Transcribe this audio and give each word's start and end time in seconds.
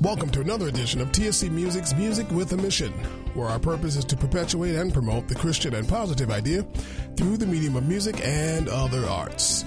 Welcome 0.00 0.30
to 0.30 0.40
another 0.40 0.68
edition 0.68 1.00
of 1.00 1.10
TSC 1.10 1.50
Music's 1.50 1.92
Music 1.92 2.30
with 2.30 2.52
a 2.52 2.56
Mission, 2.56 2.92
where 3.34 3.48
our 3.48 3.58
purpose 3.58 3.96
is 3.96 4.04
to 4.04 4.16
perpetuate 4.16 4.76
and 4.76 4.92
promote 4.92 5.26
the 5.26 5.34
Christian 5.34 5.74
and 5.74 5.88
positive 5.88 6.30
idea 6.30 6.62
through 7.16 7.36
the 7.36 7.46
medium 7.46 7.74
of 7.74 7.88
music 7.88 8.20
and 8.22 8.68
other 8.68 9.04
arts. 9.06 9.64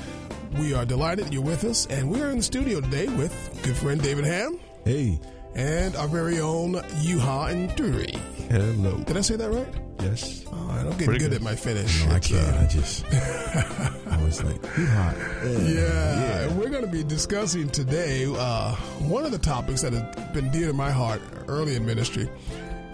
We 0.57 0.73
are 0.73 0.85
delighted 0.85 1.33
you're 1.33 1.43
with 1.43 1.65
us, 1.65 1.85
and 1.87 2.09
we 2.09 2.21
are 2.21 2.29
in 2.29 2.37
the 2.37 2.43
studio 2.43 2.79
today 2.79 3.09
with 3.09 3.59
good 3.63 3.75
friend 3.75 4.01
David 4.01 4.23
Ham. 4.23 4.57
Hey. 4.85 5.19
And 5.55 5.95
our 5.95 6.07
very 6.07 6.39
own 6.39 6.73
Yuha 7.03 7.51
and 7.51 7.75
Duri. 7.75 8.13
Hello. 8.49 8.97
Did 8.99 9.17
I 9.17 9.21
say 9.21 9.35
that 9.35 9.51
right? 9.51 9.67
Yes. 10.01 10.45
Oh, 10.51 10.69
I 10.71 10.83
don't 10.83 10.97
get 10.97 11.07
good, 11.07 11.19
good. 11.19 11.33
at 11.33 11.41
my 11.41 11.55
finish. 11.55 12.05
No, 12.05 12.13
I 12.13 12.19
can't. 12.19 12.55
uh, 12.57 12.61
I 12.61 12.67
just. 12.67 13.05
I 13.13 14.23
was 14.23 14.43
like, 14.43 14.61
you 14.77 14.85
hot. 14.87 15.15
Yeah, 15.43 16.39
and 16.41 16.57
we're 16.59 16.69
going 16.69 16.85
to 16.85 16.91
be 16.91 17.03
discussing 17.03 17.69
today 17.69 18.25
uh, 18.27 18.75
one 19.07 19.25
of 19.25 19.31
the 19.31 19.37
topics 19.37 19.81
that 19.83 19.93
has 19.93 20.31
been 20.33 20.49
dear 20.51 20.67
to 20.67 20.73
my 20.73 20.89
heart 20.91 21.21
early 21.47 21.75
in 21.75 21.85
ministry, 21.85 22.29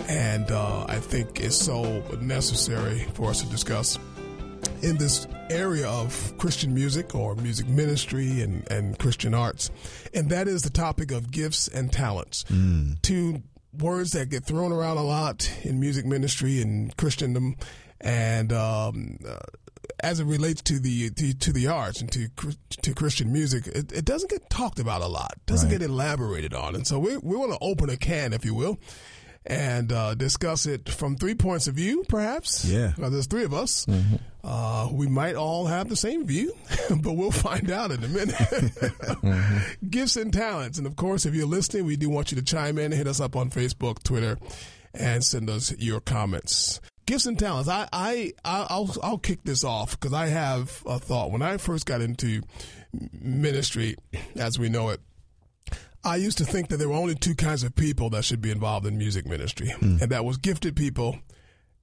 and 0.08 0.52
uh, 0.52 0.86
I 0.90 0.96
think 1.00 1.40
is 1.40 1.58
so 1.58 2.02
necessary 2.22 3.06
for 3.14 3.30
us 3.30 3.42
to 3.42 3.48
discuss 3.50 3.98
in 4.82 4.98
this 4.98 5.28
area 5.50 5.88
of 5.88 6.38
Christian 6.38 6.74
music 6.74 7.16
or 7.16 7.36
music 7.36 7.68
ministry 7.68 8.42
and, 8.42 8.70
and 8.72 8.98
Christian 9.00 9.34
arts, 9.34 9.72
and 10.14 10.30
that 10.30 10.48
is 10.48 10.62
the 10.64 10.70
topic 10.70 11.12
of 11.12 11.32
gifts 11.32 11.68
and 11.68 11.92
talents. 11.92 12.46
Two 13.02 13.42
words 13.80 14.12
that 14.12 14.30
get 14.30 14.44
thrown 14.46 14.72
around 14.72 14.98
a 14.98 15.04
lot 15.04 15.50
in 15.64 15.80
music 15.80 16.06
ministry 16.06 16.62
and 16.62 16.96
Christendom, 16.98 17.56
and 18.02 18.52
um, 18.54 19.18
uh, 19.28 19.38
as 20.02 20.20
it 20.20 20.26
relates 20.26 20.62
to 20.64 20.80
the 20.80 21.10
to, 21.12 21.34
to 21.34 21.52
the 21.54 21.68
arts 21.68 22.02
and 22.02 22.12
to 22.12 22.28
to 22.82 22.94
Christian 22.94 23.32
music, 23.34 23.68
it, 23.68 23.92
it 23.92 24.06
doesn't 24.06 24.30
get 24.30 24.50
talked 24.50 24.80
about 24.80 25.02
a 25.02 25.08
lot. 25.08 25.34
Doesn't 25.46 25.70
Right. 25.70 25.80
get 25.80 25.90
elaborated 25.90 26.54
on, 26.54 26.76
and 26.76 26.86
so 26.86 27.00
we 27.00 27.18
we 27.18 27.36
want 27.36 27.52
to 27.52 27.58
open 27.62 27.90
a 27.90 27.98
can, 27.98 28.34
if 28.34 28.46
you 28.46 28.54
will. 28.54 28.78
And 29.50 29.94
uh, 29.94 30.14
discuss 30.16 30.66
it 30.66 30.90
from 30.90 31.16
three 31.16 31.34
points 31.34 31.68
of 31.68 31.76
view, 31.76 32.04
perhaps. 32.10 32.66
Yeah. 32.66 32.92
Now, 32.98 33.08
there's 33.08 33.28
three 33.28 33.46
of 33.46 33.54
us. 33.54 33.86
Uh, 34.50 34.88
we 34.94 35.08
might 35.08 35.36
all 35.36 35.66
have 35.66 35.90
the 35.90 35.96
same 35.98 36.26
view, 36.26 36.56
but 37.02 37.14
we'll 37.14 37.32
find 37.32 37.70
out 37.70 37.92
in 37.92 38.02
a 38.02 38.08
minute. 38.08 39.68
Gifts 39.90 40.16
and 40.16 40.32
talents. 40.32 40.78
And 40.78 40.88
of 40.88 40.96
course, 40.96 41.26
if 41.26 41.36
you're 41.36 41.46
listening, 41.46 41.84
we 41.86 41.98
do 41.98 42.10
want 42.10 42.32
you 42.32 42.38
to 42.38 42.44
chime 42.44 42.78
in, 42.78 42.94
hit 42.94 43.08
us 43.08 43.20
up 43.20 43.36
on 43.36 43.50
Facebook, 43.50 44.04
Twitter, 44.04 44.38
and 44.94 45.22
send 45.22 45.50
us 45.50 45.76
your 45.78 46.00
comments. 46.00 46.80
Gifts 47.06 47.26
and 47.26 47.38
talents. 47.38 47.68
I, 47.68 47.90
I, 47.92 48.32
I'll, 48.46 48.96
I'll 49.04 49.18
kick 49.18 49.44
this 49.44 49.66
off 49.66 50.00
because 50.00 50.14
I 50.14 50.28
have 50.28 50.82
a 50.86 50.98
thought. 50.98 51.32
When 51.32 51.42
I 51.42 51.58
first 51.58 51.86
got 51.86 52.00
into 52.00 52.42
ministry, 53.12 53.98
as 54.38 54.58
we 54.58 54.70
know 54.70 54.90
it, 54.90 55.02
I 56.06 56.16
used 56.16 56.38
to 56.38 56.46
think 56.46 56.70
that 56.70 56.78
there 56.78 56.88
were 56.88 56.96
only 56.96 57.16
two 57.16 57.36
kinds 57.36 57.64
of 57.64 57.76
people 57.76 58.10
that 58.12 58.24
should 58.24 58.42
be 58.42 58.52
involved 58.52 58.86
in 58.86 58.98
music 58.98 59.26
ministry, 59.26 59.74
and 59.82 60.00
that 60.00 60.24
was 60.24 60.38
gifted 60.38 60.78
people 60.78 61.18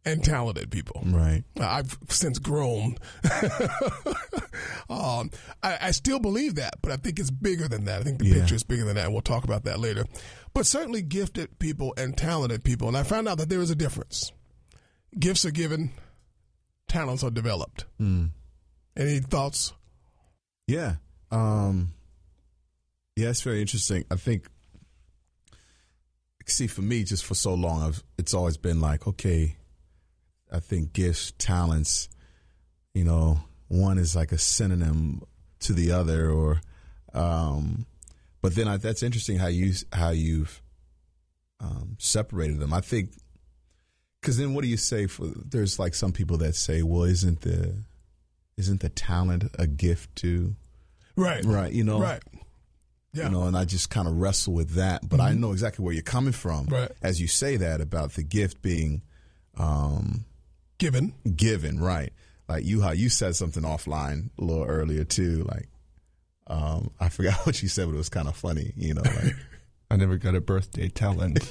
and 0.06 0.22
talented 0.22 0.70
people. 0.70 1.02
Right. 1.06 1.42
I've 1.60 1.96
since 2.08 2.38
grown. 2.38 2.96
um, 4.90 5.30
I, 5.62 5.78
I 5.80 5.90
still 5.92 6.18
believe 6.20 6.56
that, 6.56 6.74
but 6.82 6.92
I 6.92 6.96
think 6.96 7.18
it's 7.18 7.30
bigger 7.30 7.68
than 7.68 7.84
that. 7.86 8.00
I 8.00 8.04
think 8.04 8.18
the 8.18 8.26
Yeah. 8.26 8.34
picture 8.40 8.54
is 8.56 8.62
bigger 8.64 8.84
than 8.84 8.96
that, 8.96 9.04
and 9.06 9.12
we'll 9.12 9.22
talk 9.22 9.44
about 9.44 9.64
that 9.64 9.80
later. 9.80 10.04
But 10.52 10.66
certainly 10.66 11.02
gifted 11.02 11.58
people 11.58 11.94
and 11.96 12.16
talented 12.16 12.64
people. 12.64 12.88
And 12.88 12.96
I 12.96 13.02
found 13.02 13.28
out 13.28 13.38
that 13.38 13.48
there 13.48 13.60
is 13.60 13.70
a 13.70 13.74
difference. 13.74 14.32
Gifts 15.18 15.44
are 15.44 15.50
given, 15.50 15.90
talents 16.88 17.22
are 17.24 17.30
developed. 17.30 17.86
Any 18.96 19.18
thoughts? 19.20 19.72
Yeah. 20.66 20.96
Um, 21.30 21.92
yeah, 23.16 23.30
it's 23.30 23.42
very 23.42 23.60
interesting. 23.60 24.04
I 24.10 24.16
think, 24.16 24.46
see, 26.46 26.66
for 26.66 26.82
me, 26.82 27.04
just 27.04 27.24
for 27.24 27.34
so 27.34 27.54
long, 27.54 27.82
I've, 27.82 28.02
it's 28.18 28.34
always 28.34 28.56
been 28.56 28.80
like, 28.80 29.06
okay, 29.08 29.56
I 30.54 30.60
think 30.60 30.92
gifts, 30.92 31.32
talents, 31.38 32.08
you 32.94 33.04
know, 33.04 33.40
one 33.68 33.98
is 33.98 34.14
like 34.14 34.30
a 34.32 34.38
synonym 34.38 35.22
to 35.60 35.72
the 35.72 35.90
other, 35.92 36.30
or, 36.30 36.60
um, 37.12 37.86
but 38.40 38.54
then 38.54 38.68
I, 38.68 38.76
that's 38.76 39.02
interesting 39.02 39.38
how 39.38 39.48
you 39.48 39.72
how 39.92 40.10
you've 40.10 40.62
um, 41.60 41.96
separated 41.98 42.60
them. 42.60 42.72
I 42.72 42.80
think 42.80 43.10
because 44.20 44.36
then 44.36 44.54
what 44.54 44.62
do 44.62 44.68
you 44.68 44.76
say 44.76 45.06
for? 45.06 45.26
There's 45.26 45.78
like 45.78 45.94
some 45.94 46.12
people 46.12 46.36
that 46.38 46.54
say, 46.54 46.82
well, 46.82 47.04
isn't 47.04 47.40
the 47.40 47.74
isn't 48.56 48.80
the 48.80 48.90
talent 48.90 49.44
a 49.58 49.66
gift 49.66 50.14
too? 50.14 50.54
Right. 51.16 51.44
Right. 51.44 51.72
You 51.72 51.84
know. 51.84 52.00
Right. 52.00 52.22
Yeah. 53.12 53.24
You 53.26 53.30
know, 53.30 53.44
and 53.44 53.56
I 53.56 53.64
just 53.64 53.90
kind 53.90 54.08
of 54.08 54.16
wrestle 54.16 54.54
with 54.54 54.70
that, 54.70 55.08
but 55.08 55.20
I 55.20 55.32
know 55.34 55.52
exactly 55.52 55.84
where 55.84 55.94
you're 55.94 56.02
coming 56.02 56.32
from 56.32 56.66
Right. 56.66 56.90
as 57.00 57.20
you 57.20 57.28
say 57.28 57.56
that 57.56 57.80
about 57.80 58.14
the 58.14 58.24
gift 58.24 58.60
being 58.60 59.02
um, 59.56 60.24
Given. 60.78 61.14
given, 61.36 61.80
right? 61.80 62.12
Like 62.48 62.64
you, 62.64 62.82
how 62.82 62.90
you 62.92 63.08
said 63.08 63.36
something 63.36 63.62
offline 63.62 64.30
a 64.38 64.44
little 64.44 64.64
earlier 64.64 65.04
too. 65.04 65.44
Like, 65.44 65.68
um, 66.46 66.90
I 67.00 67.08
forgot 67.08 67.34
what 67.46 67.62
you 67.62 67.68
said, 67.68 67.86
but 67.86 67.94
it 67.94 67.98
was 67.98 68.08
kind 68.08 68.28
of 68.28 68.36
funny. 68.36 68.72
You 68.76 68.94
know, 68.94 69.02
like 69.02 69.34
I 69.90 69.96
never 69.96 70.16
got 70.16 70.34
a 70.34 70.40
birthday 70.40 70.88
talent. 70.88 71.38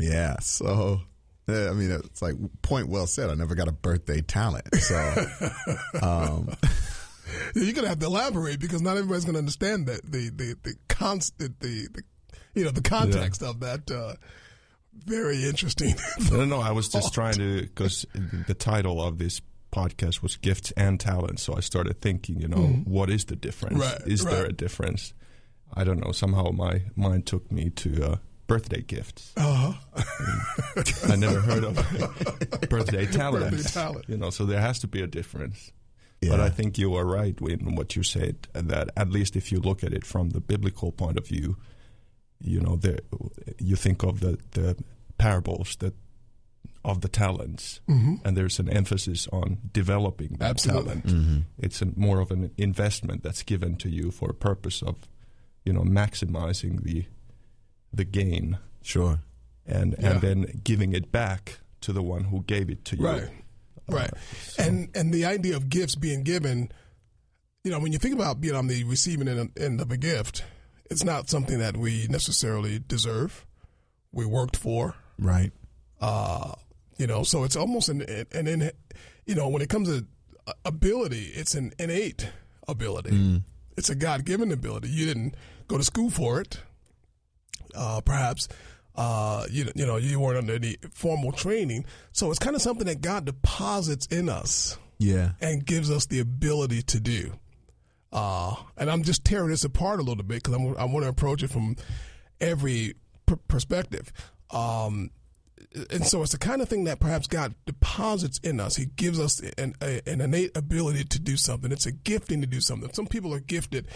yeah. 0.00 0.38
So, 0.40 1.00
I 1.48 1.72
mean, 1.72 1.90
it's 1.90 2.22
like 2.22 2.34
point 2.62 2.88
well 2.88 3.06
said. 3.06 3.30
I 3.30 3.34
never 3.34 3.54
got 3.54 3.68
a 3.68 3.72
birthday 3.72 4.22
talent. 4.22 4.74
So, 4.74 5.26
um, 6.00 6.48
You're 7.54 7.72
gonna 7.74 7.88
have 7.88 7.98
to 8.00 8.06
elaborate 8.06 8.60
because 8.60 8.82
not 8.82 8.96
everybody's 8.96 9.24
gonna 9.24 9.38
understand 9.38 9.86
that 9.86 10.02
the 10.04 10.30
the 10.30 10.56
the 10.62 10.74
constant 10.88 11.60
the, 11.60 11.88
the 11.92 12.02
you 12.54 12.64
know 12.64 12.70
the 12.70 12.82
context 12.82 13.42
of 13.42 13.60
that. 13.60 13.90
Uh, 13.90 14.14
very 14.92 15.44
interesting. 15.44 15.94
no, 16.30 16.44
no, 16.44 16.60
I 16.60 16.72
was 16.72 16.88
just 16.88 17.12
trying 17.14 17.34
to 17.34 17.62
because 17.62 18.06
the 18.46 18.54
title 18.54 19.02
of 19.02 19.18
this 19.18 19.40
podcast 19.72 20.22
was 20.22 20.36
gifts 20.36 20.70
and 20.72 21.00
talents. 21.00 21.42
So 21.42 21.56
I 21.56 21.60
started 21.60 22.00
thinking, 22.00 22.40
you 22.40 22.48
know, 22.48 22.66
what 22.84 23.10
is 23.10 23.24
the 23.24 23.36
difference? 23.36 23.80
Right, 23.80 24.00
is 24.06 24.24
there 24.24 24.44
a 24.44 24.52
difference? 24.52 25.14
I 25.74 25.84
don't 25.84 26.04
know. 26.04 26.12
Somehow 26.12 26.50
my 26.50 26.82
mind 26.94 27.26
took 27.26 27.50
me 27.50 27.70
to 27.70 28.12
uh, 28.12 28.16
birthday 28.46 28.82
gifts. 28.82 29.32
Uh-huh. 29.36 29.72
I 31.08 31.16
never 31.16 31.40
heard 31.40 31.64
of 31.64 31.74
birthday 32.68 33.06
talents. 33.06 33.56
Birthday 33.56 33.80
talent. 33.80 34.04
You 34.08 34.18
know, 34.18 34.30
so 34.30 34.44
there 34.44 34.60
has 34.60 34.78
to 34.80 34.86
be 34.86 35.00
a 35.00 35.06
difference. 35.06 35.72
But 36.28 36.38
I 36.38 36.50
think 36.50 36.78
you 36.78 36.94
are 36.94 37.04
right 37.04 37.36
in 37.40 37.74
what 37.74 37.96
you 37.96 38.04
said 38.04 38.46
that 38.52 38.90
at 38.96 39.10
least 39.10 39.34
if 39.34 39.50
you 39.50 39.58
look 39.58 39.82
at 39.82 39.92
it 39.92 40.06
from 40.06 40.30
the 40.30 40.40
biblical 40.40 40.92
point 40.92 41.18
of 41.18 41.26
view, 41.26 41.56
you 42.42 42.60
know, 42.60 42.76
there, 42.76 42.98
you 43.58 43.76
think 43.76 44.02
of 44.02 44.20
the, 44.20 44.38
the 44.52 44.76
parables 45.18 45.76
that 45.76 45.94
of 46.84 47.00
the 47.00 47.08
talents, 47.08 47.80
mm-hmm. 47.88 48.16
and 48.24 48.36
there's 48.36 48.58
an 48.58 48.68
emphasis 48.68 49.28
on 49.32 49.58
developing 49.72 50.36
that 50.40 50.50
Absolutely. 50.50 50.84
talent. 50.84 51.06
Mm-hmm. 51.06 51.38
It's 51.58 51.80
a, 51.80 51.86
more 51.94 52.18
of 52.20 52.32
an 52.32 52.50
investment 52.58 53.22
that's 53.22 53.44
given 53.44 53.76
to 53.76 53.88
you 53.88 54.10
for 54.10 54.30
a 54.30 54.34
purpose 54.34 54.82
of, 54.82 54.96
you 55.64 55.72
know, 55.72 55.82
maximizing 55.82 56.82
the 56.82 57.04
the 57.92 58.04
gain 58.04 58.58
sure. 58.82 59.20
and 59.64 59.94
Yeah. 59.98 60.10
and 60.10 60.20
then 60.20 60.60
giving 60.64 60.92
it 60.92 61.12
back 61.12 61.60
to 61.82 61.92
the 61.92 62.02
one 62.02 62.24
who 62.24 62.42
gave 62.42 62.68
it 62.68 62.84
to 62.86 62.96
you. 62.96 63.06
Right. 63.06 63.28
Uh, 63.88 63.94
right. 63.94 64.10
And 64.58 64.88
and 64.96 65.14
the 65.14 65.24
idea 65.24 65.54
of 65.54 65.68
gifts 65.68 65.94
being 65.94 66.24
given, 66.24 66.72
you 67.62 67.70
know, 67.70 67.78
when 67.78 67.92
you 67.92 67.98
think 67.98 68.14
about 68.14 68.40
being 68.40 68.56
on 68.56 68.66
the 68.66 68.82
receiving 68.84 69.28
end, 69.28 69.50
end 69.56 69.80
of 69.80 69.92
a 69.92 69.96
gift, 69.96 70.42
it's 70.92 71.04
not 71.04 71.28
something 71.30 71.58
that 71.58 71.76
we 71.76 72.06
necessarily 72.08 72.78
deserve. 72.86 73.44
We 74.12 74.24
worked 74.26 74.56
for, 74.56 74.94
Right. 75.18 75.50
uh, 76.00 76.52
you 76.98 77.06
know, 77.06 77.22
so 77.24 77.42
it's 77.44 77.56
almost 77.56 77.88
an 77.88 78.02
an, 78.02 78.46
an 78.46 78.70
you 79.26 79.34
know, 79.34 79.48
when 79.48 79.62
it 79.62 79.68
comes 79.68 79.88
to 79.88 80.06
ability, 80.64 81.32
it's 81.34 81.54
an 81.54 81.72
innate 81.78 82.28
ability. 82.68 83.42
It's 83.76 83.88
a 83.90 83.94
God 83.94 84.24
given 84.24 84.52
ability. 84.52 84.88
You 84.90 85.06
didn't 85.06 85.34
go 85.66 85.78
to 85.78 85.84
school 85.84 86.10
for 86.10 86.40
it. 86.40 86.60
Uh, 87.74 88.00
perhaps 88.02 88.48
uh, 88.96 89.46
you 89.50 89.70
you 89.74 89.86
know 89.86 89.96
you 89.96 90.20
weren't 90.20 90.36
under 90.38 90.54
any 90.54 90.76
formal 90.92 91.32
training, 91.32 91.86
so 92.12 92.30
it's 92.30 92.38
kind 92.38 92.54
of 92.54 92.60
something 92.62 92.86
that 92.86 93.00
God 93.00 93.24
deposits 93.24 94.06
in 94.08 94.28
us 94.28 94.76
Yeah. 94.98 95.32
and 95.40 95.64
gives 95.64 95.90
us 95.90 96.04
the 96.06 96.18
ability 96.20 96.82
to 96.82 97.00
do. 97.00 97.32
Uh, 98.12 98.54
and 98.76 98.90
I'm 98.90 99.02
just 99.02 99.24
tearing 99.24 99.48
this 99.48 99.64
apart 99.64 99.98
a 99.98 100.02
little 100.02 100.22
bit 100.24 100.42
because 100.42 100.54
I'm, 100.54 100.64
want 100.92 101.04
to 101.04 101.08
approach 101.08 101.42
it 101.42 101.48
from 101.50 101.76
every 102.40 102.94
per- 103.26 103.36
perspective. 103.48 104.12
Um, 104.50 105.10
and 105.90 106.04
so 106.04 106.22
it's 106.22 106.32
the 106.32 106.38
kind 106.38 106.60
of 106.60 106.68
thing 106.68 106.84
that 106.84 107.00
perhaps 107.00 107.26
God 107.26 107.54
deposits 107.64 108.38
in 108.40 108.60
us. 108.60 108.76
He 108.76 108.84
gives 108.86 109.18
us 109.18 109.40
an, 109.56 109.74
a, 109.80 110.06
an 110.06 110.20
innate 110.20 110.54
ability 110.56 111.04
to 111.04 111.18
do 111.20 111.36
something. 111.38 111.72
It's 111.72 111.86
a 111.86 111.92
gifting 111.92 112.42
to 112.42 112.46
do 112.46 112.60
something. 112.60 112.92
Some 112.92 113.06
people 113.06 113.32
are 113.32 113.40
gifted. 113.40 113.88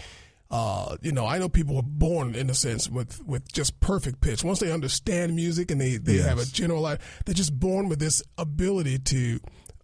Uh, 0.49 0.95
you 1.01 1.11
know, 1.11 1.27
I 1.27 1.37
know 1.37 1.49
people 1.49 1.75
are 1.77 1.83
born 1.83 2.33
in 2.33 2.49
a 2.49 2.53
sense 2.55 2.89
with, 2.89 3.21
with 3.25 3.51
just 3.51 3.79
perfect 3.81 4.21
pitch. 4.21 4.43
Once 4.43 4.59
they 4.59 4.71
understand 4.71 5.35
music 5.35 5.69
and 5.69 5.79
they, 5.79 5.97
they 5.97 6.13
Yes. 6.15 6.25
have 6.25 6.39
a 6.39 6.45
general, 6.45 6.81
life, 6.81 7.21
they're 7.25 7.35
just 7.35 7.59
born 7.59 7.89
with 7.89 7.99
this 7.99 8.23
ability 8.37 8.97
to 8.99 9.39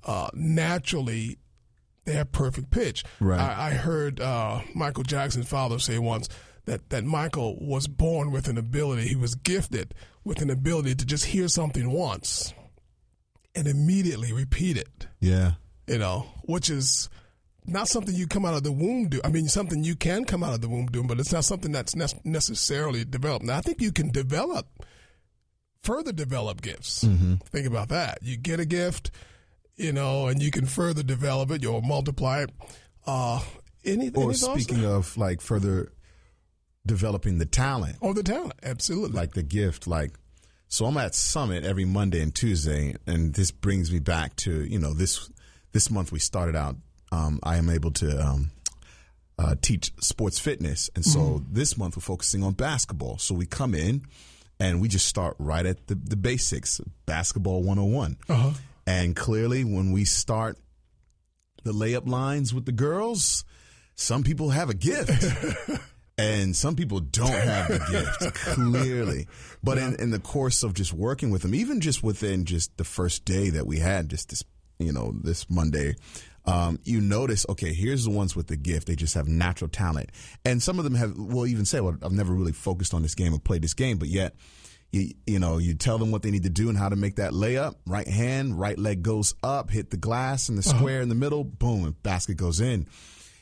uh, 0.05 0.29
naturally 0.33 1.37
they 2.05 2.13
have 2.13 2.31
perfect 2.31 2.71
pitch. 2.71 3.03
Right. 3.19 3.39
I, 3.39 3.67
I 3.67 3.69
heard 3.71 4.19
uh, 4.19 4.61
Michael 4.73 5.03
Jackson's 5.03 5.47
father 5.47 5.79
say 5.79 5.99
once 5.99 6.29
that 6.65 6.89
that 6.89 7.03
Michael 7.03 7.57
was 7.59 7.87
born 7.87 8.31
with 8.31 8.47
an 8.47 8.57
ability. 8.57 9.07
He 9.07 9.15
was 9.15 9.35
gifted 9.35 9.93
with 10.23 10.41
an 10.41 10.49
ability 10.49 10.95
to 10.95 11.05
just 11.05 11.25
hear 11.25 11.47
something 11.47 11.91
once 11.91 12.53
and 13.55 13.67
immediately 13.67 14.33
repeat 14.33 14.77
it. 14.77 15.07
Yeah. 15.19 15.53
You 15.87 15.97
know, 15.97 16.27
which 16.43 16.69
is 16.69 17.09
not 17.65 17.87
something 17.87 18.15
you 18.15 18.27
come 18.27 18.45
out 18.45 18.53
of 18.53 18.63
the 18.63 18.71
womb 18.71 19.09
do. 19.09 19.21
I 19.23 19.29
mean, 19.29 19.47
something 19.47 19.83
you 19.83 19.95
can 19.95 20.25
come 20.25 20.43
out 20.43 20.53
of 20.53 20.61
the 20.61 20.69
womb 20.69 20.87
doing, 20.87 21.07
but 21.07 21.19
it's 21.19 21.33
not 21.33 21.45
something 21.45 21.71
that's 21.71 21.95
ne- 21.95 22.19
necessarily 22.23 23.05
developed. 23.05 23.45
Now, 23.45 23.57
I 23.57 23.61
think 23.61 23.81
you 23.81 23.91
can 23.91 24.09
develop 24.09 24.67
further 25.81 26.11
develop 26.11 26.61
gifts. 26.61 27.03
Mm-hmm. 27.03 27.35
Think 27.45 27.67
about 27.67 27.89
that. 27.89 28.19
You 28.21 28.37
get 28.37 28.59
a 28.59 28.65
gift, 28.65 29.11
you 29.75 29.91
know, 29.91 30.27
and 30.27 30.41
you 30.41 30.51
can 30.51 30.65
further 30.65 31.03
develop 31.03 31.51
it. 31.51 31.61
You'll 31.61 31.81
multiply 31.81 32.41
it. 32.43 32.51
Uh, 33.05 33.41
any, 33.85 34.09
Or 34.11 34.25
any 34.25 34.33
speaking 34.35 34.85
of 34.85 35.17
like 35.17 35.41
further 35.41 35.91
developing 36.85 37.37
the 37.37 37.45
talent, 37.45 37.97
Oh, 38.01 38.13
the 38.13 38.23
talent, 38.23 38.53
absolutely. 38.63 39.15
like 39.17 39.33
the 39.33 39.43
gift, 39.43 39.87
like 39.87 40.11
so 40.67 40.85
I'm 40.85 40.97
at 40.97 41.13
Summit 41.13 41.63
every 41.63 41.85
Monday 41.85 42.21
and 42.21 42.33
Tuesday, 42.33 42.95
and 43.05 43.33
this 43.33 43.51
brings 43.51 43.91
me 43.91 43.99
back 43.99 44.35
to 44.37 44.63
you 44.63 44.79
know 44.79 44.93
this 44.93 45.29
this 45.71 45.89
month 45.91 46.11
we 46.11 46.19
started 46.19 46.55
out. 46.55 46.75
Um, 47.11 47.39
I 47.43 47.57
am 47.57 47.69
able 47.69 47.91
to 47.91 48.25
um, 48.25 48.51
uh, 49.37 49.55
teach 49.61 49.91
sports 50.01 50.39
fitness, 50.39 50.89
and 50.95 51.05
so 51.05 51.43
this 51.49 51.77
month 51.77 51.95
we're 51.97 52.01
focusing 52.01 52.43
on 52.43 52.53
basketball. 52.53 53.17
So 53.19 53.35
we 53.35 53.45
come 53.45 53.75
in 53.75 54.03
and 54.59 54.81
we 54.81 54.87
just 54.87 55.07
start 55.07 55.35
right 55.39 55.65
at 55.65 55.87
the, 55.87 55.95
the 55.95 56.15
basics, 56.15 56.79
basketball 57.05 57.61
101. 57.63 58.17
Uh-huh. 58.29 58.51
And 58.85 59.15
clearly, 59.15 59.63
when 59.63 59.91
we 59.91 60.05
start 60.05 60.57
the 61.63 61.71
layup 61.71 62.07
lines 62.07 62.53
with 62.53 62.65
the 62.65 62.71
girls, 62.71 63.45
some 63.95 64.23
people 64.23 64.49
have 64.49 64.69
a 64.69 64.73
gift. 64.73 65.25
and 66.17 66.55
some 66.55 66.75
people 66.75 66.99
don't 66.99 67.31
have 67.31 67.67
the 67.69 68.15
gift, 68.21 68.35
clearly. 68.35 69.27
But 69.63 69.77
in, 69.77 69.95
in 69.95 70.11
the 70.11 70.19
course 70.19 70.63
of 70.63 70.73
just 70.73 70.93
working 70.93 71.31
with 71.31 71.41
them, 71.41 71.55
even 71.55 71.81
just 71.81 72.03
within 72.03 72.45
just 72.45 72.75
the 72.77 72.83
first 72.83 73.25
day 73.25 73.49
that 73.51 73.65
we 73.65 73.79
had, 73.79 74.09
just 74.09 74.29
this, 74.29 74.43
you 74.79 74.91
know, 74.91 75.13
this 75.23 75.49
Monday, 75.49 75.95
um, 76.45 76.79
you 76.83 76.99
notice, 76.99 77.45
okay, 77.47 77.73
here's 77.73 78.03
the 78.03 78.11
ones 78.11 78.35
with 78.35 78.47
the 78.47 78.57
gift. 78.57 78.87
They 78.87 78.95
just 78.95 79.13
have 79.15 79.27
natural 79.27 79.69
talent. 79.69 80.09
And 80.43 80.61
some 80.61 80.77
of 80.77 80.83
them 80.83 80.95
have, 80.95 81.17
will 81.17 81.47
even 81.47 81.65
say, 81.65 81.79
well, 81.79 81.97
I've 82.03 82.11
never 82.11 82.33
really 82.33 82.51
focused 82.51 82.93
on 82.93 83.01
this 83.01 83.15
game 83.15 83.33
or 83.33 83.39
played 83.39 83.61
this 83.61 83.73
game, 83.73 83.97
but 83.97 84.09
yet, 84.09 84.35
you, 84.93 85.13
you 85.27 85.39
know, 85.39 85.57
you 85.57 85.73
tell 85.73 85.97
them 85.97 86.11
what 86.11 86.21
they 86.21 86.31
need 86.31 86.43
to 86.43 86.49
do 86.49 86.69
and 86.69 86.77
how 86.77 86.87
to 86.87 86.95
make 86.95 87.15
that 87.17 87.33
layup. 87.33 87.75
Right 87.85 88.07
hand, 88.07 88.57
right 88.59 88.77
leg 88.77 89.01
goes 89.03 89.33
up, 89.43 89.69
hit 89.71 89.89
the 89.89 89.97
glass 89.97 90.47
and 90.47 90.57
the 90.57 90.63
square 90.63 91.01
in 91.01 91.09
the 91.09 91.15
middle, 91.15 91.43
boom, 91.43 91.83
and 91.83 92.03
basket 92.03 92.37
goes 92.37 92.61
in. 92.61 92.87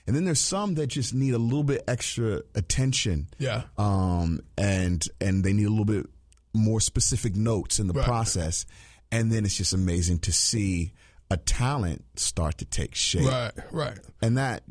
And 0.07 0.15
then 0.15 0.25
there's 0.25 0.39
some 0.39 0.75
that 0.75 0.87
just 0.87 1.13
need 1.13 1.33
a 1.33 1.37
little 1.37 1.63
bit 1.63 1.83
extra 1.87 2.41
attention. 2.55 3.27
Yeah. 3.37 3.63
Um, 3.77 4.39
and 4.57 5.05
and 5.19 5.43
they 5.43 5.53
need 5.53 5.65
a 5.65 5.69
little 5.69 5.85
bit 5.85 6.07
more 6.53 6.79
specific 6.81 7.35
notes 7.35 7.79
in 7.79 7.87
the 7.87 7.93
Right. 7.93 8.05
process. 8.05 8.65
And 9.11 9.31
then 9.31 9.45
it's 9.45 9.57
just 9.57 9.73
amazing 9.73 10.19
to 10.19 10.31
see 10.31 10.93
a 11.29 11.37
talent 11.37 12.03
start 12.15 12.57
to 12.59 12.65
take 12.65 12.95
shape. 12.95 13.27
right, 13.27 13.51
right. 13.71 13.97
And 14.21 14.37
that, 14.37 14.63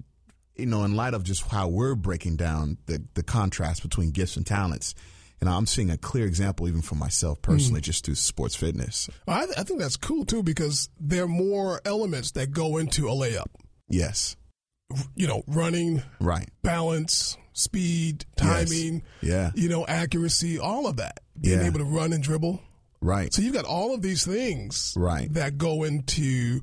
you 0.56 0.66
know, 0.66 0.84
in 0.84 0.96
light 0.96 1.14
of 1.14 1.24
just 1.24 1.46
how 1.46 1.68
we're 1.68 1.94
breaking 1.94 2.36
down 2.36 2.78
the, 2.86 3.02
the 3.14 3.22
contrast 3.22 3.82
between 3.82 4.10
gifts 4.10 4.36
and 4.36 4.46
talents, 4.46 4.94
and 5.40 5.48
I'm 5.48 5.66
seeing 5.66 5.90
a 5.90 5.96
clear 5.96 6.26
example 6.26 6.68
even 6.68 6.82
for 6.82 6.94
myself 6.96 7.40
personally, 7.42 7.80
hmm. 7.80 7.84
just 7.84 8.04
through 8.04 8.16
sports 8.16 8.54
fitness. 8.54 9.08
I, 9.26 9.46
I 9.56 9.62
think 9.62 9.80
that's 9.80 9.96
cool 9.96 10.24
too 10.24 10.42
because 10.42 10.88
there 10.98 11.24
are 11.24 11.28
more 11.28 11.80
elements 11.84 12.32
that 12.32 12.50
go 12.52 12.76
into 12.76 13.08
a 13.08 13.12
layup. 13.12 13.46
Yes. 13.88 14.36
You 15.14 15.28
know, 15.28 15.42
running, 15.46 16.02
Right. 16.20 16.48
balance, 16.62 17.36
speed, 17.52 18.24
Yes. 18.38 18.68
timing, 18.68 19.02
Yeah. 19.22 19.52
you 19.54 19.68
know, 19.68 19.86
accuracy, 19.86 20.58
all 20.58 20.86
of 20.86 20.96
that. 20.96 21.20
Being 21.40 21.60
Yeah. 21.60 21.66
able 21.66 21.78
to 21.78 21.84
run 21.84 22.12
and 22.12 22.22
dribble. 22.22 22.60
Right. 23.00 23.32
So 23.32 23.40
you've 23.40 23.54
got 23.54 23.64
all 23.64 23.94
of 23.94 24.02
these 24.02 24.24
things 24.26 24.92
Right. 24.96 25.32
that 25.32 25.56
go 25.58 25.84
into 25.84 26.60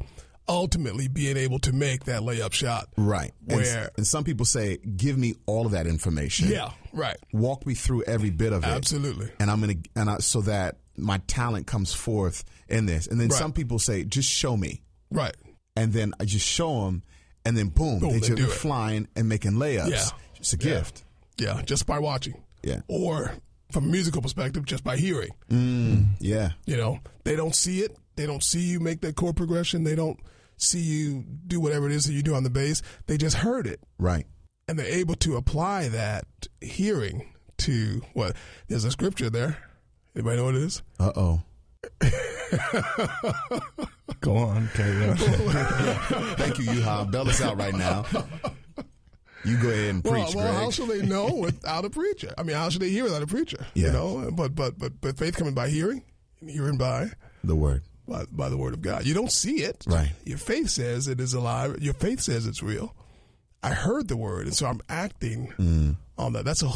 ultimately 0.49 1.07
being 1.07 1.37
able 1.37 1.59
to 1.59 1.73
make 1.73 2.05
that 2.05 2.21
layup 2.21 2.53
shot. 2.53 2.87
Right. 2.97 3.31
And, 3.47 3.57
Where- 3.61 3.91
and 3.97 4.05
some 4.07 4.23
people 4.23 4.45
say, 4.45 4.77
give 4.77 5.17
me 5.17 5.35
all 5.45 5.65
of 5.65 5.71
that 5.73 5.87
information. 5.87 6.49
Yeah, 6.49 6.71
right. 6.93 7.17
Walk 7.33 7.65
me 7.65 7.73
through 7.73 8.03
every 8.03 8.29
bit 8.29 8.53
of 8.53 8.63
it. 8.63 8.67
Absolutely. 8.67 9.29
And 9.39 9.49
I'm 9.51 9.61
going 9.61 9.81
to, 9.83 9.89
and 9.95 10.09
I, 10.09 10.17
so 10.19 10.41
that 10.41 10.77
my 10.95 11.19
talent 11.27 11.67
comes 11.67 11.93
forth 11.93 12.43
in 12.67 12.85
this. 12.85 13.07
And 13.07 13.19
then 13.19 13.29
Right. 13.29 13.37
some 13.37 13.53
people 13.53 13.79
say, 13.79 14.03
just 14.03 14.29
show 14.29 14.55
me. 14.57 14.81
Right. 15.11 15.35
And 15.75 15.93
then 15.93 16.13
I 16.19 16.25
just 16.25 16.45
show 16.47 16.85
them. 16.85 17.03
And 17.45 17.55
then 17.57 17.67
boom, 17.69 17.99
Boom, 17.99 18.09
they 18.13 18.19
they 18.19 18.27
just 18.27 18.35
be 18.37 18.43
it. 18.43 18.49
flying 18.51 19.07
and 19.15 19.29
making 19.29 19.53
layups. 19.53 19.89
Yeah. 19.89 20.05
It's 20.37 20.53
a 20.53 20.57
Yeah. 20.57 20.63
gift. 20.63 21.03
Yeah, 21.37 21.61
just 21.65 21.85
by 21.85 21.99
watching. 21.99 22.41
Yeah. 22.63 22.81
Or 22.87 23.31
from 23.71 23.85
a 23.85 23.87
musical 23.87 24.21
perspective, 24.21 24.65
just 24.65 24.83
by 24.83 24.97
hearing. 24.97 25.29
Mm, 25.49 26.07
yeah. 26.19 26.51
You 26.65 26.77
know, 26.77 26.99
they 27.23 27.35
don't 27.35 27.55
see 27.55 27.81
it. 27.81 27.95
They 28.15 28.25
don't 28.25 28.43
see 28.43 28.61
you 28.61 28.79
make 28.79 29.01
that 29.01 29.15
chord 29.15 29.35
progression. 29.37 29.83
They 29.83 29.93
don't 29.95 30.19
see 30.57 30.79
you 30.79 31.23
do 31.47 31.59
whatever 31.59 31.85
it 31.87 31.91
is 31.93 32.05
that 32.05 32.13
you 32.13 32.21
do 32.23 32.35
on 32.35 32.43
the 32.43 32.49
bass. 32.49 32.81
They 33.05 33.17
just 33.17 33.37
heard 33.37 33.65
it. 33.67 33.79
Right. 33.97 34.25
And 34.67 34.77
they're 34.77 34.85
able 34.85 35.15
to 35.15 35.37
apply 35.37 35.87
that 35.89 36.25
hearing 36.61 37.33
to 37.59 38.01
what? 38.13 38.35
There's 38.67 38.83
a 38.83 38.91
scripture 38.91 39.29
there. 39.29 39.57
Anybody 40.15 40.37
know 40.37 40.45
what 40.45 40.55
it 40.55 40.61
is? 40.63 40.81
Uh 40.99 41.11
oh. 41.15 41.41
Go 44.21 44.35
on, 44.35 44.67
carry 44.73 45.09
on. 45.09 45.17
Thank 45.17 46.57
you, 46.57 46.65
Yuha. 46.65 47.11
Bell 47.11 47.29
us 47.29 47.41
out 47.41 47.57
right 47.57 47.73
now. 47.73 48.05
You 49.45 49.57
go 49.57 49.69
ahead 49.69 49.89
and 49.95 50.03
Well, 50.03 50.13
preach, 50.13 50.35
well, 50.35 50.45
Greg. 50.51 50.55
how 50.63 50.71
should 50.71 50.89
they 50.89 51.01
know 51.05 51.33
without 51.33 51.85
a 51.85 51.89
preacher? 51.89 52.33
I 52.37 52.43
mean, 52.43 52.55
how 52.57 52.69
should 52.69 52.81
they 52.81 52.89
hear 52.89 53.03
without 53.03 53.21
a 53.21 53.27
preacher? 53.27 53.65
Yeah. 53.75 53.87
You 53.87 53.93
know, 53.93 54.31
but 54.33 54.55
but 54.55 54.77
but 54.77 54.99
but 54.99 55.17
faith 55.17 55.37
coming 55.37 55.53
by 55.53 55.69
hearing, 55.69 56.03
and 56.41 56.49
hearing 56.49 56.77
by 56.77 57.11
the 57.43 57.55
word. 57.55 57.83
By, 58.07 58.25
by 58.31 58.49
the 58.49 58.57
word 58.57 58.73
of 58.73 58.81
God. 58.81 59.05
You 59.05 59.13
don't 59.13 59.31
see 59.31 59.57
it. 59.63 59.83
Right. 59.87 60.11
Your 60.25 60.37
faith 60.37 60.69
says 60.69 61.07
it 61.07 61.19
is 61.19 61.33
alive. 61.33 61.77
Your 61.81 61.93
faith 61.93 62.21
says 62.21 62.45
it's 62.45 62.63
real. 62.63 62.95
I 63.63 63.71
heard 63.71 64.07
the 64.07 64.17
word, 64.17 64.45
and 64.47 64.55
so 64.55 64.67
I'm 64.67 64.81
acting 64.87 65.53
Mm. 65.57 65.95
on 66.17 66.33
that. 66.33 66.45
That's 66.45 66.63
a 66.63 66.71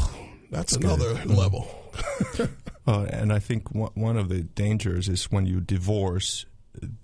that's 0.50 0.74
another 0.76 1.14
level. 1.24 1.66
Uh, 2.84 3.02
and 3.10 3.32
I 3.32 3.38
think 3.38 3.72
one 3.72 3.92
one 3.94 4.16
of 4.16 4.28
the 4.28 4.42
dangers 4.42 5.08
is 5.08 5.26
when 5.30 5.46
you 5.46 5.60
divorce 5.60 6.46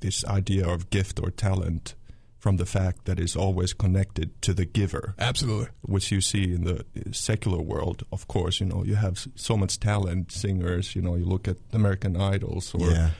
this 0.00 0.24
idea 0.24 0.66
of 0.68 0.90
gift 0.90 1.20
or 1.22 1.30
talent 1.30 1.94
from 2.40 2.56
the 2.56 2.66
fact 2.66 3.04
that 3.04 3.20
it's 3.20 3.36
always 3.36 3.74
connected 3.74 4.30
to 4.42 4.52
the 4.52 4.64
giver, 4.64 5.14
Absolutely. 5.20 5.68
which 5.82 6.10
you 6.10 6.20
see 6.20 6.52
in 6.52 6.64
the 6.64 6.84
secular 7.12 7.60
world. 7.62 8.02
Of 8.10 8.26
course, 8.26 8.58
you 8.58 8.66
know 8.66 8.82
you 8.84 8.96
have 8.96 9.24
so 9.36 9.56
much 9.56 9.78
talent, 9.78 10.32
singers. 10.32 10.96
You 10.96 11.02
know, 11.02 11.14
you 11.14 11.24
look 11.26 11.46
at 11.46 11.58
American 11.72 12.16
Idols 12.16 12.74
or 12.74 12.90
Yeah. 12.90 13.10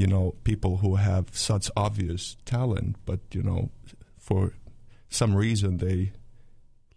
You 0.00 0.06
know 0.06 0.24
people 0.44 0.72
who 0.82 0.92
have 0.96 1.24
such 1.32 1.66
obvious 1.76 2.36
talent, 2.44 2.96
but 3.04 3.20
you 3.36 3.42
know 3.42 3.70
for 4.28 4.42
some 5.10 5.32
reason 5.44 5.78
they 5.78 6.12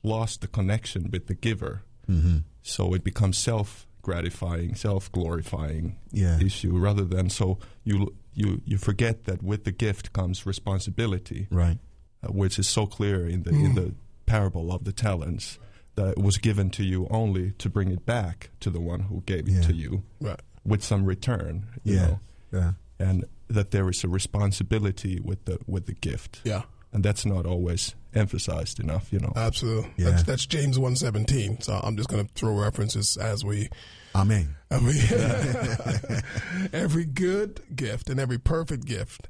lost 0.03 0.41
the 0.41 0.48
connection 0.48 1.10
with 1.12 1.25
the 1.27 1.34
giver. 1.48 1.84
Mm-hmm. 2.08 2.38
So 2.63 2.93
it 2.93 3.03
becomes 3.03 3.38
self 3.38 3.88
gratifying, 4.01 4.75
self 4.75 5.12
glorifying 5.12 5.98
Yeah. 6.12 6.39
issue 6.39 6.77
rather 6.88 7.05
than 7.05 7.29
so 7.29 7.58
you 7.84 7.96
you 8.34 8.62
you 8.65 8.77
forget 8.77 9.15
that 9.25 9.41
with 9.43 9.63
the 9.63 9.72
gift 9.86 10.05
comes 10.13 10.46
responsibility, 10.46 11.48
Right. 11.51 11.77
uh, 12.24 12.31
which 12.41 12.60
is 12.60 12.67
so 12.67 12.86
clear 12.86 13.27
in 13.27 13.43
the 13.43 13.51
in 13.51 13.75
the 13.75 13.93
parable 14.25 14.72
of 14.72 14.84
the 14.84 14.93
talents 14.93 15.60
that 15.96 16.10
it 16.17 16.24
was 16.24 16.38
given 16.38 16.70
to 16.72 16.84
you 16.84 17.08
only 17.10 17.51
to 17.58 17.70
bring 17.70 17.89
it 17.91 18.05
back 18.05 18.50
to 18.62 18.70
the 18.70 18.79
one 18.79 19.01
who 19.10 19.22
gave 19.25 19.48
it 19.50 19.63
to 19.63 19.74
you 19.74 20.03
Right. 20.22 20.39
with 20.63 20.81
some 20.84 21.03
return, 21.05 21.53
you 21.84 21.96
Yeah. 21.96 22.05
know, 22.08 22.20
Yeah. 22.53 22.74
And 23.01 23.25
that 23.50 23.72
there 23.72 23.89
is 23.89 24.03
a 24.03 24.08
responsibility 24.08 25.20
with 25.20 25.46
the 25.46 25.58
with 25.67 25.86
the 25.86 25.93
gift, 25.93 26.41
Yeah. 26.43 26.63
and 26.93 27.03
that's 27.03 27.25
not 27.25 27.46
always 27.46 27.96
emphasized 28.13 28.79
enough, 28.79 29.12
you 29.13 29.20
know. 29.20 29.31
Absolutely. 29.36 29.91
Yeah. 29.98 30.12
That's, 30.12 30.24
that's 30.24 30.46
James 30.46 30.77
one 30.79 30.96
seventeen. 30.96 31.62
So 31.62 31.79
I'm 31.84 31.96
just 31.98 32.10
going 32.10 32.25
to 32.27 32.34
throw 32.34 32.53
references 32.60 33.17
as 33.17 33.43
we 33.43 33.70
Amen. 34.15 34.55
I 34.72 34.79
mean, 34.79 36.22
every 36.74 37.05
good 37.05 37.62
gift 37.75 38.10
and 38.10 38.20
every 38.20 38.38
perfect 38.38 38.86
gift 38.86 39.29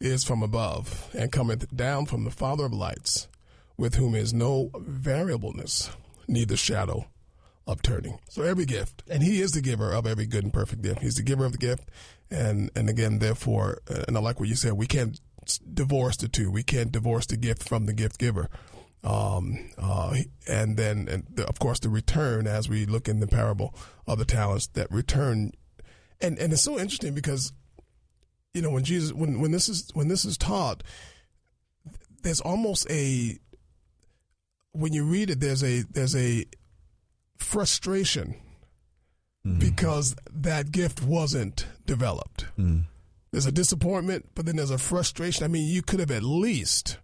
is 0.00 0.24
from 0.24 0.42
above 0.42 1.10
and 1.16 1.30
cometh 1.32 1.74
down 1.74 2.06
from 2.06 2.24
the 2.24 2.30
Father 2.30 2.64
of 2.66 2.72
lights, 2.72 3.28
with 3.76 3.94
whom 3.96 4.14
is 4.14 4.32
no 4.34 4.70
variableness, 4.76 5.90
neither 6.28 6.56
shadow 6.56 7.06
of 7.66 7.80
turning. 7.82 8.18
So 8.28 8.42
every 8.42 8.66
gift, 8.66 9.02
and 9.08 9.22
He 9.22 9.40
is 9.40 9.52
the 9.52 9.62
giver 9.62 9.90
of 9.92 10.06
every 10.06 10.26
good 10.26 10.44
and 10.44 10.52
perfect 10.52 10.82
gift. 10.82 11.00
He's 11.00 11.14
the 11.14 11.22
giver 11.22 11.44
of 11.46 11.52
the 11.52 11.58
gift, 11.58 11.88
and 12.30 12.70
and 12.74 12.88
again, 12.88 13.18
therefore, 13.18 13.80
uh, 13.90 14.04
and 14.06 14.16
I 14.16 14.20
like 14.20 14.40
what 14.40 14.48
you 14.48 14.54
said. 14.54 14.74
We 14.74 14.86
can't 14.86 15.20
divorce 15.72 16.16
the 16.16 16.28
two. 16.28 16.50
We 16.50 16.62
can't 16.62 16.92
divorce 16.92 17.26
the 17.26 17.36
gift 17.36 17.62
from 17.62 17.86
the 17.86 17.92
gift 17.92 18.18
giver. 18.18 18.48
Um, 19.02 19.70
uh, 19.76 20.16
and 20.48 20.78
then, 20.78 21.08
and 21.08 21.24
the, 21.30 21.46
of 21.46 21.58
course, 21.58 21.78
the 21.78 21.90
return 21.90 22.46
as 22.46 22.68
we 22.68 22.86
look 22.86 23.06
in 23.06 23.20
the 23.20 23.26
parable 23.26 23.74
of 24.06 24.18
the 24.18 24.24
talents 24.24 24.68
that 24.68 24.90
return, 24.90 25.52
and 26.20 26.38
and 26.38 26.52
it's 26.52 26.62
so 26.62 26.78
interesting 26.78 27.14
because, 27.14 27.52
you 28.54 28.62
know, 28.62 28.70
when 28.70 28.84
Jesus, 28.84 29.12
when 29.12 29.40
when 29.40 29.50
this 29.50 29.68
is 29.68 29.90
when 29.92 30.08
this 30.08 30.24
is 30.24 30.38
taught, 30.38 30.82
there's 32.22 32.40
almost 32.40 32.90
a 32.90 33.38
when 34.72 34.94
you 34.94 35.04
read 35.04 35.30
it, 35.30 35.40
there's 35.40 35.62
a 35.62 35.82
there's 35.82 36.16
a 36.16 36.46
frustration 37.36 38.36
because 39.58 40.16
that 40.32 40.72
gift 40.72 41.02
wasn't 41.02 41.66
developed. 41.86 42.46
Hmm. 42.56 42.80
There's 43.30 43.46
a 43.46 43.52
disappointment, 43.52 44.30
but 44.34 44.46
then 44.46 44.56
there's 44.56 44.70
a 44.70 44.78
frustration. 44.78 45.44
I 45.44 45.48
mean, 45.48 45.68
you 45.68 45.82
could 45.82 45.98
have 45.98 46.12
at 46.12 46.22
least, 46.22 46.98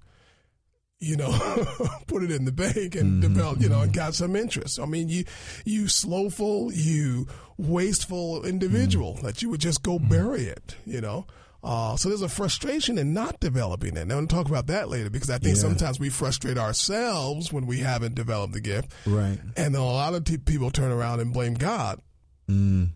you 1.00 1.16
know, 1.16 1.30
put 2.06 2.22
it 2.22 2.30
in 2.30 2.44
the 2.44 2.52
bank 2.52 2.94
and 2.94 2.94
mm-hmm. 2.94 3.20
developed, 3.20 3.62
you 3.62 3.68
know, 3.68 3.80
and 3.80 3.90
mm-hmm. 3.90 3.98
got 3.98 4.14
some 4.14 4.36
interest. 4.36 4.78
I 4.78 4.86
mean, 4.86 5.08
you, 5.08 5.24
you 5.64 5.88
slowful, 5.88 6.72
you 6.72 7.26
wasteful 7.58 8.44
individual 8.44 9.14
mm. 9.14 9.22
that 9.22 9.42
you 9.42 9.50
would 9.50 9.60
just 9.60 9.82
go 9.82 9.98
mm-hmm. 9.98 10.08
bury 10.08 10.42
it, 10.44 10.76
you 10.86 11.00
know. 11.00 11.26
Uh, 11.62 11.96
so 11.96 12.08
there's 12.08 12.22
a 12.22 12.28
frustration 12.28 12.96
in 12.96 13.12
not 13.12 13.38
developing 13.40 13.96
it. 13.96 14.06
Now, 14.06 14.16
we'll 14.16 14.26
talk 14.26 14.48
about 14.48 14.68
that 14.68 14.88
later 14.88 15.10
because 15.10 15.28
I 15.30 15.38
think 15.38 15.56
Yeah. 15.56 15.62
sometimes 15.62 16.00
we 16.00 16.08
frustrate 16.08 16.56
ourselves 16.56 17.52
when 17.52 17.66
we 17.66 17.80
haven't 17.80 18.14
developed 18.14 18.54
the 18.54 18.60
gift. 18.60 18.92
Right. 19.04 19.38
And 19.56 19.74
a 19.74 19.82
lot 19.82 20.14
of 20.14 20.24
t- 20.24 20.38
people 20.38 20.70
turn 20.70 20.90
around 20.90 21.20
and 21.20 21.32
blame 21.32 21.54
God 21.54 22.00
mm. 22.48 22.90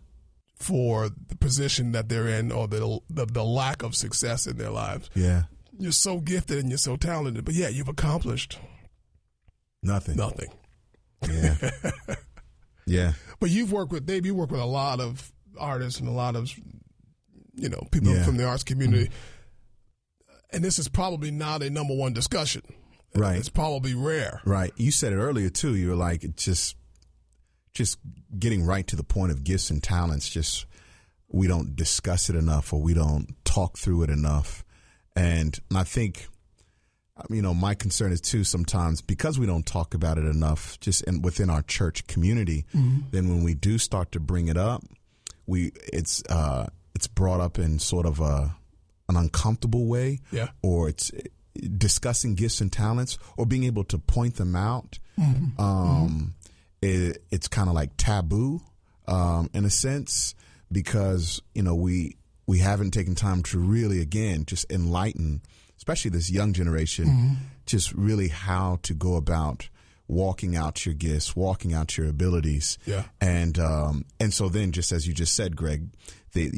For 0.55 1.09
the 1.09 1.35
position 1.37 1.91
that 1.91 2.07
they're 2.09 2.27
in 2.27 2.51
or 2.51 2.67
the, 2.67 2.99
the 3.09 3.25
the 3.25 3.43
lack 3.43 3.83
of 3.83 3.95
success 3.95 4.47
in 4.47 4.57
their 4.57 4.69
lives. 4.71 5.09
Yeah. 5.13 5.43
You're 5.77 5.91
so 5.91 6.19
gifted 6.19 6.57
and 6.59 6.69
you're 6.69 6.77
so 6.77 6.95
talented, 6.95 7.43
but 7.45 7.53
yeah, 7.53 7.67
you've 7.67 7.89
accomplished 7.89 8.57
Nothing. 9.83 10.15
nothing. 10.15 10.49
Yeah. 11.29 11.55
yeah. 12.87 13.13
But 13.39 13.49
you've 13.49 13.71
worked 13.71 13.91
with 13.91 14.05
Dave. 14.05 14.25
You 14.25 14.33
work 14.35 14.51
with 14.51 14.61
a 14.61 14.65
lot 14.65 14.99
of 14.99 15.31
artists 15.59 15.99
and 15.99 16.07
a 16.09 16.11
lot 16.13 16.35
of 16.35 16.49
you 17.55 17.69
know 17.69 17.83
people 17.91 18.13
Yeah. 18.15 18.23
from 18.23 18.37
the 18.37 18.45
arts 18.45 18.63
community. 18.63 19.05
Mm-hmm. 19.05 20.35
And 20.53 20.63
this 20.63 20.79
is 20.79 20.87
probably 20.87 21.31
not 21.31 21.61
a 21.63 21.69
number 21.69 21.93
one 21.93 22.13
discussion. 22.13 22.61
Right. 23.13 23.37
It's 23.37 23.49
probably 23.49 23.93
rare. 23.93 24.41
Right. 24.45 24.71
You 24.77 24.91
said 24.91 25.11
it 25.13 25.17
earlier 25.17 25.49
too. 25.49 25.75
You 25.75 25.89
were 25.89 25.95
like, 25.95 26.23
it's 26.23 26.43
just, 26.45 26.75
just 27.75 27.99
getting 28.39 28.65
right 28.65 28.87
to 28.87 28.95
the 28.95 29.03
point 29.03 29.31
of 29.31 29.43
gifts 29.43 29.69
and 29.69 29.83
talents. 29.83 30.27
Just 30.29 30.65
we 31.29 31.47
don't 31.47 31.75
discuss 31.75 32.29
it 32.29 32.35
enough, 32.35 32.73
or 32.73 32.81
we 32.81 32.95
don't 32.95 33.35
talk 33.45 33.77
through 33.77 34.01
it 34.03 34.09
enough. 34.09 34.63
And 35.15 35.57
I 35.73 35.83
think, 35.83 36.27
you 37.29 37.41
know, 37.41 37.53
my 37.53 37.73
concern 37.75 38.11
is 38.11 38.19
too 38.21 38.43
sometimes 38.43 39.01
because 39.01 39.37
we 39.39 39.45
don't 39.45 39.65
talk 39.65 39.93
about 39.93 40.17
it 40.17 40.25
enough, 40.25 40.79
just 40.79 41.03
in, 41.03 41.21
within 41.21 41.49
our 41.49 41.61
church 41.61 42.07
community. 42.07 42.65
Then 42.73 43.29
when 43.29 43.43
we 43.43 43.53
do 43.53 43.77
start 43.77 44.11
to 44.13 44.19
bring 44.19 44.47
it 44.47 44.57
up, 44.57 44.83
we 45.45 45.71
it's 45.93 46.23
uh, 46.29 46.67
it's 46.95 47.07
brought 47.07 47.39
up 47.39 47.59
in 47.59 47.77
sort 47.79 48.05
of 48.05 48.19
a 48.19 48.55
an 49.07 49.15
uncomfortable 49.17 49.85
way 49.85 50.19
Yeah. 50.31 50.47
or 50.63 50.89
it's 50.89 51.11
discussing 51.77 52.33
gifts 52.35 52.59
and 52.59 52.71
talents 52.73 53.17
or 53.37 53.45
being 53.45 53.63
able 53.63 53.83
to 53.85 53.97
point 53.99 54.35
them 54.35 54.55
out 54.55 54.97
um 55.59 56.33
It, 56.85 57.23
it's 57.31 57.47
kind 57.47 57.67
of 57.69 57.75
like 57.75 57.91
taboo 57.97 58.61
um 59.07 59.49
in 59.53 59.65
a 59.65 59.69
sense 59.69 60.35
because 60.71 61.41
you 61.53 61.63
know 61.63 61.75
we 61.75 62.15
we 62.47 62.59
haven't 62.59 62.91
taken 62.91 63.15
time 63.15 63.43
to 63.43 63.59
really 63.59 64.01
again 64.01 64.45
just 64.45 64.65
enlighten 64.71 65.41
especially 65.77 66.11
this 66.11 66.29
young 66.31 66.53
generation 66.53 67.37
just 67.65 67.91
really 67.93 68.27
how 68.29 68.79
to 68.83 68.93
go 68.93 69.15
about 69.15 69.69
walking 70.07 70.55
out 70.55 70.85
your 70.85 70.95
gifts 70.95 71.35
walking 71.35 71.73
out 71.73 71.97
your 71.97 72.07
abilities 72.07 72.77
Yeah. 72.85 73.03
and 73.21 73.57
um 73.59 74.05
and 74.19 74.33
so 74.33 74.49
then 74.49 74.71
just 74.71 74.91
as 74.91 75.07
you 75.07 75.13
just 75.13 75.35
said 75.35 75.55
Greg 75.55 75.87
they 76.33 76.51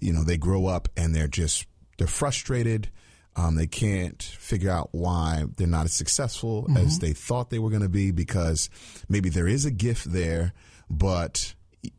you 0.00 0.12
know 0.12 0.24
they 0.24 0.36
grow 0.38 0.66
up 0.66 0.88
and 0.96 1.14
they're 1.14 1.28
just 1.28 1.66
they're 1.98 2.06
frustrated 2.22 2.90
um, 3.38 3.54
they 3.54 3.66
can't 3.68 4.20
figure 4.22 4.70
out 4.70 4.88
why 4.92 5.44
they're 5.56 5.66
not 5.66 5.84
as 5.84 5.92
successful 5.92 6.66
as 6.76 6.98
they 6.98 7.12
thought 7.12 7.50
they 7.50 7.58
were 7.60 7.70
going 7.70 7.82
to 7.82 7.88
be 7.88 8.10
because 8.10 8.68
maybe 9.08 9.28
there 9.30 9.46
is 9.48 9.64
a 9.64 9.70
gift 9.70 10.12
there, 10.12 10.52
but 10.90 11.54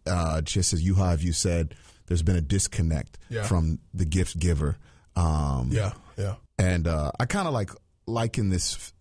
uh, 0.05 0.41
just 0.41 0.74
as 0.74 0.84
you 0.84 0.96
have 0.96 1.24
you 1.24 1.31
said, 1.34 1.74
there's 2.08 2.24
been 2.24 2.36
a 2.36 2.41
disconnect 2.41 3.17
Yeah. 3.29 3.43
from 3.43 3.79
the 3.93 4.05
gift 4.05 4.38
giver. 4.38 4.77
Um, 5.15 5.69
Yeah, 5.72 5.93
yeah. 6.17 6.36
and 6.58 6.88
uh, 6.88 7.12
I 7.19 7.25
kind 7.25 7.48
of 7.48 7.53
like 7.53 7.72
liken 8.05 8.50
this 8.50 8.91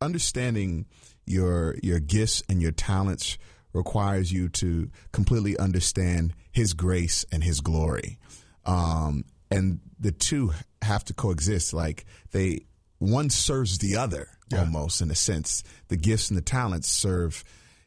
understanding 0.00 0.86
your 1.26 1.76
your 1.82 2.00
gifts 2.00 2.42
and 2.48 2.60
your 2.60 2.72
talents 2.72 3.38
requires 3.72 4.32
you 4.32 4.48
to 4.48 4.90
completely 5.12 5.56
understand 5.58 6.32
His 6.52 6.74
grace 6.74 7.24
and 7.32 7.42
His 7.42 7.60
glory, 7.60 8.18
um, 8.64 9.24
and 9.50 9.80
the 9.98 10.12
two 10.12 10.52
have 10.82 11.04
to 11.04 11.14
coexist. 11.14 11.72
Like 11.72 12.04
they, 12.32 12.66
one 12.98 13.30
serves 13.30 13.78
the 13.78 13.96
other 13.96 14.28
almost 14.56 15.00
in 15.00 15.10
a 15.10 15.14
sense. 15.14 15.62
The 15.88 15.96
gifts 15.96 16.28
and 16.30 16.36
the 16.36 16.42
talents 16.42 16.88
serve 16.88 17.42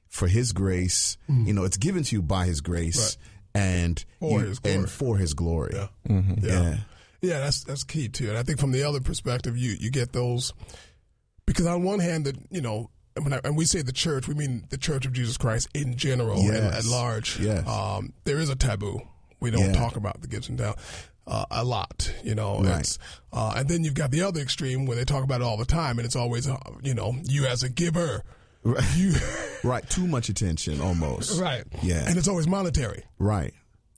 for 0.10 0.28
His 0.28 0.52
grace. 0.54 1.18
You 1.28 1.54
know, 1.54 1.64
it's 1.64 1.78
given 1.78 2.04
to 2.04 2.16
you 2.16 2.22
by 2.22 2.46
His 2.46 2.62
grace. 2.62 3.18
And 3.56 4.04
For 4.20 4.42
you- 4.42 4.48
His 4.48 4.60
glory. 4.60 4.78
and 4.78 4.90
for 4.90 5.18
his 5.18 5.34
glory. 5.34 5.72
Yeah. 5.74 5.88
Yeah. 6.08 6.22
Yeah. 6.42 6.78
Yeah, 7.22 7.40
that's 7.40 7.64
that's 7.64 7.84
key 7.84 8.08
too. 8.08 8.30
And 8.30 8.38
I 8.38 8.44
think 8.44 8.60
from 8.60 8.72
the 8.72 8.84
other 8.84 9.00
perspective, 9.02 9.58
you 9.58 9.76
you 9.80 9.90
get 9.90 10.14
those 10.14 10.54
because 11.48 11.66
on 11.66 11.82
one 11.84 12.00
hand, 12.00 12.26
that 12.26 12.36
you 12.52 12.62
know, 12.62 12.92
and 13.16 13.26
when, 13.26 13.34
I, 13.34 13.40
and 13.44 13.58
we 13.58 13.66
say 13.66 13.82
the 13.82 13.92
church, 13.92 14.28
we 14.28 14.36
mean 14.36 14.66
the 14.70 14.78
Church 14.78 15.08
of 15.08 15.14
Jesus 15.14 15.38
Christ 15.38 15.70
in 15.74 15.96
general 15.96 16.40
and 16.40 16.56
at 16.58 16.86
large. 16.86 17.40
Yes. 17.40 17.68
Um, 17.68 18.14
there 18.26 18.38
is 18.38 18.50
a 18.50 18.56
taboo. 18.56 19.02
We 19.40 19.50
don't 19.50 19.74
Yeah. 19.74 19.74
talk 19.74 19.96
about 19.96 20.22
the 20.22 20.28
gifts 20.28 20.50
and 20.50 20.58
talent 20.60 20.78
uh, 21.28 21.46
a 21.52 21.64
lot. 21.64 22.12
You 22.24 22.34
know, 22.36 22.62
Right. 22.64 22.80
It's, 22.80 22.98
uh, 23.34 23.54
and 23.58 23.68
then 23.70 23.84
you've 23.84 23.94
got 23.94 24.10
the 24.12 24.22
other 24.24 24.40
extreme 24.42 24.86
where 24.86 24.96
they 24.98 25.04
talk 25.06 25.24
about 25.24 25.42
it 25.42 25.44
all 25.44 25.58
the 25.58 25.66
time, 25.66 26.00
and 26.00 26.06
it's 26.06 26.16
always 26.16 26.48
uh, 26.48 26.58
you 26.82 26.94
know 26.94 27.14
you 27.26 27.46
as 27.46 27.62
a 27.64 27.70
giver. 27.70 28.24
You 28.96 29.14
Right. 29.64 29.88
Too 29.90 30.08
much 30.08 30.30
attention 30.30 30.82
almost. 30.82 31.40
right, 31.40 31.64
Yeah. 31.84 32.06
and 32.08 32.18
it's 32.18 32.28
always 32.28 32.48
monetary, 32.48 33.04
Right. 33.20 33.54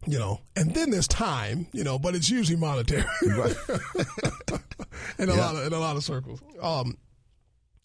you 0.08 0.18
know, 0.20 0.42
and 0.56 0.74
then 0.74 0.90
there's 0.92 1.08
time, 1.08 1.68
you 1.74 1.84
know, 1.84 1.98
but 2.00 2.16
it's 2.16 2.30
usually 2.30 2.58
monetary. 2.58 3.04
Right. 3.26 3.56
in 5.20 5.30
a 5.30 5.36
Yeah. 5.36 5.40
lot 5.40 5.56
of 5.56 5.68
in 5.68 5.74
a 5.74 5.80
lot 5.80 5.96
of 5.96 6.04
circles. 6.04 6.42
Um, 6.62 6.98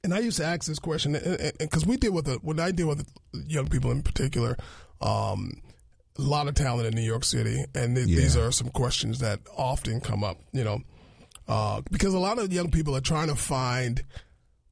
and 0.03 0.13
I 0.13 0.19
used 0.19 0.37
to 0.37 0.45
ask 0.45 0.67
this 0.67 0.79
question 0.79 1.13
because 1.59 1.87
we 1.87 1.97
deal 1.97 2.13
with 2.13 2.27
the, 2.27 2.35
when 2.43 2.61
I 2.61 2.71
deal 2.73 2.89
with 2.89 3.09
young 3.47 3.69
people 3.69 3.91
in 3.91 4.03
particular, 4.03 4.57
um, 5.01 5.63
a 6.19 6.23
lot 6.23 6.47
of 6.49 6.55
talent 6.55 6.87
in 6.87 6.95
New 6.95 7.03
York 7.03 7.25
City, 7.25 7.65
and 7.75 7.97
th- 7.97 8.07
Yeah. 8.09 8.17
these 8.21 8.37
are 8.37 8.53
some 8.53 8.71
questions 8.71 9.19
that 9.19 9.41
often 9.57 10.01
come 10.01 10.23
up. 10.23 10.39
You 10.53 10.65
know, 10.65 10.83
uh, 11.49 11.83
because 11.91 12.15
a 12.15 12.19
lot 12.19 12.39
of 12.39 12.53
young 12.53 12.71
people 12.71 12.95
are 12.97 13.01
trying 13.01 13.29
to 13.29 13.37
find. 13.37 14.05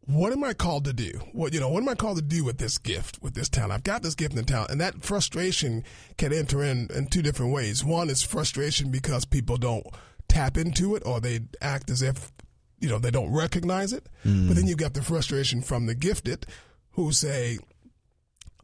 What 0.07 0.33
am 0.33 0.43
I 0.43 0.53
called 0.53 0.85
to 0.87 0.93
do? 0.93 1.13
What 1.33 1.53
you 1.55 1.61
know? 1.61 1.69
What 1.69 1.83
am 1.83 1.89
I 1.89 1.95
called 1.95 2.17
to 2.17 2.23
do 2.23 2.43
with 2.45 2.59
this 2.59 2.77
gift, 2.77 3.23
with 3.23 3.35
this 3.35 3.49
talent? 3.49 3.73
I've 3.73 3.85
got 3.85 4.03
this 4.03 4.17
gift 4.17 4.35
and 4.35 4.47
talent, 4.47 4.71
and 4.73 4.81
that 4.81 5.05
frustration 5.05 5.85
can 6.19 6.33
enter 6.33 6.63
in 6.63 6.89
in 6.95 7.07
two 7.07 7.23
different 7.23 7.53
ways. 7.53 7.85
One 7.85 8.11
is 8.11 8.21
frustration 8.23 8.91
because 8.91 9.25
people 9.25 9.57
don't 9.59 9.87
tap 10.29 10.57
into 10.57 10.97
it, 10.97 11.05
or 11.07 11.21
they 11.21 11.41
act 11.61 11.89
as 11.89 12.03
if 12.03 12.33
you 12.81 12.89
know 12.89 12.99
they 12.99 13.13
don't 13.13 13.33
recognize 13.33 13.93
it. 13.93 14.09
But 14.25 14.55
then 14.57 14.67
you've 14.67 14.79
got 14.79 14.95
the 14.95 15.03
frustration 15.03 15.63
from 15.63 15.87
the 15.87 15.95
gifted, 15.95 16.47
who 16.93 17.13
say, 17.13 17.59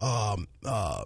um, 0.00 0.48
uh, 0.64 1.04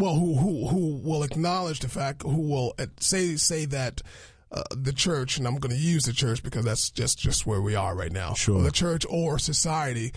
well, 0.00 0.14
who 0.14 0.34
who 0.36 0.66
who 0.68 0.96
will 0.96 1.22
acknowledge 1.22 1.80
the 1.80 1.88
fact, 1.88 2.22
who 2.22 2.40
will 2.40 2.74
uh, 2.78 2.86
say 2.98 3.36
say 3.36 3.66
that 3.66 4.02
uh, 4.50 4.62
the 4.76 4.92
church, 4.92 5.38
and 5.38 5.46
I'm 5.46 5.58
going 5.58 5.74
to 5.74 5.80
use 5.80 6.04
the 6.04 6.12
church 6.12 6.42
because 6.42 6.64
that's 6.64 6.90
just 6.90 7.18
just 7.18 7.46
where 7.46 7.60
we 7.60 7.74
are 7.74 7.94
right 7.94 8.12
now. 8.12 8.34
Sure. 8.34 8.62
the 8.62 8.70
church 8.70 9.04
or 9.08 9.38
society 9.38 10.12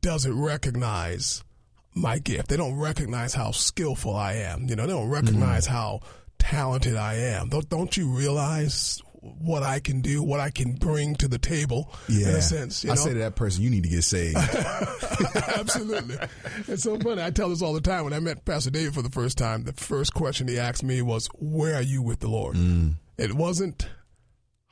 doesn't 0.00 0.40
recognize 0.40 1.44
my 1.94 2.18
gift. 2.18 2.48
They 2.48 2.56
don't 2.56 2.76
recognize 2.76 3.34
how 3.34 3.52
skillful 3.52 4.14
I 4.16 4.34
am. 4.34 4.68
You 4.68 4.76
know, 4.76 4.86
they 4.86 4.92
don't 4.92 5.08
recognize 5.08 5.66
how 5.66 6.00
talented 6.38 6.96
I 6.96 7.14
am. 7.14 7.48
Don't 7.48 7.68
don't 7.68 7.96
you 7.96 8.08
realize 8.08 9.00
what 9.38 9.62
I 9.62 9.80
can 9.80 10.00
do, 10.00 10.22
what 10.22 10.40
I 10.40 10.50
can 10.50 10.74
bring 10.74 11.14
to 11.16 11.28
the 11.28 11.38
table? 11.38 11.92
Yeah. 12.08 12.30
in 12.30 12.34
a 12.36 12.42
sense. 12.42 12.84
You 12.84 12.92
I 12.92 12.94
know? 12.94 13.00
say 13.00 13.12
to 13.14 13.18
that 13.20 13.36
person, 13.36 13.62
you 13.62 13.70
need 13.70 13.84
to 13.84 13.88
get 13.88 14.04
saved. 14.04 14.36
Absolutely. 15.56 16.16
It's 16.68 16.82
so 16.82 16.98
funny. 16.98 17.22
I 17.22 17.30
tell 17.30 17.48
this 17.48 17.62
all 17.62 17.72
the 17.72 17.80
time. 17.80 18.04
When 18.04 18.12
I 18.12 18.20
met 18.20 18.44
Pastor 18.44 18.70
David 18.70 18.94
for 18.94 19.02
the 19.02 19.10
first 19.10 19.38
time, 19.38 19.64
the 19.64 19.72
first 19.72 20.14
question 20.14 20.48
he 20.48 20.58
asked 20.58 20.82
me 20.82 21.02
was, 21.02 21.28
"Where 21.34 21.74
are 21.76 21.82
you 21.82 22.02
with 22.02 22.20
the 22.20 22.28
Lord?" 22.28 22.56
Mm. 22.56 22.94
It 23.18 23.34
wasn't 23.34 23.88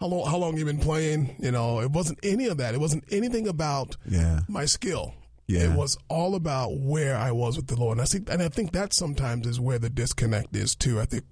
how 0.01 0.07
long 0.07 0.27
how 0.27 0.37
long 0.37 0.57
you 0.57 0.65
been 0.65 0.79
playing. 0.79 1.37
You 1.39 1.51
know, 1.51 1.81
it 1.81 1.91
wasn't 1.91 2.19
any 2.23 2.47
of 2.47 2.59
that. 2.59 2.75
It 2.75 2.81
wasn't 2.81 3.05
anything 3.11 3.49
about 3.49 3.97
yeah. 4.07 4.41
my 4.49 4.65
skill. 4.65 5.15
Yeah. 5.47 5.73
It 5.73 5.77
was 5.77 5.99
all 6.09 6.35
about 6.35 6.79
where 6.79 7.17
I 7.17 7.33
was 7.33 7.57
with 7.57 7.67
the 7.67 7.77
Lord. 7.77 7.99
And 7.99 8.03
I 8.03 8.07
think 8.07 8.31
and 8.31 8.43
I 8.43 8.49
think 8.49 8.73
that 8.73 8.93
sometimes 8.93 9.47
is 9.47 9.61
where 9.61 9.79
the 9.79 9.91
disconnect 9.91 10.57
is 10.57 10.75
too. 10.75 11.01
I 11.01 11.05
think 11.05 11.25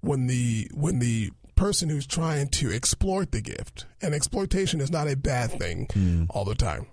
when 0.00 0.26
the 0.26 0.70
when 0.74 0.98
the 0.98 1.30
person 1.56 1.88
who's 1.88 2.06
trying 2.06 2.48
to 2.48 2.72
exploit 2.72 3.30
the 3.32 3.40
gift, 3.40 3.86
and 4.02 4.14
exploitation 4.14 4.80
is 4.80 4.90
not 4.90 5.08
a 5.08 5.16
bad 5.16 5.50
thing 5.58 5.88
Hmm. 5.92 6.24
all 6.30 6.44
the 6.44 6.54
time. 6.54 6.86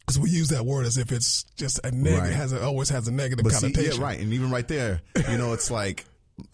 Because 0.00 0.18
we 0.18 0.30
use 0.30 0.48
that 0.48 0.64
word 0.66 0.86
as 0.86 0.96
if 0.96 1.12
it's 1.12 1.44
just 1.56 1.78
a 1.84 1.90
negative, 1.92 2.24
Right. 2.24 2.32
has 2.32 2.52
a, 2.52 2.62
always 2.64 2.88
has 2.88 3.06
a 3.06 3.12
negative 3.12 3.44
But 3.44 3.52
see, 3.52 3.72
connotation. 3.72 4.00
yeah, 4.00 4.06
right. 4.06 4.18
And 4.20 4.32
even 4.32 4.50
right 4.50 4.66
there, 4.66 5.02
you 5.30 5.38
know, 5.38 5.52
it's 5.52 5.70
like, 5.70 6.04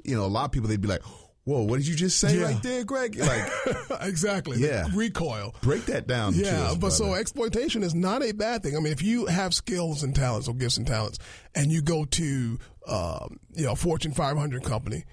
you 0.04 0.14
know, 0.14 0.24
a 0.24 0.28
lot 0.28 0.44
of 0.46 0.52
people, 0.52 0.68
they'd 0.68 0.80
be 0.80 0.88
like, 0.88 1.02
Whoa, 1.44 1.62
what 1.62 1.76
did 1.76 1.86
you 1.86 1.94
just 1.94 2.18
say 2.18 2.36
Yeah. 2.38 2.46
right 2.46 2.60
there, 2.60 2.82
Greg? 2.82 3.16
Like, 3.16 3.48
exactly. 4.00 4.58
Yeah. 4.58 4.86
Recoil. 4.92 5.54
break 5.62 5.86
that 5.86 6.08
down. 6.08 6.32
to 6.32 6.40
Yeah, 6.40 6.70
us, 6.72 6.76
but 6.76 6.90
so 6.90 7.14
exploitation 7.14 7.84
is 7.84 7.94
not 7.94 8.24
a 8.24 8.32
bad 8.32 8.64
thing. 8.64 8.76
I 8.76 8.80
mean, 8.80 8.92
if 8.92 9.00
you 9.00 9.26
have 9.26 9.54
skills 9.54 10.02
and 10.02 10.12
talents 10.12 10.48
or 10.48 10.54
gifts 10.54 10.76
and 10.76 10.84
talents, 10.88 11.20
and 11.54 11.70
you 11.70 11.82
go 11.82 12.04
to 12.04 12.58
um, 12.88 13.38
you 13.54 13.64
know 13.64 13.76
Fortune 13.76 14.10
500 14.10 14.64
company, 14.64 15.04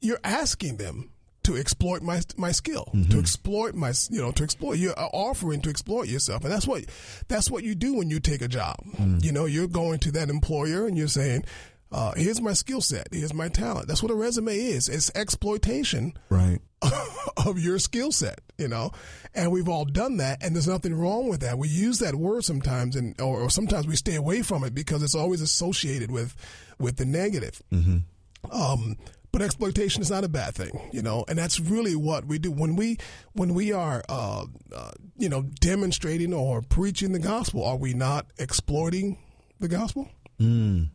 you're 0.00 0.18
asking 0.24 0.78
them 0.78 1.10
to 1.46 1.56
exploit 1.56 2.02
my 2.02 2.20
my 2.36 2.52
skill, 2.52 2.90
to 3.10 3.18
exploit 3.18 3.74
my 3.74 3.92
you 4.10 4.20
know 4.20 4.32
to 4.32 4.42
exploit. 4.42 4.78
You're 4.78 4.94
offering 4.98 5.60
to 5.62 5.70
exploit 5.70 6.08
yourself, 6.08 6.42
and 6.42 6.52
that's 6.52 6.66
what 6.66 6.84
that's 7.28 7.50
what 7.50 7.62
you 7.62 7.74
do 7.74 7.94
when 7.94 8.10
you 8.10 8.18
take 8.20 8.42
a 8.42 8.48
job. 8.48 8.76
You 9.22 9.32
know, 9.32 9.46
you're 9.46 9.68
going 9.68 10.00
to 10.00 10.12
that 10.12 10.28
employer 10.28 10.86
and 10.86 10.96
you're 10.98 11.08
saying. 11.08 11.44
Uh, 11.92 12.12
here's 12.16 12.40
my 12.40 12.52
skill 12.52 12.80
set. 12.80 13.06
Here's 13.12 13.32
my 13.32 13.48
talent. 13.48 13.86
That's 13.86 14.02
what 14.02 14.10
a 14.10 14.14
resume 14.16 14.56
is. 14.56 14.88
It's 14.88 15.08
exploitation 15.14 16.14
right. 16.30 16.58
of 17.46 17.60
your 17.60 17.78
skill 17.78 18.10
set, 18.10 18.40
you 18.58 18.66
know, 18.66 18.90
and 19.34 19.52
we've 19.52 19.68
all 19.68 19.84
done 19.84 20.16
that, 20.16 20.42
and 20.42 20.54
there's 20.54 20.66
nothing 20.66 20.94
wrong 20.94 21.28
with 21.28 21.40
that. 21.40 21.58
We 21.58 21.68
use 21.68 22.00
that 22.00 22.16
word 22.16 22.44
sometimes, 22.44 22.96
and 22.96 23.18
or, 23.20 23.42
or 23.42 23.50
sometimes 23.50 23.86
we 23.86 23.94
stay 23.94 24.16
away 24.16 24.42
from 24.42 24.64
it 24.64 24.74
because 24.74 25.04
it's 25.04 25.14
always 25.14 25.40
associated 25.40 26.10
with 26.10 26.34
with 26.80 26.96
the 26.96 27.06
negative. 27.06 27.62
Um, 28.50 28.96
but 29.36 29.44
exploitation 29.44 30.00
is 30.00 30.10
not 30.10 30.24
a 30.24 30.28
bad 30.30 30.54
thing, 30.54 30.88
you 30.94 31.02
know, 31.02 31.22
and 31.28 31.36
that's 31.36 31.60
really 31.60 31.94
what 31.94 32.24
we 32.24 32.38
do 32.38 32.50
when 32.50 32.74
we 32.74 32.96
when 33.34 33.52
we 33.52 33.70
are, 33.70 34.02
uh, 34.08 34.46
uh, 34.74 34.90
you 35.18 35.28
know, 35.28 35.42
demonstrating 35.60 36.32
or 36.32 36.62
preaching 36.62 37.12
the 37.12 37.18
gospel. 37.18 37.62
Are 37.62 37.76
we 37.76 37.92
not 37.92 38.24
exploiting 38.38 39.18
the 39.60 39.68
gospel? 39.68 40.08
Mm. 40.40 40.88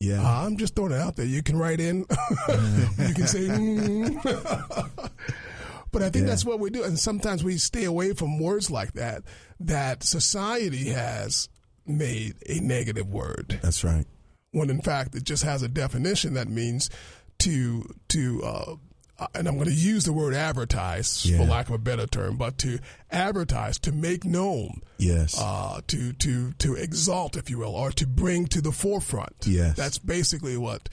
Yeah. 0.00 0.20
I'm 0.26 0.56
just 0.56 0.74
throwing 0.74 0.90
it 0.90 0.98
out 0.98 1.14
there. 1.14 1.24
You 1.26 1.40
can 1.40 1.56
write 1.56 1.78
in. 1.78 1.98
you 2.48 3.14
can 3.14 3.26
say, 3.28 3.46
mm. 3.46 4.20
but 5.92 6.02
I 6.02 6.10
think 6.10 6.24
Yeah. 6.24 6.30
that's 6.30 6.44
what 6.44 6.58
we 6.58 6.70
do. 6.70 6.82
And 6.82 6.98
sometimes 6.98 7.44
we 7.44 7.58
stay 7.58 7.84
away 7.84 8.12
from 8.14 8.40
words 8.40 8.70
like 8.72 8.94
that, 8.94 9.22
that 9.60 10.02
society 10.02 10.88
has 10.88 11.48
made 11.86 12.34
a 12.48 12.58
negative 12.60 13.08
word, 13.08 13.60
That's 13.62 13.84
right. 13.84 14.04
when 14.52 14.70
in 14.70 14.80
fact 14.80 15.14
it 15.14 15.24
just 15.24 15.42
has 15.44 15.62
a 15.62 15.68
definition 15.68 16.34
that 16.34 16.48
means 16.48 16.88
to, 17.40 17.84
to, 18.08 18.42
uh, 18.44 18.74
and 19.34 19.46
I'm 19.46 19.56
going 19.56 19.68
to 19.68 19.74
use 19.74 20.04
the 20.04 20.12
word 20.14 20.32
advertise 20.34 21.26
Yeah. 21.26 21.38
for 21.38 21.44
lack 21.44 21.68
of 21.68 21.74
a 21.74 21.78
better 21.78 22.06
term, 22.06 22.36
but 22.38 22.56
to 22.58 22.78
advertise, 23.10 23.78
to 23.80 23.92
make 23.92 24.24
known, 24.24 24.80
Yes. 24.98 25.38
uh, 25.38 25.80
to 25.88 26.12
to 26.14 26.52
to 26.52 26.74
exalt, 26.74 27.36
if 27.36 27.50
you 27.50 27.58
will, 27.58 27.74
or 27.74 27.90
to 27.92 28.06
bring 28.06 28.46
to 28.46 28.60
the 28.62 28.72
forefront. 28.72 29.34
Yes. 29.46 29.76
that's 29.76 29.98
basically 29.98 30.56
what 30.56 30.88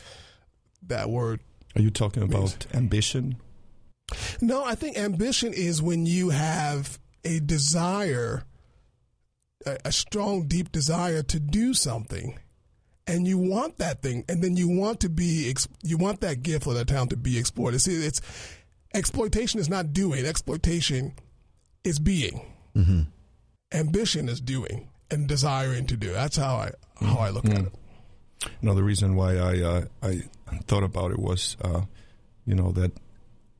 that 0.85 1.09
word. 1.09 1.39
Are 1.75 1.81
you 1.81 1.89
talking 1.91 2.23
about 2.23 2.65
ambition? 2.73 3.37
No, 4.41 4.63
I 4.63 4.75
think 4.75 4.97
ambition 4.97 5.53
is 5.53 5.81
when 5.81 6.05
you 6.05 6.29
have 6.29 6.97
a 7.23 7.39
desire, 7.39 8.43
a, 9.65 9.77
a 9.85 9.91
strong, 9.91 10.47
deep 10.47 10.71
desire 10.71 11.23
to 11.23 11.39
do 11.39 11.73
something, 11.73 12.39
and 13.07 13.25
you 13.25 13.37
want 13.37 13.77
that 13.77 14.01
thing, 14.01 14.25
and 14.27 14.43
then 14.43 14.57
you 14.57 14.67
want 14.67 14.99
to 15.01 15.09
be 15.09 15.53
you 15.83 15.97
want 15.97 16.21
that 16.21 16.43
gift 16.43 16.67
or 16.67 16.73
that 16.73 16.87
talent 16.87 17.11
to 17.11 17.17
be 17.17 17.37
exploited. 17.37 17.81
See, 17.81 17.93
it's 17.93 18.21
exploitation 18.93 19.59
is 19.59 19.69
not 19.69 19.93
doing. 19.93 20.25
Exploitation 20.25 21.13
is 21.83 21.99
being. 21.99 22.41
Ambition 23.73 24.29
is 24.29 24.41
doing 24.41 24.89
and 25.09 25.27
desiring 25.27 25.87
to 25.87 25.97
do. 25.97 26.11
That's 26.13 26.37
how 26.37 26.55
I 26.55 26.71
how 26.99 27.17
I 27.19 27.29
look 27.29 27.45
at 27.45 27.65
it. 27.65 27.73
No, 28.61 28.73
the 28.73 28.83
reason 28.83 29.15
why 29.15 29.37
I 29.37 29.61
uh, 29.61 29.85
I 30.03 30.21
thought 30.67 30.83
about 30.83 31.11
it 31.11 31.19
was, 31.19 31.57
uh, 31.61 31.81
you 32.45 32.55
know, 32.55 32.71
that 32.73 32.91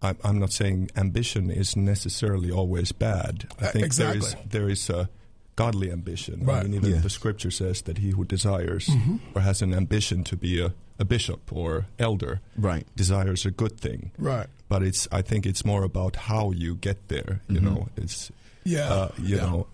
I, 0.01 0.15
I'm 0.23 0.39
not 0.39 0.51
saying 0.51 0.91
ambition 0.95 1.49
is 1.49 1.75
necessarily 1.75 2.51
always 2.51 2.91
bad. 2.91 3.47
I 3.59 3.67
think 3.67 3.85
exactly. 3.85 4.19
there 4.19 4.27
is 4.27 4.35
there 4.49 4.69
is 4.69 4.89
a 4.89 5.09
godly 5.57 5.91
ambition. 5.91 6.45
Right. 6.45 6.59
I 6.59 6.63
mean, 6.63 6.75
even 6.75 6.91
Yeah. 6.91 7.01
the 7.01 7.09
scripture 7.09 7.51
says 7.51 7.81
that 7.81 7.97
he 7.97 8.11
who 8.11 8.23
desires 8.23 8.85
Mm-hmm. 8.87 9.17
or 9.35 9.41
has 9.41 9.61
an 9.61 9.73
ambition 9.73 10.23
to 10.23 10.35
be 10.37 10.61
a, 10.61 10.73
a 10.99 11.03
bishop 11.05 11.51
or 11.51 11.87
elder 11.99 12.39
right. 12.55 12.85
desires 12.95 13.45
a 13.45 13.51
good 13.51 13.77
thing. 13.79 14.11
Right. 14.17 14.47
But 14.69 14.81
it's 14.83 15.07
I 15.11 15.21
think 15.21 15.45
it's 15.45 15.65
more 15.65 15.83
about 15.83 16.15
how 16.15 16.51
you 16.51 16.75
get 16.75 17.07
there. 17.09 17.41
You 17.49 17.59
know, 17.59 17.87
it's 17.97 18.31
Yeah. 18.63 18.87
uh, 18.93 19.09
you 19.21 19.35
yeah. 19.35 19.45
know, 19.45 19.67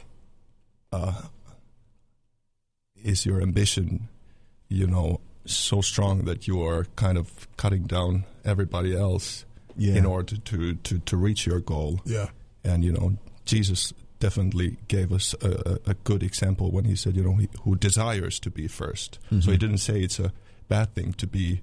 uh, 0.92 1.22
is 3.04 3.26
your 3.26 3.42
ambition, 3.42 4.08
you 4.70 4.88
know, 4.88 5.20
so 5.46 5.82
strong 5.82 6.26
that 6.26 6.48
you 6.48 6.62
are 6.66 6.86
kind 6.96 7.18
of 7.18 7.48
cutting 7.58 7.84
down 7.84 8.24
everybody 8.46 8.96
else 8.96 9.46
Yeah. 9.78 9.96
in 9.98 10.06
order 10.06 10.38
to, 10.38 10.76
to, 10.76 11.00
to 11.00 11.18
reach 11.18 11.46
your 11.46 11.60
goal? 11.60 12.00
Yeah. 12.06 12.30
And, 12.64 12.84
you 12.86 12.94
know, 12.94 13.18
Jesus 13.46 13.94
definitely 14.24 14.78
gave 14.88 15.10
us 15.18 15.36
a, 15.42 15.52
a, 15.86 15.92
a 15.92 15.94
good 16.10 16.24
example 16.24 16.72
when 16.76 16.86
he 16.86 16.96
said, 16.96 17.16
you 17.18 17.24
know, 17.24 17.36
he, 17.36 17.48
who 17.64 17.76
desires 17.76 18.40
to 18.40 18.50
be 18.50 18.66
1st 18.68 19.12
So 19.44 19.52
he 19.52 19.58
didn't 19.58 19.80
say 19.88 19.96
it's 20.02 20.20
a 20.20 20.32
bad 20.68 20.88
thing 20.96 21.14
to 21.22 21.28
be 21.28 21.62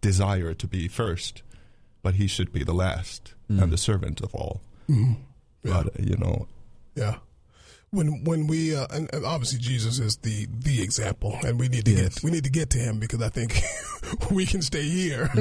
desire 0.00 0.54
to 0.54 0.66
be 0.66 0.88
first, 0.88 1.42
but 2.02 2.14
he 2.14 2.26
should 2.26 2.50
be 2.52 2.64
the 2.64 2.74
last 2.86 3.34
and 3.48 3.70
the 3.74 3.76
servant 3.78 4.20
of 4.26 4.34
all. 4.34 4.60
Yeah. 4.88 5.14
But, 5.62 5.86
uh, 5.86 5.90
you 6.10 6.16
know, 6.24 6.36
Yeah. 6.96 7.16
When 7.92 8.22
when 8.24 8.46
we 8.46 8.60
uh, 8.80 8.86
and, 8.96 9.10
and 9.12 9.24
obviously 9.26 9.58
Jesus 9.58 9.98
is 9.98 10.14
the 10.22 10.46
the 10.66 10.80
example, 10.80 11.32
and 11.44 11.58
we 11.58 11.66
need 11.68 11.84
to 11.86 11.90
Yes. 11.90 12.14
get 12.14 12.24
we 12.24 12.30
need 12.30 12.44
to 12.44 12.50
get 12.60 12.70
to 12.70 12.78
him 12.78 13.00
because 13.00 13.20
I 13.20 13.30
think 13.30 13.50
we 14.30 14.46
can 14.46 14.62
stay 14.62 14.86
here 15.00 15.28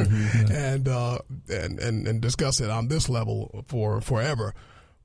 and 0.52 0.88
uh, 0.88 1.20
and 1.48 1.80
and 1.80 2.08
and 2.10 2.20
discuss 2.22 2.60
it 2.60 2.70
on 2.72 2.88
this 2.88 3.08
level 3.08 3.64
for 3.68 4.02
forever. 4.02 4.54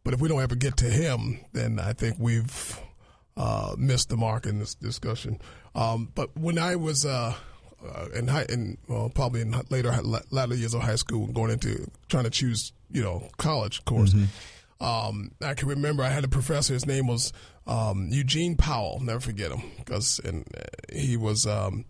But 0.05 0.14
if 0.14 0.21
we 0.21 0.29
don't 0.29 0.43
ever 0.43 0.55
get 0.55 0.77
to 0.79 0.85
him, 0.85 1.40
then 1.53 1.79
I 1.79 1.95
think 1.95 2.17
we've 2.19 2.79
uh, 3.37 3.75
missed 3.79 4.11
the 4.11 4.17
mark 4.17 4.47
in 4.47 4.59
this 4.59 4.75
discussion. 4.75 5.40
Um, 5.75 6.11
but 6.14 6.37
when 6.37 6.59
I 6.59 6.77
was 6.77 7.05
uh, 7.05 7.35
uh, 7.85 8.07
in 8.14 8.29
high, 8.29 8.47
in 8.49 8.79
well, 8.88 9.09
probably 9.09 9.40
in 9.40 9.55
later 9.71 9.93
latter 10.31 10.55
years 10.55 10.75
of 10.75 10.83
high 10.83 10.95
school, 10.97 11.27
going 11.29 11.51
into 11.51 11.90
trying 12.09 12.25
to 12.25 12.31
choose, 12.31 12.73
you 12.90 13.03
know, 13.03 13.29
college 13.38 13.85
course. 13.85 14.14
Um, 14.81 15.31
I 15.40 15.55
can 15.55 15.69
remember 15.69 16.03
I 16.03 16.11
had 16.11 16.25
a 16.25 16.29
professor. 16.29 16.75
His 16.75 16.87
name 16.87 17.07
was 17.07 17.33
um, 17.67 18.09
Eugene 18.11 18.57
Powell. 18.57 19.01
Never 19.01 19.21
forget 19.21 19.51
him 19.51 19.62
because 19.79 20.21
and 20.25 20.47
uh, 20.57 20.64
he 20.93 21.17
was 21.17 21.47
um, 21.47 21.85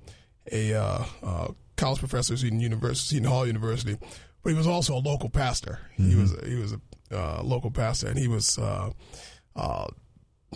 a 0.53 0.75
uh, 0.75 1.05
uh, 1.23 1.49
college 1.77 1.99
professor 1.99 2.35
at 2.35 2.41
Seton 2.41 2.61
University, 2.61 3.17
Seton 3.17 3.29
Hall 3.29 3.47
University, 3.47 3.97
but 4.43 4.51
he 4.51 4.57
was 4.57 4.67
also 4.67 4.95
a 4.95 4.99
local 4.99 5.29
pastor. 5.29 5.81
He 5.97 6.15
was 6.15 6.35
he 6.47 6.57
was 6.57 6.73
a 6.73 6.81
uh, 7.13 7.43
local 7.43 7.71
pastor, 7.71 8.09
and 8.09 8.19
he 8.19 8.29
was. 8.29 8.59
Uh, 8.59 8.91
uh, 9.57 9.87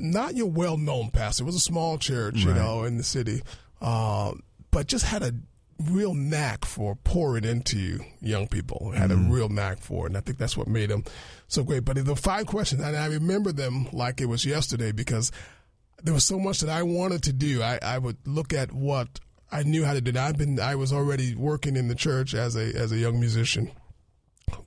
not 0.01 0.37
your 0.37 0.47
well-known 0.47 1.11
pastor. 1.11 1.43
It 1.43 1.47
was 1.47 1.57
a 1.57 1.61
small 1.61 1.99
church, 1.99 2.37
you 2.37 2.55
know, 2.55 2.85
in 2.85 2.99
the 2.99 3.03
city, 3.03 3.43
uh, 3.81 4.33
but 4.71 4.87
just 4.87 5.05
had 5.05 5.25
a 5.25 5.33
real 5.91 6.15
knack 6.15 6.65
for 6.65 6.97
pouring 6.97 7.45
into 7.45 8.01
young 8.21 8.47
people. 8.49 8.93
Had 8.93 9.11
a 9.11 9.17
real 9.17 9.49
knack 9.49 9.81
for 9.81 10.07
it, 10.07 10.11
and 10.11 10.17
I 10.17 10.21
think 10.21 10.39
that's 10.39 10.57
what 10.57 10.69
made 10.69 10.91
him 10.91 11.05
so 11.49 11.65
great. 11.65 11.85
But 11.85 12.05
the 12.05 12.17
five 12.17 12.47
questions, 12.47 12.83
and 12.83 12.97
I 12.97 13.07
remember 13.07 13.53
them 13.53 13.89
like 13.93 14.21
it 14.21 14.27
was 14.27 14.45
yesterday 14.45 14.93
because 14.93 15.33
there 16.03 16.15
was 16.15 16.25
so 16.25 16.39
much 16.39 16.61
that 16.61 16.71
I 16.71 16.83
wanted 16.83 17.25
to 17.25 17.33
do. 17.33 17.63
I, 17.63 17.79
I 17.83 17.99
would 17.99 18.19
look 18.27 18.53
at 18.53 18.73
what 18.73 19.21
I 19.51 19.63
knew 19.63 19.85
how 19.85 19.95
to 19.95 20.01
do. 20.01 20.19
I've 20.19 20.39
been, 20.39 20.61
I 20.61 20.77
was 20.77 20.93
already 20.93 21.35
working 21.35 21.77
in 21.77 21.89
the 21.89 21.95
church 21.95 22.35
as 22.35 22.57
a 22.57 22.73
as 22.77 22.93
a 22.93 22.97
young 22.97 23.19
musician, 23.19 23.71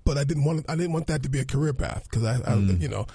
but 0.06 0.18
I 0.18 0.24
didn't 0.24 0.44
want 0.44 0.66
I 0.70 0.76
didn't 0.76 0.94
want 0.94 1.08
that 1.08 1.24
to 1.24 1.30
be 1.30 1.40
a 1.40 1.46
career 1.46 1.74
path 1.74 2.08
because 2.10 2.24
I, 2.24 2.52
I 2.52 2.56
you 2.56 2.88
know 2.88 3.06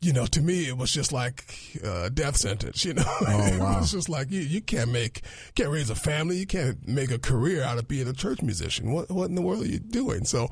you 0.00 0.12
know, 0.12 0.26
to 0.26 0.40
me, 0.40 0.68
it 0.68 0.76
was 0.76 0.92
just 0.92 1.12
like 1.12 1.44
a 1.82 2.10
death 2.10 2.36
sentence. 2.36 2.84
You 2.84 2.94
know, 2.94 3.02
Oh, 3.26 3.58
wow. 3.58 3.76
it 3.76 3.80
was 3.80 3.92
just 3.92 4.08
like 4.08 4.30
you, 4.30 4.40
you 4.40 4.60
can't 4.60 4.90
make, 4.92 5.22
can't 5.54 5.70
raise 5.70 5.90
a 5.90 5.94
family, 5.94 6.36
you 6.36 6.46
can't 6.46 6.86
make 6.86 7.10
a 7.10 7.18
career 7.18 7.62
out 7.62 7.78
of 7.78 7.88
being 7.88 8.06
a 8.06 8.12
church 8.12 8.42
musician. 8.42 8.92
What, 8.92 9.10
what 9.10 9.28
in 9.28 9.34
the 9.34 9.42
world 9.42 9.62
are 9.62 9.68
you 9.68 9.80
doing? 9.80 10.24
So, 10.24 10.48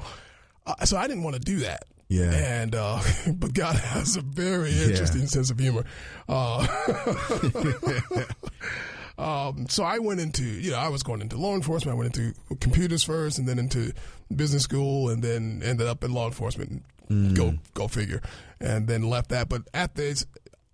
uh, 0.67 0.85
so 0.85 0.97
I 0.97 1.07
didn't 1.07 1.23
want 1.23 1.35
to 1.37 1.41
do 1.41 1.61
that. 1.61 1.85
Yeah. 2.09 2.33
And 2.33 2.75
uh, 2.75 3.01
but 3.35 3.53
God 3.55 3.77
has 3.77 4.17
a 4.17 4.21
very 4.21 4.71
interesting 4.71 5.27
sense 5.27 5.51
of 5.51 5.59
humor. 5.59 5.85
Uh, 6.29 6.67
um, 9.19 9.67
so 9.69 9.83
I 9.83 9.99
went 9.99 10.21
into, 10.21 10.45
you 10.45 10.71
know, 10.71 10.79
I 10.79 10.89
was 10.89 11.03
going 11.03 11.21
into 11.23 11.37
law 11.37 11.55
enforcement. 11.55 11.97
I 11.97 11.99
went 11.99 12.17
into 12.17 12.35
computers 12.61 13.03
first, 13.03 13.39
and 13.39 13.49
then 13.49 13.59
into 13.59 13.93
business 14.35 14.63
school, 14.65 15.09
and 15.09 15.23
then 15.23 15.63
ended 15.65 15.87
up 15.87 16.05
in 16.05 16.13
law 16.13 16.27
enforcement. 16.27 16.85
Go 17.35 17.55
go 17.73 17.87
figure, 17.87 18.21
and 18.61 18.89
then 18.89 19.03
left 19.03 19.31
that. 19.31 19.49
But 19.49 19.63
at 19.73 19.95
the 19.95 20.25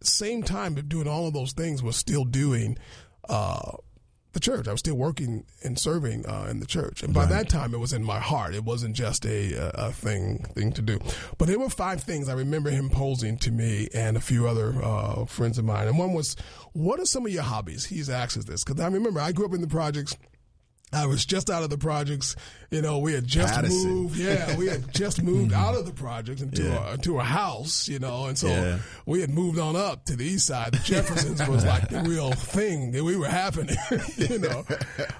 same 0.02 0.42
time 0.42 0.76
of 0.78 0.88
doing 0.88 1.06
all 1.06 1.28
of 1.28 1.34
those 1.34 1.52
things, 1.52 1.82
was 1.82 1.96
still 1.96 2.24
doing. 2.24 2.78
Uh, 3.28 3.72
the 4.32 4.40
church. 4.40 4.68
I 4.68 4.72
was 4.72 4.80
still 4.80 4.94
working 4.94 5.44
and 5.62 5.78
serving 5.78 6.26
uh, 6.26 6.46
in 6.50 6.60
the 6.60 6.66
church, 6.66 7.02
and 7.02 7.12
by 7.14 7.26
that 7.26 7.48
time, 7.48 7.74
it 7.74 7.78
was 7.78 7.92
in 7.92 8.04
my 8.04 8.18
heart. 8.18 8.54
It 8.54 8.64
wasn't 8.64 8.96
just 8.96 9.24
a, 9.26 9.52
a 9.54 9.70
a 9.88 9.92
thing 9.92 10.44
thing 10.54 10.72
to 10.72 10.82
do. 10.82 10.98
But 11.38 11.48
there 11.48 11.58
were 11.58 11.68
five 11.68 12.02
things 12.02 12.28
I 12.28 12.34
remember 12.34 12.70
him 12.70 12.90
posing 12.90 13.36
to 13.38 13.50
me 13.50 13.88
and 13.94 14.16
a 14.16 14.20
few 14.20 14.46
other 14.46 14.74
uh, 14.82 15.24
friends 15.26 15.58
of 15.58 15.64
mine. 15.64 15.88
And 15.88 15.98
one 15.98 16.12
was, 16.12 16.36
"What 16.72 17.00
are 17.00 17.06
some 17.06 17.26
of 17.26 17.32
your 17.32 17.42
hobbies?" 17.42 17.86
He's 17.86 18.08
asked 18.10 18.36
us 18.36 18.44
this 18.44 18.64
because 18.64 18.80
I 18.80 18.88
remember 18.88 19.20
I 19.20 19.32
grew 19.32 19.46
up 19.46 19.54
in 19.54 19.60
the 19.60 19.66
projects. 19.66 20.16
I 20.92 21.06
was 21.06 21.24
just 21.24 21.48
out 21.48 21.62
of 21.62 21.70
the 21.70 21.78
projects. 21.78 22.36
You 22.70 22.82
know, 22.82 22.98
we 22.98 23.12
had 23.14 23.26
just 23.26 23.62
moved. 23.62 24.16
Yeah, 24.18 24.56
we 24.56 24.66
had 24.66 24.92
just 24.92 25.22
moved 25.22 25.52
out 25.52 25.74
of 25.74 25.86
the 25.86 25.92
projects 25.92 26.42
into 26.42 26.62
Yeah. 26.64 26.94
a 26.94 26.98
to 26.98 27.18
a 27.18 27.24
house. 27.24 27.88
You 27.88 27.98
know, 27.98 28.26
and 28.26 28.36
so 28.36 28.48
Yeah. 28.48 28.78
we 29.06 29.20
had 29.20 29.30
moved 29.30 29.58
on 29.58 29.74
up 29.76 30.04
to 30.06 30.16
the 30.16 30.24
east 30.24 30.46
side. 30.46 30.72
The 30.72 30.78
Jeffersons 30.78 31.46
was 31.48 31.64
like 31.64 31.88
the 31.88 32.00
real 32.02 32.32
thing 32.32 32.92
that 32.92 33.02
we 33.04 33.16
were 33.16 33.28
happening. 33.28 33.76
you 34.16 34.38
know, 34.38 34.64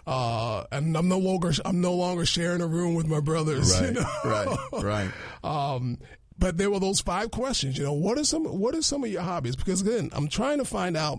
uh, 0.07 0.65
and 0.73 0.97
I'm 0.97 1.09
no 1.09 1.19
longer 1.19 1.53
I'm 1.65 1.81
no 1.81 1.95
longer 1.95 2.27
sharing 2.27 2.61
a 2.61 2.67
room 2.67 2.95
with 2.95 3.07
my 3.07 3.21
brothers. 3.21 3.73
Right, 3.81 3.89
you 3.89 4.01
know? 4.01 4.07
right, 4.25 4.83
right. 4.83 5.11
Um, 5.45 5.99
but 6.39 6.57
there 6.59 6.71
were 6.71 6.81
those 6.81 7.01
five 7.01 7.31
questions. 7.31 7.79
You 7.79 7.85
know, 7.85 7.93
what 7.93 8.19
are 8.19 8.25
some 8.25 8.45
what 8.45 8.75
are 8.75 8.83
some 8.83 9.05
of 9.05 9.11
your 9.11 9.23
hobbies? 9.23 9.57
Because 9.57 9.81
again, 9.81 10.11
I'm 10.13 10.29
trying 10.29 10.59
to 10.59 10.65
find 10.65 10.97
out 10.97 11.19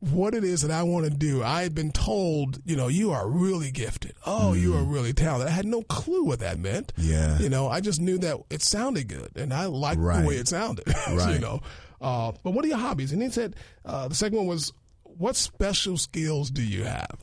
what 0.00 0.34
it 0.34 0.44
is 0.44 0.62
that 0.62 0.70
I 0.70 0.82
want 0.82 1.04
to 1.06 1.10
do. 1.10 1.42
I 1.42 1.62
had 1.62 1.74
been 1.74 1.90
told, 1.90 2.60
you 2.64 2.76
know, 2.76 2.88
you 2.88 3.12
are 3.12 3.28
really 3.28 3.70
gifted. 3.70 4.14
Oh, 4.26 4.52
you 4.52 4.76
are 4.76 4.82
really 4.82 5.12
talented. 5.12 5.48
I 5.48 5.52
had 5.52 5.66
no 5.66 5.82
clue 5.82 6.24
what 6.24 6.40
that 6.40 6.58
meant. 6.58 6.92
Yeah. 6.98 7.38
You 7.38 7.48
know, 7.48 7.68
I 7.68 7.80
just 7.80 8.00
knew 8.00 8.18
that 8.18 8.38
it 8.50 8.62
sounded 8.62 9.08
good, 9.08 9.30
and 9.36 9.52
I 9.54 9.66
liked 9.66 9.98
Right. 10.00 10.20
the 10.22 10.28
way 10.28 10.34
it 10.36 10.48
sounded. 10.48 10.86
Right. 11.10 11.34
you 11.34 11.38
know. 11.40 11.60
Uh, 12.00 12.32
but 12.42 12.50
what 12.50 12.64
are 12.64 12.68
your 12.68 12.76
hobbies? 12.76 13.12
And 13.12 13.22
he 13.22 13.30
said 13.30 13.56
uh, 13.86 14.06
the 14.08 14.14
second 14.14 14.36
one 14.38 14.46
was, 14.46 14.72
what 15.04 15.34
special 15.34 15.96
skills 15.96 16.50
do 16.50 16.62
you 16.62 16.84
have? 16.84 17.16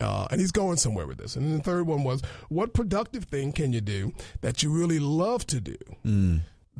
Uh, 0.00 0.26
and 0.30 0.40
he's 0.40 0.52
going 0.52 0.78
somewhere 0.78 1.06
with 1.06 1.18
this. 1.18 1.36
And 1.36 1.44
then 1.44 1.58
the 1.58 1.62
third 1.62 1.86
one 1.86 2.04
was, 2.04 2.22
what 2.48 2.72
productive 2.72 3.24
thing 3.24 3.52
can 3.52 3.72
you 3.74 3.80
do 3.82 4.12
that 4.40 4.62
you 4.62 4.70
really 4.70 4.98
love 4.98 5.44
to 5.48 5.60
do 5.60 5.76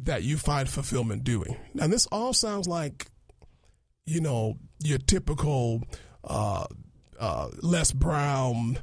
that 0.05 0.23
you 0.23 0.39
find 0.39 0.69
fulfillment 0.69 1.25
doing? 1.25 1.57
And 1.79 1.93
this 1.93 2.07
all 2.07 2.33
sounds 2.33 2.67
like, 2.67 3.09
you 4.07 4.21
know, 4.23 4.57
your 4.81 4.99
typical 4.99 5.83
uh, 6.25 6.67
uh, 7.19 7.49
Les 7.63 7.93
Brown, 7.93 8.79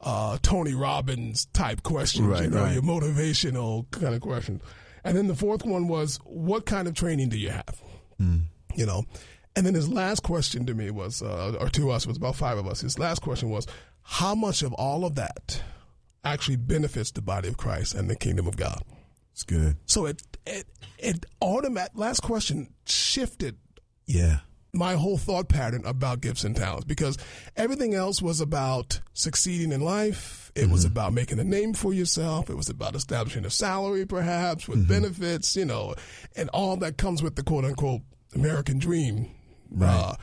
uh, 0.00 0.38
Tony 0.42 0.74
Robbins 0.74 1.46
type 1.52 1.82
questions, 1.82 2.26
Right, 2.28 2.44
you 2.44 2.50
know, 2.50 2.62
right. 2.62 2.74
your 2.74 2.82
motivational 2.82 3.90
kind 3.90 4.14
of 4.14 4.20
questions. 4.20 4.62
And 5.04 5.16
then 5.16 5.26
the 5.26 5.34
fourth 5.34 5.64
one 5.64 5.86
was, 5.88 6.18
what 6.24 6.64
kind 6.66 6.88
of 6.88 6.94
training 6.94 7.28
do 7.28 7.36
you 7.38 7.50
have? 7.50 7.80
You 8.76 8.86
know, 8.86 9.04
and 9.54 9.64
then 9.66 9.74
his 9.74 9.88
last 9.88 10.22
question 10.22 10.66
to 10.66 10.74
me 10.74 10.90
was, 10.90 11.22
uh, 11.22 11.56
or 11.60 11.68
to 11.70 11.90
us, 11.90 12.06
was 12.06 12.16
about 12.16 12.36
five 12.36 12.58
of 12.58 12.66
us. 12.66 12.80
His 12.80 12.98
last 12.98 13.20
question 13.22 13.50
was, 13.50 13.66
how 14.02 14.34
much 14.34 14.62
of 14.62 14.72
all 14.72 15.04
of 15.04 15.14
that 15.14 15.62
actually 16.24 16.56
benefits 16.56 17.10
the 17.12 17.22
body 17.22 17.48
of 17.48 17.56
Christ 17.56 17.94
and 17.94 18.08
the 18.10 18.16
kingdom 18.16 18.46
of 18.48 18.56
God? 18.56 18.82
It's 19.32 19.42
good. 19.42 19.76
So 19.86 20.06
it 20.06 20.22
it 20.46 20.66
it 20.98 21.26
automatic. 21.42 21.92
Last 21.96 22.20
question 22.20 22.72
shifted 22.86 23.56
Yeah. 24.06 24.40
My 24.74 24.94
whole 24.94 25.16
thought 25.16 25.48
pattern 25.48 25.82
about 25.84 26.20
gifts 26.20 26.44
and 26.44 26.56
talents 26.56 26.84
because 26.84 27.16
everything 27.56 27.94
else 27.94 28.20
was 28.20 28.40
about 28.40 29.00
succeeding 29.12 29.72
in 29.72 29.80
life. 29.80 30.50
It 30.54 30.68
was 30.68 30.84
mm-hmm. 30.84 30.92
about 30.92 31.12
making 31.12 31.38
a 31.38 31.44
name 31.44 31.74
for 31.74 31.92
yourself. 31.92 32.50
It 32.50 32.56
was 32.56 32.68
about 32.68 32.94
establishing 32.94 33.44
a 33.44 33.50
salary, 33.50 34.06
perhaps 34.06 34.68
with 34.68 34.80
mm-hmm. 34.80 34.88
benefits, 34.88 35.56
you 35.56 35.64
know, 35.64 35.94
and 36.36 36.48
all 36.50 36.76
that 36.78 36.98
comes 36.98 37.22
with 37.22 37.36
the 37.36 37.42
quote 37.42 37.64
unquote 37.64 38.02
American 38.34 38.78
dream. 38.78 39.30
Uh, 39.80 40.14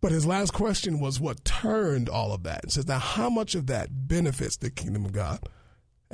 but 0.00 0.12
his 0.12 0.26
last 0.26 0.52
question 0.52 1.00
was 1.00 1.18
what 1.18 1.44
turned 1.44 2.08
all 2.08 2.32
of 2.32 2.42
that 2.42 2.62
and 2.62 2.72
says, 2.72 2.86
now 2.86 2.98
how 2.98 3.30
much 3.30 3.54
of 3.54 3.68
that 3.68 3.88
benefits 3.90 4.56
the 4.58 4.70
kingdom 4.70 5.04
of 5.04 5.12
God 5.12 5.40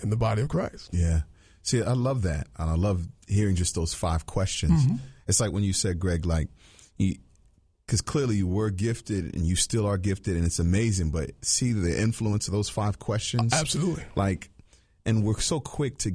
and 0.01 0.12
the 0.12 0.16
body 0.16 0.42
of 0.42 0.48
Christ? 0.48 0.90
Yeah. 0.92 1.22
See, 1.62 1.83
I 1.83 1.92
love 1.92 2.22
that. 2.22 2.46
And 2.59 2.70
I 2.70 2.75
love 2.75 3.07
hearing 3.29 3.57
just 3.57 3.75
those 3.75 3.94
five 3.94 4.27
questions. 4.27 4.85
Mm-hmm. 4.85 4.96
It's 5.27 5.40
like 5.40 5.53
when 5.53 5.64
you 5.64 5.72
said, 5.72 5.98
Greg, 5.98 6.27
like, 6.27 6.48
because 7.87 8.01
clearly 8.01 8.37
you 8.37 8.47
were 8.47 8.71
gifted 8.71 9.35
and 9.35 9.47
you 9.47 9.57
still 9.57 9.87
are 9.87 9.99
gifted 9.99 10.37
and 10.37 10.45
it's 10.45 10.59
amazing, 10.59 11.11
but 11.11 11.31
see 11.42 11.73
the 11.73 12.01
influence 12.01 12.47
of 12.49 12.53
those 12.53 12.68
five 12.68 12.99
questions? 12.99 13.53
Absolutely. 13.53 14.05
Like, 14.14 14.51
and 15.05 15.25
we're 15.25 15.40
so 15.40 15.61
quick 15.61 15.99
to, 15.99 16.12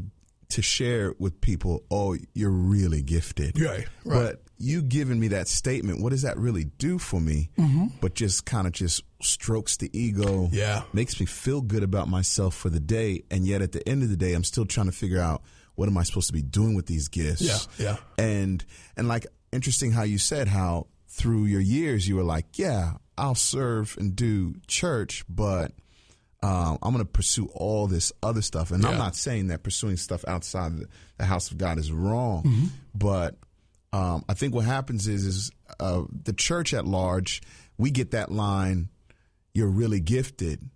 to 0.49 0.61
share 0.61 1.13
with 1.19 1.41
people, 1.41 1.83
oh, 1.91 2.15
you're 2.33 2.49
really 2.49 3.01
gifted. 3.01 3.57
Yeah, 3.57 3.69
right. 3.69 3.87
But 4.05 4.43
you 4.57 4.81
giving 4.81 5.19
me 5.19 5.27
that 5.29 5.47
statement, 5.47 6.01
what 6.01 6.09
does 6.09 6.23
that 6.23 6.37
really 6.37 6.63
do 6.63 6.97
for 6.97 7.19
me? 7.19 7.49
Mm-hmm. 7.59 7.87
But 8.01 8.15
just 8.15 8.45
kind 8.45 8.65
of 8.65 8.73
just 8.73 9.03
strokes 9.21 9.77
the 9.77 9.89
ego. 9.97 10.49
Yeah. 10.51 10.83
Makes 10.93 11.19
me 11.19 11.25
feel 11.25 11.61
good 11.61 11.83
about 11.83 12.07
myself 12.07 12.55
for 12.55 12.69
the 12.69 12.79
day. 12.79 13.23
And 13.29 13.45
yet 13.45 13.61
at 13.61 13.71
the 13.73 13.87
end 13.87 14.03
of 14.03 14.09
the 14.09 14.17
day, 14.17 14.33
I'm 14.33 14.43
still 14.43 14.65
trying 14.65 14.87
to 14.87 14.91
figure 14.91 15.21
out 15.21 15.43
what 15.75 15.87
am 15.87 15.97
I 15.97 16.03
supposed 16.03 16.27
to 16.27 16.33
be 16.33 16.41
doing 16.41 16.73
with 16.73 16.87
these 16.87 17.07
gifts? 17.07 17.41
Yeah, 17.41 17.59
yeah. 17.77 17.97
And, 18.17 18.65
and 18.95 19.07
like, 19.07 19.27
interesting 19.51 19.91
how 19.91 20.03
you 20.03 20.17
said 20.17 20.47
how 20.47 20.87
through 21.17 21.45
your 21.45 21.61
years, 21.61 22.07
you 22.07 22.15
were 22.15 22.23
like, 22.23 22.59
yeah, 22.59 22.93
I'll 23.17 23.35
serve 23.35 23.95
and 23.99 24.15
do 24.15 24.53
church, 24.67 25.23
but 25.27 25.71
um, 26.43 26.77
I'm 26.83 26.93
going 26.93 27.03
to 27.03 27.11
pursue 27.11 27.47
all 27.53 27.87
this 27.87 28.13
other 28.21 28.43
stuff. 28.43 28.69
And 28.69 28.85
I'm 28.85 28.97
not 28.99 29.15
saying 29.15 29.47
that 29.47 29.63
pursuing 29.63 29.97
stuff 29.97 30.23
outside 30.27 30.77
the, 30.77 30.87
the 31.17 31.25
house 31.25 31.49
of 31.49 31.57
God 31.57 31.79
is 31.79 31.91
wrong, 31.91 32.43
but 32.93 33.35
um, 33.91 34.23
I 34.29 34.35
think 34.35 34.53
what 34.53 34.65
happens 34.65 35.07
is 35.07 35.25
is 35.25 35.51
uh, 35.79 36.03
the 36.23 36.33
church 36.33 36.73
at 36.73 36.85
large, 36.85 37.41
we 37.79 37.89
get 37.89 38.11
that 38.11 38.31
line, 38.31 38.89
"You're 39.53 39.67
really 39.69 39.99
gifted," 39.99 40.69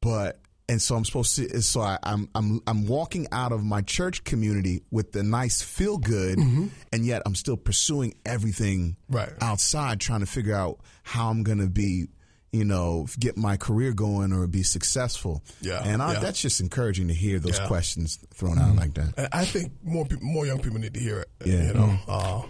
but 0.00 0.38
and 0.68 0.80
so 0.82 0.96
I'm 0.96 1.04
supposed 1.04 1.36
to. 1.36 1.62
So 1.62 1.80
I, 1.80 1.98
I'm 2.02 2.28
I'm 2.34 2.60
I'm 2.66 2.86
walking 2.86 3.26
out 3.32 3.52
of 3.52 3.62
my 3.64 3.82
church 3.82 4.24
community 4.24 4.82
with 4.90 5.12
the 5.12 5.22
nice 5.22 5.62
feel 5.62 5.98
good, 5.98 6.38
and 6.38 7.04
yet 7.06 7.22
I'm 7.26 7.34
still 7.34 7.56
pursuing 7.56 8.14
everything 8.24 8.96
Right. 9.08 9.32
outside, 9.40 10.00
trying 10.00 10.20
to 10.20 10.26
figure 10.26 10.54
out 10.54 10.80
how 11.02 11.30
I'm 11.30 11.42
going 11.42 11.58
to 11.58 11.68
be. 11.68 12.06
You 12.52 12.64
know, 12.64 13.06
get 13.18 13.36
my 13.36 13.58
career 13.58 13.92
going 13.92 14.32
or 14.32 14.46
be 14.46 14.62
successful. 14.62 15.42
Yeah, 15.60 15.82
and 15.84 16.00
I, 16.00 16.14
yeah. 16.14 16.20
that's 16.20 16.40
just 16.40 16.60
encouraging 16.60 17.08
to 17.08 17.14
hear 17.14 17.38
those 17.38 17.58
Yeah. 17.58 17.66
questions 17.66 18.18
thrown 18.32 18.58
out 18.58 18.76
like 18.76 18.94
that. 18.94 19.12
And 19.18 19.28
I 19.30 19.44
think 19.44 19.72
more 19.82 20.06
people, 20.06 20.24
more 20.26 20.46
young 20.46 20.60
people 20.60 20.78
need 20.78 20.94
to 20.94 21.00
hear 21.00 21.18
it. 21.20 21.28
Yeah. 21.44 21.66
You 21.66 21.74
know, 21.74 21.98
uh, 22.08 22.42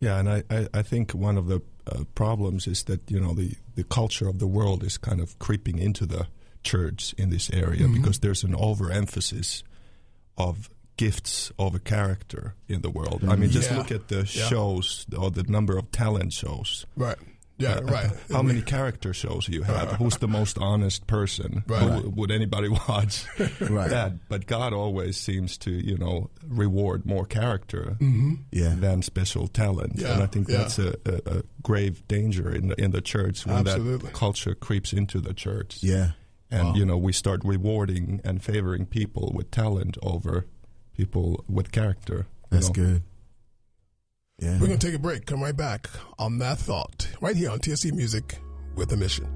Yeah, 0.00 0.18
and 0.18 0.30
I, 0.30 0.44
I, 0.48 0.68
I 0.72 0.82
think 0.82 1.10
one 1.12 1.36
of 1.36 1.46
the 1.48 1.60
uh, 1.90 2.04
problems 2.14 2.66
is 2.66 2.84
that 2.84 3.10
you 3.10 3.20
know 3.20 3.34
the, 3.34 3.52
the 3.74 3.84
culture 3.84 4.28
of 4.28 4.38
the 4.38 4.46
world 4.46 4.82
is 4.82 4.96
kind 4.96 5.20
of 5.20 5.38
creeping 5.38 5.78
into 5.78 6.06
the 6.06 6.26
church 6.72 7.14
in 7.16 7.30
this 7.30 7.50
area 7.50 7.84
mm-hmm. 7.84 7.94
because 7.96 8.18
there's 8.20 8.44
an 8.44 8.54
overemphasis 8.54 9.62
of 10.36 10.68
gifts 10.96 11.52
of 11.58 11.74
a 11.74 11.78
character 11.78 12.54
in 12.68 12.82
the 12.82 12.90
world. 12.90 13.20
I 13.22 13.26
mean, 13.26 13.50
mm-hmm. 13.50 13.50
just 13.58 13.70
Yeah. 13.70 13.78
look 13.78 13.92
at 13.92 14.08
the 14.08 14.16
Yeah. 14.26 14.48
shows 14.50 15.06
or 15.16 15.30
the 15.30 15.44
number 15.44 15.78
of 15.78 15.90
talent 15.92 16.32
shows. 16.32 16.86
right. 16.96 17.18
Yeah, 17.60 17.78
Uh, 17.78 17.82
right. 17.90 18.10
How 18.32 18.42
many 18.42 18.62
character 18.62 19.12
shows 19.12 19.48
you 19.48 19.62
have? 19.64 19.88
Who's 19.98 20.16
the 20.18 20.28
most 20.28 20.58
honest 20.58 21.08
person? 21.08 21.64
Right. 21.66 21.82
Who, 21.82 22.10
would 22.10 22.30
anybody 22.30 22.68
watch 22.88 23.24
Right. 23.58 23.90
that? 23.90 24.28
But 24.28 24.46
God 24.46 24.72
always 24.72 25.16
seems 25.16 25.58
to, 25.58 25.70
you 25.72 25.96
know, 25.98 26.30
reward 26.46 27.04
more 27.04 27.26
character 27.26 27.96
mm-hmm. 28.00 28.34
Yeah. 28.52 28.74
than 28.78 29.02
special 29.02 29.48
talent. 29.48 29.94
Yeah, 29.96 30.12
and 30.14 30.22
I 30.22 30.26
think 30.26 30.48
yeah. 30.48 30.58
that's 30.58 30.78
a, 30.78 30.90
a, 31.04 31.38
a 31.38 31.42
grave 31.62 32.06
danger 32.06 32.48
in 32.54 32.68
the, 32.68 32.76
in 32.80 32.90
the 32.92 33.00
church 33.00 33.44
when 33.44 33.56
Absolutely. 33.66 34.06
that 34.06 34.14
culture 34.14 34.54
creeps 34.54 34.92
into 34.92 35.18
the 35.20 35.34
church. 35.34 35.78
Yeah. 35.82 36.10
And 36.50 36.68
Wow. 36.68 36.74
you 36.74 36.86
know, 36.86 36.96
we 36.96 37.12
start 37.12 37.42
rewarding 37.44 38.20
and 38.24 38.42
favoring 38.42 38.86
people 38.86 39.32
with 39.34 39.50
talent 39.50 39.98
over 40.02 40.46
people 40.94 41.44
with 41.48 41.70
character. 41.72 42.26
That's 42.50 42.68
know. 42.68 42.72
good. 42.74 43.02
Yeah. 44.38 44.58
We're 44.60 44.68
going 44.68 44.78
to 44.78 44.86
take 44.86 44.94
a 44.94 44.98
break. 45.00 45.26
Come 45.26 45.42
right 45.42 45.56
back 45.56 45.88
on 46.18 46.38
that 46.38 46.58
thought 46.58 47.08
right 47.20 47.36
here 47.36 47.50
on 47.50 47.58
TSC 47.58 47.92
Music 47.92 48.38
with 48.76 48.92
a 48.92 48.96
Mission. 48.96 49.26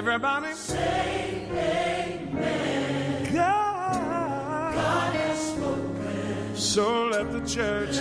Everybody 0.00 0.54
say 0.54 1.46
amen. 1.50 3.34
God, 3.34 4.74
God 4.74 5.14
has 5.14 5.38
spoken. 5.52 6.56
So 6.56 7.08
let 7.08 7.30
the 7.30 7.40
church, 7.40 7.96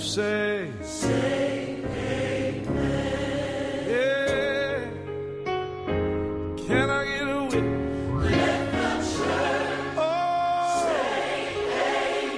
say, 0.00 0.70
say 0.80 1.82
amen. 2.28 3.02
Yeah. 3.88 4.86
Can 6.68 6.90
I 6.90 7.04
get 7.06 7.26
a 7.26 7.42
witness? 7.42 8.30
Let 8.30 8.70
the 8.70 9.02
church 9.18 9.98
oh, 9.98 10.86
say 10.86 11.58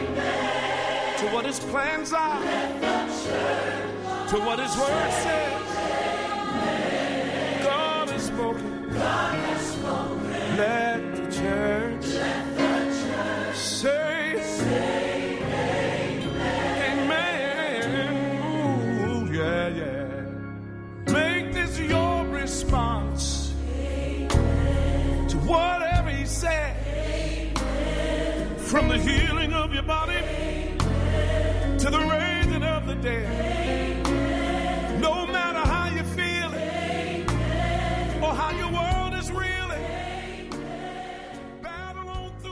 amen. 0.01 1.19
To 1.19 1.27
what 1.27 1.45
his 1.45 1.61
plans 1.61 2.15
are. 2.15 2.41
Let 2.41 2.81
the 2.81 3.05
church 3.29 3.75
to 4.35 4.41
what 4.41 4.59
His 4.59 4.77
Word 4.77 5.13
says. 5.23 5.44
Dead. 33.05 35.01
No 35.01 35.27
matter 35.27 35.59
how 35.59 35.89
you 35.89 36.03
feel 36.03 36.51
or 38.25 38.35
how 38.35 38.51
your 38.57 38.73
world 38.73 39.15
is 39.15 39.31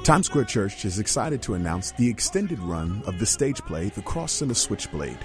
Times 0.05 0.27
Square 0.27 0.47
Church 0.47 0.85
is 0.85 0.99
excited 0.99 1.41
to 1.43 1.55
announce 1.55 1.93
the 1.93 2.11
extended 2.11 2.59
run 2.59 3.05
of 3.07 3.21
the 3.21 3.25
stage 3.25 3.61
play 3.61 3.88
The 3.88 4.03
Cross 4.03 4.43
and 4.43 4.51
the 4.51 4.55
Switchblade, 4.55 5.17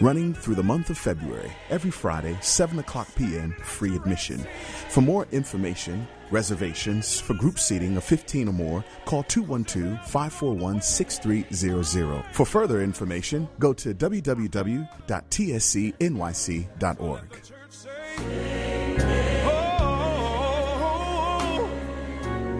running 0.00 0.32
through 0.32 0.54
the 0.54 0.62
month 0.62 0.88
of 0.88 0.96
February, 0.96 1.52
every 1.68 1.90
Friday, 1.90 2.34
7 2.40 2.78
o'clock 2.78 3.06
p.m., 3.16 3.54
free 3.62 3.94
admission. 3.94 4.46
For 4.88 5.02
more 5.02 5.28
information, 5.30 6.08
reservations 6.34 7.20
for 7.20 7.32
group 7.34 7.58
seating 7.58 7.96
of 7.96 8.04
15 8.04 8.48
or 8.48 8.52
more, 8.52 8.84
call 9.06 9.22
212 9.22 9.98
541 10.06 10.82
6300. 10.82 12.24
For 12.32 12.44
further 12.44 12.82
information, 12.82 13.48
go 13.58 13.72
to 13.72 13.94
www.tscnyc.org. 13.94 14.88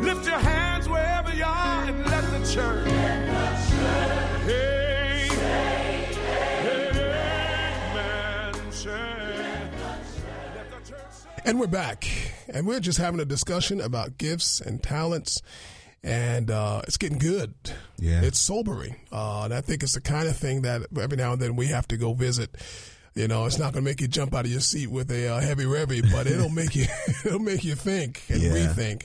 lift 0.04 0.26
your 0.26 0.38
hands 0.38 0.88
wherever 0.88 1.34
you 1.34 1.44
are 1.44 1.84
and 1.84 2.06
let 2.06 2.30
the 2.30 2.52
church. 2.52 2.93
And 11.46 11.60
we're 11.60 11.66
back, 11.66 12.06
and 12.48 12.66
we're 12.66 12.80
just 12.80 12.98
having 12.98 13.20
a 13.20 13.24
discussion 13.26 13.78
about 13.80 14.16
gifts 14.16 14.60
and 14.62 14.82
talents, 14.82 15.42
and 16.02 16.50
uh, 16.50 16.80
it's 16.86 16.96
getting 16.96 17.18
good. 17.18 17.52
Yeah. 17.98 18.22
it's 18.22 18.38
sobering, 18.38 18.96
uh, 19.12 19.42
and 19.44 19.52
I 19.52 19.60
think 19.60 19.82
it's 19.82 19.92
the 19.92 20.00
kind 20.00 20.26
of 20.26 20.36
thing 20.38 20.62
that 20.62 20.82
every 20.98 21.18
now 21.18 21.32
and 21.34 21.42
then 21.42 21.54
we 21.54 21.66
have 21.66 21.86
to 21.88 21.98
go 21.98 22.14
visit. 22.14 22.50
You 23.14 23.28
know, 23.28 23.44
it's 23.44 23.58
not 23.58 23.74
going 23.74 23.84
to 23.84 23.90
make 23.90 24.00
you 24.00 24.08
jump 24.08 24.34
out 24.34 24.46
of 24.46 24.50
your 24.50 24.60
seat 24.60 24.88
with 24.88 25.10
a 25.10 25.28
uh, 25.28 25.40
heavy 25.40 25.64
revy, 25.64 26.02
but 26.10 26.26
it'll 26.26 26.48
make 26.50 26.74
you 26.74 26.86
it'll 27.26 27.38
make 27.38 27.62
you 27.62 27.74
think 27.74 28.22
and 28.30 28.40
Yeah. 28.42 28.50
rethink. 28.52 29.04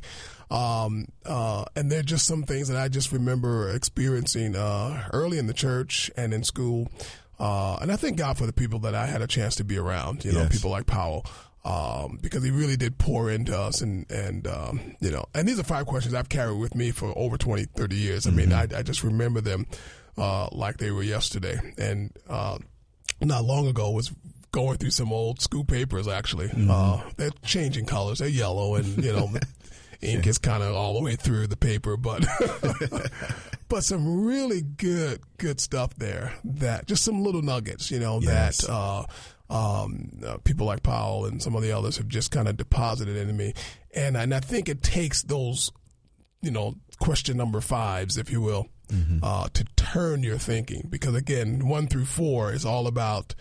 Um, 0.50 1.10
uh, 1.26 1.66
and 1.76 1.92
there 1.92 2.00
are 2.00 2.04
just 2.04 2.26
some 2.26 2.44
things 2.44 2.70
that 2.70 2.78
I 2.78 2.88
just 2.88 3.12
remember 3.12 3.70
experiencing 3.70 4.56
uh, 4.56 5.10
early 5.14 5.38
in 5.40 5.46
the 5.48 5.54
church 5.54 6.10
and 6.18 6.34
in 6.34 6.44
school. 6.44 6.90
Uh, 7.38 7.78
and 7.82 7.92
I 7.92 7.98
thank 7.98 8.18
God 8.18 8.38
for 8.38 8.46
the 8.48 8.54
people 8.54 8.80
that 8.80 8.96
I 8.96 9.06
had 9.08 9.22
a 9.22 9.28
chance 9.28 9.56
to 9.58 9.64
be 9.64 9.78
around. 9.78 10.26
You 10.26 10.32
know, 10.32 10.42
Yes. 10.42 10.52
people 10.54 10.72
like 10.72 10.88
Powell, 10.88 11.24
um, 11.66 12.20
because 12.22 12.44
he 12.44 12.52
really 12.52 12.78
did 12.78 12.98
pour 12.98 13.30
into 13.30 13.58
us. 13.58 13.82
And, 13.82 14.10
and 14.12 14.48
um, 14.48 14.96
you 15.00 15.12
know, 15.12 15.26
and 15.34 15.48
these 15.48 15.60
are 15.60 15.64
five 15.64 15.86
questions 15.86 16.14
I've 16.16 16.30
carried 16.30 16.58
with 16.58 16.76
me 16.76 16.92
for 16.92 17.14
over 17.18 17.38
20, 17.38 17.66
30 17.66 17.96
years. 17.96 18.28
I 18.28 18.32
mean, 18.32 18.52
I, 18.54 18.64
I 18.76 18.82
just 18.84 19.04
remember 19.04 19.42
them 19.42 19.68
uh, 20.18 20.50
like 20.52 20.78
they 20.78 20.92
were 20.92 21.04
yesterday. 21.04 21.60
And 21.78 22.12
uh, 22.30 22.58
not 23.22 23.44
long 23.44 23.68
ago 23.68 23.92
was 23.92 24.12
going 24.52 24.78
through 24.78 24.92
some 24.92 25.12
old 25.14 25.42
school 25.42 25.64
papers, 25.64 26.08
actually. 26.08 26.50
Uh, 26.70 27.02
they're 27.18 27.30
changing 27.44 27.86
colors. 27.86 28.20
They're 28.20 28.28
yellow, 28.28 28.76
and, 28.76 29.04
you 29.04 29.14
know, 29.14 29.30
ink 30.02 30.26
is 30.26 30.38
kind 30.38 30.64
of 30.64 30.74
all 30.76 30.94
the 30.96 31.02
way 31.04 31.16
through 31.16 31.48
the 31.48 31.58
paper, 31.58 31.98
but 31.98 32.26
but 33.68 33.84
some 33.84 34.26
really 34.26 34.62
good 34.62 35.20
good 35.38 35.60
stuff 35.60 35.94
there. 35.96 36.34
That 36.44 36.88
just 36.88 37.04
some 37.04 37.24
little 37.24 37.42
nuggets, 37.42 37.92
you 37.92 38.00
know, 38.00 38.20
Yes. 38.22 38.60
that 38.66 38.72
uh, 38.72 39.04
um, 39.50 40.12
uh, 40.26 40.38
people 40.44 40.66
like 40.68 40.84
Powell 40.84 41.26
and 41.26 41.42
some 41.42 41.56
of 41.56 41.62
the 41.62 41.72
others 41.72 41.98
have 41.98 42.08
just 42.08 42.32
kind 42.32 42.48
of 42.48 42.58
deposited 42.58 43.16
into 43.16 43.34
me, 43.34 43.54
and 43.94 44.16
and 44.16 44.34
I 44.34 44.40
think 44.40 44.70
it 44.70 44.84
takes 44.84 45.24
those, 45.24 45.72
you 46.42 46.52
know, 46.52 46.76
question 47.00 47.38
number 47.38 47.62
fives, 47.62 48.18
if 48.18 48.32
you 48.32 48.42
will, 48.42 48.68
uh, 49.24 49.50
to 49.54 49.64
turn 49.76 50.24
your 50.24 50.38
thinking. 50.38 50.88
Because 50.90 51.16
again, 51.16 51.68
one 51.68 51.88
through 51.88 52.06
four 52.06 52.52
is 52.54 52.66
all 52.66 52.88
about 52.88 53.36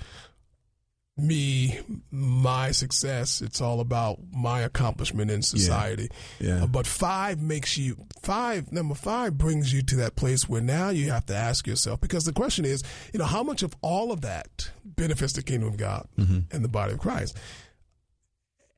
me, 1.19 1.79
my 2.11 2.71
success. 2.71 3.41
It's 3.43 3.61
all 3.61 3.81
about 3.81 4.19
my 4.33 4.61
accomplishment 4.61 5.31
in 5.31 5.43
society. 5.43 6.09
Yeah. 6.39 6.65
Uh, 6.65 6.67
but 6.67 6.87
five 6.87 7.41
makes 7.41 7.77
you 7.77 7.97
five. 8.23 8.73
Number 8.73 8.95
five 8.95 9.37
brings 9.37 9.73
you 9.73 9.83
to 9.83 9.97
that 9.97 10.17
place 10.17 10.49
where 10.49 10.61
now 10.61 10.91
you 10.91 11.11
have 11.11 11.27
to 11.27 11.35
ask 11.35 11.67
yourself 11.67 12.01
because 12.01 12.25
the 12.25 12.33
question 12.33 12.65
is, 12.65 12.83
you 13.13 13.19
know, 13.19 13.25
how 13.25 13.43
much 13.43 13.63
of 13.63 13.75
all 13.83 14.13
of 14.13 14.21
that 14.23 14.71
benefits 14.85 15.33
the 15.33 15.43
kingdom 15.43 15.69
of 15.69 15.77
God 15.77 16.07
and 16.17 16.65
the 16.65 16.69
body 16.69 16.93
of 16.93 16.99
Christ. 16.99 17.37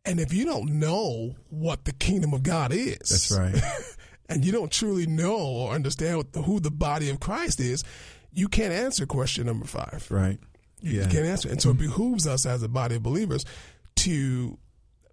And 0.05 0.18
if 0.18 0.33
you 0.33 0.44
don't 0.44 0.79
know 0.79 1.37
what 1.50 1.85
the 1.85 1.92
kingdom 1.92 2.33
of 2.33 2.42
God 2.42 2.72
is, 2.72 2.98
That's 2.98 3.31
right. 3.38 3.62
and 4.29 4.44
you 4.44 4.53
don't 4.53 4.72
truly 4.72 5.07
know 5.07 5.37
or 5.37 5.72
understand 5.72 6.16
what 6.16 6.33
the, 6.33 6.42
who 6.42 6.59
the 6.59 6.70
body 6.70 7.11
of 7.11 7.20
Christ 7.20 7.61
is, 7.61 7.85
you 8.33 8.48
can't 8.48 8.72
answer 8.72 9.05
question 9.05 9.46
number 9.46 9.66
five. 9.66 10.07
Right. 10.11 10.38
You, 10.83 11.01
Yeah. 11.01 11.07
can't 11.09 11.27
answer. 11.27 11.49
it. 11.49 11.53
And 11.53 11.62
so 11.62 11.71
it 11.71 11.79
behooves 11.79 12.27
us 12.27 12.47
as 12.47 12.62
a 12.62 12.69
body 12.69 12.97
of 12.97 13.03
believers 13.03 13.45
to 13.97 14.59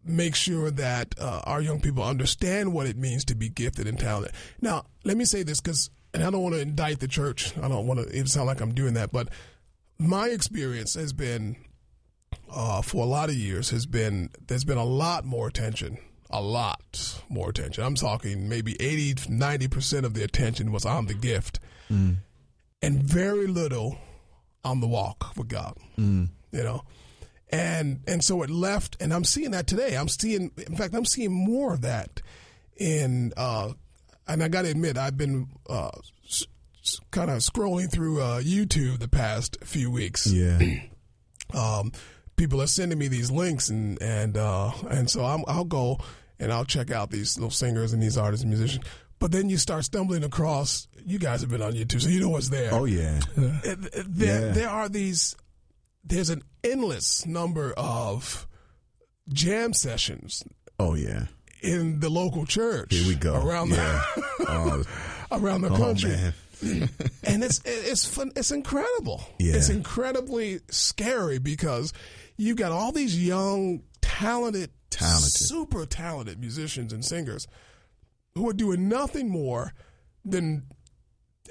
make 0.04 0.36
sure 0.36 0.72
that 0.72 1.14
uh, 1.20 1.42
our 1.44 1.62
young 1.62 1.82
people 1.82 2.04
understand 2.04 2.74
what 2.74 2.88
it 2.88 2.96
means 2.98 3.26
to 3.26 3.36
be 3.36 3.50
gifted 3.50 3.88
and 3.88 4.00
talented. 4.00 4.32
Now, 4.62 4.86
let 5.04 5.18
me 5.18 5.26
say 5.26 5.44
this 5.44 5.60
because, 5.60 5.90
and 6.14 6.24
I 6.24 6.30
don't 6.30 6.42
want 6.42 6.56
to 6.56 6.62
indict 6.62 7.00
the 7.00 7.08
church. 7.10 7.58
I 7.58 7.68
don't 7.68 7.86
want 7.88 8.00
to 8.00 8.08
even 8.16 8.28
sound 8.28 8.48
like 8.48 8.62
I'm 8.62 8.74
doing 8.74 8.94
that, 8.94 9.12
but 9.12 9.28
my 10.00 10.28
experience 10.30 10.94
has 10.94 11.12
been, 11.12 11.58
uh, 12.50 12.82
for 12.82 13.04
a 13.04 13.08
lot 13.08 13.28
of 13.30 13.36
years, 13.36 13.72
has 13.72 13.86
been 13.86 14.30
there's 14.48 14.64
been 14.64 14.78
a 14.78 14.86
lot 14.86 15.26
more 15.26 15.48
attention. 15.48 15.98
A 16.30 16.42
lot 16.42 17.20
more 17.30 17.50
attention. 17.50 17.84
I'm 17.86 17.96
talking 17.96 18.48
maybe 18.50 18.76
80, 18.82 19.16
90% 19.30 20.04
of 20.04 20.14
the 20.14 20.24
attention 20.24 20.72
was 20.74 20.86
on 20.86 21.06
the 21.08 21.14
gift 21.14 21.60
and 21.90 22.18
very 23.02 23.48
little 23.48 23.98
on 24.68 24.80
the 24.82 24.88
walk 24.88 25.36
with 25.38 25.48
God. 25.48 25.76
You 25.98 26.64
know, 26.64 26.84
and 27.50 28.02
and 28.08 28.24
so 28.24 28.42
it 28.44 28.50
left, 28.50 28.98
and 29.02 29.14
I'm 29.14 29.24
seeing 29.24 29.52
that 29.52 29.68
today. 29.68 29.96
I'm 29.96 30.08
seeing, 30.08 30.52
in 30.58 30.76
fact, 30.76 30.94
I'm 30.94 31.06
seeing 31.06 31.32
more 31.34 31.74
of 31.74 31.82
that 31.82 32.22
in. 32.78 33.34
Uh, 33.38 33.74
and 34.28 34.44
I 34.44 34.50
got 34.50 34.64
to 34.64 34.70
admit, 34.70 34.98
I've 34.98 35.16
been 35.18 35.48
uh, 35.70 35.92
s- 36.26 36.46
s- 36.84 37.00
kind 37.12 37.32
of 37.32 37.38
scrolling 37.38 37.90
through 37.90 38.22
uh, 38.22 38.42
YouTube 38.42 39.00
the 39.00 39.08
past 39.08 39.58
few 39.64 39.90
weeks 39.90 40.28
Yeah. 40.28 40.60
um, 41.54 41.92
people 42.36 42.62
are 42.62 42.68
sending 42.68 42.98
me 43.00 43.08
these 43.08 43.32
links 43.32 43.70
and 43.70 44.02
and 44.02 44.36
uh, 44.38 44.72
and 44.90 45.10
so 45.10 45.24
I'm, 45.24 45.44
I'll 45.48 45.64
go 45.64 45.98
and 46.40 46.52
I'll 46.52 46.66
check 46.66 46.92
out 46.92 47.10
these 47.10 47.38
little 47.38 47.50
singers 47.52 47.94
and 47.94 48.04
these 48.04 48.18
artists 48.18 48.44
and 48.44 48.52
musicians. 48.52 48.84
But 49.20 49.32
then 49.32 49.50
you 49.50 49.58
start 49.58 49.86
stumbling 49.86 50.24
across. 50.24 50.88
You 51.10 51.20
guys 51.20 51.40
have 51.40 51.50
been 51.50 51.62
on 51.62 51.72
YouTube, 51.72 52.02
so 52.02 52.10
you 52.10 52.20
know 52.20 52.28
what's 52.30 52.50
there. 52.50 52.74
Oh 52.74 52.84
yeah. 52.84 53.20
Uh, 53.38 53.52
There, 54.06 54.48
Yeah. 54.48 54.52
there 54.52 54.70
are 54.70 54.90
these. 54.90 55.36
There's 56.04 56.30
an 56.30 56.44
endless 56.66 57.26
number 57.26 57.74
of 57.78 58.46
jam 59.30 59.72
sessions 59.74 60.44
Oh 60.80 60.96
yeah. 60.96 61.28
in 61.62 62.02
the 62.02 62.10
local 62.10 62.46
church. 62.46 62.94
Here 62.94 63.08
we 63.08 63.16
go. 63.16 63.36
around 63.36 63.70
yeah. 63.72 64.04
oh, 64.48 64.84
the 64.84 64.88
around 65.38 65.62
the 65.62 65.70
oh 65.72 65.78
country 65.78 66.10
man. 66.12 66.34
and 67.24 67.42
it's 67.44 67.62
it's 67.64 68.06
fun. 68.06 68.32
It's 68.36 68.52
incredible. 68.52 69.24
Yeah. 69.40 69.54
It's 69.56 69.70
incredibly 69.70 70.60
scary 70.70 71.40
because 71.40 71.94
you've 72.36 72.58
got 72.58 72.74
all 72.74 72.92
these 72.92 73.18
young, 73.26 73.84
talented, 74.02 74.72
Talented. 74.90 75.32
super 75.32 75.86
talented 75.86 76.38
musicians 76.40 76.92
and 76.92 77.06
singers 77.06 77.48
who 78.36 78.50
are 78.50 78.54
doing 78.54 78.90
nothing 78.90 79.30
more 79.30 79.74
than 80.26 80.64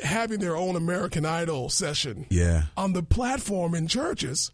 having 0.03 0.41
their 0.41 0.57
own 0.57 0.77
American 0.77 1.25
Idol 1.25 1.69
session 1.71 2.27
Yeah. 2.31 2.65
on 2.77 2.93
the 2.93 3.03
platform 3.03 3.75
in 3.75 3.89
churches. 3.89 4.51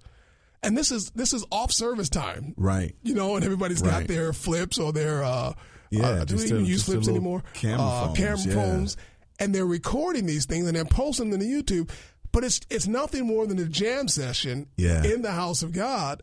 And 0.62 0.76
this 0.76 0.92
is 0.92 1.10
this 1.14 1.32
is 1.32 1.44
off 1.50 1.72
service 1.72 2.08
time, 2.08 2.54
Right. 2.56 2.94
you 3.02 3.14
know, 3.14 3.34
and 3.36 3.44
everybody's 3.44 3.82
got 3.82 4.06
their 4.06 4.32
flips 4.32 4.78
or 4.78 4.92
their 4.92 5.24
uh, 5.24 5.54
Yeah, 5.90 6.06
uh, 6.08 6.24
do 6.24 6.36
they 6.36 6.46
even 6.46 6.64
use 6.64 6.84
flips 6.84 7.08
anymore? 7.08 7.42
camera 7.54 7.84
uh, 7.84 8.04
phones, 8.06 8.16
camera 8.18 8.38
yeah. 8.46 8.54
phones, 8.54 8.96
and 9.40 9.54
they're 9.54 9.66
recording 9.66 10.26
these 10.26 10.46
things 10.46 10.66
and 10.68 10.76
they're 10.76 10.84
posting 10.84 11.30
them 11.30 11.40
to 11.40 11.46
YouTube. 11.46 11.90
But 12.30 12.44
it's 12.44 12.60
it's 12.70 12.86
nothing 12.86 13.26
more 13.26 13.46
than 13.46 13.58
a 13.58 13.64
jam 13.64 14.06
session 14.08 14.68
Yeah. 14.76 15.02
in 15.04 15.22
the 15.22 15.32
house 15.32 15.62
of 15.62 15.72
God. 15.72 16.22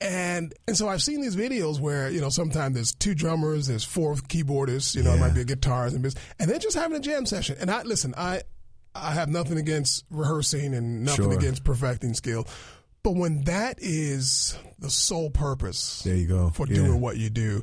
And 0.00 0.52
and 0.68 0.76
so 0.76 0.88
I've 0.88 1.02
seen 1.02 1.22
these 1.22 1.36
videos 1.36 1.80
where 1.80 2.10
you 2.10 2.20
know 2.20 2.28
sometimes 2.28 2.74
there's 2.74 2.92
two 2.94 3.14
drummers, 3.14 3.66
there's 3.66 3.84
four 3.84 4.14
keyboardists, 4.16 4.94
you 4.94 5.02
know, 5.02 5.14
it 5.14 5.18
might 5.20 5.34
be 5.34 5.40
a 5.40 5.44
guitarist 5.44 5.94
and 5.94 6.04
this, 6.04 6.14
and 6.38 6.50
they're 6.50 6.58
just 6.58 6.76
having 6.76 6.96
a 6.96 7.00
jam 7.00 7.24
session. 7.24 7.56
And 7.58 7.70
I 7.70 7.82
listen, 7.82 8.12
I 8.16 8.42
I 8.94 9.12
have 9.12 9.28
nothing 9.30 9.56
against 9.58 10.04
rehearsing 10.10 10.74
and 10.74 11.04
nothing 11.04 11.24
Sure. 11.30 11.32
against 11.38 11.64
perfecting 11.64 12.12
skill, 12.14 12.46
But 13.02 13.12
when 13.12 13.44
that 13.44 13.78
is 13.80 14.58
the 14.78 14.90
sole 14.90 15.30
purpose 15.30 16.02
There 16.04 16.16
you 16.16 16.26
go. 16.26 16.50
for 16.50 16.66
Yeah. 16.66 16.74
doing 16.76 17.00
what 17.00 17.16
you 17.16 17.30
do, 17.30 17.62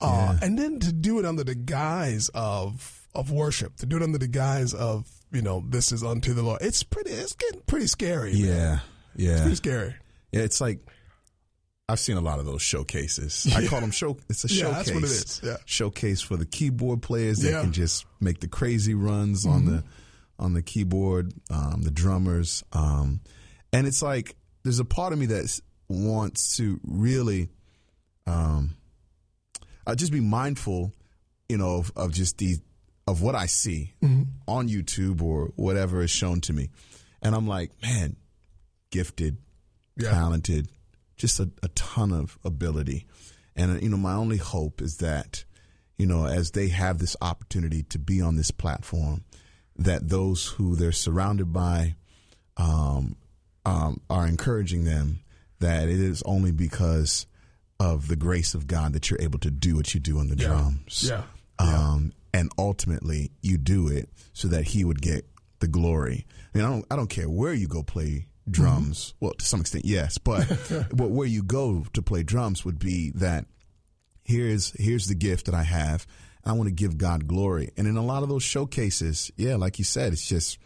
uh, 0.00 0.36
Yeah. 0.40 0.46
and 0.46 0.58
then 0.58 0.78
to 0.80 0.92
do 0.92 1.18
it 1.20 1.24
under 1.24 1.44
the 1.44 1.54
guise 1.54 2.28
of 2.34 2.98
of 3.14 3.30
worship, 3.30 3.76
to 3.76 3.86
do 3.86 3.96
it 3.96 4.02
under 4.02 4.18
the 4.18 4.28
guise 4.28 4.74
of 4.74 5.06
you 5.32 5.40
know 5.40 5.64
this 5.70 5.90
is 5.90 6.02
unto 6.04 6.34
the 6.34 6.42
Lord, 6.42 6.60
it's 6.60 6.82
pretty. 6.82 7.12
It's 7.12 7.32
getting 7.32 7.62
pretty 7.66 7.86
scary. 7.86 8.32
man. 8.34 8.40
Yeah, 8.42 8.78
yeah, 9.16 9.40
pretty 9.40 9.56
scary. 9.56 9.94
yeah. 10.32 10.40
It's 10.42 10.60
like 10.60 10.80
I've 11.88 11.98
seen 11.98 12.16
a 12.16 12.20
lot 12.20 12.38
of 12.38 12.46
those 12.46 12.62
showcases. 12.62 13.52
I 13.54 13.66
call 13.66 13.80
them 13.80 13.90
show. 13.90 14.16
It's 14.28 14.44
a 14.44 14.48
Yeah, 14.48 14.62
showcase. 14.62 14.76
that's 14.76 14.90
what 14.92 15.04
it 15.04 15.10
is. 15.10 15.40
Yeah. 15.42 15.56
Showcase 15.66 16.20
for 16.20 16.36
the 16.36 16.46
keyboard 16.46 17.02
players 17.02 17.38
that 17.38 17.48
Yeah. 17.50 17.54
Mm-hmm. 17.56 17.62
can 17.64 17.72
just 17.72 18.06
make 18.20 18.40
the 18.40 18.48
crazy 18.48 18.94
runs 18.94 19.44
on 19.44 19.66
the 19.66 19.84
on 20.38 20.54
the 20.54 20.62
keyboard, 20.62 21.32
um, 21.50 21.82
the 21.82 21.90
drummers, 21.90 22.64
um, 22.72 23.20
and 23.72 23.86
it's 23.86 24.02
like 24.02 24.34
there's 24.64 24.80
a 24.80 24.84
part 24.84 25.12
of 25.12 25.18
me 25.18 25.26
that 25.26 25.60
wants 25.88 26.56
to 26.56 26.80
really, 26.82 27.48
um, 28.26 28.74
uh, 29.86 29.94
just 29.94 30.10
be 30.10 30.20
mindful, 30.20 30.92
you 31.48 31.56
know, 31.58 31.76
of, 31.76 31.92
of 31.94 32.12
just 32.12 32.38
the 32.38 32.56
of 33.06 33.20
what 33.22 33.34
I 33.36 33.46
see 33.46 33.92
Mm-hmm. 34.02 34.22
on 34.48 34.68
YouTube 34.68 35.20
or 35.22 35.52
whatever 35.56 36.02
is 36.02 36.10
shown 36.10 36.40
to 36.42 36.52
me, 36.52 36.70
and 37.20 37.34
I'm 37.36 37.46
like, 37.46 37.70
man, 37.82 38.16
gifted, 38.90 39.36
Yeah. 39.96 40.10
talented, 40.10 40.68
just 41.22 41.38
a, 41.40 41.48
a 41.62 41.68
ton 41.68 42.12
of 42.12 42.36
ability. 42.44 43.06
And, 43.54 43.70
uh, 43.70 43.80
you 43.80 43.88
know, 43.88 43.96
my 43.96 44.14
only 44.14 44.38
hope 44.38 44.82
is 44.82 44.96
that, 44.96 45.44
you 45.96 46.04
know, 46.04 46.26
as 46.26 46.50
they 46.50 46.68
have 46.68 46.98
this 46.98 47.16
opportunity 47.22 47.84
to 47.84 47.98
be 47.98 48.20
on 48.20 48.34
this 48.36 48.50
platform, 48.50 49.22
that 49.76 50.08
those 50.08 50.46
who 50.46 50.74
they're 50.74 50.90
surrounded 50.90 51.52
by 51.52 51.94
um, 52.56 53.14
um, 53.64 54.00
are 54.10 54.26
encouraging 54.26 54.84
them 54.84 55.20
that 55.60 55.88
it 55.88 56.00
is 56.00 56.22
only 56.26 56.50
because 56.50 57.26
of 57.78 58.08
the 58.08 58.16
grace 58.16 58.52
of 58.54 58.66
God 58.66 58.92
that 58.94 59.08
you're 59.08 59.20
able 59.22 59.38
to 59.38 59.50
do 59.50 59.76
what 59.76 59.94
you 59.94 60.00
do 60.00 60.18
on 60.18 60.26
the 60.28 60.36
Yeah. 60.36 60.48
drums. 60.48 61.06
Yeah. 61.08 61.22
Um, 61.60 62.12
and 62.34 62.50
ultimately 62.58 63.30
you 63.42 63.58
do 63.58 63.86
it 63.86 64.08
so 64.32 64.48
that 64.48 64.64
he 64.64 64.84
would 64.84 65.00
get 65.00 65.24
the 65.60 65.68
glory. 65.68 66.26
I 66.52 66.58
mean, 66.58 66.66
I 66.66 66.70
don't, 66.70 66.86
I 66.90 66.96
don't 66.96 67.10
care 67.10 67.30
where 67.30 67.54
you 67.54 67.68
go 67.68 67.84
play 67.84 68.26
Mm-hmm. 68.52 68.62
drums. 68.62 69.14
Well, 69.20 69.32
to 69.32 69.44
some 69.44 69.60
extent, 69.60 69.84
yes, 69.84 70.18
but, 70.18 70.46
but 70.94 71.10
where 71.10 71.26
you 71.26 71.42
go 71.42 71.84
to 71.92 72.02
play 72.02 72.22
drums 72.22 72.64
would 72.64 72.78
be 72.78 73.10
that 73.14 73.46
here's, 74.22 74.72
here's 74.78 75.06
the 75.06 75.14
gift 75.14 75.46
that 75.46 75.54
I 75.54 75.64
have. 75.64 76.06
I 76.44 76.52
want 76.52 76.68
to 76.68 76.74
give 76.74 76.98
God 76.98 77.28
glory. 77.28 77.70
And 77.76 77.86
in 77.86 77.96
a 77.96 78.04
lot 78.04 78.22
of 78.22 78.28
those 78.28 78.42
showcases, 78.42 79.30
yeah, 79.36 79.56
like 79.56 79.78
you 79.78 79.84
said, 79.84 80.12
it's 80.12 80.26
just, 80.26 80.58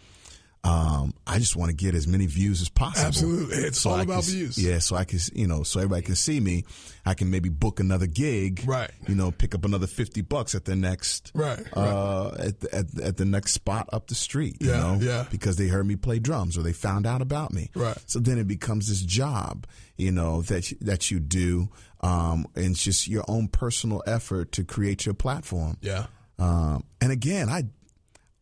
um, 0.67 1.15
I 1.27 1.39
just 1.39 1.55
want 1.55 1.71
to 1.71 1.77
get 1.77 1.95
as 1.95 2.07
many 2.09 2.27
views 2.27 2.61
as 2.61 2.69
possible. 2.69 3.07
Absolutely. 3.07 3.57
It's 3.59 3.85
all 3.87 3.95
I 3.95 4.03
about 4.03 4.25
can- 4.25 4.33
views. 4.33 4.59
Yeah, 4.59 4.79
so 4.81 4.97
I 4.97 5.05
can, 5.05 5.19
you 5.35 5.47
know, 5.47 5.63
so 5.63 5.81
everybody 5.81 6.03
can 6.03 6.15
see 6.17 6.41
me. 6.41 6.65
I 7.05 7.15
can 7.15 7.31
maybe 7.31 7.49
book 7.49 7.79
another 7.79 8.07
gig. 8.07 8.63
Right. 8.67 8.91
You 9.07 9.15
know, 9.15 9.31
pick 9.31 9.55
up 9.55 9.65
another 9.65 9.87
fifty 9.87 10.23
bucks 10.23 10.55
at 10.55 10.65
the 10.65 10.75
next. 10.75 11.31
Right, 11.35 11.65
Uh, 11.73 12.31
at, 12.39 12.61
the, 12.61 12.75
at 12.75 13.01
at 13.01 13.17
the 13.17 13.25
next 13.25 13.53
spot 13.53 13.89
up 13.93 14.09
the 14.09 14.15
street. 14.17 14.57
You 14.61 14.71
Yeah, 14.71 14.79
know, 14.81 14.99
yeah. 15.01 15.27
because 15.31 15.57
they 15.57 15.69
heard 15.69 15.87
me 15.87 15.95
play 15.97 16.19
drums 16.19 16.59
or 16.59 16.63
they 16.63 16.73
found 16.73 17.07
out 17.07 17.23
about 17.23 17.53
me. 17.53 17.71
Right. 17.75 17.97
So 18.07 18.19
then 18.19 18.39
it 18.39 18.49
becomes 18.49 18.89
this 18.89 19.03
job, 19.03 19.67
you 19.97 20.11
know, 20.11 20.43
that 20.43 20.71
you, 20.73 20.79
that 20.81 21.11
you 21.13 21.21
do, 21.21 21.69
um, 22.01 22.47
and 22.57 22.73
it's 22.73 22.83
just 22.83 23.07
your 23.07 23.25
own 23.29 23.49
personal 23.49 24.03
effort 24.07 24.53
to 24.53 24.65
create 24.65 25.07
your 25.07 25.15
platform. 25.15 25.77
Yeah. 25.81 26.07
Um, 26.39 26.85
and 27.01 27.13
again, 27.13 27.49
I, 27.49 27.65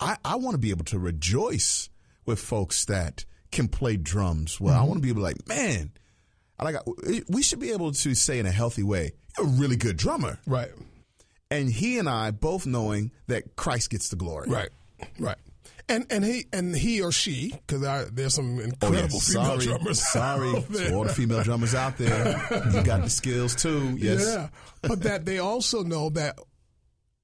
I, 0.00 0.16
I 0.24 0.36
want 0.36 0.54
to 0.54 0.58
be 0.58 0.70
able 0.70 0.84
to 0.86 0.98
rejoice 0.98 1.88
with 2.26 2.38
folks 2.38 2.84
that 2.86 3.24
can 3.52 3.68
play 3.68 3.96
drums 3.96 4.60
well. 4.60 4.78
I 4.78 4.82
want 4.84 4.94
to 4.96 5.00
be 5.00 5.08
able 5.10 5.20
to 5.20 5.24
like, 5.24 5.46
man, 5.48 5.92
I 6.58 6.64
like, 6.64 6.76
we 7.28 7.42
should 7.42 7.60
be 7.60 7.72
able 7.72 7.92
to 7.92 8.14
say 8.14 8.38
in 8.38 8.46
a 8.46 8.50
healthy 8.50 8.82
way, 8.82 9.12
you're 9.38 9.46
a 9.46 9.50
really 9.50 9.76
good 9.76 9.96
drummer. 9.96 10.38
Right. 10.46 10.70
And 11.50 11.70
he 11.70 11.98
and 11.98 12.08
I 12.08 12.30
both 12.32 12.66
knowing 12.66 13.12
that 13.28 13.54
Christ 13.56 13.90
gets 13.90 14.08
the 14.08 14.16
glory. 14.16 14.48
Right. 14.50 14.70
Right. 15.18 15.36
And 15.88 16.06
and 16.08 16.24
he 16.24 16.46
and 16.52 16.74
he 16.74 17.02
or 17.02 17.12
she 17.12 17.50
because 17.66 18.10
there's 18.10 18.32
some 18.34 18.58
Oh, 18.58 18.62
incredible 18.62 19.20
female 19.20 19.44
Sorry, 19.44 19.64
drummers. 19.66 20.08
sorry 20.12 20.48
out 20.56 20.68
there. 20.70 20.88
to 20.88 20.94
all 20.94 21.04
the 21.04 21.12
female 21.12 21.42
drummers 21.42 21.74
out 21.74 21.98
there. 21.98 22.42
You 22.72 22.82
got 22.82 23.02
the 23.02 23.10
skills 23.10 23.54
too. 23.54 23.94
Yes. 23.98 24.24
Yeah, 24.24 24.48
but 24.80 25.02
that 25.02 25.26
they 25.26 25.40
also 25.40 25.82
know 25.82 26.08
that 26.10 26.38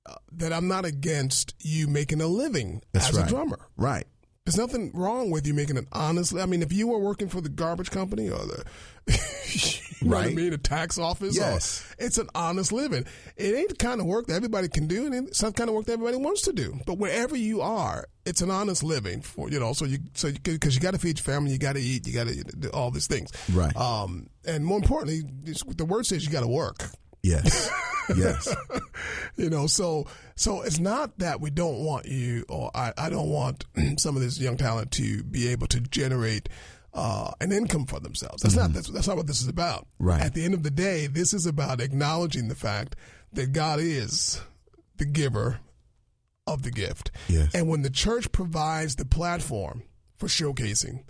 uh, 0.04 0.14
that 0.32 0.52
I'm 0.52 0.68
not 0.68 0.84
against 0.84 1.54
you 1.60 1.88
making 1.88 2.20
a 2.20 2.26
living 2.26 2.82
That's 2.92 3.08
as 3.08 3.16
right. 3.16 3.24
a 3.26 3.28
drummer. 3.30 3.58
Right. 3.78 4.06
There's 4.46 4.56
nothing 4.56 4.90
wrong 4.94 5.30
with 5.30 5.46
you 5.46 5.52
making 5.52 5.76
an 5.76 5.86
honest. 5.92 6.34
I 6.34 6.46
mean, 6.46 6.62
if 6.62 6.72
you 6.72 6.88
were 6.88 6.98
working 6.98 7.28
for 7.28 7.40
the 7.42 7.50
garbage 7.50 7.90
company 7.90 8.30
or 8.30 8.38
the, 8.38 8.64
you 10.00 10.08
know 10.08 10.16
what 10.16 10.26
I 10.26 10.30
mean, 10.30 10.54
a 10.54 10.58
tax 10.58 10.98
office, 10.98 11.36
or- 11.36 11.42
Yes. 11.42 11.84
it's 11.98 12.16
an 12.16 12.28
honest 12.34 12.72
living. 12.72 13.04
It 13.36 13.54
ain't 13.54 13.68
the 13.68 13.74
kind 13.76 14.00
of 14.00 14.06
work 14.06 14.28
that 14.28 14.34
everybody 14.34 14.68
can 14.68 14.86
do, 14.86 15.04
and 15.06 15.28
it's 15.28 15.42
not 15.42 15.48
the 15.54 15.58
kind 15.58 15.68
of 15.68 15.76
work 15.76 15.84
that 15.86 15.92
everybody 15.92 16.16
wants 16.16 16.40
to 16.42 16.54
do. 16.54 16.80
But 16.86 16.94
wherever 16.98 17.36
you 17.36 17.60
are, 17.60 18.06
it's 18.24 18.40
an 18.40 18.50
honest 18.50 18.82
living 18.82 19.20
for 19.20 19.50
you 19.50 19.60
know. 19.60 19.74
So 19.74 19.84
you 19.84 19.98
so 20.14 20.32
because 20.42 20.74
you, 20.74 20.80
got 20.80 20.92
to 20.94 20.98
feed 20.98 21.18
your 21.18 21.24
family, 21.24 21.52
you 21.52 21.58
got 21.58 21.74
to 21.74 21.80
eat, 21.82 22.06
you 22.06 22.14
got 22.14 22.28
to 22.28 22.42
do 22.42 22.68
all 22.70 22.90
these 22.90 23.06
things, 23.06 23.30
Right. 23.52 23.76
Um, 23.76 24.30
and 24.46 24.64
more 24.64 24.78
importantly, 24.78 25.22
the 25.76 25.84
word 25.84 26.06
says 26.06 26.24
you 26.24 26.30
got 26.32 26.40
to 26.40 26.48
work. 26.48 26.86
Yes. 27.22 27.70
yes. 28.16 28.54
you 29.36 29.48
know 29.50 29.66
so 29.68 30.06
so 30.34 30.62
it's 30.62 30.80
not 30.80 31.18
that 31.18 31.40
we 31.40 31.48
don't 31.50 31.78
want 31.84 32.06
you 32.06 32.44
or 32.48 32.70
i, 32.74 32.92
I 32.98 33.08
don't 33.08 33.28
want 33.28 33.64
some 33.98 34.16
of 34.16 34.22
this 34.22 34.40
young 34.40 34.56
talent 34.56 34.90
to 34.92 35.22
be 35.22 35.48
able 35.48 35.66
to 35.68 35.80
generate 35.80 36.48
uh, 36.92 37.30
an 37.40 37.52
income 37.52 37.86
for 37.86 38.00
themselves 38.00 38.42
that's 38.42 38.56
not 38.56 38.72
that's, 38.72 38.88
that's 38.88 39.06
not 39.06 39.16
what 39.16 39.28
this 39.28 39.40
is 39.40 39.46
about 39.48 39.86
Right. 40.00 40.20
at 40.20 40.34
the 40.34 40.44
end 40.44 40.54
of 40.54 40.64
the 40.64 40.72
day 40.72 41.06
this 41.06 41.32
is 41.32 41.46
about 41.46 41.80
acknowledging 41.80 42.48
the 42.48 42.56
fact 42.56 42.96
that 43.32 43.52
god 43.52 43.78
is 43.78 44.40
the 44.96 45.04
giver 45.04 45.60
of 46.48 46.62
the 46.62 46.72
gift 46.72 47.12
Yes. 47.28 47.54
and 47.54 47.68
when 47.68 47.82
the 47.82 47.90
church 47.90 48.32
provides 48.32 48.96
the 48.96 49.04
platform 49.04 49.84
for 50.16 50.26
showcasing 50.26 51.04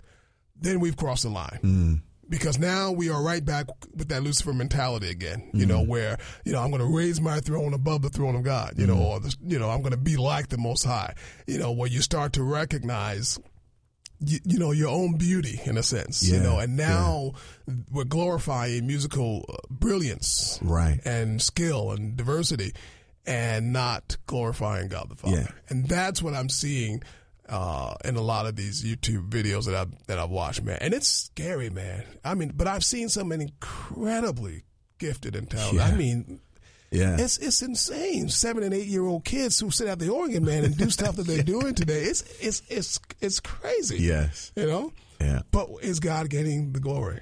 then 0.55 0.79
we've 0.79 0.97
crossed 0.97 1.23
the 1.23 1.29
line 1.29 2.03
because 2.31 2.57
now 2.57 2.91
we 2.91 3.11
are 3.11 3.21
right 3.21 3.45
back 3.45 3.67
with 3.95 4.07
that 4.07 4.23
Lucifer 4.23 4.53
mentality 4.53 5.09
again. 5.11 5.51
You 5.53 5.67
know, 5.67 5.83
where 5.83 6.17
you 6.45 6.53
know 6.53 6.59
I'm 6.61 6.71
going 6.71 6.81
to 6.81 6.87
raise 6.97 7.21
my 7.21 7.39
throne 7.41 7.75
above 7.75 8.01
the 8.01 8.09
throne 8.09 8.35
of 8.35 8.41
God. 8.43 8.73
You 8.77 8.87
know, 8.87 8.97
or 8.97 9.19
the, 9.19 9.35
you 9.45 9.59
know 9.59 9.69
I'm 9.69 9.81
going 9.81 9.91
to 9.91 9.97
be 9.97 10.17
like 10.17 10.47
the 10.47 10.57
Most 10.57 10.83
High. 10.83 11.13
You 11.45 11.59
know, 11.59 11.71
where 11.71 11.89
you 11.89 12.01
start 12.01 12.33
to 12.33 12.43
recognize. 12.43 13.37
You, 14.23 14.37
you 14.45 14.59
know 14.59 14.71
your 14.71 14.89
own 14.89 15.17
beauty 15.17 15.59
in 15.65 15.77
a 15.77 15.83
sense, 15.83 16.21
you 16.29 16.39
know, 16.39 16.59
and 16.59 16.77
now 16.77 17.31
we're 17.91 18.03
glorifying 18.03 18.85
musical 18.85 19.43
uh, 19.49 19.55
brilliance, 19.71 20.59
Right. 20.61 20.99
and 21.03 21.41
skill 21.41 21.89
and 21.89 22.15
diversity, 22.17 22.73
and 23.25 23.73
not 23.73 24.17
glorifying 24.27 24.89
God 24.89 25.09
the 25.09 25.15
Father. 25.15 25.37
Yeah. 25.37 25.47
And 25.69 25.87
that's 25.87 26.21
what 26.21 26.35
I'm 26.35 26.49
seeing 26.49 27.01
uh, 27.51 27.93
in 28.05 28.15
a 28.15 28.21
lot 28.21 28.45
of 28.47 28.55
these 28.55 28.83
YouTube 28.83 29.29
videos 29.29 29.65
that 29.65 29.75
I've 29.75 30.07
that 30.07 30.17
I've 30.17 30.29
watched, 30.31 30.63
man. 30.63 30.77
And 30.81 30.93
it's 30.93 31.07
scary, 31.07 31.69
man. 31.69 32.03
I 32.25 32.33
mean, 32.33 32.53
but 32.55 32.65
I've 32.67 32.83
seen 32.83 33.09
some 33.09 33.31
incredibly 33.31 34.63
gifted 34.97 35.35
and 35.35 35.49
talented. 35.49 35.81
I 35.81 35.91
mean, 35.95 36.39
Yeah. 36.91 37.17
it's 37.19 37.37
it's 37.37 37.61
insane. 37.61 38.29
Seven 38.29 38.63
and 38.63 38.73
eight 38.73 38.87
year 38.87 39.05
old 39.05 39.25
kids 39.25 39.59
who 39.59 39.69
sit 39.71 39.87
at 39.87 39.99
the 39.99 40.09
organ, 40.09 40.45
man, 40.45 40.63
and 40.65 40.77
do 40.77 40.89
stuff 40.89 41.15
that 41.17 41.27
they're 41.27 41.43
doing 41.55 41.75
today. 41.75 42.03
It's 42.03 42.21
it's 42.39 42.61
it's 42.69 42.99
it's 43.19 43.39
crazy. 43.39 43.97
yes. 43.99 44.51
You 44.55 44.67
know. 44.67 44.93
Yeah. 45.19 45.41
But 45.51 45.67
is 45.81 45.99
God 45.99 46.29
getting 46.29 46.71
the 46.73 46.79
glory? 46.79 47.19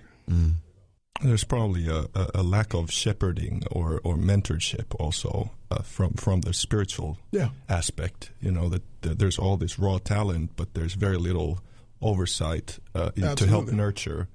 There's 1.21 1.43
probably 1.43 1.87
a, 1.87 2.05
a, 2.15 2.31
a 2.35 2.43
lack 2.43 2.73
of 2.73 2.89
shepherding 2.91 3.63
or, 3.71 3.99
or 4.03 4.15
mentorship 4.15 4.95
also 4.99 5.51
uh, 5.69 5.81
from 5.83 6.13
from 6.13 6.41
the 6.41 6.53
spiritual 6.53 7.17
Yeah. 7.31 7.49
aspect. 7.67 8.31
You 8.41 8.51
know 8.51 8.69
that, 8.69 8.83
that 9.01 9.19
there's 9.19 9.37
all 9.37 9.57
this 9.57 9.77
raw 9.77 9.97
talent, 9.97 10.51
but 10.55 10.73
there's 10.73 10.93
very 10.93 11.17
little 11.17 11.59
oversight 12.01 12.79
uh, 12.95 13.11
to 13.35 13.45
help 13.47 13.67
nurture 13.71 14.27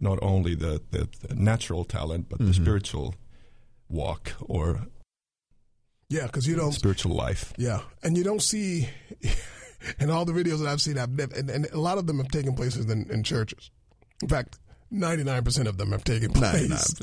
not 0.00 0.18
only 0.22 0.54
the, 0.54 0.80
the, 0.92 1.08
the 1.26 1.34
natural 1.34 1.84
talent 1.84 2.28
but 2.28 2.38
the 2.38 2.54
spiritual 2.54 3.16
walk 3.88 4.34
or 4.40 4.86
Yeah, 6.08 6.26
because 6.26 6.46
you 6.46 6.54
don't. 6.54 6.72
spiritual 6.72 7.16
life. 7.16 7.52
Yeah, 7.58 7.80
and 8.04 8.16
you 8.16 8.22
don't 8.22 8.42
see 8.42 8.88
in 9.98 10.08
all 10.10 10.24
the 10.24 10.32
videos 10.32 10.60
that 10.60 10.68
I've 10.68 10.80
seen, 10.80 10.98
I've 10.98 11.10
never, 11.10 11.34
and, 11.34 11.50
and 11.50 11.66
a 11.72 11.80
lot 11.80 11.98
of 11.98 12.06
them 12.06 12.18
have 12.18 12.28
taken 12.28 12.54
places 12.54 12.88
in, 12.88 13.10
in 13.10 13.24
churches. 13.24 13.70
In 14.22 14.28
fact, 14.28 14.58
ninety 14.90 15.24
nine 15.24 15.44
percent 15.44 15.68
of 15.68 15.76
them 15.78 15.92
have 15.92 16.04
taken 16.04 16.30
place. 16.32 16.94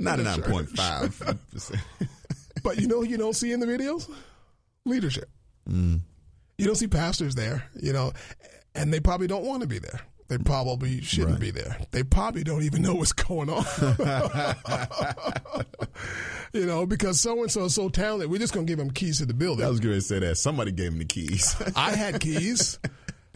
99.5. 0.00 1.78
But 2.62 2.78
you 2.80 2.86
know, 2.88 3.02
you 3.02 3.18
don't 3.18 3.34
see 3.34 3.52
in 3.52 3.60
the 3.60 3.66
videos 3.66 4.10
leadership. 4.86 5.28
Mm. 5.68 6.00
You 6.56 6.64
don't 6.66 6.76
see 6.76 6.86
pastors 6.88 7.34
there. 7.34 7.64
You 7.78 7.92
know, 7.92 8.12
and 8.74 8.90
they 8.92 9.00
probably 9.00 9.26
don't 9.26 9.44
want 9.44 9.60
to 9.62 9.68
be 9.68 9.78
there. 9.78 10.00
They 10.28 10.38
probably 10.38 11.02
shouldn't 11.02 11.32
Right. 11.32 11.40
be 11.40 11.50
there. 11.50 11.76
They 11.90 12.02
probably 12.02 12.42
don't 12.42 12.62
even 12.62 12.80
know 12.80 12.94
what's 12.94 13.12
going 13.12 13.50
on. 13.50 13.64
you 16.54 16.64
know, 16.64 16.86
because 16.86 17.20
so 17.20 17.42
and 17.42 17.50
so 17.52 17.64
is 17.64 17.74
so 17.74 17.90
talented, 17.90 18.30
we're 18.30 18.38
just 18.38 18.54
going 18.54 18.66
to 18.66 18.70
give 18.70 18.78
them 18.78 18.90
keys 18.90 19.18
to 19.18 19.26
the 19.26 19.34
building. 19.34 19.66
I 19.66 19.68
was 19.68 19.80
going 19.80 19.96
to 19.96 20.00
say 20.00 20.20
that. 20.20 20.36
Somebody 20.38 20.72
gave 20.72 20.92
him 20.92 20.98
the 21.00 21.04
keys. 21.04 21.54
I 21.76 21.90
had 21.94 22.20
keys. 22.20 22.78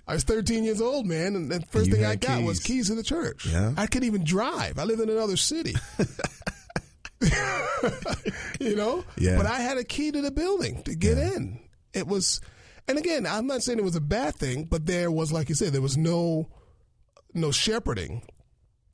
I 0.09 0.15
was 0.15 0.25
13 0.25 0.65
years 0.65 0.81
old, 0.81 1.07
man, 1.07 1.37
and 1.37 1.51
the 1.51 1.61
first 1.69 1.91
thing 1.91 2.03
I 2.05 2.17
got 2.17 2.43
was 2.43 2.59
keys. 2.61 2.67
keys 2.67 2.89
to 2.89 2.95
the 2.95 3.03
church. 3.03 3.45
Yeah. 3.47 3.75
I 3.77 3.87
couldn't 3.87 4.07
even 4.07 4.25
drive. 4.25 4.79
I 4.79 4.85
lived 4.85 5.03
in 5.03 5.11
another 5.11 5.37
city. 5.37 5.75
you 8.61 8.77
know? 8.77 9.05
Yeah. 9.17 9.37
But 9.37 9.47
I 9.47 9.61
had 9.61 9.77
a 9.79 9.85
key 9.85 10.11
to 10.13 10.21
the 10.23 10.31
building 10.31 10.83
to 10.85 10.95
get 10.95 11.19
Yeah. 11.19 11.35
in. 11.37 11.61
It 11.93 12.07
was, 12.07 12.41
and 12.87 12.99
again, 12.99 13.27
I'm 13.27 13.47
not 13.47 13.63
saying 13.63 13.79
it 13.79 13.85
was 13.85 13.97
a 13.97 14.01
bad 14.01 14.35
thing, 14.37 14.65
but 14.65 14.87
there 14.87 15.11
was, 15.11 15.33
like 15.33 15.49
you 15.49 15.55
said, 15.55 15.73
there 15.73 15.81
was 15.83 15.97
no, 15.97 16.49
no 17.35 17.51
shepherding. 17.51 18.23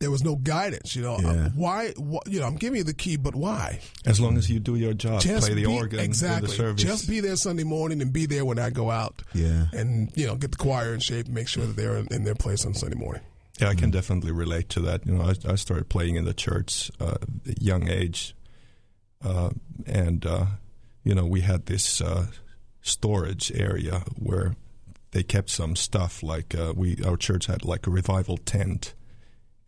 There 0.01 0.11
was 0.11 0.25
no 0.25 0.37
guidance, 0.37 0.95
you 0.97 1.03
know. 1.03 1.19
Yeah. 1.21 1.29
Um, 1.29 1.53
why, 1.55 1.93
wh- 1.93 2.29
you 2.29 2.41
know, 2.41 2.47
I'm 2.47 2.57
giving 2.57 2.79
you 2.79 2.85
the 2.85 2.95
key, 2.95 3.17
but 3.17 3.35
why? 3.35 3.81
As 4.05 4.21
long 4.21 4.37
as 4.37 4.51
you 4.51 4.59
do 4.61 4.75
your 4.75 4.93
job, 4.93 5.21
just 5.21 5.47
play 5.47 5.55
the 5.55 5.67
be, 5.67 5.79
organ, 5.79 6.01
exactly. 6.01 6.49
the 6.49 6.55
service. 6.55 6.83
Just 6.83 7.09
be 7.09 7.21
there 7.21 7.37
Sunday 7.37 7.65
morning 7.65 8.03
and 8.03 8.13
be 8.13 8.27
there 8.27 8.45
when 8.45 8.59
I 8.59 8.71
go 8.71 8.91
out. 8.91 9.23
Yeah. 9.33 9.67
And 9.73 10.11
you 10.15 10.27
know, 10.27 10.35
get 10.35 10.51
the 10.51 10.59
choir 10.59 10.93
in 10.95 11.01
shape, 11.01 11.27
and 11.27 11.35
make 11.35 11.49
sure 11.49 11.65
that 11.65 11.77
they're 11.77 11.97
in, 11.97 12.09
in 12.11 12.25
their 12.25 12.35
place 12.35 12.67
on 12.67 12.75
Sunday 12.75 12.99
morning. 12.99 13.23
Yeah, 13.61 13.69
I 13.69 13.75
can 13.77 13.93
definitely 13.93 14.33
relate 14.33 14.69
to 14.71 14.81
that. 14.81 15.07
You 15.07 15.15
know, 15.15 15.23
I, 15.23 15.53
I 15.53 15.55
started 15.55 15.89
playing 15.89 16.17
in 16.17 16.25
the 16.25 16.35
church 16.35 16.91
uh, 17.01 17.15
at 17.23 17.57
a 17.57 17.63
young 17.63 17.89
age, 17.89 18.35
uh, 19.25 19.51
and 19.87 20.27
uh, 20.27 20.47
you 21.05 21.15
know, 21.15 21.25
we 21.25 21.43
had 21.43 21.67
this 21.67 22.01
uh, 22.01 22.27
storage 22.83 23.53
area 23.55 24.03
where 24.17 24.57
they 25.13 25.23
kept 25.23 25.51
some 25.51 25.77
stuff. 25.77 26.23
Like 26.23 26.55
uh, 26.55 26.73
we, 26.75 26.99
our 27.07 27.17
church 27.17 27.47
had 27.47 27.65
like 27.65 27.87
a 27.87 27.91
revival 27.91 28.39
tent, 28.39 28.95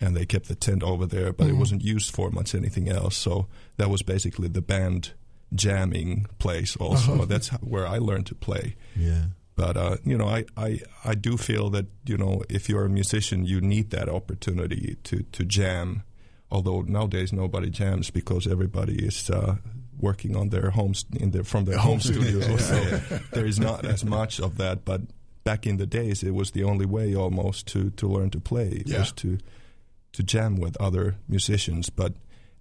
and 0.00 0.16
they 0.16 0.26
kept 0.26 0.48
the 0.48 0.54
tent 0.54 0.82
over 0.82 1.06
there, 1.06 1.32
but 1.32 1.48
it 1.48 1.54
wasn't 1.54 1.82
used 1.82 2.14
for 2.14 2.30
much 2.30 2.54
anything 2.54 2.88
else. 2.88 3.16
So 3.16 3.46
that 3.78 3.88
was 3.90 4.02
basically 4.02 4.48
the 4.48 4.60
band 4.62 5.12
jamming 5.54 6.26
place. 6.38 6.76
Also, 6.76 7.24
that's 7.24 7.48
how, 7.48 7.58
where 7.58 7.86
I 7.86 7.98
learned 7.98 8.26
to 8.26 8.34
play. 8.34 8.76
Yeah. 8.94 9.26
But 9.54 9.76
uh, 9.76 9.96
you 10.04 10.18
know, 10.18 10.28
I, 10.28 10.44
I 10.56 10.80
I 11.04 11.14
do 11.14 11.36
feel 11.38 11.70
that 11.70 11.86
you 12.04 12.18
know 12.18 12.42
if 12.50 12.68
you're 12.68 12.84
a 12.84 12.90
musician, 12.90 13.46
you 13.46 13.60
need 13.60 13.90
that 13.90 14.08
opportunity 14.08 14.96
to 15.04 15.22
to 15.32 15.44
jam. 15.44 16.02
Although 16.50 16.82
nowadays 16.82 17.32
nobody 17.32 17.70
jams 17.70 18.10
because 18.10 18.46
everybody 18.46 19.04
is 19.06 19.30
uh, 19.30 19.56
working 19.98 20.36
on 20.36 20.50
their 20.50 20.70
homes 20.70 21.06
in 21.18 21.30
their 21.30 21.42
from 21.44 21.64
their 21.64 21.78
home 21.78 22.00
studio. 22.10 22.56
So 22.58 23.00
there 23.32 23.46
is 23.46 23.58
not 23.58 23.86
as 23.86 24.04
much 24.04 24.40
of 24.40 24.58
that. 24.58 24.84
But 24.84 25.00
back 25.42 25.66
in 25.66 25.78
the 25.78 25.86
days, 25.86 26.22
it 26.22 26.34
was 26.34 26.50
the 26.50 26.64
only 26.64 26.84
way 26.86 27.14
almost 27.16 27.66
to 27.68 27.90
to 27.92 28.06
learn 28.06 28.28
to 28.30 28.40
play 28.40 28.82
Yeah. 28.84 28.98
was 28.98 29.12
to 29.12 29.38
to 30.16 30.22
jam 30.22 30.56
with 30.56 30.76
other 30.80 31.16
musicians. 31.28 31.88
But 31.90 32.14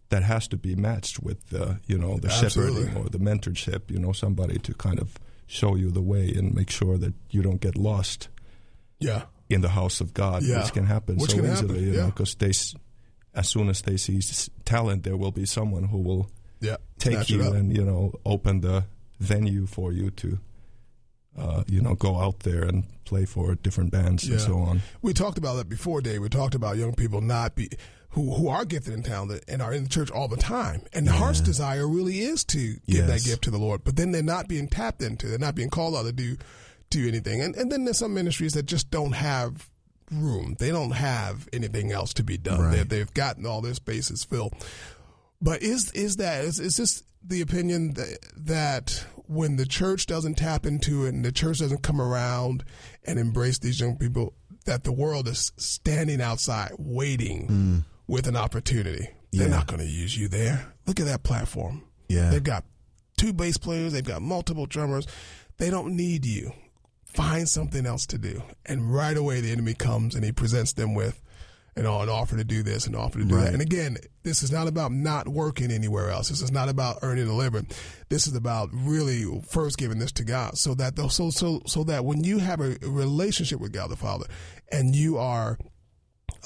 that 0.10 0.24
has 0.24 0.48
to 0.50 0.58
be 0.58 0.76
matched 0.76 1.20
with 1.24 1.40
uh, 1.54 1.76
you 1.88 1.98
know 1.98 2.18
the 2.18 2.28
Absolutely. 2.30 2.84
shepherding 2.84 2.98
or 2.98 3.10
the 3.10 3.18
mentorship. 3.20 3.90
You 3.92 4.00
know, 4.00 4.12
somebody 4.14 4.60
to 4.60 4.74
kind 4.76 5.00
of 5.00 5.18
show 5.48 5.76
you 5.76 5.90
the 5.92 6.02
way 6.02 6.30
and 6.38 6.54
make 6.54 6.70
sure 6.70 6.98
that 6.98 7.14
you 7.32 7.42
don't 7.42 7.62
get 7.62 7.76
lost 7.76 8.30
Yeah. 9.00 9.24
in 9.50 9.62
the 9.62 9.70
house 9.70 10.02
of 10.02 10.14
God, 10.14 10.42
Yeah. 10.44 10.62
which 10.64 10.74
can 10.74 10.86
happen 10.86 11.18
Which 11.18 11.32
so 11.32 11.38
can 11.38 11.52
easily. 11.52 11.68
happen, 11.76 11.84
You 11.86 11.92
know, 11.92 11.98
yeah. 12.00 12.06
because 12.08 12.36
they, 12.36 12.52
as 13.40 13.48
soon 13.50 13.70
as 13.70 13.82
they 13.82 13.98
see 13.98 14.20
talent, 14.64 15.04
there 15.04 15.18
will 15.18 15.32
be 15.32 15.46
someone 15.46 15.84
who 15.86 16.00
will 16.00 16.30
Yeah. 16.62 16.78
take 16.98 17.14
Snatch 17.14 17.30
you 17.30 17.44
and 17.54 17.76
you 17.76 17.84
know 17.86 18.14
open 18.26 18.62
the 18.62 18.86
venue 19.20 19.66
for 19.68 19.92
you 19.94 20.10
to. 20.12 20.40
Uh, 21.38 21.64
you 21.68 21.82
know, 21.82 21.96
go 21.96 22.18
out 22.20 22.40
there 22.40 22.64
and 22.64 22.86
play 23.04 23.26
for 23.26 23.56
different 23.56 23.92
bands 23.92 24.28
and 24.28 24.40
so 24.40 24.58
on. 24.58 24.82
We 25.02 25.14
talked 25.14 25.38
about 25.38 25.56
that 25.56 25.68
before, 25.68 26.00
Dave. 26.02 26.22
We 26.22 26.30
talked 26.30 26.56
about 26.56 26.78
young 26.78 26.96
people 26.96 27.20
not 27.20 27.56
be 27.56 27.70
who 28.12 28.34
who 28.36 28.48
are 28.48 28.64
gifted 28.64 28.94
and 28.94 29.04
talented 29.04 29.44
and 29.50 29.62
are 29.62 29.74
in 29.74 29.84
the 29.84 29.90
church 29.90 30.10
all 30.10 30.30
the 30.30 30.38
time. 30.38 30.84
And 30.94 31.06
the 31.06 31.12
heart's 31.12 31.42
desire 31.42 31.88
really 31.88 32.20
is 32.20 32.46
to 32.46 32.76
give 32.88 33.08
that 33.08 33.24
gift 33.26 33.44
to 33.44 33.52
the 33.52 33.58
Lord. 33.58 33.84
But 33.84 33.98
then 33.98 34.12
they're 34.12 34.24
not 34.24 34.48
being 34.48 34.70
tapped 34.70 35.02
into. 35.02 35.28
They're 35.28 35.38
not 35.38 35.56
being 35.56 35.70
called 35.70 35.96
out 35.96 36.06
to 36.06 36.14
do 36.14 36.38
do 36.90 37.08
anything. 37.08 37.42
And 37.42 37.56
and 37.56 37.70
then 37.72 37.84
there's 37.84 37.98
some 37.98 38.14
ministries 38.14 38.54
that 38.54 38.66
just 38.66 38.90
don't 38.90 39.12
have 39.12 39.70
room. 40.12 40.56
They 40.60 40.70
don't 40.70 40.92
have 40.92 41.50
anything 41.52 41.92
else 41.92 42.14
to 42.14 42.24
be 42.24 42.38
done. 42.38 42.62
Right. 42.62 42.78
They, 42.78 42.84
they've 42.84 43.14
gotten 43.14 43.46
all 43.46 43.62
their 43.62 43.74
spaces 43.74 44.24
filled. 44.24 44.54
But 45.46 45.62
is 45.62 45.92
is 45.92 46.16
that 46.16 46.44
is, 46.44 46.60
is 46.60 46.78
this 46.78 47.04
the 47.24 47.42
opinion 47.42 47.94
that, 47.94 48.18
that 48.36 49.06
when 49.28 49.58
the 49.58 49.66
church 49.68 50.08
doesn't 50.08 50.40
tap 50.40 50.66
into 50.66 51.06
it 51.06 51.14
and 51.14 51.24
the 51.24 51.32
church 51.32 51.60
doesn't 51.60 51.84
come 51.84 52.02
around 52.02 52.64
and 53.04 53.20
embrace 53.20 53.60
these 53.60 53.80
young 53.80 53.96
people, 53.96 54.34
that 54.66 54.84
the 54.84 54.92
world 54.92 55.28
is 55.28 55.52
standing 55.56 56.20
outside 56.20 56.72
waiting 56.80 57.48
mm. 57.48 57.86
with 58.08 58.28
an 58.28 58.36
opportunity? 58.36 59.08
They're 59.32 59.48
not 59.48 59.68
going 59.68 59.82
to 59.82 59.88
use 59.88 60.18
you 60.18 60.28
there. 60.30 60.74
Look 60.88 61.00
at 61.00 61.06
that 61.06 61.22
platform. 61.22 61.84
Yeah. 62.08 62.32
They've 62.32 62.44
got 62.44 62.64
two 63.18 63.32
bass 63.32 63.58
players. 63.58 63.94
They've 63.94 64.04
got 64.04 64.24
multiple 64.24 64.66
drummers. 64.66 65.06
They 65.58 65.70
don't 65.70 65.96
need 65.96 66.26
you. 66.26 66.54
Find 67.06 67.48
something 67.48 67.86
else 67.86 68.08
to 68.08 68.18
do. 68.18 68.42
And 68.66 68.92
right 68.94 69.16
away, 69.16 69.42
the 69.42 69.52
enemy 69.52 69.74
comes 69.76 70.16
and 70.16 70.24
he 70.24 70.32
presents 70.32 70.74
them 70.74 70.96
with, 70.96 71.22
you 71.76 71.84
know, 71.84 72.00
an 72.02 72.08
offer 72.10 72.38
to 72.38 72.44
do 72.46 72.64
this, 72.64 72.88
and 72.88 72.96
offer 72.96 73.20
to 73.20 73.26
do 73.26 73.36
Right. 73.36 73.46
that. 73.46 73.54
And 73.54 73.62
again, 73.62 73.98
this 74.24 74.42
is 74.42 74.52
not 74.52 74.68
about 74.68 74.92
not 74.94 75.28
working 75.28 75.72
anywhere 75.72 76.10
else. 76.10 76.30
This 76.30 76.42
is 76.42 76.52
not 76.52 76.70
about 76.70 77.00
earning 77.02 77.28
a 77.28 77.34
living. 77.36 77.68
This 78.10 78.28
is 78.28 78.36
about 78.36 78.70
really 78.72 79.26
first 79.48 79.78
giving 79.78 80.00
this 80.00 80.12
to 80.14 80.24
God, 80.24 80.58
so 80.58 80.74
that 80.76 80.96
the- 80.96 81.10
so 81.10 81.30
so 81.30 81.62
so 81.68 81.84
that 81.84 82.06
when 82.06 82.24
you 82.24 82.38
have 82.40 82.62
a 82.62 82.78
relationship 82.82 83.60
with 83.60 83.74
God 83.74 83.90
the 83.90 83.98
Father, 83.98 84.26
and 84.72 84.96
you 84.96 85.18
are 85.18 85.58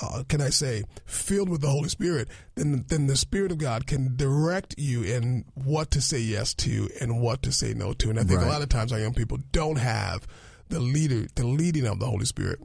uh, 0.01 0.23
can 0.29 0.39
I 0.39 0.49
say, 0.49 0.83
filled 1.05 1.49
with 1.49 1.59
the 1.59 1.69
Holy 1.69 1.89
Spirit, 1.89 2.29
then 2.55 2.85
then 2.87 3.07
the 3.07 3.17
Spirit 3.17 3.51
of 3.51 3.57
God 3.57 3.85
can 3.85 4.15
direct 4.15 4.73
you 4.77 5.03
in 5.03 5.43
what 5.55 5.91
to 5.91 5.99
say 6.01 6.19
yes 6.19 6.53
to 6.55 6.89
and 7.01 7.19
what 7.19 7.43
to 7.43 7.51
say 7.51 7.73
no 7.73 7.91
to. 7.93 8.09
And 8.09 8.17
I 8.17 8.23
think 8.23 8.39
a 8.39 8.45
lot 8.45 8.61
of 8.61 8.69
times 8.69 8.93
our 8.93 8.99
young 8.99 9.13
people 9.13 9.39
don't 9.51 9.75
have 9.77 10.25
the 10.69 10.79
leader, 10.79 11.27
the 11.35 11.45
leading 11.45 11.85
of 11.85 11.99
the 11.99 12.05
Holy 12.05 12.23
Spirit. 12.25 12.59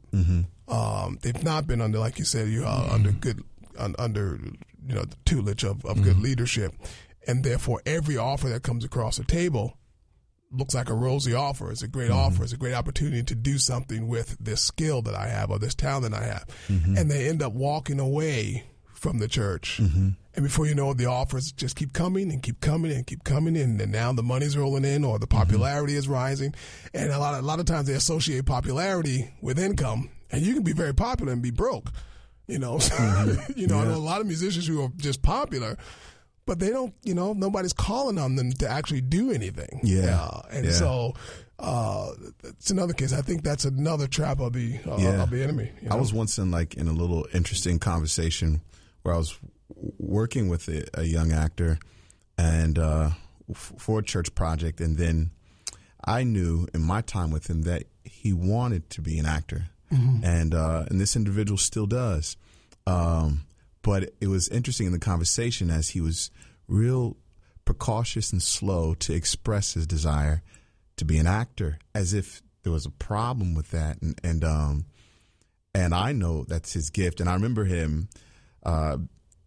Um, 0.69 1.19
they've 1.23 1.43
not 1.43 1.67
been 1.67 1.81
under, 1.81 1.99
like 1.99 2.19
you 2.19 2.25
said, 2.25 2.49
you 2.49 2.65
are 2.65 2.91
under 2.91 3.11
mm-hmm. 3.11 3.19
good, 3.19 3.45
un, 3.79 3.95
under 3.99 4.39
you 4.87 4.95
know 4.95 5.03
the 5.03 5.17
tutelage 5.25 5.65
of, 5.65 5.85
of 5.85 6.03
good 6.03 6.15
mm-hmm. 6.15 6.23
leadership, 6.23 6.75
and 7.27 7.45
therefore 7.45 7.83
every 7.85 8.17
offer 8.17 8.49
that 8.49 8.63
comes 8.63 8.85
across 8.85 9.17
the 9.17 9.25
table 9.25 9.77
looks 10.51 10.75
like 10.75 10.89
a 10.89 10.95
rosy 10.95 11.35
offer. 11.35 11.71
It's 11.71 11.83
a 11.83 11.89
great 11.89 12.11
mm-hmm. 12.11 12.19
offer. 12.19 12.45
It's 12.45 12.53
a 12.53 12.57
great 12.57 12.75
opportunity 12.75 13.23
to 13.25 13.35
do 13.35 13.59
something 13.59 14.07
with 14.09 14.37
this 14.39 14.63
skill 14.63 15.03
that 15.03 15.15
I 15.15 15.29
have 15.29 15.51
or 15.51 15.59
this 15.59 15.75
talent 15.75 16.13
that 16.13 16.23
I 16.23 16.25
have. 16.27 16.47
And 16.99 17.11
they 17.11 17.29
end 17.29 17.43
up 17.43 17.53
walking 17.53 17.99
away 17.99 18.65
from 18.95 19.19
the 19.19 19.29
church. 19.29 19.79
And 20.37 20.45
before 20.45 20.67
you 20.67 20.75
know 20.75 20.91
it, 20.91 20.99
the 20.99 21.07
offers 21.07 21.53
just 21.53 21.77
keep 21.77 21.93
coming 21.93 22.33
and 22.33 22.43
keep 22.43 22.61
coming 22.61 22.91
and 22.91 23.07
keep 23.07 23.23
coming 23.25 23.55
in. 23.55 23.81
And 23.81 23.93
now 23.93 24.13
the 24.13 24.23
money's 24.23 24.57
rolling 24.57 24.85
in 24.85 25.05
or 25.05 25.19
the 25.19 25.27
popularity 25.27 25.95
is 25.95 26.09
rising. 26.09 26.55
And 26.93 27.11
a 27.13 27.19
lot 27.19 27.35
of, 27.35 27.45
a 27.45 27.47
lot 27.47 27.61
of 27.61 27.67
times 27.67 27.87
they 27.87 27.95
associate 27.95 28.47
popularity 28.47 29.31
with 29.41 29.59
income. 29.59 30.11
And 30.37 30.45
you 30.45 30.55
can 30.55 30.63
be 30.63 30.73
very 30.73 30.95
popular 30.95 31.33
and 31.33 31.43
be 31.43 31.51
broke. 31.51 31.91
You 32.47 32.59
know, 32.59 32.79
you 33.57 33.67
know, 33.67 33.79
I 33.79 33.85
know 33.85 33.95
a 33.95 33.97
lot 33.97 34.21
of 34.21 34.27
musicians 34.27 34.67
who 34.67 34.83
are 34.83 34.91
just 34.97 35.23
popular, 35.23 35.79
but 36.47 36.59
they 36.59 36.69
don't, 36.71 36.93
you 37.03 37.15
know, 37.15 37.33
nobody's 37.33 37.73
calling 37.73 38.19
on 38.19 38.37
them 38.37 38.53
to 38.53 38.69
actually 38.69 39.01
do 39.01 39.33
anything. 39.33 39.81
Yeah. 39.83 40.21
Uh, 40.21 40.43
and 40.51 40.67
Yeah. 40.67 40.73
so 40.73 41.15
uh, 41.59 42.11
it's 42.45 42.71
another 42.71 42.93
case. 42.93 43.13
I 43.15 43.23
think 43.23 43.43
that's 43.45 43.65
another 43.65 44.07
trap 44.07 44.41
of 44.41 44.53
the 44.53 44.79
uh, 44.87 44.97
Yeah. 44.99 45.23
of 45.23 45.31
the 45.31 45.43
enemy. 45.43 45.71
you 45.81 45.89
I 45.91 45.95
was 45.95 46.13
once 46.13 46.37
in 46.37 46.51
like 46.51 46.75
in 46.75 46.87
a 46.89 46.93
little 46.93 47.27
interesting 47.33 47.79
conversation 47.79 48.61
where 49.03 49.15
I 49.15 49.19
was 49.19 49.39
working 49.99 50.49
with 50.49 50.69
a, 50.69 50.85
a 50.95 51.05
young 51.05 51.33
actor 51.33 51.79
and 52.37 52.79
uh, 52.79 53.11
f- 53.51 53.73
for 53.79 54.01
a 54.01 54.03
church 54.03 54.35
project, 54.35 54.81
and 54.81 54.99
then 54.99 55.31
I 56.05 56.25
knew 56.25 56.67
in 56.75 56.83
my 56.83 57.01
time 57.01 57.31
with 57.31 57.49
him 57.49 57.63
that 57.63 57.85
he 58.05 58.33
wanted 58.35 58.91
to 58.91 59.01
be 59.01 59.19
an 59.19 59.25
actor, 59.27 59.69
and 60.25 60.55
uh, 60.55 60.85
and 60.89 61.01
this 61.01 61.17
individual 61.17 61.59
still 61.59 61.87
does. 61.87 62.37
Um, 62.87 63.47
but 63.83 64.11
it 64.21 64.29
was 64.29 64.49
interesting 64.49 64.87
in 64.87 64.93
the 64.93 64.99
conversation 64.99 65.71
as 65.71 65.91
he 65.91 66.01
was 66.01 66.31
real 66.69 67.17
precautious 67.65 68.33
and 68.33 68.43
slow 68.43 68.95
to 68.95 69.15
express 69.15 69.75
his 69.75 69.87
desire 69.87 70.43
to 70.97 71.05
be 71.05 71.19
an 71.19 71.27
actor, 71.27 71.79
as 71.95 72.15
if 72.15 72.43
there 72.63 72.73
was 72.73 72.87
a 72.87 72.91
problem 72.91 73.55
with 73.55 73.71
that, 73.71 74.01
and 74.01 74.19
and 74.23 74.45
um, 74.45 74.87
and 75.75 75.95
I 75.95 76.13
know 76.13 76.45
that's 76.45 76.73
his 76.73 76.91
gift. 76.91 77.21
And 77.21 77.29
I 77.29 77.35
remember 77.35 77.65
him, 77.65 78.09
uh, 78.63 78.99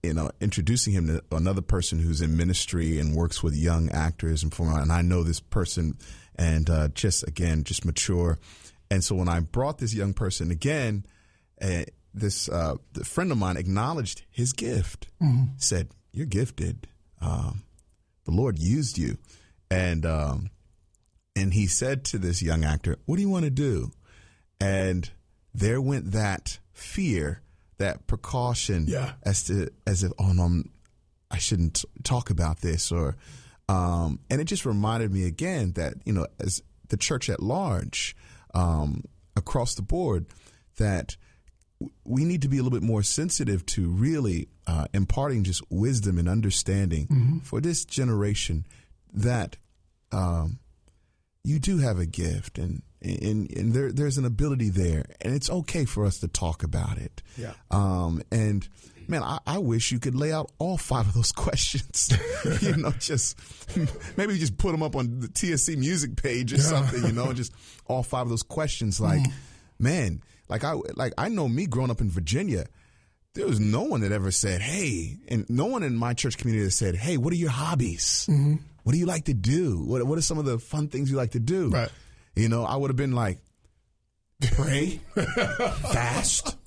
you 0.03 0.13
know, 0.13 0.29
introducing 0.41 0.93
him 0.93 1.07
to 1.07 1.23
another 1.31 1.61
person 1.61 1.99
who's 1.99 2.21
in 2.21 2.37
ministry 2.37 2.99
and 2.99 3.15
works 3.15 3.41
with 3.41 3.55
young 3.55 3.89
actors 3.91 4.43
and 4.43 4.53
former. 4.53 4.79
And 4.79 4.91
I 4.91 5.01
know 5.01 5.23
this 5.23 5.39
person, 5.39 5.97
and 6.35 6.69
uh, 6.69 6.89
just 6.89 7.27
again, 7.27 7.63
just 7.63 7.85
mature. 7.85 8.39
And 8.89 9.03
so 9.03 9.15
when 9.15 9.27
I 9.29 9.39
brought 9.41 9.77
this 9.79 9.93
young 9.93 10.13
person 10.13 10.51
again, 10.51 11.05
uh, 11.61 11.83
this 12.13 12.47
uh, 12.49 12.75
the 12.93 13.03
friend 13.03 13.31
of 13.31 13.37
mine 13.37 13.57
acknowledged 13.57 14.23
his 14.29 14.53
gift. 14.53 15.07
Said, 15.57 15.89
"You're 16.13 16.25
gifted. 16.25 16.87
Um, 17.21 17.63
the 18.25 18.31
Lord 18.31 18.57
used 18.59 18.97
you," 18.97 19.17
and 19.69 20.05
um, 20.05 20.49
and 21.35 21.53
he 21.53 21.67
said 21.67 22.03
to 22.05 22.17
this 22.17 22.41
young 22.41 22.63
actor, 22.63 22.97
"What 23.05 23.15
do 23.17 23.21
you 23.21 23.29
want 23.29 23.45
to 23.45 23.51
do?" 23.51 23.91
And 24.59 25.09
there 25.53 25.81
went 25.81 26.11
that 26.11 26.59
fear, 26.73 27.41
that 27.77 28.07
precaution, 28.07 28.85
Yeah. 28.87 29.13
as 29.23 29.43
to 29.45 29.69
as 29.85 30.03
if 30.03 30.11
oh 30.17 30.31
no, 30.31 30.43
I'm, 30.43 30.71
I 31.29 31.37
shouldn't 31.39 31.83
talk 32.03 32.29
about 32.29 32.61
this, 32.61 32.91
or 32.91 33.15
um, 33.69 34.19
and 34.29 34.39
it 34.39 34.45
just 34.45 34.65
reminded 34.65 35.11
me 35.11 35.25
again 35.25 35.73
that 35.73 35.95
you 36.05 36.13
know 36.13 36.25
as 36.39 36.61
the 36.89 36.97
church 36.97 37.29
at 37.29 37.41
large, 37.43 38.15
um, 38.53 39.03
across 39.35 39.75
the 39.75 39.81
board 39.81 40.25
that 40.77 41.17
we 42.03 42.23
need 42.23 42.41
to 42.41 42.47
be 42.47 42.57
a 42.57 42.63
little 42.63 42.77
bit 42.77 42.85
more 42.85 43.03
sensitive 43.03 43.65
to 43.65 43.89
really 43.89 44.47
uh, 44.65 44.87
imparting 44.93 45.43
just 45.43 45.61
wisdom 45.69 46.17
and 46.17 46.27
understanding 46.27 47.07
mm-hmm. 47.07 47.37
for 47.39 47.61
this 47.61 47.85
generation 47.85 48.65
that 49.13 49.57
um, 50.11 50.59
you 51.43 51.59
do 51.59 51.77
have 51.77 51.99
a 51.99 52.05
gift 52.05 52.57
and 52.57 52.81
and, 52.99 53.55
and 53.55 53.73
there, 53.73 53.91
there's 53.91 54.17
an 54.17 54.25
ability 54.25 54.69
there 54.69 55.05
and 55.21 55.35
it's 55.35 55.51
okay 55.51 55.85
for 55.85 56.03
us 56.03 56.19
to 56.19 56.27
talk 56.27 56.63
about 56.63 56.97
it. 56.97 57.21
Yeah. 57.37 57.53
Um, 57.69 58.23
and 58.31 58.67
man, 59.07 59.23
I, 59.23 59.39
I, 59.45 59.57
wish 59.57 59.91
you 59.91 59.99
could 59.99 60.15
lay 60.15 60.31
out 60.31 60.51
all 60.59 60.77
five 60.77 61.07
of 61.07 61.13
those 61.13 61.31
questions. 61.33 62.11
you 62.61 62.77
know, 62.77 62.91
just 62.91 63.37
maybe 64.17 64.37
just 64.37 64.57
put 64.57 64.71
them 64.71 64.83
up 64.83 64.95
on 64.95 65.19
the 65.19 65.27
TSC 65.27 65.77
music 65.77 66.21
page 66.21 66.53
or 66.53 66.57
yeah. 66.57 66.63
something. 66.63 67.03
You 67.03 67.11
know, 67.11 67.33
just 67.33 67.53
all 67.87 68.03
five 68.03 68.23
of 68.23 68.29
those 68.29 68.43
questions. 68.43 68.99
Like, 68.99 69.21
mm. 69.21 69.31
man, 69.79 70.21
like 70.49 70.63
I 70.63 70.75
like 70.95 71.13
I 71.17 71.29
know 71.29 71.47
me 71.47 71.65
growing 71.65 71.91
up 71.91 72.01
in 72.01 72.09
Virginia. 72.09 72.65
There 73.33 73.45
was 73.45 73.59
no 73.59 73.83
one 73.83 74.01
that 74.01 74.11
ever 74.11 74.31
said, 74.31 74.61
"Hey," 74.61 75.17
and 75.27 75.47
no 75.49 75.65
one 75.65 75.83
in 75.83 75.95
my 75.95 76.13
church 76.13 76.37
community 76.37 76.65
that 76.65 76.71
said, 76.71 76.95
"Hey, 76.95 77.17
what 77.17 77.31
are 77.33 77.37
your 77.37 77.51
hobbies? 77.51 78.27
Mm-hmm. 78.29 78.55
What 78.83 78.93
do 78.93 78.97
you 78.97 79.05
like 79.05 79.25
to 79.25 79.33
do? 79.33 79.83
What 79.83 80.03
What 80.03 80.17
are 80.17 80.21
some 80.21 80.37
of 80.39 80.45
the 80.45 80.57
fun 80.57 80.87
things 80.87 81.11
you 81.11 81.17
like 81.17 81.31
to 81.31 81.39
do?" 81.39 81.69
Right. 81.69 81.89
You 82.35 82.49
know, 82.49 82.65
I 82.65 82.75
would 82.75 82.89
have 82.91 82.97
been 82.97 83.13
like, 83.13 83.39
pray, 84.41 84.99
fast, 85.91 86.57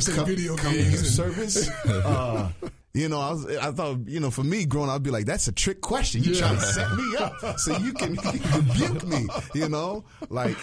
some 0.00 0.14
come, 0.14 0.26
video 0.26 0.56
games 0.56 1.14
service. 1.14 1.68
uh, 1.86 2.50
you 2.94 3.08
know, 3.08 3.20
I, 3.20 3.30
was, 3.30 3.56
I 3.56 3.70
thought, 3.70 4.08
you 4.08 4.20
know, 4.20 4.30
for 4.30 4.42
me 4.42 4.64
growing 4.64 4.88
up, 4.88 4.96
I'd 4.96 5.02
be 5.02 5.10
like, 5.10 5.26
that's 5.26 5.46
a 5.48 5.52
trick 5.52 5.80
question. 5.80 6.22
You 6.24 6.32
yeah. 6.32 6.40
trying 6.40 6.56
to 6.56 6.62
set 6.62 6.92
me 6.94 7.16
up 7.16 7.58
so 7.58 7.76
you 7.78 7.92
can, 7.92 8.16
rebuke 8.16 9.04
me, 9.04 9.28
you 9.54 9.68
know? 9.68 10.04
Like, 10.28 10.56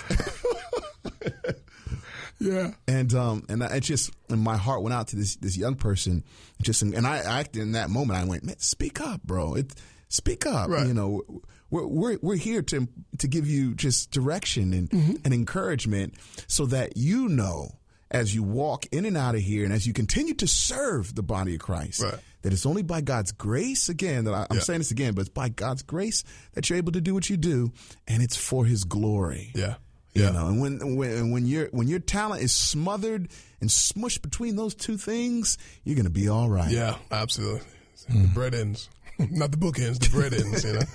yeah. 2.40 2.72
And, 2.88 3.14
um, 3.14 3.46
and 3.48 3.64
I 3.64 3.80
just, 3.80 4.12
and 4.30 4.42
my 4.42 4.58
heart 4.58 4.82
went 4.84 4.94
out 4.94 5.08
to 5.10 5.16
this, 5.16 5.38
this 5.38 5.58
young 5.58 5.76
person 5.76 6.24
just, 6.62 6.82
and 6.82 7.08
I 7.08 7.20
acted 7.20 7.62
in 7.62 7.72
that 7.74 7.90
moment, 7.90 8.20
I 8.20 8.26
went, 8.26 8.44
man, 8.44 8.60
speak 8.60 9.00
up, 9.00 9.24
bro. 9.24 9.56
It, 9.56 9.74
speak 10.10 10.46
up, 10.46 10.70
right. 10.70 10.86
you 10.86 10.94
know? 10.94 11.24
We're, 11.70 11.86
we're, 11.86 12.18
we're 12.22 12.36
here 12.36 12.62
to, 12.64 12.88
to 13.20 13.28
give 13.28 13.48
you 13.48 13.76
just 13.76 14.12
direction 14.12 14.74
and, 14.74 14.90
mm-hmm. 14.90 15.16
and 15.24 15.34
encouragement 15.34 16.16
so 16.48 16.66
that 16.68 16.98
you 16.98 17.30
know 17.30 17.80
as 18.12 18.34
you 18.34 18.44
walk 18.44 18.86
in 18.92 19.06
and 19.06 19.18
out 19.18 19.36
of 19.36 19.42
here 19.42 19.64
and 19.64 19.74
as 19.74 19.86
you 19.86 19.94
continue 19.94 20.34
to 20.36 20.48
serve 20.48 21.14
the 21.16 21.24
body 21.24 21.56
of 21.56 21.62
Christ. 21.62 22.02
Right. 22.02 22.20
That 22.42 22.54
it's 22.54 22.66
only 22.66 22.84
by 22.84 23.02
God's 23.02 23.34
grace, 23.34 23.90
again, 23.90 24.24
that 24.24 24.34
I, 24.34 24.42
am 24.44 24.48
yeah. 24.54 24.60
saying 24.62 24.80
this 24.80 24.92
again, 24.92 25.14
but 25.14 25.22
it's 25.22 25.30
by 25.30 25.50
God's 25.50 25.84
grace 25.84 26.24
that 26.54 26.70
you're 26.70 26.78
able 26.78 26.94
to 26.94 27.02
do 27.02 27.14
what 27.14 27.30
you 27.30 27.36
do, 27.36 27.74
and 28.08 28.24
it's 28.24 28.38
for 28.38 28.66
His 28.66 28.86
glory. 28.86 29.52
Yeah, 29.54 29.76
yeah. 30.14 30.28
You 30.28 30.34
know, 30.34 30.48
and 30.48 30.62
when 30.62 30.96
when 30.96 31.32
when 31.32 31.46
your 31.46 31.68
when 31.72 31.90
your 31.90 32.00
talent 32.00 32.42
is 32.42 32.54
smothered 32.54 33.28
and 33.60 33.70
smushed 33.70 34.22
between 34.22 34.56
those 34.56 34.74
two 34.74 34.96
things, 34.96 35.58
you're 35.84 35.98
going 35.98 36.06
to 36.06 36.10
be 36.10 36.30
all 36.30 36.48
right. 36.48 36.72
Yeah, 36.72 36.96
absolutely. 37.12 37.68
Mm. 38.10 38.22
The 38.22 38.28
bread 38.30 38.56
ends. 38.56 38.90
Not 39.32 39.52
the 39.52 39.58
book 39.58 39.80
ends, 39.80 40.00
the 40.00 40.10
bread 40.10 40.34
ends, 40.34 40.64
you 40.64 40.74
know. 40.74 40.82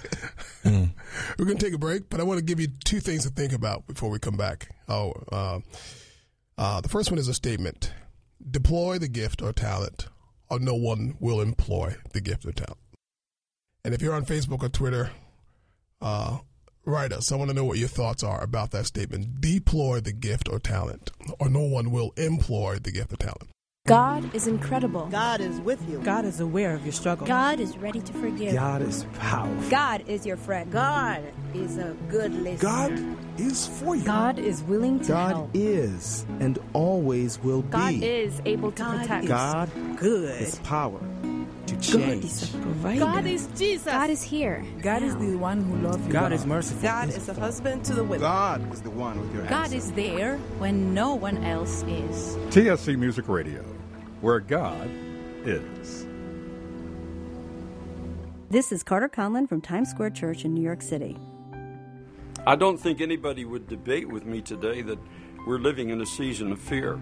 Mm. 0.64 0.94
We're 1.38 1.44
going 1.44 1.58
to 1.58 1.64
take 1.64 1.74
a 1.74 1.78
break, 1.78 2.08
but 2.08 2.20
I 2.20 2.22
want 2.22 2.38
to 2.38 2.44
give 2.44 2.58
you 2.58 2.68
two 2.86 2.98
things 2.98 3.24
to 3.24 3.28
think 3.28 3.52
about 3.52 3.86
before 3.86 4.08
we 4.08 4.18
come 4.18 4.38
back. 4.38 4.74
Oh, 4.88 5.12
uh, 5.30 5.60
uh, 6.56 6.80
the 6.80 6.88
first 6.88 7.10
one 7.10 7.18
is 7.18 7.28
a 7.28 7.34
statement 7.34 7.92
deploy 8.50 8.98
the 8.98 9.08
gift 9.08 9.42
or 9.42 9.52
talent, 9.52 10.08
or 10.48 10.58
no 10.58 10.74
one 10.74 11.16
will 11.20 11.42
employ 11.42 11.96
the 12.14 12.22
gift 12.22 12.46
or 12.46 12.52
talent. 12.52 12.78
And 13.84 13.92
if 13.92 14.00
you're 14.00 14.14
on 14.14 14.24
Facebook 14.24 14.62
or 14.62 14.70
Twitter, 14.70 15.10
uh, 16.00 16.38
write 16.86 17.12
us. 17.12 17.30
I 17.30 17.36
want 17.36 17.50
to 17.50 17.54
know 17.54 17.66
what 17.66 17.78
your 17.78 17.88
thoughts 17.88 18.22
are 18.22 18.42
about 18.42 18.70
that 18.70 18.86
statement. 18.86 19.42
Deploy 19.42 20.00
the 20.00 20.14
gift 20.14 20.48
or 20.48 20.58
talent, 20.58 21.10
or 21.38 21.50
no 21.50 21.60
one 21.60 21.90
will 21.90 22.12
employ 22.16 22.78
the 22.78 22.90
gift 22.90 23.12
or 23.12 23.16
talent. 23.16 23.50
God 23.86 24.34
is 24.34 24.46
incredible. 24.46 25.08
God 25.08 25.42
is 25.42 25.60
with 25.60 25.86
you. 25.90 25.98
God 25.98 26.24
is 26.24 26.40
aware 26.40 26.72
of 26.72 26.86
your 26.86 26.92
struggle. 26.94 27.26
God 27.26 27.60
is 27.60 27.76
ready 27.76 28.00
to 28.00 28.14
forgive. 28.14 28.54
God 28.54 28.80
is 28.80 29.04
powerful. 29.18 29.70
God 29.70 30.04
is 30.08 30.24
your 30.24 30.38
friend. 30.38 30.72
God 30.72 31.22
is 31.52 31.76
a 31.76 31.94
good 32.08 32.32
listener. 32.32 32.66
God 32.66 33.18
is 33.36 33.66
for 33.66 33.94
you. 33.94 34.02
God 34.02 34.38
is 34.38 34.62
willing 34.62 35.00
to 35.00 35.08
God 35.08 35.28
help. 35.28 35.50
is 35.52 36.24
and 36.40 36.58
always 36.72 37.38
will 37.40 37.60
God 37.60 37.90
be. 37.90 38.00
God 38.00 38.06
is 38.06 38.40
able 38.46 38.72
to 38.72 38.82
God 38.82 39.00
protect. 39.02 39.26
God 39.26 39.70
good. 39.98 40.40
is 40.40 40.58
power 40.60 40.98
to 41.66 41.76
change. 41.76 42.22
God 42.22 42.94
is, 42.94 43.00
God 43.00 43.26
is 43.26 43.46
Jesus. 43.48 43.84
God 43.84 44.08
is 44.08 44.22
here. 44.22 44.64
God 44.80 45.02
now. 45.02 45.08
is 45.08 45.16
the 45.16 45.36
one 45.36 45.60
who 45.60 45.76
loves 45.86 46.06
you. 46.06 46.10
God 46.10 46.32
is 46.32 46.46
merciful. 46.46 46.80
God 46.80 47.10
is 47.10 47.26
the 47.26 47.34
husband 47.34 47.84
to 47.84 47.92
the 47.92 48.04
widow. 48.04 48.22
God 48.22 48.72
is 48.72 48.80
the 48.80 48.88
one 48.88 49.20
with 49.20 49.34
your 49.34 49.44
hands. 49.44 49.50
God 49.50 49.74
answer. 49.74 49.76
is 49.76 49.92
there 49.92 50.38
when 50.56 50.94
no 50.94 51.14
one 51.14 51.44
else 51.44 51.82
is. 51.82 52.36
TSC 52.48 52.96
Music 52.96 53.28
Radio 53.28 53.73
where 54.24 54.40
God 54.40 54.90
is. 55.44 56.06
This 58.48 58.72
is 58.72 58.82
Carter 58.82 59.10
Conlon 59.10 59.46
from 59.46 59.60
Times 59.60 59.90
Square 59.90 60.10
Church 60.10 60.46
in 60.46 60.54
New 60.54 60.62
York 60.62 60.80
City. 60.80 61.18
I 62.46 62.56
don't 62.56 62.78
think 62.78 63.02
anybody 63.02 63.44
would 63.44 63.68
debate 63.68 64.08
with 64.08 64.24
me 64.24 64.40
today 64.40 64.80
that 64.80 64.98
we're 65.46 65.58
living 65.58 65.90
in 65.90 66.00
a 66.00 66.06
season 66.06 66.52
of 66.52 66.58
fear. 66.58 66.98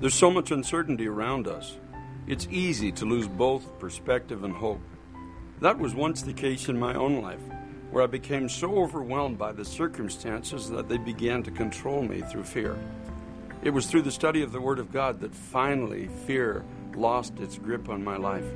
There's 0.00 0.14
so 0.14 0.28
much 0.28 0.50
uncertainty 0.50 1.06
around 1.06 1.46
us. 1.46 1.76
It's 2.26 2.48
easy 2.50 2.90
to 2.92 3.04
lose 3.04 3.28
both 3.28 3.78
perspective 3.78 4.42
and 4.42 4.52
hope. 4.52 4.80
That 5.60 5.78
was 5.78 5.94
once 5.94 6.22
the 6.22 6.32
case 6.32 6.68
in 6.68 6.76
my 6.76 6.94
own 6.94 7.22
life, 7.22 7.42
where 7.92 8.02
I 8.02 8.08
became 8.08 8.48
so 8.48 8.76
overwhelmed 8.76 9.38
by 9.38 9.52
the 9.52 9.64
circumstances 9.64 10.68
that 10.70 10.88
they 10.88 10.98
began 10.98 11.44
to 11.44 11.52
control 11.52 12.02
me 12.02 12.22
through 12.22 12.42
fear. 12.42 12.76
It 13.62 13.70
was 13.70 13.86
through 13.86 14.02
the 14.02 14.10
study 14.10 14.42
of 14.42 14.52
the 14.52 14.60
Word 14.60 14.78
of 14.78 14.90
God 14.90 15.20
that 15.20 15.34
finally 15.34 16.08
fear 16.26 16.64
lost 16.94 17.38
its 17.40 17.58
grip 17.58 17.90
on 17.90 18.02
my 18.02 18.16
life. 18.16 18.46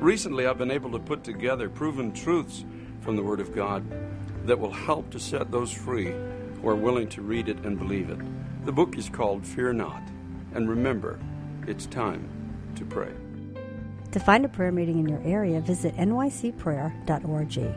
Recently, 0.00 0.46
I've 0.46 0.58
been 0.58 0.72
able 0.72 0.90
to 0.92 0.98
put 0.98 1.22
together 1.22 1.68
proven 1.68 2.12
truths 2.12 2.64
from 3.00 3.14
the 3.14 3.22
Word 3.22 3.38
of 3.38 3.54
God 3.54 3.84
that 4.46 4.58
will 4.58 4.72
help 4.72 5.10
to 5.10 5.20
set 5.20 5.52
those 5.52 5.72
free 5.72 6.12
who 6.60 6.68
are 6.68 6.74
willing 6.74 7.08
to 7.10 7.22
read 7.22 7.48
it 7.48 7.58
and 7.64 7.78
believe 7.78 8.10
it. 8.10 8.18
The 8.66 8.72
book 8.72 8.98
is 8.98 9.08
called 9.08 9.46
Fear 9.46 9.74
Not. 9.74 10.02
And 10.54 10.68
remember, 10.68 11.20
it's 11.68 11.86
time 11.86 12.28
to 12.74 12.84
pray. 12.84 13.12
To 14.10 14.18
find 14.18 14.44
a 14.44 14.48
prayer 14.48 14.72
meeting 14.72 14.98
in 14.98 15.08
your 15.08 15.22
area, 15.22 15.60
visit 15.60 15.96
nycprayer.org. 15.96 17.74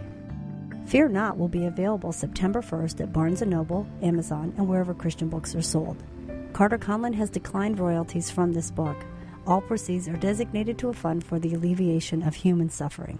Fear 0.87 1.09
Not 1.09 1.37
will 1.37 1.47
be 1.47 1.65
available 1.65 2.11
September 2.11 2.61
1st 2.61 3.01
at 3.01 3.13
Barnes 3.13 3.41
& 3.41 3.45
Noble, 3.45 3.85
Amazon, 4.01 4.51
and 4.57 4.67
wherever 4.67 4.95
Christian 4.95 5.29
books 5.29 5.53
are 5.53 5.61
sold. 5.61 6.03
Carter 6.53 6.77
Conlon 6.77 7.13
has 7.13 7.29
declined 7.29 7.79
royalties 7.79 8.29
from 8.29 8.51
this 8.51 8.71
book. 8.71 8.97
All 9.47 9.61
proceeds 9.61 10.07
are 10.09 10.17
designated 10.17 10.77
to 10.79 10.89
a 10.89 10.93
fund 10.93 11.23
for 11.23 11.39
the 11.39 11.53
alleviation 11.53 12.21
of 12.23 12.35
human 12.35 12.69
suffering. 12.69 13.19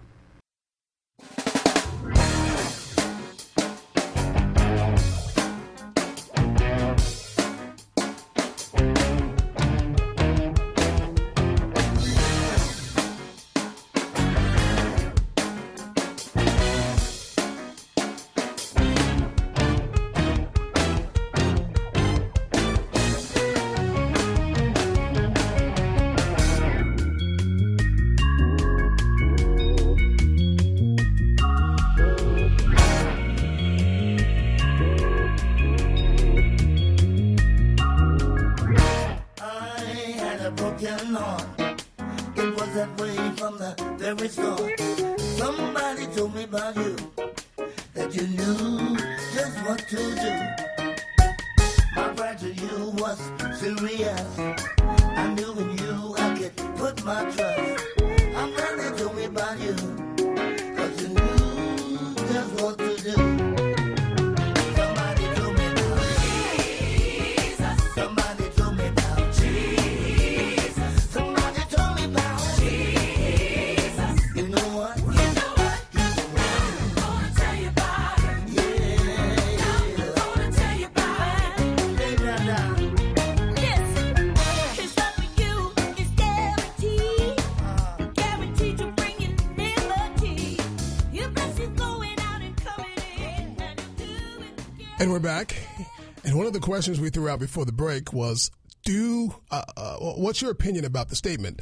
The 96.61 96.65
questions 96.65 96.99
we 96.99 97.09
threw 97.09 97.27
out 97.27 97.39
before 97.39 97.65
the 97.65 97.71
break 97.71 98.13
was 98.13 98.51
do 98.83 99.33
uh, 99.49 99.63
uh, 99.75 99.95
what's 99.97 100.41
your 100.41 100.51
opinion 100.51 100.85
about 100.85 101.09
the 101.09 101.15
statement 101.15 101.59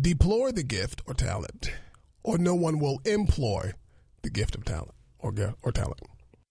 deplore 0.00 0.52
the 0.52 0.62
gift 0.62 1.00
or 1.06 1.14
talent 1.14 1.72
or 2.22 2.36
no 2.36 2.54
one 2.54 2.78
will 2.78 3.00
employ 3.06 3.72
the 4.22 4.30
gift 4.30 4.54
of 4.54 4.64
talent 4.64 4.92
or 5.18 5.32
or 5.62 5.72
talent 5.72 6.00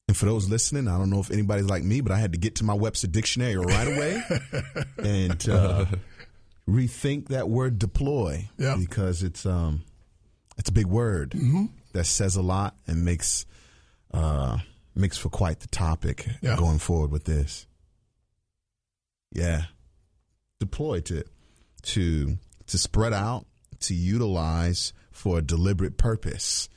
and 0.08 0.18
for 0.18 0.26
those 0.26 0.50
listening 0.50 0.88
i 0.88 0.98
don't 0.98 1.12
know 1.12 1.20
if 1.20 1.30
anybody's 1.30 1.66
like 1.66 1.84
me 1.84 2.02
but 2.02 2.12
i 2.12 2.18
had 2.18 2.32
to 2.32 2.40
get 2.40 2.56
to 2.56 2.64
my 2.64 2.74
webster 2.74 3.08
dictionary 3.08 3.56
right 3.56 3.88
away 3.88 4.24
and 4.98 5.48
uh, 5.48 5.86
rethink 6.68 7.28
that 7.28 7.50
word 7.50 7.78
deploy 7.78 8.48
yeah. 8.58 8.76
because 8.80 9.22
it's 9.22 9.46
um 9.46 9.84
it's 10.58 10.70
a 10.70 10.74
big 10.74 10.88
word 10.88 11.32
mm-hmm. 11.32 11.66
that 11.94 12.06
says 12.06 12.36
a 12.36 12.42
lot 12.42 12.76
and 12.88 13.06
makes 13.06 13.46
uh 14.12 14.58
makes 14.96 15.18
for 15.18 15.30
quite 15.30 15.60
the 15.60 15.68
topic 15.68 16.28
yeah. 16.42 16.56
going 16.58 16.80
forward 16.80 17.12
with 17.12 17.26
this 17.26 17.68
yeah. 19.32 19.64
Deploy 20.60 21.02
to 21.02 21.24
to 21.84 22.38
to 22.68 22.78
spread 22.78 23.14
out 23.14 23.46
to 23.82 23.96
utilize 23.96 24.94
for 25.12 25.40
a 25.40 25.42
deliberate 25.42 25.98
purpose. 25.98 26.70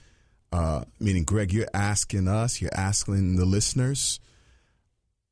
Uh, 0.52 0.84
meaning 1.00 1.24
greg 1.24 1.52
you're 1.52 1.66
asking 1.74 2.28
us 2.28 2.60
you're 2.60 2.70
asking 2.72 3.34
the 3.34 3.44
listeners 3.44 4.20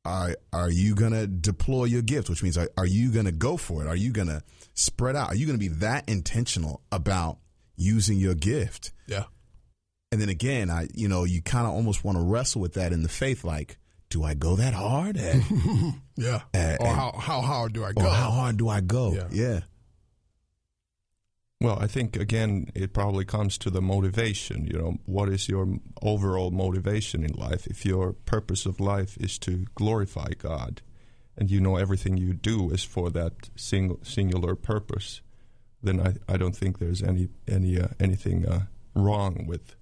are 0.03 0.35
are 0.51 0.69
you 0.69 0.95
gonna 0.95 1.25
deploy 1.25 1.85
your 1.85 2.01
gift 2.01 2.29
which 2.29 2.43
means 2.43 2.57
are, 2.57 2.69
are 2.77 2.85
you 2.85 3.09
gonna 3.11 3.31
go 3.31 3.55
for 3.55 3.81
it? 3.81 3.87
Are 3.87 3.95
you 3.95 4.11
gonna 4.11 4.43
spread 4.73 5.15
out? 5.15 5.29
Are 5.29 5.35
you 5.35 5.45
gonna 5.45 5.57
be 5.57 5.69
that 5.69 6.09
intentional 6.09 6.81
about 6.91 7.37
using 7.77 8.19
your 8.19 8.35
gift? 8.35 8.91
Yeah. 9.07 9.23
And 10.11 10.21
then 10.21 10.29
again 10.29 10.69
i 10.69 10.87
you 10.93 11.07
know 11.07 11.23
you 11.23 11.41
kind 11.41 11.65
of 11.65 11.73
almost 11.73 12.03
want 12.03 12.17
to 12.17 12.23
wrestle 12.23 12.61
with 12.61 12.73
that 12.73 12.91
in 12.91 13.01
the 13.01 13.09
faith 13.09 13.43
like 13.43 13.77
do 14.13 14.23
I 14.23 14.35
go 14.35 14.55
that 14.55 14.75
hard? 14.75 15.17
At, 15.17 15.41
yeah. 16.15 16.41
At, 16.53 16.79
or 16.79 16.87
how, 16.87 17.11
how 17.17 17.41
hard 17.41 17.73
do 17.73 17.83
I 17.83 17.93
go? 17.93 18.05
Or 18.05 18.09
how 18.09 18.29
hard 18.29 18.57
do 18.57 18.69
I 18.69 18.79
go? 18.79 19.11
Yeah. 19.11 19.27
yeah. 19.31 19.59
Well, 21.59 21.79
I 21.79 21.87
think 21.87 22.15
again, 22.15 22.67
it 22.75 22.93
probably 22.93 23.25
comes 23.25 23.57
to 23.59 23.71
the 23.71 23.81
motivation. 23.81 24.67
You 24.67 24.77
know, 24.77 24.97
what 25.05 25.29
is 25.29 25.49
your 25.49 25.79
overall 26.01 26.51
motivation 26.51 27.23
in 27.23 27.33
life? 27.33 27.65
If 27.65 27.85
your 27.85 28.13
purpose 28.13 28.67
of 28.67 28.79
life 28.79 29.17
is 29.17 29.39
to 29.39 29.65
glorify 29.73 30.29
God, 30.37 30.81
and 31.35 31.49
you 31.49 31.59
know 31.59 31.77
everything 31.77 32.15
you 32.17 32.33
do 32.33 32.69
is 32.69 32.83
for 32.83 33.09
that 33.11 33.49
single 33.55 33.99
singular 34.03 34.55
purpose, 34.55 35.21
then 35.81 35.99
I, 35.99 36.15
I 36.31 36.37
don't 36.37 36.55
think 36.55 36.77
there's 36.77 37.01
any 37.01 37.29
any 37.47 37.79
uh, 37.79 37.87
anything 37.99 38.45
uh, 38.45 38.65
wrong 38.93 39.45
with 39.47 39.75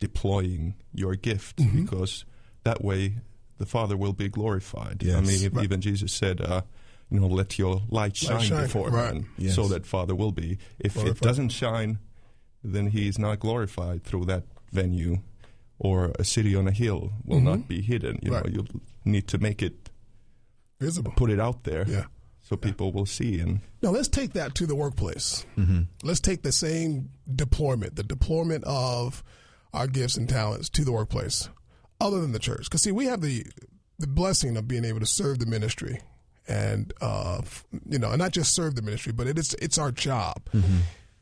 deploying 0.00 0.74
your 0.92 1.14
gift 1.14 1.58
mm-hmm. 1.58 1.82
because 1.82 2.24
that 2.64 2.82
way 2.82 3.16
the 3.58 3.66
Father 3.66 3.96
will 3.96 4.12
be 4.12 4.28
glorified. 4.28 5.02
Yes. 5.02 5.16
I 5.16 5.20
mean, 5.20 5.52
right. 5.52 5.64
even 5.64 5.80
Jesus 5.80 6.12
said, 6.12 6.40
uh, 6.40 6.62
you 7.10 7.20
know, 7.20 7.28
let 7.28 7.58
your 7.58 7.82
light 7.88 8.16
shine, 8.16 8.36
light 8.36 8.46
shine. 8.46 8.62
before 8.64 8.90
right. 8.90 9.14
him, 9.14 9.30
yes. 9.38 9.54
so 9.54 9.68
that 9.68 9.86
Father 9.86 10.14
will 10.14 10.32
be. 10.32 10.58
If 10.78 10.94
glorified. 10.94 11.16
it 11.16 11.20
doesn't 11.20 11.48
shine, 11.50 11.98
then 12.64 12.88
he 12.88 13.08
is 13.08 13.18
not 13.18 13.40
glorified 13.40 14.04
through 14.04 14.24
that 14.26 14.44
venue, 14.72 15.18
or 15.78 16.12
a 16.18 16.24
city 16.24 16.54
on 16.54 16.66
a 16.66 16.72
hill 16.72 17.12
will 17.24 17.36
mm-hmm. 17.36 17.46
not 17.46 17.68
be 17.68 17.80
hidden. 17.80 18.18
You 18.22 18.32
right. 18.32 18.44
know, 18.44 18.50
you 18.50 18.80
need 19.04 19.28
to 19.28 19.38
make 19.38 19.62
it 19.62 19.90
visible, 20.80 21.12
put 21.16 21.30
it 21.30 21.38
out 21.38 21.64
there, 21.64 21.84
yeah, 21.86 22.04
so 22.42 22.56
people 22.56 22.92
will 22.92 23.06
see. 23.06 23.38
And 23.40 23.60
now 23.82 23.90
let's 23.90 24.08
take 24.08 24.32
that 24.32 24.54
to 24.56 24.66
the 24.66 24.74
workplace. 24.74 25.46
Mm-hmm. 25.56 25.82
Let's 26.02 26.20
take 26.20 26.42
the 26.42 26.52
same 26.52 27.10
deployment, 27.32 27.96
the 27.96 28.02
deployment 28.02 28.64
of 28.64 29.22
our 29.72 29.86
gifts 29.86 30.16
and 30.16 30.28
talents 30.28 30.68
to 30.70 30.84
the 30.84 30.92
workplace, 30.92 31.48
other 32.00 32.20
than 32.20 32.32
the 32.32 32.38
church. 32.38 32.64
Because 32.64 32.82
see, 32.82 32.92
we 32.92 33.06
have 33.06 33.20
the 33.20 33.46
the 33.98 34.06
blessing 34.06 34.56
of 34.56 34.68
being 34.68 34.84
able 34.84 35.00
to 35.00 35.06
serve 35.06 35.38
the 35.38 35.46
ministry 35.46 36.00
and 36.48 36.92
uh, 37.00 37.40
you 37.88 37.98
know, 37.98 38.10
and 38.10 38.18
not 38.18 38.32
just 38.32 38.54
serve 38.54 38.74
the 38.74 38.82
ministry, 38.82 39.12
but 39.12 39.26
it 39.26 39.38
is 39.38 39.54
it's 39.60 39.78
our 39.78 39.90
job. 39.90 40.48
Mm-hmm. 40.52 40.78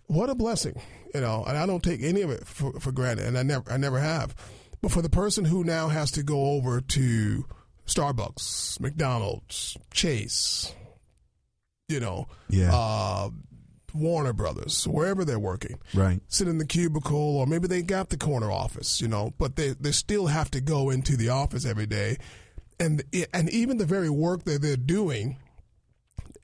What 0.06 0.28
a 0.28 0.34
blessing, 0.34 0.80
you 1.14 1.20
know, 1.20 1.44
and 1.46 1.56
I 1.56 1.66
don't 1.66 1.82
take 1.82 2.02
any 2.02 2.20
of 2.20 2.30
it 2.30 2.46
for, 2.46 2.78
for, 2.78 2.92
granted, 2.92 3.26
and 3.26 3.38
I 3.38 3.42
never 3.42 3.72
I 3.72 3.76
never 3.76 3.98
have. 3.98 4.34
But 4.82 4.92
for 4.92 5.00
the 5.00 5.08
person 5.08 5.46
who 5.46 5.64
now 5.64 5.88
has 5.88 6.10
to 6.12 6.22
go 6.22 6.52
over 6.52 6.80
to 6.80 7.46
Starbucks, 7.86 8.80
McDonald's, 8.80 9.78
Chase, 9.92 10.74
you 11.88 12.00
know, 12.00 12.26
yeah. 12.50 12.70
uh, 12.72 13.30
Warner 13.94 14.32
Brothers, 14.32 14.86
wherever 14.86 15.24
they're 15.24 15.38
working, 15.38 15.78
right? 15.94 16.20
Sit 16.28 16.48
in 16.48 16.58
the 16.58 16.66
cubicle, 16.66 17.38
or 17.38 17.46
maybe 17.46 17.68
they 17.68 17.82
got 17.82 18.10
the 18.10 18.16
corner 18.16 18.50
office, 18.50 19.00
you 19.00 19.08
know, 19.08 19.32
but 19.38 19.56
they 19.56 19.70
they 19.70 19.92
still 19.92 20.26
have 20.26 20.50
to 20.50 20.60
go 20.60 20.90
into 20.90 21.16
the 21.16 21.28
office 21.28 21.64
every 21.64 21.86
day 21.86 22.18
and 22.80 23.02
and 23.32 23.50
even 23.50 23.78
the 23.78 23.86
very 23.86 24.10
work 24.10 24.44
that 24.44 24.62
they're 24.62 24.76
doing 24.76 25.36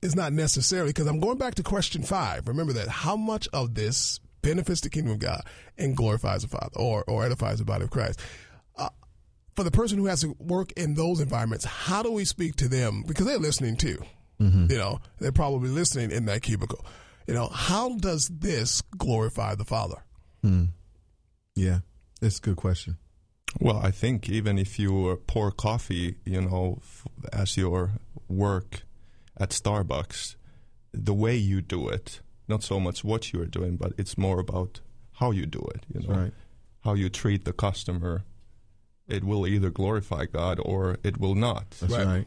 is 0.03 0.17
not 0.17 0.33
necessarily 0.33 0.91
because 0.91 1.07
I'm 1.07 1.21
going 1.21 1.39
back 1.39 1.57
to 1.57 1.63
question 1.63 2.03
five. 2.03 2.49
Remember 2.49 2.73
that 2.75 2.89
how 2.89 3.17
much 3.17 3.49
of 3.53 3.75
this 3.75 4.21
benefits 4.43 4.81
the 4.81 4.91
kingdom 4.91 5.13
of 5.13 5.19
God 5.19 5.43
and 5.77 5.97
glorifies 5.97 6.43
the 6.43 6.49
Father 6.49 6.71
or 6.77 7.05
or 7.07 7.25
edifies 7.25 7.59
the 7.59 7.65
body 7.65 7.85
of 7.85 7.91
Christ. 7.91 8.21
Uh, 8.77 8.89
for 9.57 9.65
the 9.65 9.71
person 9.71 9.99
who 9.99 10.07
has 10.07 10.21
to 10.23 10.35
work 10.39 10.73
in 10.73 10.95
those 10.95 11.21
environments, 11.21 11.65
how 11.65 12.03
do 12.03 12.13
we 12.13 12.25
speak 12.25 12.57
to 12.57 12.69
them 12.69 13.05
because 13.07 13.27
they're 13.27 13.39
listening 13.39 13.77
too? 13.77 14.03
Mm-hmm. 14.41 14.71
You 14.71 14.79
know, 14.79 15.01
they're 15.19 15.33
probably 15.33 15.69
listening 15.69 16.11
in 16.13 16.25
that 16.27 16.43
cubicle. 16.43 16.85
You 17.31 17.37
know, 17.37 17.47
how 17.47 17.97
does 17.97 18.27
this 18.27 18.83
glorify 18.99 19.55
the 19.55 19.65
Father? 19.65 20.03
Mm. 20.45 20.71
Yeah, 21.55 21.79
it's 22.21 22.39
a 22.39 22.41
good 22.41 22.57
question. 22.57 22.97
Well, 23.61 23.79
I 23.79 23.93
think 23.93 24.29
even 24.29 24.59
if 24.59 24.81
you 24.81 25.23
pour 25.29 25.53
coffee, 25.53 26.17
you 26.25 26.41
know, 26.41 26.79
f- 26.81 27.07
as 27.33 27.57
your 27.57 27.93
work 28.29 28.83
at 29.37 29.51
Starbucks, 29.51 30.35
the 30.93 31.15
way 31.15 31.37
you 31.37 31.63
do 31.63 31.89
it, 31.89 32.21
not 32.49 32.65
so 32.65 32.81
much 32.81 33.05
what 33.05 33.33
you 33.33 33.41
are 33.41 33.47
doing, 33.47 33.77
but 33.77 33.93
it's 33.97 34.19
more 34.19 34.41
about 34.41 34.81
how 35.13 35.31
you 35.31 35.47
do 35.47 35.65
it, 35.73 35.87
you 35.95 36.01
know, 36.01 36.15
right. 36.15 36.33
how 36.81 36.95
you 36.95 37.09
treat 37.09 37.45
the 37.45 37.53
customer. 37.53 38.25
It 39.07 39.23
will 39.23 39.47
either 39.47 39.71
glorify 39.71 40.25
God 40.25 40.59
or 40.65 40.99
it 41.05 41.21
will 41.21 41.37
not. 41.37 41.71
That's 41.81 41.93
right. 41.93 42.07
Right. 42.07 42.27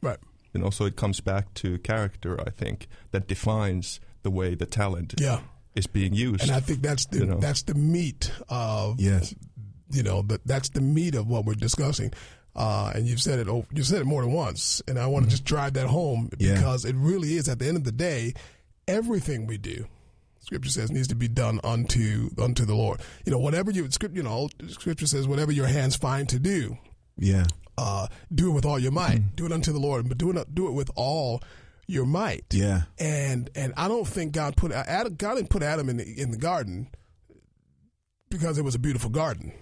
right. 0.00 0.18
You 0.52 0.60
know, 0.60 0.70
so 0.70 0.84
it 0.84 0.94
comes 0.94 1.20
back 1.20 1.52
to 1.54 1.78
character, 1.78 2.40
I 2.40 2.50
think, 2.50 2.86
that 3.10 3.26
defines 3.26 3.98
the 4.24 4.30
way 4.30 4.56
the 4.56 4.66
talent 4.66 5.14
yeah. 5.18 5.40
is 5.76 5.86
being 5.86 6.12
used. 6.14 6.42
And 6.42 6.50
I 6.50 6.58
think 6.58 6.82
that's 6.82 7.06
the 7.06 7.18
you 7.20 7.26
know. 7.26 7.38
that's 7.38 7.62
the 7.62 7.74
meat 7.74 8.32
of 8.48 8.98
yes 9.00 9.32
you 9.90 10.02
know 10.02 10.22
that 10.22 10.44
that's 10.44 10.70
the 10.70 10.80
meat 10.80 11.14
of 11.14 11.28
what 11.28 11.44
we're 11.44 11.54
discussing. 11.54 12.12
Uh, 12.56 12.92
and 12.94 13.06
you've 13.06 13.20
said 13.20 13.38
it 13.38 13.46
you've 13.72 13.86
said 13.86 14.00
it 14.00 14.04
more 14.06 14.22
than 14.22 14.32
once, 14.32 14.80
and 14.88 14.98
I 14.98 15.06
want 15.06 15.24
to 15.26 15.30
just 15.30 15.44
drive 15.44 15.74
that 15.74 15.86
home 15.86 16.30
Yeah. 16.38 16.54
because 16.54 16.84
it 16.84 16.94
really 16.96 17.34
is 17.34 17.48
at 17.48 17.58
the 17.58 17.66
end 17.66 17.76
of 17.76 17.84
the 17.84 17.92
day, 17.92 18.34
everything 18.86 19.46
we 19.46 19.58
do, 19.58 19.86
Scripture 20.38 20.70
says, 20.70 20.90
needs 20.90 21.08
to 21.08 21.14
be 21.16 21.28
done 21.28 21.60
unto 21.64 22.30
unto 22.38 22.64
the 22.64 22.74
Lord. 22.74 23.00
You 23.24 23.32
know, 23.32 23.38
whatever 23.38 23.70
you 23.70 23.90
script, 23.90 24.14
you 24.14 24.22
know, 24.22 24.48
Scripture 24.68 25.06
says, 25.06 25.26
whatever 25.26 25.50
your 25.52 25.66
hands 25.66 25.96
find 25.96 26.28
to 26.28 26.38
do, 26.38 26.78
Yeah. 27.18 27.46
uh, 27.76 28.06
do 28.32 28.50
it 28.50 28.54
with 28.54 28.64
all 28.64 28.78
your 28.78 28.92
might. 28.92 29.34
Do 29.36 29.46
it 29.46 29.52
unto 29.52 29.72
the 29.72 29.80
Lord, 29.80 30.08
but 30.08 30.16
do 30.18 30.30
it 30.30 30.54
do 30.54 30.68
it 30.68 30.72
with 30.72 30.90
all 30.94 31.42
your 31.86 32.06
might. 32.06 32.44
Yeah. 32.52 32.82
And 32.98 33.50
and 33.54 33.72
I 33.76 33.88
don't 33.88 34.06
think 34.06 34.32
God 34.32 34.56
put 34.56 34.72
uh, 34.72 34.84
Adam, 34.86 35.14
God 35.16 35.34
didn't 35.34 35.50
put 35.50 35.62
Adam 35.62 35.88
in 35.88 35.96
the, 35.98 36.20
in 36.20 36.30
the 36.30 36.36
garden 36.38 36.88
because 38.30 38.58
it 38.58 38.64
was 38.64 38.74
a 38.74 38.78
beautiful 38.78 39.10
garden. 39.10 39.52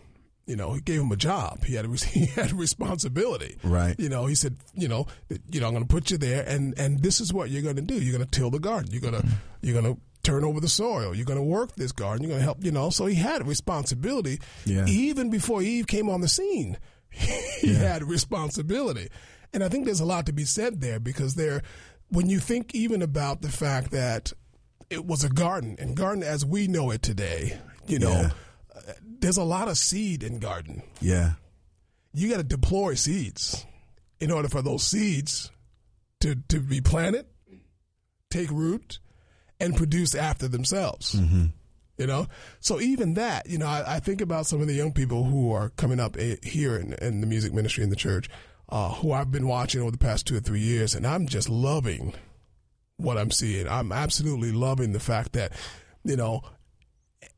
You 0.46 0.56
know, 0.56 0.72
he 0.72 0.80
gave 0.80 1.00
him 1.00 1.12
a 1.12 1.16
job. 1.16 1.64
He 1.64 1.74
had 1.76 1.84
a, 1.84 1.88
he 1.96 2.26
had 2.26 2.52
a 2.52 2.54
responsibility. 2.54 3.56
Right. 3.62 3.94
You 3.98 4.08
know, 4.08 4.26
he 4.26 4.34
said, 4.34 4.56
you 4.74 4.88
know, 4.88 5.06
you 5.50 5.60
know, 5.60 5.68
I'm 5.68 5.72
going 5.74 5.84
to 5.86 5.88
put 5.88 6.10
you 6.10 6.18
there, 6.18 6.44
and 6.46 6.76
and 6.78 7.00
this 7.02 7.20
is 7.20 7.32
what 7.32 7.50
you're 7.50 7.62
going 7.62 7.76
to 7.76 7.82
do. 7.82 7.94
You're 7.94 8.16
going 8.16 8.28
to 8.28 8.30
till 8.38 8.50
the 8.50 8.58
garden. 8.58 8.90
You're 8.92 9.00
going 9.02 9.20
to 9.22 9.26
you're 9.62 9.80
going 9.80 9.94
to 9.94 10.00
turn 10.24 10.44
over 10.44 10.60
the 10.60 10.68
soil. 10.68 11.14
You're 11.14 11.24
going 11.26 11.38
to 11.38 11.44
work 11.44 11.74
this 11.76 11.92
garden. 11.92 12.22
You're 12.22 12.30
going 12.30 12.40
to 12.40 12.44
help. 12.44 12.64
You 12.64 12.72
know, 12.72 12.90
so 12.90 13.06
he 13.06 13.14
had 13.14 13.40
a 13.40 13.44
responsibility. 13.44 14.40
Yeah. 14.64 14.86
Even 14.86 15.30
before 15.30 15.62
Eve 15.62 15.86
came 15.86 16.08
on 16.08 16.20
the 16.20 16.28
scene, 16.28 16.76
he 17.10 17.72
Yeah. 17.72 17.78
had 17.78 18.02
a 18.02 18.06
responsibility, 18.06 19.08
and 19.52 19.62
I 19.62 19.68
think 19.68 19.84
there's 19.84 20.00
a 20.00 20.04
lot 20.04 20.26
to 20.26 20.32
be 20.32 20.44
said 20.44 20.80
there 20.80 20.98
because 20.98 21.34
there, 21.36 21.62
when 22.12 22.28
you 22.30 22.38
think 22.38 22.74
even 22.74 23.02
about 23.02 23.42
the 23.42 23.48
fact 23.48 23.90
that 23.90 24.32
it 24.90 25.04
was 25.06 25.24
a 25.24 25.28
garden, 25.30 25.76
and 25.78 25.96
garden 25.96 26.22
as 26.22 26.44
we 26.44 26.66
know 26.68 26.90
it 26.90 27.02
today, 27.02 27.58
you 27.86 27.98
know. 27.98 28.10
Yeah. 28.10 28.30
uh, 28.76 28.92
There's 29.20 29.38
a 29.38 29.44
lot 29.44 29.68
of 29.68 29.78
seed 29.78 30.22
in 30.22 30.38
garden 30.38 30.82
Yeah. 31.00 31.32
you 32.12 32.28
got 32.30 32.36
to 32.38 32.42
deploy 32.42 32.94
seeds 32.94 33.64
in 34.20 34.30
order 34.30 34.48
for 34.48 34.60
those 34.62 34.84
seeds 34.86 35.50
to, 36.20 36.36
to 36.48 36.60
be 36.60 36.80
planted, 36.80 37.26
take 38.30 38.50
root, 38.50 38.98
and 39.58 39.74
produce 39.76 40.14
after 40.14 40.46
themselves. 40.48 41.14
Mm-hmm. 41.14 41.46
You 41.98 42.06
know, 42.06 42.26
so 42.60 42.80
even 42.80 43.14
that, 43.14 43.48
you 43.48 43.58
know, 43.58 43.66
I, 43.66 43.96
I 43.96 44.00
think 44.00 44.20
about 44.20 44.46
some 44.46 44.60
of 44.60 44.66
the 44.66 44.74
young 44.74 44.92
people 44.92 45.24
who 45.24 45.52
are 45.52 45.68
coming 45.70 46.00
up 46.00 46.16
here 46.42 46.76
in, 46.76 46.94
in 46.94 47.20
the 47.20 47.26
music 47.26 47.52
ministry 47.52 47.84
in 47.84 47.90
the 47.90 47.96
church, 47.96 48.28
uh, 48.72 48.88
who 48.88 49.12
I've 49.12 49.30
been 49.30 49.46
watching 49.46 49.82
over 49.82 49.90
the 49.90 49.98
past 49.98 50.26
two 50.26 50.36
or 50.38 50.40
three 50.40 50.60
years, 50.60 50.94
and 50.94 51.06
I'm 51.06 51.26
just 51.26 51.50
loving 51.50 52.14
what 52.96 53.18
I'm 53.18 53.30
seeing. 53.30 53.68
I'm 53.68 53.92
absolutely 53.92 54.50
loving 54.50 54.92
the 54.92 54.98
fact 54.98 55.34
that, 55.34 55.52
you 56.04 56.16
know, 56.16 56.40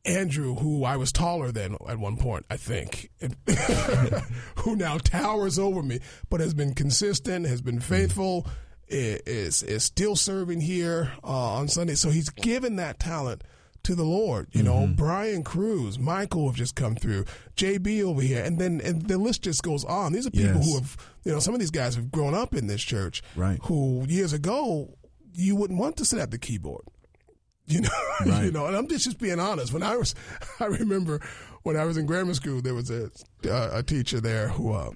Andrew, 0.05 0.55
who 0.55 0.85
I 0.85 0.97
was 0.97 1.11
taller 1.11 1.51
than 1.51 1.77
at 1.89 1.99
one 1.99 2.19
point, 2.19 2.47
I 2.51 2.57
think, 2.57 3.11
who 4.59 4.77
now 4.77 4.99
towers 4.99 5.59
over 5.59 5.83
me, 5.83 5.99
but 6.31 6.39
has 6.39 6.55
been 6.55 6.73
consistent, 6.73 7.47
has 7.47 7.61
been 7.61 7.81
faithful, 7.81 8.47
is 8.87 9.65
is 9.65 9.83
still 9.83 10.15
serving 10.15 10.61
here 10.61 11.11
uh, 11.25 11.55
on 11.55 11.67
Sunday. 11.67 11.97
So 11.97 12.11
he's 12.11 12.29
given 12.29 12.77
that 12.77 13.01
talent 13.01 13.43
to 13.85 13.95
the 13.95 14.05
Lord. 14.05 14.49
You 14.53 14.63
know, 14.63 14.75
Mm-hmm. 14.81 14.93
Brian 14.95 15.43
Cruz, 15.45 15.99
Michael 15.99 16.47
have 16.49 16.57
just 16.57 16.75
come 16.75 16.95
through, 16.97 17.25
JB 17.57 18.03
over 18.03 18.21
here, 18.21 18.43
and 18.45 18.59
then 18.59 18.81
and 18.85 19.03
the 19.09 19.17
list 19.19 19.43
just 19.43 19.63
goes 19.63 19.85
on. 19.85 20.13
These 20.13 20.27
are 20.27 20.31
people 20.31 20.57
Yes. 20.57 20.67
who 20.67 20.75
have, 20.79 20.97
you 21.25 21.33
know, 21.33 21.39
some 21.39 21.55
of 21.55 21.61
these 21.61 21.71
guys 21.71 21.95
have 21.95 22.11
grown 22.11 22.35
up 22.35 22.55
in 22.55 22.67
this 22.67 22.83
church, 22.83 23.23
Right. 23.37 23.59
Who 23.65 24.05
years 24.09 24.33
ago 24.33 24.97
you 25.33 25.57
wouldn't 25.57 25.79
want 25.81 25.97
to 25.97 26.05
sit 26.05 26.19
at 26.19 26.31
the 26.31 26.39
keyboard. 26.39 26.85
You 27.67 27.81
know, 27.81 27.89
Right. 28.27 28.45
you 28.45 28.51
know, 28.51 28.67
and 28.67 28.77
I'm 28.77 28.87
just 28.89 29.05
just 29.05 29.19
being 29.19 29.41
honest. 29.41 29.73
When 29.73 29.83
I 29.83 29.97
was, 29.97 30.15
I 30.61 30.67
remember 30.67 31.21
when 31.63 31.77
I 31.79 31.85
was 31.87 31.97
in 31.97 32.05
grammar 32.05 32.35
school, 32.35 32.61
there 32.61 32.75
was 32.75 32.91
a 32.91 33.11
uh, 33.49 33.71
a 33.73 33.83
teacher 33.83 34.21
there 34.21 34.49
who 34.49 34.73
uh, 34.75 34.91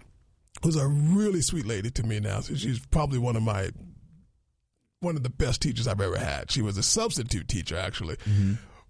who's 0.62 0.76
a 0.76 0.86
really 0.86 1.40
sweet 1.40 1.64
lady 1.66 1.90
to 1.92 2.02
me 2.02 2.20
now. 2.20 2.40
So 2.40 2.54
she's 2.54 2.78
probably 2.86 3.18
one 3.18 3.36
of 3.36 3.42
my 3.42 3.70
one 5.00 5.16
of 5.16 5.22
the 5.22 5.30
best 5.30 5.62
teachers 5.62 5.86
I've 5.88 6.00
ever 6.00 6.18
had. 6.18 6.50
She 6.50 6.60
was 6.60 6.76
a 6.76 6.82
substitute 6.82 7.48
teacher 7.48 7.76
actually, 7.76 8.16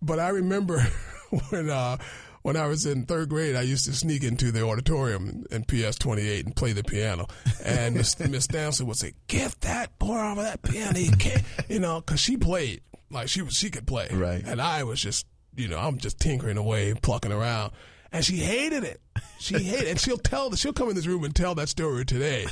but 0.03 0.19
I 0.19 0.29
remember 0.29 0.81
when 1.51 1.71
uh, 1.71 1.99
when 2.43 2.57
I 2.57 2.67
was 2.67 2.87
in 2.87 3.05
third 3.05 3.29
grade, 3.29 3.57
I 3.57 3.63
used 3.63 3.85
to 3.87 3.93
sneak 3.93 4.25
into 4.25 4.53
the 4.53 4.65
auditorium 4.65 5.45
in 5.51 5.65
PS 5.65 5.99
28 5.99 6.47
and 6.47 6.57
play 6.57 6.73
the 6.73 6.85
piano. 6.85 7.27
And 7.65 7.97
Miss, 7.97 8.19
Miss 8.29 8.47
Dancer 8.47 8.85
would 8.85 8.97
say, 8.97 9.15
"Get 9.27 9.61
that 9.63 9.99
boy 9.99 10.17
off 10.17 10.39
of 10.39 10.45
that 10.45 10.63
piano, 10.63 10.99
you 10.99 11.13
can't," 11.13 11.43
you 11.69 11.79
know, 11.79 12.01
because 12.01 12.21
she 12.21 12.37
played 12.37 12.83
like 13.11 13.29
she 13.29 13.43
was 13.43 13.55
she 13.55 13.71
could 13.71 13.87
play, 13.87 14.09
Right. 14.13 14.43
And 14.45 14.61
I 14.61 14.85
was 14.85 15.01
just, 15.01 15.27
you 15.57 15.69
know, 15.69 15.79
I'm 15.79 15.99
just 15.99 16.19
tinkering 16.19 16.57
away, 16.57 16.95
plucking 16.95 17.33
around. 17.33 17.73
And 18.11 18.25
she 18.25 18.37
hated 18.37 18.85
it. 18.85 19.01
She 19.39 19.63
hated 19.63 19.87
it. 19.87 19.91
And 19.91 20.01
she'll 20.01 20.17
tell, 20.17 20.55
she'll 20.55 20.73
come 20.73 20.89
in 20.89 20.95
this 20.95 21.07
room 21.07 21.25
and 21.25 21.37
tell 21.37 21.55
that 21.57 21.69
story 21.69 22.07
today 22.07 22.47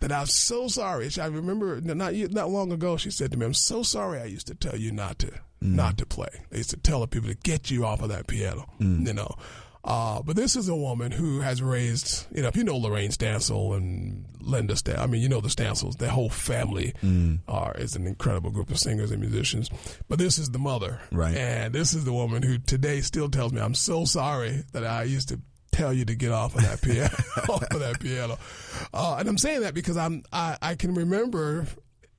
that 0.00 0.10
I'm 0.10 0.26
so 0.26 0.68
sorry. 0.68 1.10
I 1.20 1.26
remember 1.26 1.80
not, 1.82 2.14
not 2.14 2.48
long 2.50 2.72
ago, 2.72 2.96
she 2.96 3.10
said 3.10 3.30
to 3.32 3.36
me, 3.36 3.44
I'm 3.44 3.52
so 3.52 3.82
sorry 3.82 4.20
I 4.20 4.24
used 4.24 4.46
to 4.46 4.54
tell 4.54 4.76
you 4.76 4.92
not 4.92 5.18
to, 5.18 5.32
not 5.60 5.98
to 5.98 6.06
play. 6.06 6.28
They 6.50 6.58
used 6.58 6.70
to 6.70 6.76
tell 6.76 7.00
the 7.00 7.06
people 7.06 7.28
to 7.28 7.34
get 7.36 7.70
you 7.70 7.84
off 7.86 8.02
of 8.02 8.08
that 8.10 8.26
piano, 8.26 8.66
you 8.78 9.12
know. 9.12 9.34
Uh, 9.84 10.20
but 10.20 10.34
this 10.34 10.56
is 10.56 10.68
a 10.68 10.74
woman 10.74 11.12
who 11.12 11.38
has 11.40 11.62
raised, 11.62 12.26
you 12.34 12.42
know, 12.42 12.48
if 12.48 12.56
you 12.56 12.64
know 12.64 12.76
Lorraine 12.76 13.10
Stansel 13.12 13.76
and 13.76 14.24
Linda 14.40 14.74
Stansel, 14.74 14.98
I 14.98 15.06
mean, 15.06 15.22
you 15.22 15.28
know 15.28 15.40
the 15.40 15.48
Stansels, 15.48 15.98
their 15.98 16.10
whole 16.10 16.28
family 16.28 16.92
are 17.46 17.72
is 17.76 17.94
an 17.94 18.04
incredible 18.06 18.50
group 18.50 18.70
of 18.70 18.78
singers 18.80 19.12
and 19.12 19.20
musicians. 19.20 19.70
But 20.08 20.18
this 20.18 20.38
is 20.38 20.50
the 20.50 20.58
mother, 20.58 20.98
Right. 21.12 21.36
And 21.36 21.72
this 21.72 21.94
is 21.94 22.04
the 22.04 22.12
woman 22.12 22.42
who 22.42 22.58
today 22.58 23.00
still 23.00 23.28
tells 23.28 23.52
me, 23.52 23.60
"I'm 23.60 23.74
so 23.74 24.04
sorry 24.04 24.64
that 24.72 24.84
I 24.84 25.04
used 25.04 25.28
to 25.28 25.38
tell 25.70 25.92
you 25.92 26.04
to 26.06 26.16
get 26.16 26.32
off 26.32 26.56
of 26.56 26.62
that 26.62 26.82
piano, 26.82 27.14
off 27.48 27.62
of 27.70 27.78
that 27.78 28.00
piano." 28.00 28.38
Uh, 28.92 29.16
and 29.20 29.28
I'm 29.28 29.38
saying 29.38 29.60
that 29.60 29.72
because 29.74 29.96
I'm 29.96 30.24
I, 30.32 30.56
I 30.60 30.74
can 30.74 30.94
remember 30.96 31.66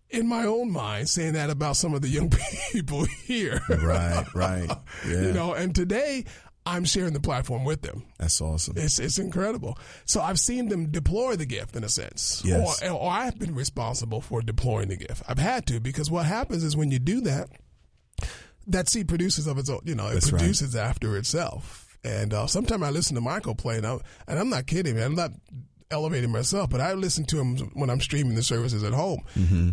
in 0.09 0.27
my 0.27 0.45
own 0.45 0.71
mind 0.71 1.09
saying 1.09 1.33
that 1.33 1.49
about 1.49 1.75
some 1.77 1.93
of 1.93 2.01
the 2.01 2.07
young 2.07 2.29
people 2.71 3.05
here, 3.23 3.61
Right, 3.69 4.25
right. 4.33 4.69
Yeah. 5.07 5.21
you 5.21 5.33
know, 5.33 5.53
and 5.53 5.73
today 5.75 6.25
I'm 6.65 6.83
sharing 6.85 7.13
the 7.13 7.19
platform 7.21 7.63
with 7.63 7.81
them. 7.81 8.03
That's 8.19 8.41
awesome. 8.41 8.73
It's 8.77 8.99
it's 8.99 9.19
incredible. 9.19 9.77
So 10.05 10.21
I've 10.21 10.39
seen 10.39 10.67
them 10.69 10.91
deploy 10.91 11.35
the 11.37 11.45
gift 11.45 11.75
in 11.77 11.83
a 11.85 11.89
sense, 11.89 12.41
Yes. 12.45 12.81
or, 12.83 12.89
or 12.91 13.09
I've 13.11 13.39
been 13.39 13.55
responsible 13.55 14.19
for 14.21 14.41
deploying 14.41 14.89
the 14.89 14.97
gift. 14.97 15.23
I've 15.27 15.39
had 15.39 15.65
to 15.67 15.79
because 15.79 16.11
what 16.11 16.25
happens 16.25 16.63
is 16.63 16.75
when 16.75 16.91
you 16.91 16.99
do 16.99 17.21
that, 17.21 17.49
that 18.67 18.89
seed 18.89 19.07
produces 19.07 19.47
of 19.47 19.57
its 19.57 19.69
own. 19.69 19.79
You 19.85 19.95
know, 19.95 20.07
it 20.07 20.15
That's 20.15 20.31
right. 20.31 20.39
produces 20.39 20.75
after 20.75 21.15
itself. 21.17 21.97
And 22.03 22.33
uh, 22.33 22.47
sometimes 22.47 22.83
I 22.83 22.89
listen 22.89 23.15
to 23.15 23.21
Michael 23.21 23.55
play, 23.55 23.77
and 23.77 23.85
I'm, 23.87 23.99
and 24.27 24.37
I'm 24.39 24.49
not 24.49 24.67
kidding. 24.67 24.95
Man. 24.95 25.03
I'm 25.05 25.15
not 25.15 25.31
elevating 25.89 26.31
myself, 26.31 26.69
but 26.69 26.81
I 26.81 26.93
listen 26.93 27.25
to 27.25 27.39
him 27.39 27.57
when 27.75 27.89
I'm 27.89 27.99
streaming 28.01 28.35
the 28.35 28.43
services 28.43 28.83
at 28.83 28.93
home. 28.93 29.21
Mm-hmm. 29.37 29.69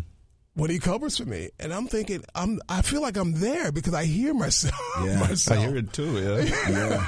When 0.55 0.71
he 0.71 0.79
covers 0.79 1.19
for 1.19 1.25
me, 1.25 1.51
and 1.59 1.75
I'm 1.75 1.89
thinking, 1.89 2.23
I'm, 2.35 2.61
I 2.69 2.83
feel 2.83 3.03
like 3.03 3.17
I'm 3.17 3.33
there 3.41 3.73
because 3.73 3.93
I 3.93 4.05
hear 4.05 4.33
myself. 4.35 4.75
Yeah. 5.05 5.19
myself. 5.19 5.59
I 5.59 5.63
hear 5.67 5.77
it 5.77 5.93
too. 5.93 6.13
Yeah, 6.21 6.69
Yeah. 6.71 7.07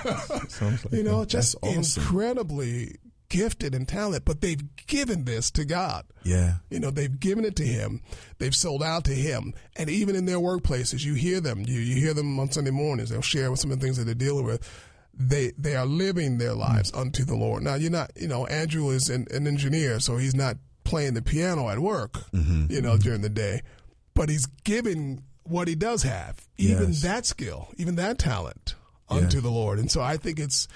sounds 0.48 0.84
like 0.84 0.92
you 0.94 1.04
know, 1.04 1.20
that. 1.20 1.28
just 1.28 1.54
awesome. 1.62 2.02
incredibly 2.02 2.96
gifted 3.28 3.74
and 3.74 3.86
talented, 3.88 4.24
but 4.24 4.40
they've 4.40 4.62
given 4.86 5.24
this 5.24 5.50
to 5.52 5.64
God. 5.64 6.04
Yeah. 6.24 6.54
You 6.70 6.80
know, 6.80 6.90
they've 6.90 7.18
given 7.20 7.44
it 7.44 7.54
to 7.56 7.64
Him. 7.64 8.00
They've 8.38 8.54
sold 8.54 8.82
out 8.82 9.04
to 9.04 9.14
Him. 9.14 9.54
And 9.76 9.88
even 9.90 10.16
in 10.16 10.26
their 10.26 10.38
workplaces, 10.38 11.04
you 11.04 11.14
hear 11.14 11.40
them. 11.40 11.62
You, 11.66 11.78
you 11.78 12.00
hear 12.00 12.14
them 12.14 12.38
on 12.40 12.50
Sunday 12.50 12.70
mornings. 12.72 13.10
They'll 13.10 13.22
share 13.22 13.50
with 13.52 13.60
some 13.60 13.70
of 13.70 13.78
the 13.78 13.84
things 13.86 13.96
that 13.98 14.04
they're 14.04 14.14
dealing 14.14 14.44
with. 14.44 14.68
They 15.18 15.52
they 15.56 15.76
are 15.76 15.86
living 15.86 16.36
their 16.38 16.52
lives 16.52 16.92
unto 16.92 17.24
the 17.24 17.36
Lord. 17.36 17.62
Now, 17.62 17.76
you're 17.76 17.90
not, 17.90 18.10
you 18.16 18.28
know, 18.28 18.44
Andrew 18.46 18.90
is 18.90 19.08
an, 19.08 19.26
an 19.30 19.46
engineer, 19.46 19.98
so 19.98 20.18
he's 20.18 20.34
not 20.34 20.56
playing 20.86 21.12
the 21.14 21.22
piano 21.22 21.68
at 21.68 21.78
work, 21.80 22.14
Mm-hmm. 22.32 22.72
you 22.72 22.80
know, 22.80 22.96
during 22.96 23.20
the 23.20 23.28
day. 23.28 23.60
But 24.14 24.30
he's 24.30 24.46
giving 24.64 25.22
what 25.44 25.68
he 25.68 25.74
does 25.74 26.02
have, 26.04 26.48
even 26.56 26.88
Yes. 26.88 27.02
that 27.02 27.26
skill, 27.26 27.68
even 27.76 27.96
that 27.96 28.18
talent 28.18 28.74
unto 29.08 29.36
Yeah. 29.36 29.42
the 29.42 29.50
Lord. 29.50 29.78
And 29.78 29.90
so 29.90 30.00
I 30.00 30.16
think 30.16 30.38
it's 30.40 30.66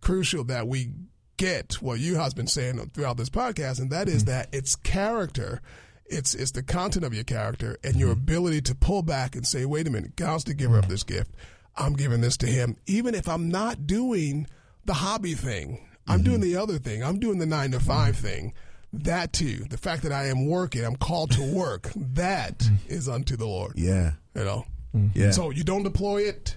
crucial 0.00 0.44
that 0.44 0.66
we 0.66 0.90
get 1.36 1.74
what 1.82 2.00
you 2.00 2.14
has 2.16 2.32
been 2.32 2.46
saying 2.46 2.90
throughout 2.94 3.18
this 3.18 3.28
podcast, 3.28 3.78
and 3.78 3.90
that 3.90 4.08
is 4.08 4.22
Mm-hmm. 4.22 4.30
that 4.30 4.48
it's 4.52 4.74
character. 4.76 5.60
It's 6.06 6.34
it's 6.34 6.52
the 6.52 6.62
content 6.62 7.04
of 7.04 7.12
your 7.12 7.24
character 7.24 7.76
and 7.82 7.92
Mm-hmm. 7.92 8.00
your 8.00 8.12
ability 8.12 8.62
to 8.62 8.74
pull 8.74 9.02
back 9.02 9.36
and 9.36 9.46
say, 9.46 9.64
wait 9.66 9.86
a 9.86 9.90
minute, 9.90 10.16
God's 10.16 10.44
the 10.44 10.54
giver 10.54 10.78
of 10.78 10.88
this 10.88 11.02
gift. 11.02 11.32
I'm 11.76 11.92
giving 11.94 12.22
this 12.22 12.36
to 12.38 12.46
him. 12.46 12.76
Even 12.86 13.14
if 13.14 13.28
I'm 13.28 13.48
not 13.50 13.86
doing 13.86 14.46
the 14.86 14.94
hobby 14.94 15.34
thing. 15.34 15.86
I'm 16.08 16.20
Mm-hmm. 16.20 16.24
doing 16.24 16.40
the 16.40 16.56
other 16.56 16.78
thing. 16.78 17.02
I'm 17.04 17.18
doing 17.18 17.38
the 17.38 17.46
nine 17.46 17.72
to 17.72 17.80
five 17.80 18.16
thing. 18.16 18.54
That 18.92 19.32
too. 19.32 19.64
The 19.68 19.76
fact 19.78 20.02
that 20.04 20.12
I 20.12 20.26
am 20.28 20.46
working, 20.46 20.84
I'm 20.84 20.96
called 20.96 21.32
to 21.32 21.42
work. 21.54 21.90
That 21.94 22.62
is 22.88 23.08
unto 23.08 23.36
the 23.36 23.46
Lord. 23.46 23.72
Yeah. 23.76 24.12
You 24.34 24.44
know? 24.44 24.66
Yeah. 25.14 25.30
So 25.32 25.50
you 25.50 25.64
don't 25.64 25.82
deploy 25.82 26.22
it, 26.22 26.56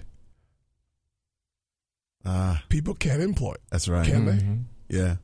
Ah, 2.24 2.62
people 2.68 2.94
can't 2.94 3.22
employ 3.22 3.52
it. 3.52 3.60
that's 3.70 3.88
right. 3.88 4.06
Can 4.06 4.26
Mm-hmm. 4.26 4.54
they? 4.88 4.98
Yeah. 4.98 5.16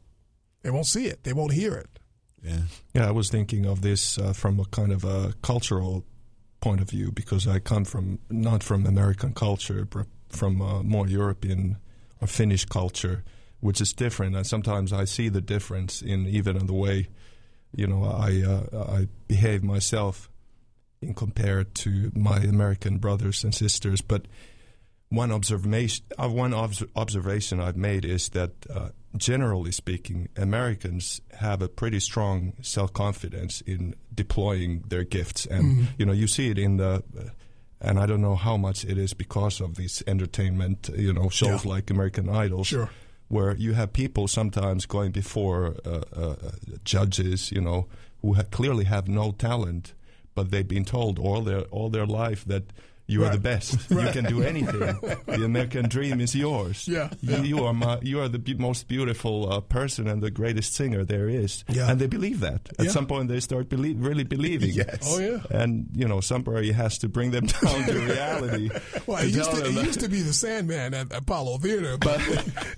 They 0.62 0.70
won't 0.70 0.86
see 0.86 1.06
it. 1.06 1.24
They 1.24 1.32
won't 1.32 1.52
hear 1.52 1.74
it. 1.74 1.98
Yeah. 2.42 2.62
Yeah, 2.94 3.08
I 3.08 3.10
was 3.10 3.28
thinking 3.30 3.66
of 3.66 3.80
this 3.82 4.18
uh, 4.18 4.32
from 4.32 4.58
a 4.60 4.64
kind 4.66 4.92
of 4.92 5.04
a 5.04 5.34
cultural 5.42 6.04
point 6.60 6.80
of 6.80 6.88
view 6.90 7.12
because 7.12 7.46
I 7.46 7.58
come 7.58 7.84
from 7.84 8.18
not 8.30 8.62
from 8.62 8.86
American 8.86 9.32
culture, 9.34 9.84
but 9.84 10.06
from 10.28 10.60
uh, 10.62 10.82
more 10.82 11.06
European 11.06 11.76
or 12.20 12.26
Finnish 12.28 12.64
culture, 12.64 13.22
which 13.60 13.80
is 13.80 13.92
different. 13.92 14.36
And 14.36 14.46
sometimes 14.46 14.92
I 14.92 15.04
see 15.04 15.28
the 15.28 15.40
difference 15.40 16.02
in 16.02 16.26
even 16.26 16.56
in 16.56 16.66
the 16.66 16.74
way, 16.74 17.08
you 17.74 17.86
know, 17.86 18.04
I 18.04 18.42
uh, 18.42 18.84
I 18.98 19.08
behave 19.28 19.62
myself 19.62 20.30
in 21.02 21.14
compared 21.14 21.74
to 21.76 22.10
my 22.14 22.38
American 22.38 22.98
brothers 22.98 23.44
and 23.44 23.54
sisters. 23.54 24.00
But 24.00 24.26
one 25.08 25.30
observation, 25.30 26.04
uh, 26.18 26.28
one 26.28 26.52
obs- 26.54 26.82
observation 26.96 27.60
I've 27.60 27.76
made 27.76 28.04
is 28.04 28.30
that, 28.30 28.50
uh, 28.68 28.88
generally 29.16 29.70
speaking, 29.70 30.28
Americans 30.36 31.20
have 31.38 31.62
a 31.62 31.68
pretty 31.68 32.00
strong 32.00 32.54
self 32.62 32.92
confidence 32.92 33.60
in 33.62 33.94
deploying 34.14 34.82
their 34.88 35.04
gifts, 35.04 35.46
and 35.46 35.64
Mhm. 35.64 35.86
you 35.98 36.06
know 36.06 36.12
you 36.12 36.26
see 36.26 36.50
it 36.50 36.58
in 36.58 36.76
the. 36.78 37.02
Uh, 37.18 37.22
and 37.78 37.98
I 37.98 38.06
don't 38.06 38.22
know 38.22 38.36
how 38.36 38.56
much 38.56 38.86
it 38.86 38.96
is 38.96 39.12
because 39.14 39.60
of 39.60 39.74
these 39.76 40.02
entertainment, 40.06 40.88
you 40.96 41.12
know, 41.12 41.28
shows 41.28 41.62
Yeah. 41.64 41.72
like 41.74 41.90
American 41.90 42.26
Idol, 42.28 42.64
Sure. 42.64 42.88
Where 43.28 43.56
you 43.56 43.72
have 43.74 43.92
people 43.92 44.28
sometimes 44.28 44.86
going 44.86 45.10
before 45.12 45.76
uh, 45.84 46.02
uh, 46.14 46.34
judges, 46.84 47.50
you 47.50 47.60
know, 47.60 47.86
who 48.22 48.34
ha- 48.34 48.44
clearly 48.50 48.84
have 48.84 49.08
no 49.08 49.32
talent, 49.32 49.94
but 50.34 50.50
they've 50.50 50.68
been 50.68 50.84
told 50.84 51.18
all 51.18 51.42
their 51.42 51.62
all 51.62 51.88
their 51.90 52.06
life 52.06 52.44
that 52.44 52.64
you 53.06 53.24
are 53.24 53.30
the 53.30 53.38
best. 53.40 53.78
You 53.90 54.10
can 54.12 54.24
do 54.24 54.42
anything. 54.42 54.80
the 55.26 55.42
American 55.44 55.88
dream 55.88 56.20
is 56.20 56.34
yours. 56.34 56.86
Yeah, 56.88 57.10
You, 57.20 57.32
yeah. 57.32 57.42
you 57.42 57.64
are 57.64 57.72
my, 57.72 57.98
you 58.02 58.20
are 58.20 58.28
the 58.28 58.38
be- 58.38 58.54
most 58.54 58.88
beautiful 58.88 59.52
uh, 59.52 59.60
person 59.60 60.06
and 60.08 60.22
the 60.22 60.30
greatest 60.30 60.74
singer 60.74 61.04
there 61.04 61.28
is. 61.28 61.64
Yeah. 61.68 61.90
And 61.90 62.00
they 62.00 62.06
believe 62.06 62.40
that. 62.40 62.68
At 62.78 62.86
Yeah. 62.86 62.90
some 62.92 63.06
point, 63.06 63.28
they 63.28 63.40
start 63.40 63.68
belie- 63.68 63.94
really 63.96 64.24
believing. 64.24 64.70
Yes. 64.76 64.98
Oh, 65.06 65.18
yeah. 65.18 65.38
And 65.50 65.88
you 65.94 66.06
know, 66.08 66.20
somebody 66.20 66.72
has 66.72 66.98
to 66.98 67.08
bring 67.08 67.30
them 67.30 67.46
down 67.62 67.84
to 67.86 67.92
reality. 68.00 68.70
Well, 69.06 69.18
to 69.22 69.26
it 69.26 69.34
used, 69.34 69.50
to, 69.50 69.56
them 69.60 69.78
it 69.78 69.84
used 69.86 70.00
to 70.00 70.08
be 70.08 70.20
the 70.22 70.32
Sandman 70.32 70.92
at 70.94 71.12
Apollo 71.16 71.58
Theater, 71.58 71.96
but, 71.98 72.20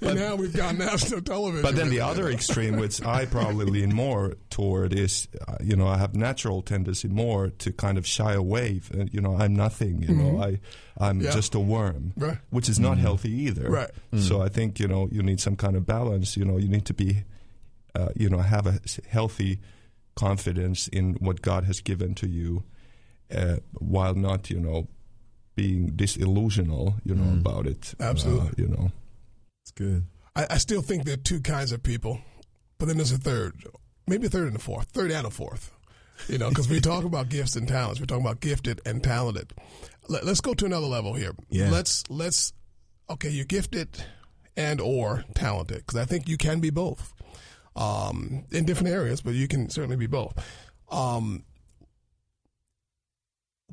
now 0.00 0.34
we've 0.36 0.52
got 0.56 0.76
national 0.76 1.22
television. 1.22 1.62
But 1.62 1.74
then 1.76 1.88
the 1.90 2.00
other 2.00 2.28
extreme, 2.28 2.76
which 2.76 3.02
I 3.04 3.24
probably 3.26 3.66
lean 3.66 3.94
more 3.94 4.36
toward, 4.50 4.92
is 4.92 5.28
uh, 5.48 5.56
you 5.62 5.76
know 5.76 5.86
I 5.86 5.96
have 5.98 6.14
natural 6.14 6.62
tendency 6.62 7.08
more 7.08 7.48
to 7.50 7.72
kind 7.72 7.98
of 7.98 8.06
shy 8.06 8.34
away. 8.34 8.80
Uh, 8.96 9.04
you 9.10 9.20
know 9.20 9.36
I'm 9.36 9.54
nothing. 9.54 10.02
You 10.02 10.14
know 10.18 10.42
I 10.42 10.58
I'm 10.98 11.20
Yeah. 11.20 11.30
just 11.32 11.54
a 11.54 11.60
worm, 11.60 12.12
Right. 12.16 12.38
which 12.50 12.68
is 12.68 12.78
not 12.78 12.98
healthy 12.98 13.30
either. 13.46 13.70
Right. 13.70 13.90
So 14.18 14.42
I 14.42 14.48
think 14.48 14.78
you 14.80 14.88
know 14.88 15.08
you 15.12 15.22
need 15.22 15.40
some 15.40 15.56
kind 15.56 15.76
of 15.76 15.86
balance. 15.86 16.36
You 16.36 16.44
know 16.44 16.58
you 16.58 16.68
need 16.68 16.84
to 16.86 16.94
be, 16.94 17.22
uh, 17.94 18.08
you 18.16 18.28
know, 18.28 18.38
have 18.38 18.66
a 18.66 18.80
healthy 19.08 19.58
confidence 20.16 20.88
in 20.88 21.14
what 21.20 21.42
God 21.42 21.64
has 21.64 21.80
given 21.80 22.14
to 22.16 22.26
you, 22.28 22.64
uh, 23.34 23.56
while 23.78 24.14
not 24.14 24.50
you 24.50 24.58
know 24.60 24.88
being 25.54 25.90
disillusional, 25.96 27.00
you 27.04 27.14
know, 27.14 27.24
Mm. 27.32 27.40
about 27.40 27.66
it. 27.66 27.94
Absolutely. 28.00 28.48
Uh, 28.48 28.52
you 28.58 28.68
know. 28.68 28.92
It's 29.62 29.72
good. 29.72 30.04
I, 30.36 30.46
I 30.50 30.58
still 30.58 30.82
think 30.82 31.04
there 31.04 31.14
are 31.14 31.16
two 31.32 31.40
kinds 31.40 31.72
of 31.72 31.82
people, 31.82 32.20
but 32.78 32.86
then 32.86 32.96
there's 32.96 33.10
a 33.12 33.18
third, 33.18 33.64
maybe 34.06 34.26
a 34.26 34.30
third 34.30 34.46
and 34.46 34.56
a 34.56 34.60
fourth, 34.60 34.88
third 34.92 35.10
and 35.10 35.26
a 35.26 35.30
fourth. 35.30 35.72
You 36.28 36.36
know, 36.38 36.48
because 36.48 36.68
we 36.68 36.80
talk 36.80 37.04
about 37.04 37.28
gifts 37.28 37.54
and 37.54 37.68
talents. 37.68 38.00
We're 38.00 38.06
talking 38.06 38.24
about 38.24 38.40
gifted 38.40 38.80
and 38.84 39.02
talented. 39.04 39.52
Let, 40.08 40.24
us 40.24 40.40
go 40.40 40.54
to 40.54 40.64
another 40.64 40.86
level 40.86 41.14
here. 41.14 41.32
Yeah. 41.50 41.70
Let's 41.70 42.04
let's 42.08 42.52
okay. 43.10 43.28
You're 43.28 43.44
gifted 43.44 44.02
and 44.56 44.80
or 44.80 45.24
talented 45.34 45.78
because 45.78 45.96
I 45.96 46.04
think 46.04 46.28
you 46.28 46.36
can 46.36 46.60
be 46.60 46.70
both 46.70 47.12
um, 47.76 48.44
in 48.50 48.64
different 48.64 48.92
areas, 48.92 49.20
but 49.20 49.34
you 49.34 49.48
can 49.48 49.70
certainly 49.70 49.96
be 49.96 50.06
both. 50.06 50.34
Um, 50.90 51.44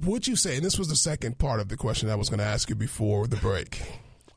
would 0.01 0.27
you 0.27 0.35
say, 0.35 0.57
and 0.57 0.65
this 0.65 0.77
was 0.77 0.89
the 0.89 0.95
second 0.95 1.37
part 1.37 1.59
of 1.59 1.69
the 1.69 1.77
question 1.77 2.09
I 2.09 2.15
was 2.15 2.29
going 2.29 2.39
to 2.39 2.45
ask 2.45 2.69
you 2.69 2.75
before 2.75 3.27
the 3.27 3.37
break. 3.37 3.81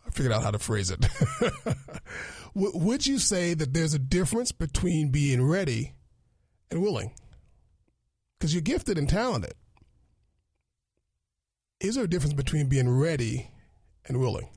I 0.07 0.11
figured 0.11 0.33
out 0.33 0.43
how 0.43 0.53
to 0.53 0.59
phrase 0.59 0.91
it. 0.91 1.05
Would 2.55 3.07
you 3.07 3.19
say 3.19 3.55
that 3.55 3.75
there's 3.75 3.93
a 3.93 3.99
difference 3.99 4.53
between 4.53 5.11
being 5.11 5.47
ready 5.47 5.95
and 6.71 6.81
willing? 6.81 7.13
Because 8.39 8.55
you're 8.55 8.63
gifted 8.63 8.99
and 8.99 9.09
talented. 9.09 9.55
Is 11.81 11.95
there 11.95 12.05
a 12.05 12.09
difference 12.09 12.35
between 12.35 12.69
being 12.69 12.89
ready 12.89 13.51
and 14.07 14.19
willing? 14.19 14.49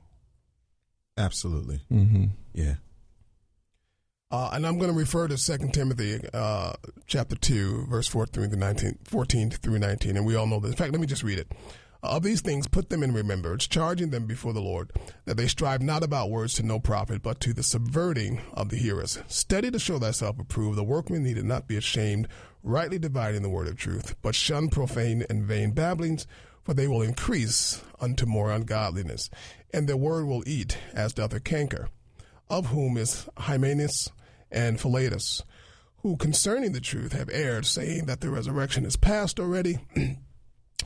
Absolutely. 1.16 1.80
Mm-hmm. 1.90 2.26
Yeah. 2.54 2.74
Uh, 4.30 4.50
and 4.54 4.66
I'm 4.66 4.78
going 4.78 4.90
to 4.90 4.96
refer 4.96 5.28
to 5.28 5.36
2 5.36 5.68
Timothy 5.72 6.18
uh, 6.32 6.72
chapter 7.06 7.36
2, 7.36 7.86
verse 7.88 8.08
14 8.08 8.48
through 8.48 8.58
19, 8.58 8.98
14 9.04 9.50
through 9.50 9.78
19. 9.78 10.16
And 10.16 10.24
we 10.24 10.34
all 10.34 10.46
know 10.46 10.58
this. 10.58 10.70
In 10.70 10.76
fact, 10.76 10.92
let 10.92 11.00
me 11.00 11.06
just 11.06 11.22
read 11.22 11.38
it. 11.38 11.52
Of 12.02 12.24
these 12.24 12.40
things, 12.40 12.66
put 12.66 12.88
them 12.88 13.04
in 13.04 13.14
remembrance, 13.14 13.68
charging 13.68 14.10
them 14.10 14.26
before 14.26 14.52
the 14.52 14.60
Lord, 14.60 14.90
that 15.26 15.36
they 15.36 15.46
strive 15.46 15.82
not 15.82 16.02
about 16.02 16.30
words 16.30 16.54
to 16.54 16.64
no 16.64 16.80
profit, 16.80 17.22
but 17.22 17.38
to 17.40 17.52
the 17.52 17.62
subverting 17.62 18.40
of 18.54 18.70
the 18.70 18.76
hearers. 18.76 19.20
Study 19.28 19.70
to 19.70 19.78
show 19.78 20.00
thyself 20.00 20.40
approved, 20.40 20.76
the 20.76 20.82
workman 20.82 21.22
needed 21.22 21.44
not 21.44 21.68
be 21.68 21.76
ashamed, 21.76 22.26
rightly 22.62 22.98
dividing 22.98 23.42
the 23.42 23.48
word 23.48 23.68
of 23.68 23.76
truth, 23.76 24.14
but 24.22 24.34
shun 24.34 24.68
profane 24.68 25.24
and 25.28 25.44
vain 25.44 25.72
babblings, 25.72 26.26
for 26.62 26.74
they 26.74 26.86
will 26.86 27.02
increase 27.02 27.82
unto 28.00 28.26
more 28.26 28.50
ungodliness, 28.50 29.28
and 29.72 29.88
their 29.88 29.96
word 29.96 30.26
will 30.26 30.42
eat 30.46 30.78
as 30.94 31.12
doth 31.12 31.34
a 31.34 31.40
canker, 31.40 31.88
of 32.48 32.66
whom 32.66 32.96
is 32.96 33.28
Hymenaeus 33.36 34.10
and 34.50 34.80
Philetus, 34.80 35.42
who 35.98 36.16
concerning 36.16 36.72
the 36.72 36.80
truth 36.80 37.12
have 37.12 37.30
erred, 37.32 37.66
saying 37.66 38.06
that 38.06 38.20
the 38.20 38.30
resurrection 38.30 38.84
is 38.84 38.96
past 38.96 39.40
already. 39.40 39.78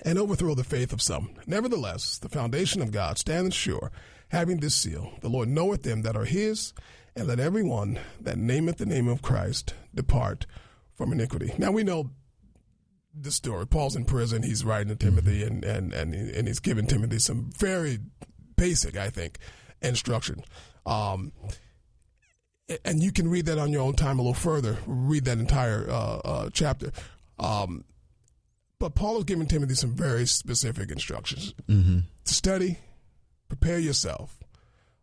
and 0.04 0.18
overthrow 0.18 0.54
the 0.54 0.64
faith 0.64 0.92
of 0.92 1.00
some. 1.00 1.30
Nevertheless, 1.46 2.18
the 2.18 2.28
foundation 2.28 2.82
of 2.82 2.92
God 2.92 3.18
standeth 3.18 3.54
sure, 3.54 3.90
having 4.28 4.58
this 4.58 4.74
seal 4.74 5.12
The 5.20 5.28
Lord 5.28 5.48
knoweth 5.48 5.82
them 5.82 6.02
that 6.02 6.16
are 6.16 6.24
his, 6.24 6.72
and 7.14 7.26
let 7.26 7.40
every 7.40 7.62
one 7.62 7.98
that 8.20 8.36
nameth 8.36 8.76
the 8.76 8.86
name 8.86 9.08
of 9.08 9.22
Christ 9.22 9.74
depart 9.94 10.46
from 10.96 11.12
iniquity. 11.12 11.52
Now 11.58 11.70
we 11.70 11.84
know 11.84 12.10
the 13.18 13.30
story. 13.30 13.66
Paul's 13.66 13.96
in 13.96 14.04
prison, 14.04 14.42
he's 14.42 14.64
writing 14.64 14.88
to 14.88 14.96
Timothy, 14.96 15.42
and, 15.42 15.64
and, 15.64 15.92
and, 15.92 16.12
and 16.14 16.48
he's 16.48 16.58
giving 16.60 16.86
Timothy 16.86 17.18
some 17.18 17.50
very 17.56 17.98
basic, 18.56 18.96
I 18.96 19.08
think, 19.10 19.38
instructions. 19.80 20.44
Um, 20.84 21.32
and 22.84 23.02
you 23.02 23.12
can 23.12 23.28
read 23.28 23.46
that 23.46 23.58
on 23.58 23.70
your 23.72 23.82
own 23.82 23.94
time 23.94 24.18
a 24.18 24.22
little 24.22 24.34
further. 24.34 24.76
Read 24.86 25.24
that 25.26 25.38
entire 25.38 25.88
uh, 25.88 26.18
uh, 26.24 26.50
chapter. 26.52 26.90
Um, 27.38 27.84
but 28.78 28.94
Paul 28.94 29.18
is 29.18 29.24
giving 29.24 29.46
Timothy 29.46 29.74
some 29.74 29.94
very 29.94 30.26
specific 30.26 30.90
instructions 30.90 31.54
Mm-hmm. 31.68 31.98
to 32.24 32.34
study, 32.34 32.78
prepare 33.48 33.78
yourself. 33.78 34.38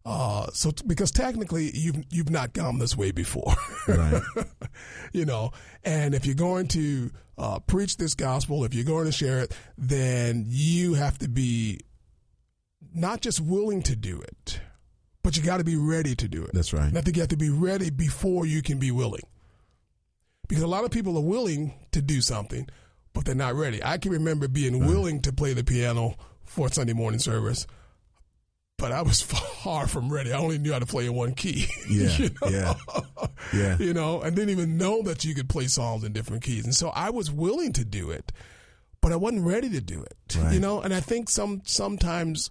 Uh, 0.06 0.48
so 0.54 0.72
t- 0.72 0.84
because 0.86 1.12
technically 1.12 1.72
you've 1.74 2.04
you've 2.10 2.30
not 2.30 2.52
gone 2.54 2.78
this 2.78 2.98
way 2.98 3.12
before, 3.12 3.54
Right. 3.88 4.22
you 5.14 5.26
know. 5.26 5.52
And 5.86 6.14
if 6.14 6.26
you're 6.26 6.36
going 6.36 6.68
to 6.70 7.10
uh, 7.38 7.60
preach 7.60 7.96
this 7.98 8.14
gospel, 8.14 8.66
if 8.66 8.74
you're 8.74 8.84
going 8.84 9.06
to 9.06 9.12
share 9.14 9.40
it, 9.40 9.56
then 9.78 10.44
you 10.48 10.96
have 10.96 11.18
to 11.20 11.30
be 11.30 11.80
not 12.94 13.22
just 13.22 13.40
willing 13.40 13.82
to 13.84 13.96
do 13.96 14.20
it, 14.22 14.60
but 15.24 15.38
you 15.38 15.44
got 15.44 15.58
to 15.58 15.64
be 15.64 15.78
ready 15.78 16.16
to 16.16 16.28
do 16.28 16.44
it. 16.44 16.52
That's 16.54 16.74
right. 16.74 16.88
And 16.90 16.98
I 16.98 17.02
think 17.02 17.16
you 17.16 17.22
have 17.22 17.30
to 17.30 17.38
be 17.38 17.50
ready 17.50 17.90
before 17.90 18.46
you 18.46 18.62
can 18.62 18.80
be 18.80 18.92
willing. 18.92 19.24
Because 20.50 20.64
a 20.64 20.68
lot 20.68 20.84
of 20.84 20.92
people 20.92 21.18
are 21.18 21.22
willing 21.22 21.74
to 21.94 22.02
do 22.02 22.20
something, 22.20 22.68
but 23.14 23.24
they're 23.24 23.34
not 23.36 23.56
ready. 23.56 23.82
I 23.82 23.98
can 23.98 24.12
remember 24.12 24.50
being 24.50 24.86
willing 24.86 25.22
to 25.22 25.32
play 25.32 25.54
the 25.54 25.64
piano 25.64 26.16
for 26.44 26.70
Sunday 26.70 26.92
morning 26.94 27.20
service, 27.22 27.66
but 28.84 28.92
I 28.92 29.02
was 29.02 29.22
far 29.64 29.88
from 29.88 30.12
ready. 30.12 30.34
I 30.34 30.38
only 30.38 30.58
knew 30.58 30.74
how 30.74 30.80
to 30.80 30.86
play 30.86 31.06
in 31.06 31.14
one 31.14 31.34
key. 31.34 31.66
Yeah, 31.90 32.18
you 32.18 32.30
know? 32.42 32.50
yeah, 32.50 32.74
yeah. 33.54 33.78
You 33.80 33.94
know, 33.94 34.22
I 34.22 34.30
didn't 34.30 34.50
even 34.50 34.78
know 34.78 35.02
that 35.04 35.24
you 35.24 35.34
could 35.34 35.48
play 35.48 35.68
songs 35.68 36.04
in 36.04 36.12
different 36.12 36.44
keys. 36.44 36.66
And 36.66 36.76
so 36.76 36.90
I 36.90 37.10
was 37.10 37.32
willing 37.32 37.72
to 37.74 37.86
do 37.86 38.12
it, 38.12 38.32
but 39.02 39.12
I 39.12 39.16
wasn't 39.16 39.46
ready 39.46 39.70
to 39.70 39.82
do 39.82 40.02
it. 40.04 40.36
Right. 40.38 40.54
You 40.54 40.60
know, 40.60 40.82
and 40.82 40.94
I 40.94 41.00
think 41.00 41.30
some 41.30 41.62
sometimes 41.66 42.50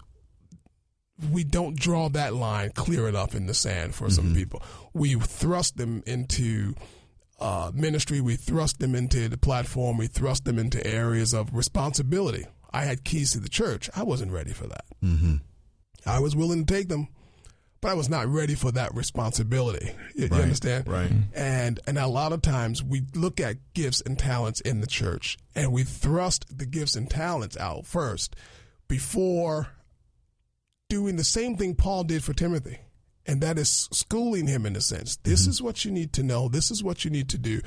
we 1.30 1.44
don't 1.44 1.76
draw 1.78 2.08
that 2.10 2.34
line 2.34 2.70
clear 2.74 3.08
enough 3.08 3.34
in 3.34 3.46
the 3.46 3.54
sand 3.54 3.94
for 3.94 4.04
Mm-hmm. 4.06 4.14
some 4.14 4.34
people. 4.34 4.62
We 4.92 5.14
thrust 5.14 5.76
them 5.76 6.02
into 6.06 6.74
uh, 7.40 7.70
ministry, 7.74 8.20
we 8.20 8.36
thrust 8.36 8.78
them 8.78 8.94
into 8.94 9.28
the 9.28 9.36
platform, 9.38 9.98
we 9.98 10.06
thrust 10.06 10.44
them 10.44 10.58
into 10.58 10.84
areas 10.86 11.32
of 11.34 11.54
responsibility. 11.54 12.46
I 12.72 12.84
had 12.84 13.04
keys 13.04 13.32
to 13.32 13.40
the 13.40 13.48
church. 13.50 13.90
I 13.94 14.02
wasn't 14.02 14.32
ready 14.32 14.52
for 14.52 14.66
that. 14.66 14.84
Mm-hmm. 15.04 15.36
I 16.06 16.20
was 16.20 16.36
willing 16.36 16.64
to 16.64 16.74
take 16.74 16.88
them, 16.88 17.08
but 17.80 17.90
I 17.90 17.94
was 17.94 18.08
not 18.08 18.28
ready 18.28 18.54
for 18.54 18.70
that 18.72 18.94
responsibility. 18.94 19.92
You, 20.14 20.28
you 20.28 20.36
understand? 20.36 20.88
right. 20.88 21.10
And 21.34 21.80
and 21.86 21.98
a 21.98 22.06
lot 22.06 22.32
of 22.32 22.42
times 22.42 22.82
we 22.82 23.02
look 23.14 23.40
at 23.40 23.56
gifts 23.74 24.00
and 24.00 24.18
talents 24.18 24.60
in 24.60 24.80
the 24.80 24.86
church, 24.86 25.38
and 25.54 25.72
we 25.72 25.84
thrust 25.84 26.56
the 26.56 26.66
gifts 26.66 26.96
and 26.96 27.10
talents 27.10 27.56
out 27.56 27.86
first 27.86 28.36
before 28.88 29.68
doing 30.88 31.16
the 31.16 31.24
same 31.24 31.56
thing 31.56 31.74
Paul 31.74 32.04
did 32.04 32.22
for 32.22 32.34
Timothy. 32.34 32.78
And 33.24 33.40
that 33.40 33.56
is 33.56 33.88
schooling 33.92 34.48
him 34.48 34.66
in 34.66 34.74
a 34.74 34.80
sense. 34.80 35.16
This 35.16 35.42
mm-hmm. 35.42 35.50
is 35.50 35.62
what 35.62 35.84
you 35.84 35.92
need 35.92 36.12
to 36.14 36.22
know. 36.24 36.48
This 36.48 36.70
is 36.70 36.82
what 36.82 37.04
you 37.04 37.10
need 37.10 37.28
to 37.30 37.38
do 37.38 37.60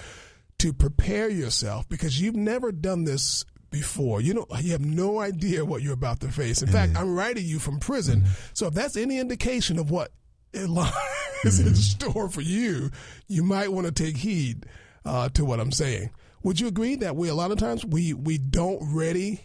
to 0.59 0.73
prepare 0.73 1.29
yourself 1.29 1.87
because 1.89 2.21
you've 2.21 2.35
never 2.35 2.71
done 2.71 3.03
this 3.03 3.45
before. 3.75 4.21
You 4.21 4.33
know, 4.33 4.45
you 4.61 4.71
have 4.71 4.85
no 4.85 5.19
idea 5.19 5.65
what 5.65 5.81
you're 5.81 5.93
about 5.93 6.21
to 6.21 6.29
face. 6.29 6.61
In 6.61 6.69
fact, 6.69 6.95
I'm 6.95 7.13
writing 7.13 7.45
you 7.45 7.59
from 7.59 7.77
prison. 7.77 8.23
So 8.53 8.67
if 8.67 8.73
that's 8.73 8.95
any 8.95 9.19
indication 9.19 9.77
of 9.77 9.91
what 9.91 10.11
is 10.53 11.59
in 11.59 11.75
store 11.75 12.29
for 12.29 12.39
you, 12.39 12.89
you 13.27 13.43
might 13.43 13.73
want 13.73 13.85
to 13.85 13.91
take 13.91 14.15
heed 14.15 14.65
uh, 15.03 15.27
to 15.29 15.43
what 15.43 15.59
I'm 15.59 15.73
saying. 15.73 16.09
Would 16.43 16.61
you 16.61 16.67
agree 16.67 16.95
that 16.95 17.17
we 17.17 17.27
a 17.27 17.35
lot 17.35 17.51
of 17.51 17.57
times 17.57 17.83
we 17.85 18.13
we 18.13 18.37
don't 18.37 18.95
ready 18.95 19.41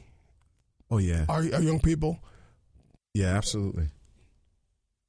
Oh 0.92 0.98
yeah. 0.98 1.24
our, 1.28 1.38
our 1.38 1.60
young 1.60 1.80
people? 1.80 2.20
Yeah, 3.12 3.36
absolutely. 3.36 3.88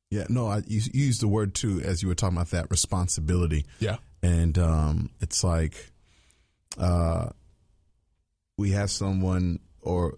Yeah, 0.10 0.26
no, 0.30 0.48
I 0.48 0.64
you, 0.66 0.82
you 0.92 1.06
used 1.06 1.22
the 1.22 1.28
word 1.28 1.54
too 1.54 1.80
as 1.84 2.02
you 2.02 2.08
were 2.08 2.16
talking 2.16 2.38
about 2.38 2.50
that 2.50 2.72
responsibility. 2.72 3.68
Yeah. 3.80 3.98
And 4.24 4.58
um, 4.58 5.12
it's 5.20 5.44
like 5.44 5.92
uh, 6.80 7.30
we 8.62 8.72
have 8.72 8.90
someone, 8.90 9.60
or 9.82 10.18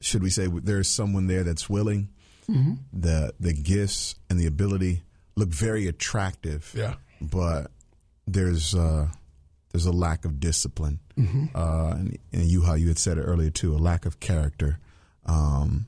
should 0.00 0.22
we 0.22 0.30
say, 0.30 0.46
there's 0.48 0.88
someone 0.88 1.26
there 1.26 1.44
that's 1.44 1.68
willing. 1.70 2.08
Mm-hmm. 2.48 2.74
The 2.92 3.32
the 3.40 3.52
gifts 3.52 4.14
and 4.30 4.38
the 4.40 4.46
ability 4.46 5.02
look 5.36 5.48
very 5.50 5.86
attractive. 5.86 6.72
Yeah. 6.76 6.94
but 7.20 7.70
there's 8.26 8.74
uh, 8.74 9.08
there's 9.72 9.86
a 9.86 9.92
lack 9.92 10.24
of 10.24 10.40
discipline, 10.40 10.98
Mhm. 11.16 11.50
uh, 11.54 11.94
and, 11.96 12.18
and 12.32 12.44
you 12.44 12.62
how 12.62 12.74
you 12.74 12.88
had 12.88 12.98
said 12.98 13.18
it 13.18 13.22
earlier 13.22 13.50
too, 13.50 13.74
a 13.74 13.78
lack 13.90 14.06
of 14.06 14.18
character, 14.20 14.78
um, 15.26 15.86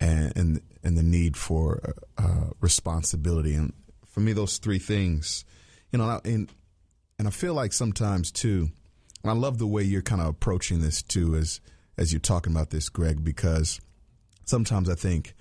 and 0.00 0.32
and 0.36 0.60
and 0.82 0.96
the 0.98 1.02
need 1.02 1.36
for 1.36 1.94
uh, 2.18 2.50
responsibility. 2.60 3.54
And 3.54 3.72
for 4.06 4.20
me, 4.20 4.32
those 4.34 4.58
three 4.58 4.78
things, 4.78 5.44
you 5.92 5.98
know, 5.98 6.20
and 6.24 6.50
and 7.18 7.28
I 7.28 7.30
feel 7.30 7.54
like 7.54 7.72
sometimes 7.72 8.30
too, 8.32 8.60
and 8.60 8.70
I 9.24 9.32
love 9.32 9.58
the 9.58 9.66
way 9.66 9.82
you're 9.82 10.02
kind 10.02 10.20
of 10.20 10.26
approaching 10.28 10.80
this 10.80 11.02
too, 11.02 11.34
as 11.34 11.60
as 11.96 12.12
you're 12.12 12.20
talking 12.20 12.52
about 12.52 12.70
this, 12.70 12.88
Greg, 12.88 13.22
because 13.24 13.80
sometimes 14.44 14.88
I 14.90 14.94
think 14.94 15.34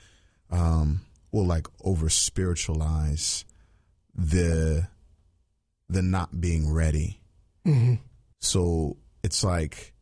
um, 0.51 1.01
we'll 1.31 1.45
like 1.45 1.67
over 1.84 2.09
spiritualize 2.09 3.45
the 4.15 4.88
the 5.89 6.01
not 6.01 6.39
being 6.39 6.71
ready. 6.71 7.19
Mm-hmm. 7.65 7.95
So 8.39 8.97
it's 9.23 9.43
like 9.43 9.93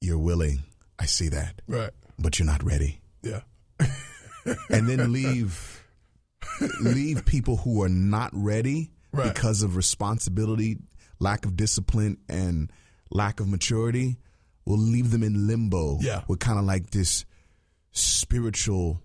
you're 0.00 0.18
willing. 0.18 0.62
I 0.98 1.06
see 1.06 1.28
that, 1.28 1.60
Right. 1.66 1.90
but 2.18 2.38
you're 2.38 2.46
not 2.46 2.62
ready. 2.62 3.00
Yeah. 3.22 3.40
and 4.70 4.88
then 4.88 5.12
leave 5.12 5.84
leave 6.80 7.24
people 7.24 7.56
who 7.58 7.82
are 7.82 7.88
not 7.88 8.30
ready 8.32 8.90
Right. 9.12 9.32
because 9.32 9.62
of 9.62 9.74
responsibility, 9.76 10.78
lack 11.18 11.44
of 11.44 11.56
discipline, 11.56 12.18
and 12.28 12.70
lack 13.10 13.40
of 13.40 13.48
maturity. 13.48 14.18
We'll 14.64 14.78
leave 14.78 15.10
them 15.10 15.22
in 15.22 15.46
limbo. 15.46 15.98
Yeah. 16.00 16.22
with 16.28 16.40
kind 16.40 16.58
of 16.58 16.64
like 16.64 16.90
this 16.90 17.24
spiritual 17.92 19.02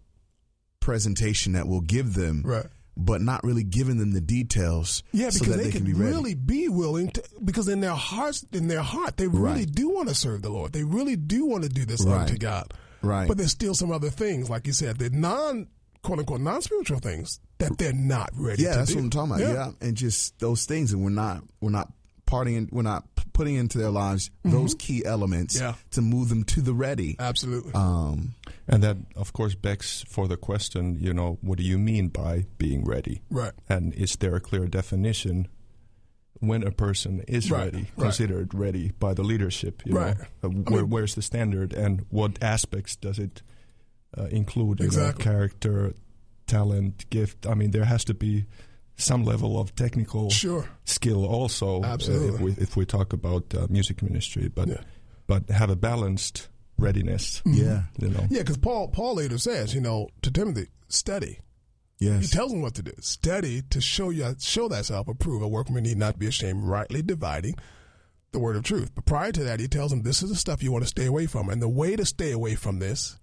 presentation 0.80 1.54
that 1.54 1.68
we'll 1.68 1.82
give 1.82 2.14
them, 2.14 2.44
right. 2.46 2.66
but 2.98 3.22
not 3.22 3.44
really 3.44 3.64
giving 3.64 3.98
them 3.98 4.12
the 4.12 4.22
details. 4.22 5.04
Yeah, 5.12 5.30
so 5.30 5.40
because 5.40 5.56
that 5.56 5.58
they, 5.60 5.64
they 5.70 5.72
can, 5.72 5.86
can 5.86 5.94
be 5.94 5.98
really 5.98 6.36
be 6.36 6.68
willing 6.68 7.10
to, 7.12 7.24
because 7.44 7.68
in 7.68 7.80
their 7.80 7.92
hearts, 7.96 8.46
in 8.52 8.68
their 8.68 8.82
heart, 8.82 9.18
they 9.18 9.28
really 9.28 9.62
Right. 9.62 9.72
do 9.72 9.90
want 9.90 10.10
to 10.10 10.16
serve 10.16 10.42
the 10.42 10.50
Lord. 10.50 10.74
They 10.74 10.84
really 10.84 11.16
do 11.16 11.46
want 11.46 11.64
to 11.64 11.70
do 11.70 11.86
this 11.86 12.04
Right. 12.04 12.22
unto 12.22 12.38
God. 12.38 12.74
Right. 13.02 13.28
But 13.28 13.38
there's 13.38 13.52
still 13.52 13.74
some 13.76 13.92
other 13.92 14.10
things, 14.10 14.50
like 14.50 14.68
you 14.68 14.74
said, 14.74 14.98
the 14.98 15.10
non, 15.10 15.68
quote 16.04 16.20
unquote, 16.20 16.42
non 16.42 16.62
spiritual 16.62 17.00
things 17.00 17.40
that 17.60 17.78
they're 17.78 17.94
not 17.94 18.30
ready 18.36 18.64
yeah, 18.64 18.76
that's 18.76 18.90
do. 18.92 18.96
what 18.98 19.04
I'm 19.06 19.10
talking 19.10 19.36
about. 19.36 19.54
Yeah. 19.54 19.72
and 19.88 19.96
just 19.96 20.40
those 20.40 20.66
things, 20.66 20.92
and 20.94 21.02
we're 21.04 21.10
not 21.10 21.44
we're 21.62 21.70
not 21.72 21.92
partying, 22.34 22.72
we're 22.72 22.82
not 22.94 23.04
putting 23.34 23.56
into 23.56 23.78
their 23.78 23.90
lives 23.92 24.30
those 24.46 24.76
key 24.76 25.04
elements 25.06 25.56
Mm-hmm. 25.56 25.66
Yeah. 25.66 25.76
to 25.92 26.02
move 26.02 26.30
them 26.30 26.44
to 26.54 26.62
the 26.62 26.74
ready. 26.74 27.16
Absolutely. 27.20 27.74
Um, 27.74 28.36
And 28.68 28.82
that, 28.84 28.98
of 29.16 29.34
course, 29.34 29.56
begs 29.56 30.06
for 30.08 30.28
the 30.28 30.38
question, 30.38 30.98
you 31.00 31.14
know, 31.14 31.38
what 31.42 31.58
do 31.58 31.64
you 31.64 31.78
mean 31.78 32.10
by 32.10 32.46
being 32.58 32.84
ready? 32.86 33.22
Right. 33.32 33.54
And 33.70 33.94
is 33.94 34.16
there 34.18 34.36
a 34.36 34.40
clear 34.40 34.68
definition 34.68 35.48
when 36.40 36.64
a 36.64 36.72
person 36.72 37.24
is 37.28 37.50
Right, 37.52 37.66
ready, 37.74 37.78
right. 37.98 38.04
considered 38.06 38.54
ready 38.54 38.92
by 39.00 39.14
the 39.14 39.24
leadership? 39.24 39.82
You 39.86 39.96
Right. 39.98 40.18
Know? 40.44 40.50
Uh, 40.50 40.50
where, 40.72 40.86
where's 40.86 41.16
the 41.16 41.22
standard 41.22 41.74
and 41.74 42.06
what 42.10 42.42
aspects 42.44 42.96
does 42.96 43.18
it 43.20 43.42
uh, 44.18 44.26
include? 44.26 44.80
You 44.80 44.86
Exactly. 44.86 45.26
know, 45.26 45.32
character, 45.32 45.94
talent, 46.48 47.10
gift. 47.10 47.46
I 47.48 47.54
mean, 47.56 47.72
there 47.72 47.86
has 47.86 48.04
to 48.06 48.14
be 48.14 48.46
some 49.04 49.24
level 49.24 49.60
of 49.60 49.76
technical 49.76 50.30
Sure. 50.30 50.68
skill 50.86 51.26
also. 51.26 51.82
uh, 51.84 51.88
Absolutely. 51.88 52.36
if, 52.36 52.40
we, 52.58 52.64
if 52.64 52.76
we 52.78 52.86
talk 52.86 53.14
about 53.14 53.54
uh, 53.56 53.68
music 53.70 54.02
ministry, 54.02 54.48
but 54.48 54.68
Yeah. 54.68 54.82
but 55.28 55.50
have 55.50 55.70
a 55.70 55.76
balanced 55.76 56.50
readiness. 56.78 57.42
yeah, 57.46 57.84
You 58.00 58.10
know. 58.10 58.26
Yeah, 58.30 58.40
because 58.40 58.58
Paul 58.58 58.88
Paul 58.90 59.16
later 59.16 59.38
says, 59.38 59.74
you 59.76 59.82
know, 59.82 60.10
to 60.22 60.32
Timothy, 60.32 60.68
study. 60.88 61.40
He 62.00 62.28
tells 62.28 62.52
him 62.52 62.62
what 62.62 62.74
to 62.76 62.84
do. 62.84 62.92
Study 63.00 63.62
to 63.70 63.80
show 63.80 64.10
you 64.10 64.36
show 64.40 64.68
thyself 64.68 65.08
approved. 65.08 65.42
A 65.42 65.48
workman 65.48 65.84
need 65.84 65.98
not 65.98 66.20
be 66.20 66.28
ashamed, 66.28 66.64
rightly 66.64 67.02
dividing 67.02 67.56
the 68.34 68.40
word 68.40 68.58
of 68.58 68.64
truth. 68.64 68.92
But 68.94 69.06
prior 69.06 69.32
to 69.32 69.44
that, 69.46 69.62
he 69.62 69.70
tells 69.70 69.94
him 69.94 70.02
this 70.02 70.22
is 70.22 70.30
the 70.30 70.36
stuff 70.36 70.62
you 70.62 70.72
want 70.74 70.84
to 70.84 70.90
stay 70.90 71.06
away 71.06 71.28
from, 71.28 71.48
and 71.48 71.62
the 71.62 71.70
way 71.70 71.96
to 71.96 72.06
stay 72.06 72.32
away 72.32 72.56
from 72.56 72.80
this 72.80 73.18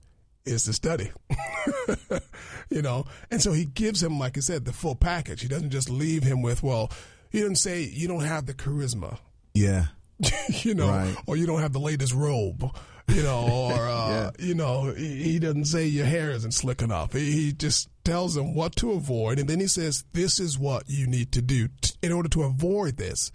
is 0.44 0.64
to 0.64 0.72
study. 0.72 1.10
you 2.70 2.82
know, 2.82 3.04
and 3.30 3.42
so 3.42 3.52
he 3.52 3.64
gives 3.64 4.02
him, 4.02 4.18
like 4.18 4.36
I 4.36 4.40
said, 4.40 4.64
the 4.64 4.72
full 4.72 4.94
package. 4.94 5.42
He 5.42 5.48
doesn't 5.48 5.70
just 5.70 5.90
leave 5.90 6.22
him 6.22 6.42
with, 6.42 6.62
well, 6.62 6.90
he 7.30 7.40
doesn't 7.40 7.56
say 7.56 7.82
you 7.82 8.08
don't 8.08 8.24
have 8.24 8.46
the 8.46 8.54
charisma. 8.54 9.18
yeah, 9.54 9.86
you 10.48 10.74
know, 10.74 10.88
Right. 10.88 11.16
or 11.26 11.36
you 11.36 11.46
don't 11.46 11.60
have 11.60 11.72
the 11.72 11.80
latest 11.80 12.12
robe, 12.14 12.64
you 13.08 13.22
know, 13.22 13.70
or 13.72 13.72
uh, 13.88 14.30
you 14.38 14.54
know, 14.54 14.92
he, 14.92 15.22
he 15.22 15.38
doesn't 15.38 15.64
say 15.66 15.86
your 15.86 16.06
hair 16.06 16.30
isn't 16.30 16.52
slick 16.54 16.82
enough. 16.82 17.12
He, 17.12 17.32
he 17.32 17.52
just 17.52 17.88
tells 18.04 18.34
them 18.34 18.54
what 18.54 18.76
to 18.76 18.92
avoid, 18.92 19.38
and 19.38 19.48
then 19.48 19.60
he 19.60 19.66
says, 19.66 20.04
"This 20.12 20.38
is 20.40 20.58
what 20.58 20.84
you 20.88 21.06
need 21.06 21.32
to 21.32 21.42
do 21.42 21.68
t- 21.80 21.94
in 22.02 22.12
order 22.12 22.28
to 22.30 22.42
avoid 22.42 22.96
this," 22.96 23.30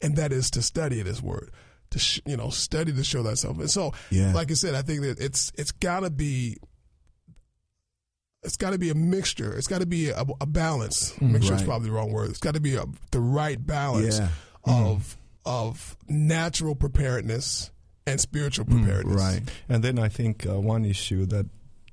and 0.00 0.16
that 0.16 0.32
is 0.32 0.50
to 0.52 0.62
study 0.62 1.02
this 1.02 1.20
word, 1.22 1.50
to 1.90 1.98
sh- 1.98 2.20
you 2.26 2.36
know, 2.36 2.50
study 2.50 2.92
to 2.92 3.04
show 3.04 3.22
thyself. 3.22 3.58
And 3.58 3.70
so, 3.70 3.92
Yeah. 4.10 4.32
like 4.32 4.50
I 4.50 4.54
said, 4.54 4.74
I 4.74 4.82
think 4.82 5.02
that 5.02 5.18
it's 5.20 5.52
it's 5.56 5.72
got 5.72 6.00
to 6.00 6.10
be. 6.10 6.56
It's 8.42 8.56
got 8.56 8.70
to 8.70 8.78
be 8.78 8.88
a 8.88 8.94
mixture. 8.94 9.54
It's 9.54 9.66
got 9.66 9.80
to 9.80 9.86
be 9.86 10.08
a, 10.08 10.24
a 10.40 10.46
balance. 10.46 11.12
Mm, 11.14 11.32
mixture 11.32 11.54
is 11.54 11.60
Right. 11.60 11.66
probably 11.68 11.88
the 11.88 11.94
wrong 11.94 12.10
word. 12.10 12.30
It's 12.30 12.38
got 12.38 12.54
to 12.54 12.60
be 12.60 12.74
a, 12.74 12.84
the 13.10 13.20
right 13.20 13.64
balance 13.64 14.18
Yeah. 14.18 14.28
Mm. 14.66 14.86
of 14.92 15.16
of 15.44 15.96
natural 16.08 16.74
preparedness 16.74 17.70
and 18.06 18.20
spiritual 18.20 18.64
mm, 18.66 18.82
preparedness. 18.82 19.16
right, 19.16 19.40
And 19.70 19.82
then 19.82 19.98
I 19.98 20.08
think 20.08 20.46
uh, 20.46 20.60
one 20.60 20.84
issue 20.84 21.24
that 21.26 21.46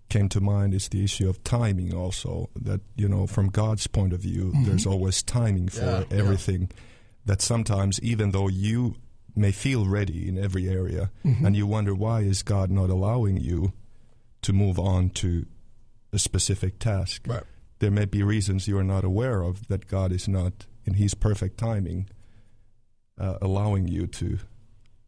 came 0.09 0.27
to 0.29 0.41
mind 0.41 0.73
is 0.73 0.89
the 0.89 1.01
issue 1.03 1.29
of 1.29 1.41
timing 1.45 1.93
also 1.93 2.49
that 2.61 2.81
you 2.97 3.07
know 3.09 3.25
from 3.27 3.47
God's 3.49 3.87
point 3.87 4.11
of 4.13 4.19
view 4.21 4.51
mm-hmm. 4.51 4.65
there's 4.65 4.85
always 4.85 5.21
timing 5.23 5.69
for 5.69 5.81
Yeah, 5.85 6.03
yeah. 6.09 6.17
everything 6.17 6.69
that 7.25 7.41
sometimes 7.41 7.99
even 8.01 8.31
though 8.31 8.47
you 8.49 8.95
may 9.37 9.51
feel 9.51 9.85
ready 9.87 10.27
in 10.27 10.37
every 10.37 10.67
area 10.69 11.11
and 11.23 11.55
you 11.55 11.65
wonder 11.67 11.93
why 11.95 12.21
is 12.21 12.43
God 12.43 12.69
not 12.71 12.89
allowing 12.89 13.37
you 13.37 13.73
to 14.41 14.53
move 14.53 14.77
on 14.79 15.09
to 15.11 15.45
a 16.13 16.19
specific 16.19 16.79
task 16.79 17.23
Right. 17.27 17.43
there 17.79 17.91
may 17.91 18.05
be 18.05 18.23
reasons 18.23 18.67
you 18.67 18.77
are 18.77 18.83
not 18.83 19.03
aware 19.03 19.41
of 19.41 19.67
that 19.67 19.87
God 19.87 20.11
is 20.11 20.27
not 20.27 20.65
in 20.85 20.93
his 20.95 21.13
perfect 21.13 21.57
timing 21.57 22.07
uh, 23.19 23.37
allowing 23.41 23.87
you 23.87 24.07
to 24.07 24.37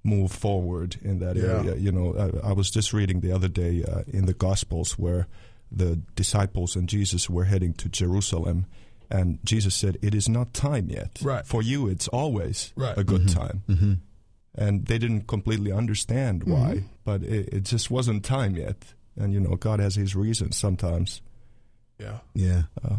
move 0.03 0.31
forward 0.31 0.97
in 1.01 1.19
that 1.19 1.35
Yeah. 1.35 1.43
area. 1.59 1.75
You 1.75 1.91
know, 1.91 2.15
I, 2.43 2.49
I 2.49 2.53
was 2.53 2.69
just 2.71 2.93
reading 2.93 3.19
the 3.19 3.31
other 3.31 3.47
day 3.49 3.83
uh, 3.83 4.03
in 4.07 4.25
the 4.25 4.33
Gospels 4.33 4.97
where 4.97 5.27
the 5.71 5.97
disciples 6.15 6.75
and 6.75 6.89
Jesus 6.89 7.29
were 7.29 7.43
heading 7.45 7.73
to 7.73 7.89
Jerusalem, 7.89 8.65
and 9.11 9.37
Jesus 9.43 9.75
said, 9.75 9.97
"It 10.01 10.15
is 10.15 10.27
not 10.27 10.53
time 10.53 10.89
yet. 10.89 11.19
Right. 11.21 11.45
For 11.45 11.61
you, 11.61 11.87
it's 11.87 12.07
always 12.07 12.73
Right. 12.75 12.97
a 12.97 13.03
good 13.03 13.27
time." 13.29 13.61
mm-hmm. 13.69 13.93
And 14.55 14.85
they 14.87 14.97
didn't 14.97 15.27
completely 15.27 15.71
understand 15.71 16.43
why, 16.43 16.83
but 17.05 17.21
it, 17.23 17.49
it 17.53 17.63
just 17.63 17.91
wasn't 17.91 18.25
time 18.25 18.55
yet. 18.55 18.93
And 19.15 19.31
you 19.33 19.39
know, 19.39 19.55
God 19.55 19.79
has 19.79 19.95
His 19.95 20.15
reasons 20.15 20.57
sometimes. 20.57 21.21
Yeah. 21.99 22.19
yeah. 22.33 22.63
Uh, 22.83 22.97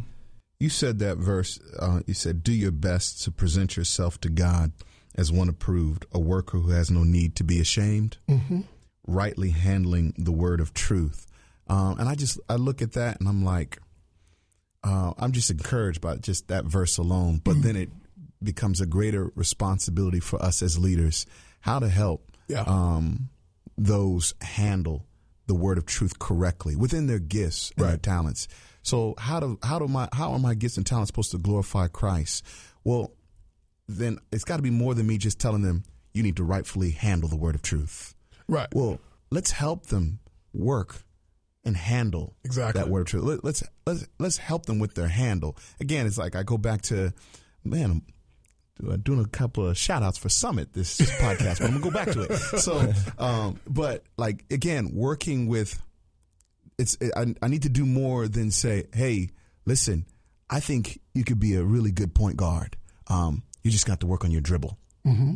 You 0.58 0.68
said 0.68 0.98
that 1.00 1.16
verse. 1.18 1.58
Uh, 1.78 2.00
you 2.06 2.14
said, 2.14 2.42
"Do 2.44 2.52
your 2.52 2.70
best 2.70 3.22
to 3.24 3.30
present 3.30 3.76
yourself 3.76 4.20
to 4.20 4.28
God 4.28 4.72
as 5.16 5.32
one 5.32 5.48
approved, 5.48 6.06
a 6.12 6.20
worker 6.20 6.58
who 6.58 6.70
has 6.70 6.90
no 6.90 7.02
need 7.02 7.34
to 7.36 7.44
be 7.44 7.60
ashamed, 7.60 8.18
Mm-hmm. 8.28 8.60
rightly 9.06 9.50
handling 9.50 10.14
the 10.16 10.32
word 10.32 10.60
of 10.60 10.72
truth." 10.72 11.26
Um, 11.66 11.98
and 11.98 12.08
I 12.08 12.14
just 12.14 12.38
I 12.48 12.56
look 12.56 12.80
at 12.82 12.92
that 12.92 13.18
and 13.20 13.28
I'm 13.28 13.44
like, 13.44 13.78
uh, 14.84 15.12
I'm 15.18 15.32
just 15.32 15.50
encouraged 15.50 16.00
by 16.00 16.16
just 16.16 16.48
that 16.48 16.64
verse 16.64 16.96
alone. 16.98 17.40
But 17.44 17.62
then 17.62 17.76
it 17.76 17.90
becomes 18.42 18.80
a 18.80 18.86
greater 18.86 19.30
responsibility 19.34 20.20
for 20.20 20.42
us 20.42 20.62
as 20.62 20.78
leaders 20.78 21.26
how 21.60 21.78
to 21.78 21.88
help 21.88 22.30
Yeah. 22.48 22.62
um, 22.66 23.28
those 23.76 24.34
handle 24.40 25.06
the 25.46 25.54
word 25.54 25.78
of 25.78 25.84
truth 25.86 26.18
correctly 26.18 26.76
within 26.76 27.06
their 27.06 27.18
gifts 27.18 27.72
and 27.76 27.86
their 27.86 27.96
talents. 27.96 28.46
So 28.82 29.14
how 29.18 29.40
do 29.40 29.58
how 29.62 29.78
do 29.78 29.88
my 29.88 30.08
how 30.12 30.32
are 30.32 30.38
my 30.38 30.54
gifts 30.54 30.76
and 30.76 30.86
talents 30.86 31.08
supposed 31.08 31.32
to 31.32 31.38
glorify 31.38 31.88
Christ? 31.88 32.44
Well, 32.84 33.12
then 33.88 34.18
it's 34.32 34.44
got 34.44 34.56
to 34.56 34.62
be 34.62 34.70
more 34.70 34.94
than 34.94 35.06
me 35.06 35.18
just 35.18 35.38
telling 35.40 35.62
them 35.62 35.82
you 36.14 36.22
need 36.22 36.36
to 36.36 36.44
rightfully 36.44 36.90
handle 36.90 37.28
the 37.28 37.36
word 37.36 37.54
of 37.54 37.62
truth. 37.62 38.14
Right. 38.48 38.68
Well, 38.74 39.00
let's 39.30 39.50
help 39.50 39.86
them 39.86 40.20
work 40.54 41.02
and 41.64 41.76
handle 41.76 42.34
Exactly. 42.44 42.80
that 42.80 42.88
word 42.88 43.02
of 43.02 43.06
truth. 43.08 43.24
Let, 43.24 43.44
let's 43.44 43.62
let's 43.86 44.06
let's 44.18 44.36
help 44.38 44.66
them 44.66 44.78
with 44.78 44.94
their 44.94 45.08
handle. 45.08 45.56
Again, 45.80 46.06
it's 46.06 46.16
like 46.18 46.34
I 46.36 46.42
go 46.42 46.56
back 46.56 46.80
to 46.82 47.12
man. 47.64 48.02
Do- 48.80 48.96
doing 48.96 49.20
a 49.20 49.28
couple 49.28 49.66
of 49.66 49.76
shout 49.76 50.02
outs 50.02 50.18
for 50.18 50.28
Summit 50.28 50.72
this 50.72 51.00
podcast, 51.20 51.60
but 51.60 51.70
I'm 51.70 51.80
gonna 51.80 51.84
go 51.84 51.90
back 51.90 52.10
to 52.12 52.22
it. 52.22 52.36
So, 52.60 52.92
um, 53.18 53.60
but 53.68 54.04
like 54.16 54.44
again, 54.50 54.90
working 54.92 55.46
with 55.46 55.80
it's 56.78 56.96
I, 57.16 57.34
I 57.42 57.48
need 57.48 57.62
to 57.62 57.68
do 57.68 57.84
more 57.84 58.26
than 58.28 58.50
say, 58.50 58.86
hey, 58.92 59.30
listen, 59.66 60.06
I 60.48 60.60
think 60.60 61.00
you 61.14 61.24
could 61.24 61.38
be 61.38 61.54
a 61.54 61.62
really 61.62 61.92
good 61.92 62.14
point 62.14 62.36
guard. 62.36 62.76
Um, 63.08 63.42
you 63.62 63.70
just 63.70 63.86
got 63.86 64.00
to 64.00 64.06
work 64.06 64.24
on 64.24 64.30
your 64.30 64.40
dribble. 64.40 64.78
Mm-hmm. 65.06 65.34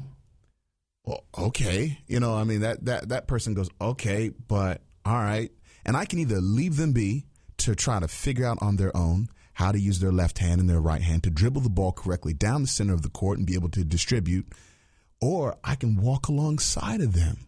Well, 1.04 1.24
okay, 1.38 1.98
you 2.06 2.18
know, 2.18 2.34
I 2.34 2.44
mean 2.44 2.60
that 2.60 2.84
that 2.86 3.10
that 3.10 3.28
person 3.28 3.54
goes, 3.54 3.68
okay, 3.80 4.30
but 4.30 4.80
all 5.04 5.14
right, 5.14 5.52
and 5.84 5.96
I 5.96 6.06
can 6.06 6.18
either 6.18 6.40
leave 6.40 6.76
them 6.76 6.92
be 6.92 7.26
to 7.58 7.74
try 7.74 8.00
to 8.00 8.08
figure 8.08 8.46
out 8.46 8.58
on 8.62 8.76
their 8.76 8.96
own 8.96 9.28
how 9.54 9.72
to 9.72 9.80
use 9.80 10.00
their 10.00 10.12
left 10.12 10.38
hand 10.38 10.60
and 10.60 10.68
their 10.68 10.80
right 10.80 11.02
hand 11.02 11.22
to 11.24 11.30
dribble 11.30 11.62
the 11.62 11.70
ball 11.70 11.92
correctly 11.92 12.34
down 12.34 12.62
the 12.62 12.68
center 12.68 12.92
of 12.92 13.02
the 13.02 13.08
court 13.08 13.38
and 13.38 13.46
be 13.46 13.54
able 13.54 13.70
to 13.70 13.84
distribute, 13.84 14.46
or 15.20 15.56
I 15.64 15.74
can 15.76 15.96
walk 15.96 16.28
alongside 16.28 17.00
of 17.00 17.14
them 17.14 17.38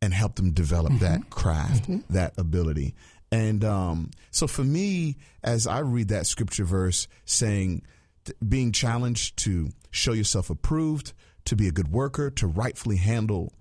and 0.00 0.12
help 0.12 0.34
them 0.34 0.50
develop 0.52 0.98
that 0.98 1.30
craft, 1.30 1.88
that 2.10 2.34
ability. 2.36 2.94
And 3.30 3.64
um, 3.64 4.10
so 4.30 4.46
for 4.46 4.64
me, 4.64 5.16
as 5.42 5.66
I 5.66 5.78
read 5.78 6.08
that 6.08 6.26
scripture 6.26 6.64
verse 6.64 7.08
saying, 7.24 7.82
t- 8.24 8.34
being 8.46 8.72
challenged 8.72 9.38
to 9.44 9.70
show 9.90 10.12
yourself 10.12 10.50
approved, 10.50 11.12
to 11.46 11.56
be 11.56 11.68
a 11.68 11.72
good 11.72 11.90
worker, 11.92 12.30
to 12.30 12.46
rightfully 12.46 12.96
handle 12.96 13.52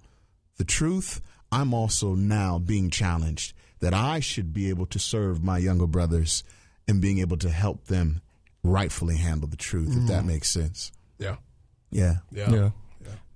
the 0.57 0.65
truth, 0.65 1.21
I'm 1.51 1.73
also 1.73 2.15
now 2.15 2.59
being 2.59 2.89
challenged 2.89 3.53
that 3.79 3.93
I 3.93 4.19
should 4.19 4.53
be 4.53 4.69
able 4.69 4.85
to 4.87 4.99
serve 4.99 5.43
my 5.43 5.57
younger 5.57 5.87
brothers 5.87 6.43
and 6.91 7.01
being 7.01 7.17
able 7.19 7.37
to 7.37 7.49
help 7.49 7.85
them 7.85 8.21
rightfully 8.63 9.17
handle 9.17 9.47
the 9.47 9.57
truth, 9.57 9.95
if 9.97 10.07
that 10.07 10.23
makes 10.25 10.49
sense. 10.51 10.91
Yeah. 11.17 11.37
Yeah. 11.89 12.17
Yeah. 12.31 12.51
yeah. 12.51 12.69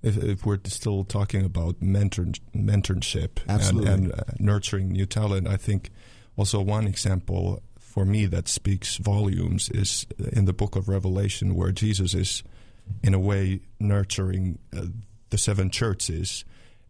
If, 0.02 0.16
if 0.22 0.46
we're 0.46 0.60
still 0.66 1.02
talking 1.02 1.44
about 1.44 1.82
mentor, 1.82 2.26
mentorship 2.54 3.40
and, 3.48 3.50
Absolutely. 3.50 3.90
and 3.92 4.12
uh, 4.12 4.16
nurturing 4.38 4.90
new 4.92 5.06
talent, 5.06 5.48
I 5.48 5.56
think 5.56 5.90
also 6.36 6.60
one 6.60 6.86
example 6.86 7.60
for 7.80 8.04
me 8.04 8.26
that 8.26 8.46
speaks 8.46 8.98
volumes 8.98 9.68
is 9.70 10.06
in 10.32 10.44
the 10.44 10.52
book 10.52 10.76
of 10.76 10.88
Revelation, 10.88 11.56
where 11.56 11.72
Jesus 11.72 12.14
is, 12.14 12.44
in 13.02 13.14
a 13.14 13.18
way, 13.18 13.60
nurturing 13.80 14.58
uh, 14.76 14.82
the 15.30 15.38
seven 15.38 15.70
churches, 15.70 16.44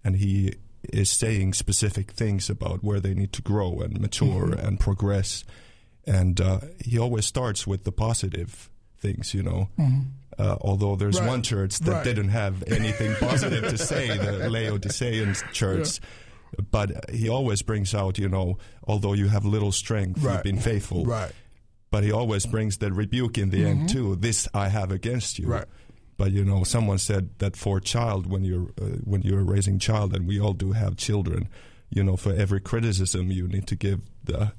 and 0.05 0.17
he 0.17 0.55
is 0.93 1.11
saying 1.11 1.55
specific 1.55 2.11
things 2.12 2.51
about 2.51 2.85
where 2.85 3.01
they 3.01 3.14
need 3.14 3.33
to 3.33 3.43
grow 3.43 3.81
and 3.81 3.99
mature 4.01 4.49
Mhm. 4.49 4.64
and 4.67 4.79
progress. 4.81 5.43
And 6.07 6.41
uh, 6.41 6.61
he 6.85 6.99
always 6.99 7.27
starts 7.27 7.67
with 7.67 7.85
the 7.85 7.93
positive 7.93 8.71
things, 8.99 9.35
you 9.35 9.43
know. 9.43 9.69
Mhm. 9.79 10.07
Uh, 10.39 10.57
although 10.61 10.97
there's 10.97 11.19
Right. 11.19 11.29
one 11.29 11.43
church 11.43 11.79
that 11.81 11.91
Right. 11.91 12.05
didn't 12.05 12.29
have 12.29 12.63
anything 12.67 13.15
positive 13.21 13.65
to 13.71 13.79
say, 13.79 14.17
the 14.17 14.49
Laodicean 14.51 15.35
church. 15.53 15.99
But 16.71 17.11
he 17.11 17.29
always 17.29 17.63
brings 17.63 17.95
out, 17.95 18.19
you 18.19 18.29
know, 18.29 18.59
although 18.85 19.15
you 19.15 19.29
have 19.29 19.45
little 19.45 19.73
strength, 19.73 20.23
Right. 20.23 20.35
you've 20.35 20.43
been 20.45 20.59
faithful. 20.61 21.05
Right. 21.05 21.33
But 21.91 22.05
he 22.05 22.13
always 22.13 22.47
brings 22.47 22.77
the 22.79 22.93
rebuke 22.93 23.37
in 23.39 23.51
the 23.51 23.63
Mhm. 23.63 23.67
end 23.67 23.89
too. 23.89 24.17
This 24.17 24.47
I 24.55 24.69
have 24.69 24.91
against 24.93 25.39
you. 25.39 25.49
Right. 25.49 25.67
But 26.17 26.33
you 26.33 26.45
know, 26.45 26.65
someone 26.65 26.99
said 26.99 27.31
that 27.39 27.57
for 27.57 27.79
a 27.79 27.81
child, 27.81 28.27
when 28.27 28.45
you're 28.45 28.71
uh, 28.81 28.99
when 29.05 29.23
you're 29.23 29.45
raising 29.45 29.79
child, 29.79 30.15
and 30.15 30.27
we 30.27 30.39
all 30.41 30.55
do 30.55 30.73
have 30.73 30.97
children, 30.97 31.49
you 31.91 32.03
know, 32.05 32.17
for 32.17 32.33
every 32.33 32.61
criticism, 32.61 33.31
you 33.31 33.47
need 33.49 33.67
to 33.67 33.77
give 33.77 34.01
the 34.25 34.53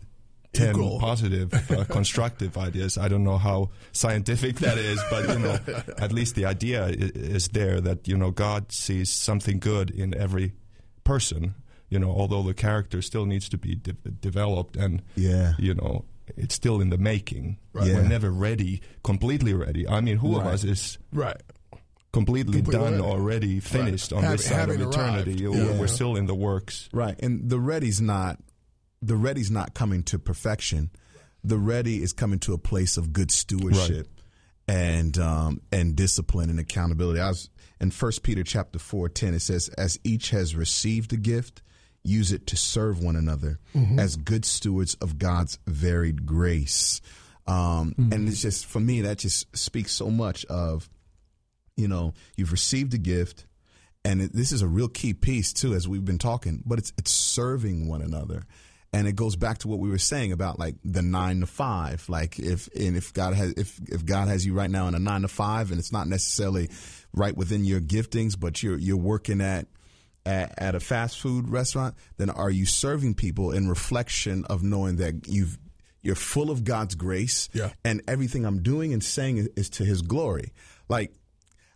ten 0.58 0.76
Equal. 0.76 0.99
positive, 0.99 1.53
uh, 1.72 1.84
constructive 1.89 2.58
ideas. 2.58 2.97
I 2.97 3.08
don't 3.08 3.24
know 3.24 3.38
how 3.38 3.70
scientific 3.91 4.58
that 4.58 4.78
is, 4.78 4.99
but 5.10 5.28
you 5.30 5.39
know, 5.39 5.60
at 5.97 6.12
least 6.12 6.36
the 6.36 6.45
idea 6.45 6.86
i- 6.88 6.91
is 7.36 7.47
there 7.49 7.80
that 7.82 8.08
you 8.08 8.18
know 8.18 8.32
God 8.32 8.72
sees 8.72 9.12
something 9.12 9.60
good 9.60 9.89
in 9.91 10.14
every 10.16 10.53
person. 11.03 11.53
You 11.89 11.99
know, 11.99 12.10
although 12.12 12.43
the 12.43 12.53
character 12.53 13.01
still 13.01 13.26
needs 13.26 13.47
to 13.49 13.58
be 13.58 13.76
de- 13.76 13.93
developed, 13.93 14.76
and 14.76 15.01
Yeah. 15.16 15.53
you 15.58 15.74
know, 15.74 16.03
it's 16.36 16.53
still 16.53 16.82
in 16.82 16.89
the 16.89 16.97
making. 16.97 17.58
Right. 17.72 17.88
We're 17.88 18.03
never 18.03 18.30
ready, 18.30 18.82
completely 19.03 19.53
ready. 19.53 19.88
I 19.88 20.01
mean, 20.01 20.18
who 20.18 20.36
of 20.38 20.45
us 20.45 20.66
is 20.66 20.97
Right. 21.14 21.39
completely 22.12 22.62
done 22.62 22.91
ready. 22.93 23.03
already, 23.03 23.60
finished 23.62 24.12
on 24.12 24.24
Having- 24.24 24.38
this 24.38 24.45
side 24.45 24.70
of 24.70 24.82
eternity? 24.82 25.36
Yeah. 25.43 25.80
We're 25.80 25.88
still 25.88 26.18
in 26.18 26.26
the 26.26 26.36
works. 26.36 26.89
Right. 26.91 27.16
And 27.24 27.49
the 27.49 27.60
ready's 27.60 28.01
not 28.01 28.39
the 29.02 29.16
ready's 29.16 29.52
not 29.52 29.74
coming 29.74 30.04
to 30.04 30.20
perfection. 30.20 30.89
The 31.43 31.58
ready 31.58 32.02
is 32.02 32.14
coming 32.14 32.39
to 32.39 32.54
a 32.54 32.58
place 32.58 32.98
of 32.98 33.14
good 33.14 33.32
stewardship 33.32 34.08
and 34.68 35.18
um, 35.18 35.62
and 35.72 35.95
discipline 35.95 36.50
and 36.50 36.60
accountability. 36.60 37.20
I 37.20 37.30
was 37.30 37.50
in 37.80 37.91
First 37.91 38.24
Peter 38.24 38.43
chapter 38.43 38.80
four 38.80 39.08
ten. 39.10 39.34
It 39.34 39.41
says, 39.41 39.70
"As 39.78 40.00
each 40.04 40.32
has 40.32 40.56
received 40.56 41.14
a 41.14 41.18
gift, 41.18 41.62
use 42.04 42.32
it 42.32 42.48
to 42.48 42.58
serve 42.58 43.00
one 43.00 43.16
another 43.16 43.60
Mhm. 43.76 44.00
as 44.00 44.16
good 44.16 44.45
stewards 44.45 44.95
of 44.95 45.18
God's 45.20 45.60
varied 45.68 46.26
grace." 46.26 47.00
Um, 47.45 47.93
And 47.98 48.28
it's 48.28 48.41
just 48.41 48.66
for 48.66 48.80
me 48.82 49.02
that 49.02 49.20
just 49.20 49.56
speaks 49.56 49.93
so 49.93 50.10
much 50.10 50.43
of, 50.45 50.89
you 51.78 51.88
know, 51.88 52.14
you've 52.36 52.52
received 52.52 52.93
a 52.93 52.98
gift, 52.98 53.45
and 54.04 54.22
it, 54.22 54.34
this 54.34 54.52
is 54.52 54.62
a 54.62 54.68
real 54.68 54.89
key 54.89 55.14
piece 55.14 55.54
too, 55.54 55.74
as 55.74 55.88
we've 55.88 56.04
been 56.04 56.18
talking. 56.18 56.62
But 56.66 56.78
it's 56.80 56.91
it's 56.98 57.12
serving 57.12 57.88
one 57.88 58.02
another, 58.02 58.43
and 58.98 59.08
it 59.08 59.16
goes 59.16 59.36
back 59.36 59.60
to 59.60 59.68
what 59.68 59.80
we 59.80 59.89
were 59.89 59.98
saying 59.98 60.32
about 60.32 60.58
like 60.60 60.76
the 60.84 61.02
nine 61.02 61.41
to 61.41 61.45
five. 61.45 62.08
Like 62.10 62.39
if 62.39 62.68
and 62.76 62.98
if 62.98 63.14
God 63.14 63.34
has 63.34 63.52
if 63.54 63.80
if 63.88 64.06
God 64.06 64.28
has 64.28 64.45
you 64.45 64.54
right 64.54 64.70
now 64.72 64.88
in 64.88 64.95
a 64.95 65.00
nine 65.00 65.22
to 65.22 65.28
five, 65.28 65.70
and 65.72 65.80
it's 65.80 65.91
not 65.91 66.08
necessarily 66.08 66.70
right 67.14 67.36
within 67.36 67.64
your 67.66 67.80
giftings, 67.82 68.39
but 68.39 68.64
you're 68.64 68.78
you're 68.78 68.98
working 68.98 69.41
at 69.41 69.68
at, 70.26 70.54
at 70.58 70.76
a 70.76 70.80
fast 70.80 71.20
food 71.20 71.48
restaurant, 71.50 71.95
then 72.18 72.30
are 72.30 72.50
you 72.50 72.66
serving 72.66 73.14
people 73.16 73.52
in 73.52 73.70
reflection 73.70 74.43
of 74.50 74.62
knowing 74.64 74.98
that 74.98 75.28
you've 75.28 75.58
you're 76.02 76.16
full 76.16 76.50
of 76.52 76.64
God's 76.64 76.95
grace, 76.95 77.50
Yeah. 77.54 77.72
and 77.84 78.02
everything 78.08 78.45
I'm 78.45 78.62
doing 78.62 78.93
and 78.93 79.04
saying 79.04 79.38
is, 79.38 79.50
is 79.56 79.70
to 79.72 79.84
His 79.86 80.02
glory. 80.02 80.54
Like 80.89 81.14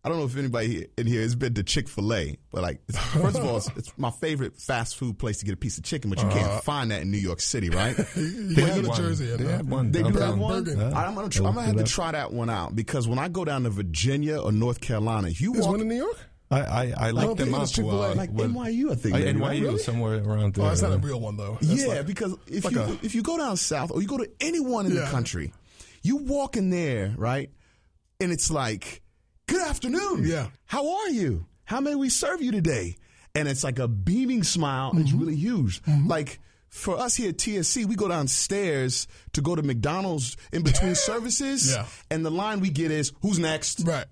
I 0.03 0.09
don't 0.09 0.17
know 0.17 0.25
if 0.25 0.35
anybody 0.35 0.87
in 0.97 1.05
here 1.05 1.21
has 1.21 1.35
been 1.35 1.53
to 1.53 1.63
Chick 1.63 1.87
Fil 1.87 2.11
A, 2.13 2.35
but 2.51 2.63
like 2.63 2.81
first 2.91 3.37
of 3.37 3.45
all, 3.45 3.57
it's, 3.57 3.69
it's 3.75 3.93
my 3.97 4.09
favorite 4.09 4.57
fast 4.57 4.95
food 4.97 5.19
place 5.19 5.37
to 5.39 5.45
get 5.45 5.53
a 5.53 5.57
piece 5.57 5.77
of 5.77 5.83
chicken, 5.83 6.09
but 6.09 6.19
you 6.19 6.27
Uh, 6.27 6.33
can't 6.33 6.63
find 6.63 6.89
that 6.89 7.03
in 7.03 7.11
New 7.11 7.19
York 7.19 7.39
City, 7.39 7.69
right? 7.81 7.95
You 8.15 8.47
They 8.55 8.61
go 8.61 8.67
have 8.67 8.81
to 8.81 8.87
one. 8.89 8.97
Jersey 8.97 9.25
They 9.35 9.51
have 9.51 9.67
one 9.67 9.91
They 9.91 10.01
do 10.01 10.09
have 10.17 10.39
one. 10.39 10.63
Bergen. 10.63 10.79
Yeah. 10.79 10.87
I'm 10.99 11.13
gonna, 11.13 11.29
try, 11.29 11.47
I'm 11.47 11.53
gonna 11.53 11.67
have 11.67 11.75
to 11.77 11.83
try 11.83 12.11
that 12.13 12.33
one 12.33 12.49
out 12.49 12.75
because 12.75 13.07
when 13.07 13.19
I 13.19 13.27
go 13.27 13.45
down 13.45 13.61
to 13.63 13.69
Virginia 13.69 14.39
or 14.41 14.51
North 14.51 14.81
Carolina, 14.81 15.29
you 15.29 15.53
There's 15.53 15.65
walk 15.65 15.73
one 15.73 15.81
in 15.81 15.87
New 15.89 15.95
York? 15.97 16.17
I, 16.49 16.59
I, 16.59 16.93
I 16.97 17.11
look 17.11 17.23
don't 17.23 17.37
them 17.37 17.45
think 17.45 17.57
up. 17.57 17.63
it's 17.63 17.71
Chick-fil-A. 17.71 18.11
uh, 18.11 18.15
like 18.15 18.31
with- 18.31 18.51
NYU, 18.51 18.91
I 18.91 18.95
think. 18.95 19.15
Uh, 19.15 19.19
maybe, 19.19 19.39
right? 19.39 19.59
NYU, 19.61 19.63
Really? 19.65 19.77
somewhere 19.77 20.15
around 20.23 20.55
there. 20.55 20.65
Oh, 20.65 20.69
it's 20.71 20.81
not 20.81 20.91
a 20.93 20.97
real 20.97 21.21
one 21.21 21.37
though. 21.37 21.59
That's 21.61 21.79
yeah, 21.79 21.87
like- 21.89 22.07
because 22.07 22.35
if 22.47 22.65
like 22.65 22.73
you 22.73 22.81
a- 22.81 22.97
if 23.03 23.13
you 23.13 23.21
go 23.21 23.37
down 23.37 23.55
south 23.55 23.91
or 23.91 24.01
you 24.01 24.07
go 24.07 24.17
to 24.17 24.27
anyone 24.41 24.87
in 24.87 24.93
Yeah. 24.95 25.01
the 25.01 25.11
country, 25.11 25.53
you 26.01 26.17
walk 26.17 26.57
in 26.57 26.71
there, 26.71 27.13
right? 27.17 27.51
And 28.19 28.31
it's 28.31 28.49
like, 28.51 29.01
"Good 29.51 29.61
afternoon. 29.67 30.23
Yeah. 30.25 30.47
How 30.65 30.89
are 30.99 31.09
you? 31.09 31.45
How 31.65 31.79
may 31.79 31.95
we 31.95 32.09
serve 32.09 32.41
you 32.41 32.51
today?" 32.51 32.95
And 33.35 33.47
it's 33.47 33.63
like 33.63 33.79
a 33.79 33.87
beaming 33.87 34.43
smile. 34.43 34.91
It's 34.95 35.09
Mm-hmm. 35.09 35.19
really 35.19 35.35
huge. 35.35 35.81
Like 36.05 36.39
for 36.69 36.97
us 36.97 37.15
here 37.15 37.29
at 37.29 37.37
TSC, 37.37 37.85
we 37.85 37.95
go 37.95 38.07
downstairs 38.07 39.07
to 39.33 39.41
go 39.41 39.55
to 39.55 39.61
McDonald's 39.63 40.35
in 40.51 40.63
between 40.63 40.95
services, 41.09 41.71
Yeah. 41.71 41.85
and 42.09 42.25
the 42.25 42.31
line 42.31 42.59
we 42.61 42.69
get 42.69 42.91
is, 42.91 43.11
"Who's 43.21 43.39
next?" 43.39 43.81
right. 43.85 44.05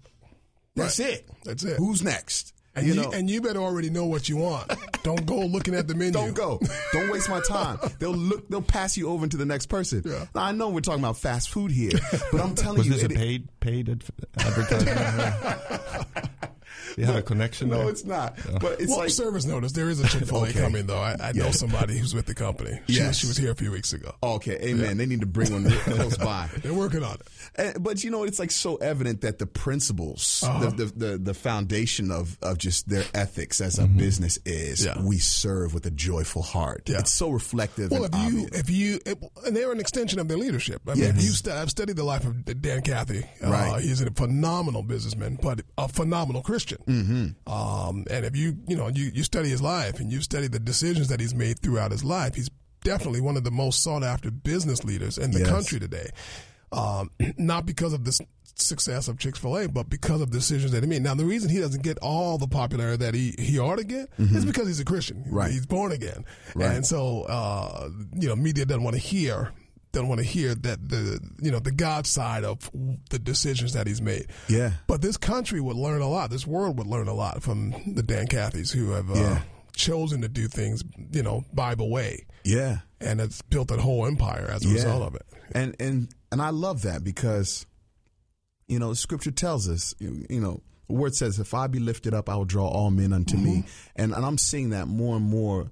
That's 0.75 0.99
Right. 0.99 1.09
it. 1.09 1.29
That's 1.43 1.63
it. 1.63 1.77
Who's 1.77 2.01
next? 2.03 2.53
And 2.76 2.88
you 2.88 2.93
you, 2.93 3.01
know, 3.01 3.11
and 3.11 3.30
you 3.30 3.41
better 3.41 3.59
already 3.59 3.89
know 3.89 4.05
what 4.05 4.30
you 4.30 4.38
want. 4.38 4.72
Don't 5.03 5.26
go 5.26 5.39
looking 5.39 5.74
at 5.76 5.88
the 5.88 5.95
menu. 5.95 6.11
Don't 6.11 6.34
go. 6.34 6.59
Don't 6.93 7.11
waste 7.11 7.30
my 7.30 7.41
time. 7.41 7.80
They'll 7.99 8.11
look. 8.11 8.47
They'll 8.49 8.61
pass 8.61 8.95
you 8.95 9.09
over 9.09 9.28
to 9.28 9.38
the 9.38 9.45
next 9.45 9.65
person. 9.67 10.03
Yeah. 10.05 10.26
Now, 10.36 10.43
I 10.43 10.51
know 10.51 10.70
we're 10.70 10.82
talking 10.82 11.01
about 11.01 11.17
fast 11.17 11.49
food 11.49 11.72
here, 11.72 11.91
but 12.32 12.41
I'm 12.41 12.55
telling 12.55 12.80
Was 12.80 12.88
you, 12.88 12.93
this 12.93 13.03
a 13.03 13.09
paid 13.09 13.47
paid 13.59 13.89
advertisement? 14.39 15.36
you 16.99 17.05
have 17.05 17.15
a 17.15 17.21
connection 17.21 17.69
no, 17.69 17.79
there? 17.79 17.89
it's 17.89 18.05
not. 18.05 18.37
But 18.61 18.79
it's 18.79 18.89
well, 18.89 18.99
like 18.99 19.09
service 19.09 19.45
notice. 19.45 19.71
There 19.71 19.89
is 19.89 19.99
a 19.99 20.07
Chick 20.07 20.25
Fil 20.25 20.43
A 20.45 20.49
Okay. 20.49 20.59
coming 20.59 20.85
though. 20.85 20.99
I, 20.99 21.15
I 21.21 21.31
know 21.33 21.51
somebody 21.51 21.97
who's 21.97 22.13
with 22.13 22.25
the 22.25 22.35
company. 22.35 22.79
She, 22.87 22.95
Yes. 22.95 23.17
she 23.17 23.27
was 23.27 23.37
here 23.37 23.51
a 23.51 23.55
few 23.55 23.71
weeks 23.71 23.93
ago. 23.93 24.13
okay, 24.21 24.57
amen. 24.61 24.97
They 24.97 25.05
need 25.05 25.21
to 25.21 25.25
bring 25.25 25.51
one 25.51 25.69
close 25.69 26.17
by. 26.17 26.49
They're 26.61 26.73
working 26.73 27.03
on 27.03 27.15
it. 27.15 27.21
And, 27.55 27.83
but 27.83 28.03
you 28.03 28.11
know, 28.11 28.23
it's 28.23 28.39
like 28.39 28.51
so 28.51 28.75
evident 28.77 29.21
that 29.21 29.39
the 29.39 29.45
principles, 29.47 30.43
Uh-huh. 30.43 30.69
the, 30.71 30.85
the 30.85 31.07
the 31.09 31.17
the 31.17 31.33
foundation 31.33 32.11
of 32.11 32.37
of 32.41 32.57
just 32.57 32.89
their 32.89 33.05
ethics 33.13 33.61
as 33.61 33.79
a 33.79 33.87
business 33.87 34.37
is 34.45 34.85
Mm-hmm. 34.85 34.99
Yeah. 35.01 35.07
we 35.07 35.17
serve 35.19 35.73
with 35.73 35.85
a 35.85 35.91
joyful 35.91 36.41
heart. 36.41 36.83
Yeah. 36.89 36.99
It's 36.99 37.11
so 37.11 37.29
reflective. 37.29 37.91
Well, 37.91 38.05
and 38.05 38.13
if 38.15 38.33
you, 38.33 38.47
if 38.53 38.69
you, 38.69 38.99
if, 39.05 39.17
and 39.45 39.55
they're 39.55 39.71
an 39.71 39.79
extension 39.79 40.19
of 40.19 40.27
their 40.27 40.37
leadership. 40.37 40.81
I 40.87 40.93
mean, 40.93 41.03
Yes. 41.03 41.17
if 41.17 41.23
you 41.23 41.29
stu- 41.29 41.51
I've 41.51 41.69
studied 41.69 41.95
the 41.95 42.03
life 42.03 42.25
of 42.25 42.45
Dan 42.61 42.81
Cathy. 42.81 43.23
Uh, 43.43 43.49
Right. 43.49 43.81
He's 43.81 44.01
a 44.01 44.11
phenomenal 44.11 44.83
businessman, 44.83 45.37
but 45.41 45.61
a 45.77 45.87
phenomenal 45.87 46.41
Christian. 46.41 46.77
Mm-hmm. 46.89 47.51
Um, 47.51 48.05
and 48.09 48.25
if 48.25 48.35
you, 48.35 48.57
you 48.67 48.75
know, 48.75 48.87
you, 48.87 49.11
you 49.13 49.23
study 49.23 49.49
his 49.49 49.61
life 49.61 49.99
and 49.99 50.11
you 50.11 50.21
study 50.21 50.47
the 50.47 50.59
decisions 50.59 51.07
that 51.09 51.19
he's 51.19 51.35
made 51.35 51.59
throughout 51.59 51.91
his 51.91 52.03
life, 52.03 52.35
he's 52.35 52.49
definitely 52.83 53.21
one 53.21 53.37
of 53.37 53.43
the 53.43 53.51
most 53.51 53.83
sought 53.83 54.03
after 54.03 54.31
business 54.31 54.84
leaders 54.84 55.18
in 55.18 55.31
the 55.31 55.39
Yes. 55.39 55.49
country 55.49 55.80
today. 55.80 56.09
Um, 56.72 57.11
not 57.38 57.65
because 57.65 57.93
of 57.93 58.05
the 58.05 58.19
success 58.55 59.07
of 59.07 59.18
Chick 59.19 59.38
Fil 59.38 59.57
A, 59.57 59.68
but 59.69 59.89
because 59.89 60.22
of 60.22 60.31
decisions 60.31 60.72
that 60.72 60.84
he 60.84 60.89
made. 60.89 61.01
Now, 61.01 61.15
the 61.15 61.26
reason 61.26 61.49
he 61.49 61.59
doesn't 61.59 61.81
get 61.84 61.97
all 61.99 62.38
the 62.38 62.47
popularity 62.47 62.97
that 63.05 63.14
he, 63.14 63.34
he 63.39 63.57
ought 63.59 63.77
to 63.77 63.84
get 63.85 64.09
is 64.18 64.43
because 64.45 64.68
he's 64.68 64.80
a 64.81 64.85
Christian. 64.85 65.18
Mm-hmm. 65.23 65.35
Right. 65.35 65.51
He's 65.51 65.65
born 65.65 65.91
again, 65.91 66.26
Right. 66.55 66.72
and 66.76 66.85
so 66.85 67.23
uh, 67.23 67.89
you 68.15 68.27
know, 68.27 68.35
media 68.35 68.65
doesn't 68.65 68.84
want 68.84 68.95
to 68.95 69.01
hear 69.01 69.51
doesn't 69.91 70.07
want 70.07 70.20
to 70.20 70.26
hear 70.26 70.53
that 70.56 70.88
the 70.90 71.20
you 71.41 71.52
know 71.52 71.60
the 71.60 71.72
God 71.72 72.06
side 72.06 72.44
of 72.44 72.70
the 73.10 73.18
decisions 73.20 73.74
that 73.74 73.88
he's 73.88 74.02
made. 74.02 74.28
yeah, 74.48 74.74
But 74.88 75.02
this 75.02 75.18
country 75.18 75.60
would 75.60 75.76
learn 75.78 76.02
a 76.02 76.07
lot. 76.07 76.30
This 76.30 76.45
world 76.45 76.78
would 76.78 76.88
learn 76.88 77.07
a 77.07 77.14
lot 77.14 77.41
from 77.41 77.74
the 77.95 78.03
Dan 78.03 78.28
Cathys 78.28 78.72
who 78.72 78.91
have 78.91 79.10
uh, 79.10 79.16
Yeah. 79.16 79.41
chosen 79.76 80.22
to 80.22 80.28
do 80.30 80.48
things, 80.48 80.84
you 81.11 81.24
know, 81.24 81.44
Bible 81.53 81.90
way, 81.90 82.26
yeah. 82.44 82.80
and 83.02 83.20
it's 83.20 83.41
built 83.41 83.72
a 83.72 83.78
whole 83.78 84.06
empire 84.06 84.48
as 84.52 84.64
a 84.64 84.68
Yeah. 84.68 84.74
result 84.76 85.03
of 85.03 85.16
it. 85.16 85.26
and 85.53 85.76
and 85.80 86.10
and 86.32 86.41
I 86.41 86.49
love 86.52 86.84
that 86.84 87.03
because 87.03 87.66
you 88.68 88.78
know 88.78 88.94
Scripture 88.94 89.32
tells 89.32 89.68
us 89.68 89.95
you, 89.99 90.26
you 90.30 90.40
know 90.40 90.61
the 90.88 90.95
word 90.95 91.16
says 91.16 91.40
if 91.40 91.53
I 91.53 91.68
be 91.68 91.80
lifted 91.80 92.14
up 92.14 92.30
I 92.30 92.36
will 92.36 92.45
draw 92.45 92.68
all 92.68 92.91
men 92.91 93.14
unto 93.14 93.38
me 93.38 93.64
and 93.95 94.14
and 94.14 94.24
I'm 94.26 94.38
seeing 94.38 94.70
that 94.72 94.88
more 94.88 95.16
and 95.16 95.26
more 95.26 95.72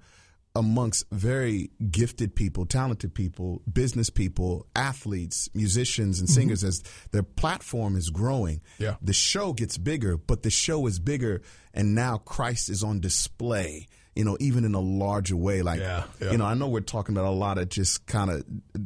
amongst 0.57 1.05
very 1.11 1.69
gifted 1.91 2.35
people 2.35 2.65
talented 2.65 3.13
people 3.13 3.61
business 3.71 4.09
people 4.09 4.65
athletes 4.75 5.49
musicians 5.53 6.19
and 6.19 6.27
mm-hmm. 6.27 6.33
singers 6.41 6.63
as 6.63 6.81
their 7.11 7.21
platform 7.23 7.95
is 7.95 8.09
growing 8.09 8.59
Yeah. 8.79 8.95
the 9.01 9.13
show 9.13 9.53
gets 9.53 9.77
bigger 9.77 10.17
but 10.17 10.41
the 10.41 10.49
show 10.49 10.87
is 10.87 10.97
bigger 10.99 11.41
and 11.73 11.93
now 11.93 12.17
Christ 12.17 12.69
is 12.69 12.81
on 12.83 12.99
display 13.01 13.87
you 14.17 14.25
know 14.25 14.35
even 14.39 14.65
in 14.65 14.73
a 14.73 14.79
larger 14.79 15.35
way 15.37 15.61
like 15.61 15.79
Yeah, 15.79 16.03
yeah. 16.19 16.31
you 16.31 16.37
know 16.37 16.45
I 16.45 16.53
know 16.55 16.67
we're 16.67 16.81
talking 16.81 17.15
about 17.15 17.25
a 17.29 17.37
lot 17.45 17.57
of 17.57 17.69
just 17.69 18.05
kind 18.07 18.29
of, 18.31 18.43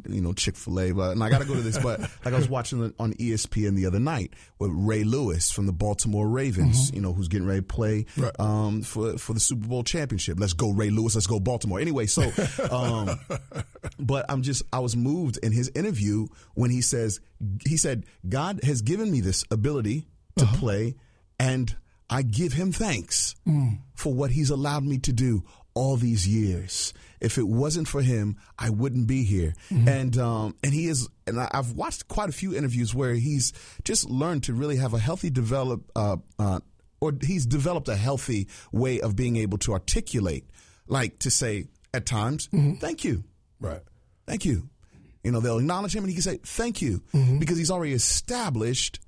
you 0.08 0.22
know, 0.22 0.34
Chick 0.34 0.56
Fil 0.58 0.80
A, 0.80 0.92
but 0.92 1.12
and 1.12 1.24
I 1.24 1.30
got 1.30 1.40
to 1.42 1.48
go 1.48 1.56
to 1.56 1.62
this. 1.62 1.78
But 1.80 2.00
like 2.26 2.34
I 2.34 2.38
was 2.38 2.50
watching 2.50 2.94
on 3.00 3.14
ESPN 3.14 3.76
the 3.76 3.86
other 3.86 4.00
night 4.00 4.34
with 4.60 4.72
Ray 4.74 5.04
Lewis 5.04 5.50
from 5.52 5.66
the 5.66 5.72
Baltimore 5.74 6.28
Ravens, 6.28 6.92
you 6.94 7.02
know, 7.02 7.14
who's 7.14 7.28
getting 7.30 7.48
ready 7.48 7.62
to 7.62 7.66
play 7.66 8.04
Mm-hmm. 8.04 8.22
Right. 8.24 8.40
um, 8.40 8.82
for 8.84 9.18
for 9.18 9.34
the 9.34 9.40
Super 9.40 9.68
Bowl 9.68 9.84
championship. 9.84 10.38
Let's 10.40 10.54
go, 10.54 10.72
Ray 10.72 10.90
Lewis. 10.92 11.16
Let's 11.16 11.28
go, 11.28 11.40
Baltimore. 11.40 11.80
Anyway, 11.80 12.06
so, 12.08 12.24
um, 12.72 13.20
but 14.00 14.26
I'm 14.30 14.42
just 14.42 14.64
I 14.74 14.80
was 14.80 14.96
moved 14.96 15.38
in 15.44 15.52
his 15.52 15.72
interview 15.76 16.28
when 16.56 16.72
he 16.72 16.82
says 16.82 17.20
he 17.68 17.78
said 17.78 18.06
God 18.28 18.60
has 18.64 18.82
given 18.82 19.10
me 19.12 19.22
this 19.22 19.44
ability 19.52 20.08
to 20.38 20.44
Uh-huh. 20.46 20.58
play 20.58 20.96
and. 21.40 21.76
I 22.12 22.22
give 22.24 22.54
him 22.54 22.72
thanks 22.74 23.36
Mm. 23.48 23.80
for 23.96 24.14
what 24.14 24.32
he's 24.32 24.50
allowed 24.52 24.84
me 24.84 24.98
to 25.00 25.14
do. 25.14 25.44
all 25.74 25.96
these 25.96 26.28
years. 26.28 26.94
If 27.22 27.38
it 27.38 27.48
wasn't 27.48 27.88
for 27.88 28.02
him, 28.02 28.36
I 28.60 28.70
wouldn't 28.70 29.08
be 29.08 29.24
here. 29.24 29.54
Mm-hmm. 29.70 29.88
And 29.88 30.18
um, 30.18 30.56
and 30.62 30.74
he 30.74 30.88
is, 30.88 31.08
and 31.26 31.40
I- 31.40 31.50
I've 31.54 31.72
watched 31.72 32.10
quite 32.10 32.28
a 32.28 32.34
few 32.34 32.54
interviews 32.54 32.94
where 32.94 33.14
he's 33.14 33.54
just 33.86 34.04
learned 34.10 34.44
to 34.44 34.54
really 34.54 34.76
have 34.76 34.94
a 34.94 35.00
healthy 35.00 35.30
develop, 35.30 35.90
uh, 35.96 36.18
uh, 36.38 36.60
or 37.00 37.14
he's 37.22 37.46
developed 37.46 37.88
a 37.88 37.96
healthy 37.96 38.50
way 38.74 39.00
of 39.00 39.16
being 39.16 39.38
able 39.38 39.58
to 39.60 39.72
articulate, 39.72 40.44
like 40.88 41.20
to 41.20 41.32
say 41.32 41.68
at 41.94 42.06
times, 42.06 42.50
"Thank 42.82 43.06
you, 43.06 43.24
Mm-hmm. 43.24 43.66
Right. 43.66 43.82
thank 44.28 44.44
you." 44.44 44.68
You 45.24 45.32
know, 45.32 45.40
they'll 45.40 45.60
acknowledge 45.60 45.96
him, 45.96 46.04
and 46.04 46.10
he 46.10 46.16
can 46.16 46.24
say, 46.24 46.40
"Thank 46.44 46.82
you," 46.82 47.02
Mm-hmm. 47.14 47.40
because 47.40 47.58
he's 47.58 47.72
already 47.72 47.94
established. 47.94 49.00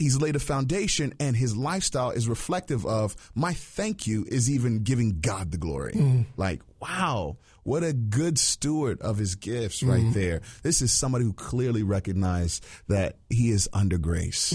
He's 0.00 0.16
laid 0.20 0.34
a 0.34 0.40
foundation, 0.40 1.12
and 1.20 1.36
his 1.36 1.56
lifestyle 1.56 2.10
is 2.10 2.26
reflective 2.26 2.84
of 2.86 3.14
my 3.34 3.52
thank 3.52 4.06
you 4.06 4.24
is 4.26 4.50
even 4.50 4.82
giving 4.82 5.20
God 5.20 5.52
the 5.52 5.58
glory. 5.58 5.92
Mm-hmm. 5.92 6.22
Like, 6.36 6.62
wow, 6.80 7.36
what 7.62 7.84
a 7.84 7.92
good 7.92 8.38
steward 8.38 9.00
of 9.02 9.18
his 9.18 9.34
gifts 9.34 9.82
right 9.82 10.00
Mm-hmm. 10.00 10.12
there. 10.12 10.40
This 10.62 10.80
is 10.82 10.90
somebody 10.92 11.24
who 11.24 11.34
clearly 11.34 11.82
recognized 11.82 12.64
that 12.88 13.16
he 13.28 13.50
is 13.50 13.68
under 13.74 13.98
grace. 13.98 14.52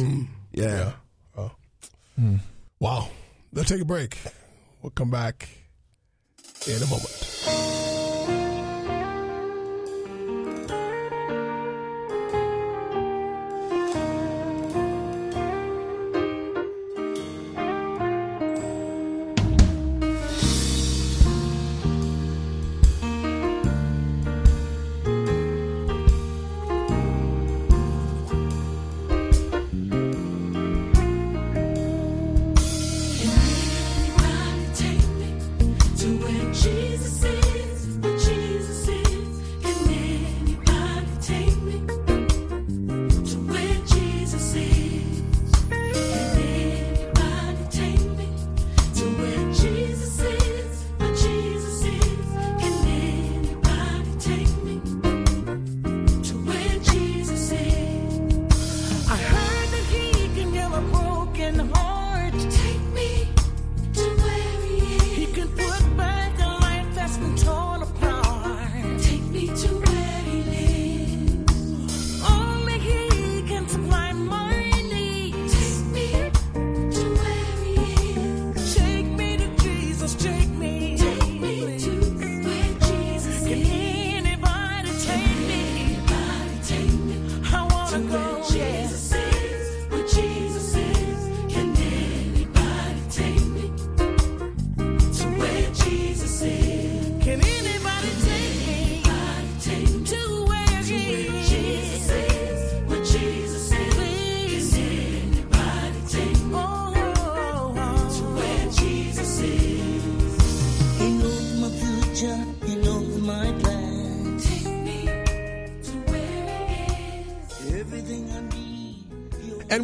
Yeah. 0.51 0.93
Oh. 1.37 1.51
Wow. 2.79 3.09
Let's 3.53 3.69
take 3.69 3.81
a 3.81 3.85
break. 3.85 4.17
We'll 4.81 4.89
come 4.89 5.11
back 5.11 5.47
in 6.67 6.81
a 6.81 6.87
moment. 6.87 7.84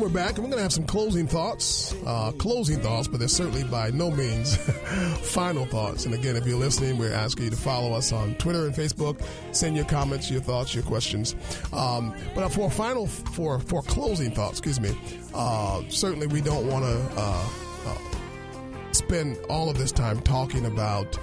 We're 0.02 0.10
back, 0.10 0.32
and 0.32 0.40
we're 0.40 0.50
going 0.50 0.58
to 0.58 0.64
have 0.64 0.74
some 0.74 0.86
closing 0.86 1.28
thoughts. 1.28 1.94
Uh, 2.08 2.32
closing 2.40 2.82
thoughts, 2.82 3.08
but 3.08 3.20
they're 3.20 3.28
certainly 3.28 3.64
by 3.64 3.92
no 3.92 4.10
means 4.10 4.58
final 5.22 5.64
thoughts. 5.66 6.06
And 6.06 6.16
again, 6.16 6.36
if 6.36 6.48
you're 6.48 6.58
listening, 6.58 6.98
we're 6.98 7.14
asking 7.14 7.46
you 7.46 7.50
to 7.52 7.56
follow 7.56 7.94
us 7.94 8.12
on 8.12 8.34
Twitter 8.36 8.66
and 8.66 8.74
Facebook. 8.74 9.24
Send 9.52 9.76
your 9.76 9.86
comments, 9.86 10.32
your 10.32 10.42
thoughts, 10.42 10.74
your 10.74 10.84
questions. 10.84 11.36
Um, 11.72 12.16
but 12.34 12.50
for 12.50 12.72
final, 12.72 13.06
for 13.06 13.60
for 13.60 13.84
closing 13.84 14.32
thoughts, 14.32 14.58
excuse 14.58 14.80
me. 14.80 14.98
Uh, 15.36 15.84
certainly, 15.90 16.26
we 16.26 16.42
don't 16.42 16.68
want 16.68 16.84
to 16.84 17.20
uh, 17.20 17.50
uh, 17.86 18.94
spend 18.94 19.38
all 19.50 19.70
of 19.70 19.78
this 19.78 19.92
time 19.92 20.20
talking 20.22 20.66
about 20.66 21.16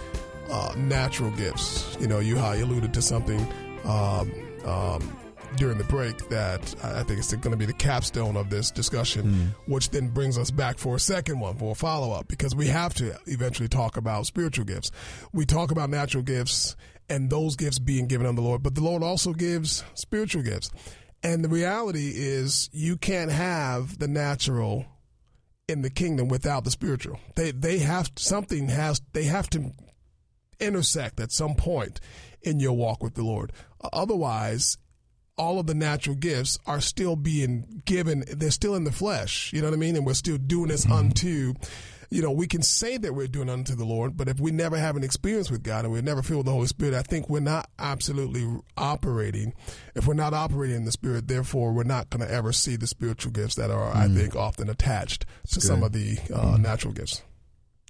uh, 0.50 0.72
natural 0.76 1.32
gifts. 1.32 1.96
You 1.98 2.06
know, 2.06 2.20
you 2.20 2.38
how 2.38 2.52
you 2.52 2.64
alluded 2.64 2.94
to 2.94 3.02
something. 3.02 3.40
Um, 3.84 4.32
um, 4.64 5.18
during 5.58 5.78
the 5.78 5.84
break 5.84 6.28
that 6.28 6.74
I 6.82 7.02
think 7.02 7.18
it's 7.18 7.32
going 7.32 7.50
to 7.50 7.56
be 7.56 7.66
the 7.66 7.72
capstone 7.72 8.36
of 8.36 8.50
this 8.50 8.70
discussion, 8.70 9.32
hmm. 9.32 9.72
which 9.72 9.90
then 9.90 10.08
brings 10.08 10.38
us 10.38 10.50
back 10.50 10.78
for 10.78 10.96
a 10.96 11.00
second 11.00 11.40
one, 11.40 11.56
for 11.56 11.72
a 11.72 11.74
follow 11.74 12.12
up, 12.12 12.28
because 12.28 12.54
we 12.54 12.68
have 12.68 12.94
to 12.94 13.18
eventually 13.26 13.68
talk 13.68 13.96
about 13.96 14.26
spiritual 14.26 14.64
gifts. 14.64 14.90
We 15.32 15.44
talk 15.44 15.70
about 15.70 15.90
natural 15.90 16.22
gifts 16.22 16.76
and 17.08 17.30
those 17.30 17.56
gifts 17.56 17.78
being 17.78 18.06
given 18.06 18.26
on 18.26 18.36
the 18.36 18.42
Lord, 18.42 18.62
but 18.62 18.74
the 18.74 18.82
Lord 18.82 19.02
also 19.02 19.32
gives 19.32 19.84
spiritual 19.94 20.42
gifts. 20.42 20.70
And 21.22 21.44
the 21.44 21.48
reality 21.48 22.12
is, 22.14 22.70
you 22.72 22.96
can't 22.96 23.32
have 23.32 23.98
the 23.98 24.06
natural 24.06 24.86
in 25.66 25.82
the 25.82 25.90
kingdom 25.90 26.28
without 26.28 26.64
the 26.64 26.70
spiritual. 26.70 27.18
They 27.34 27.50
they 27.50 27.78
have 27.78 28.10
something 28.16 28.68
has 28.68 29.02
they 29.12 29.24
have 29.24 29.50
to 29.50 29.72
intersect 30.60 31.20
at 31.20 31.32
some 31.32 31.54
point 31.54 32.00
in 32.42 32.60
your 32.60 32.72
walk 32.72 33.02
with 33.02 33.14
the 33.14 33.24
Lord. 33.24 33.52
Otherwise, 33.92 34.78
all 35.38 35.58
of 35.58 35.66
the 35.66 35.74
natural 35.74 36.16
gifts 36.16 36.58
are 36.66 36.80
still 36.80 37.16
being 37.16 37.82
given. 37.84 38.24
They're 38.28 38.50
still 38.50 38.74
in 38.74 38.84
the 38.84 38.92
flesh. 38.92 39.52
You 39.52 39.62
know 39.62 39.68
what 39.68 39.74
I 39.74 39.78
mean? 39.78 39.96
And 39.96 40.04
we're 40.04 40.14
still 40.14 40.36
doing 40.36 40.68
this 40.68 40.88
unto. 40.90 41.54
You 42.10 42.22
know, 42.22 42.30
we 42.30 42.46
can 42.46 42.62
say 42.62 42.96
that 42.96 43.14
we're 43.14 43.26
doing 43.26 43.50
unto 43.50 43.74
the 43.74 43.84
Lord, 43.84 44.16
but 44.16 44.28
if 44.28 44.40
we 44.40 44.50
never 44.50 44.78
have 44.78 44.96
an 44.96 45.04
experience 45.04 45.50
with 45.50 45.62
God 45.62 45.84
and 45.84 45.92
we're 45.92 46.00
never 46.00 46.22
feel 46.22 46.42
the 46.42 46.50
Holy 46.50 46.66
Spirit, 46.66 46.94
I 46.94 47.02
think 47.02 47.28
we're 47.28 47.40
not 47.40 47.68
absolutely 47.78 48.48
operating. 48.78 49.52
If 49.94 50.06
we're 50.06 50.14
not 50.14 50.32
operating 50.32 50.76
in 50.76 50.84
the 50.86 50.90
Spirit, 50.90 51.28
therefore, 51.28 51.72
we're 51.72 51.82
not 51.82 52.08
going 52.08 52.26
to 52.26 52.32
ever 52.32 52.50
see 52.50 52.76
the 52.76 52.86
spiritual 52.86 53.32
gifts 53.32 53.56
that 53.56 53.70
are, 53.70 53.94
I 53.94 54.08
think, 54.08 54.34
often 54.34 54.70
attached 54.70 55.26
to 55.50 55.60
some 55.60 55.82
of 55.82 55.92
the 55.92 56.16
uh, 56.34 56.56
natural 56.56 56.94
gifts. 56.94 57.22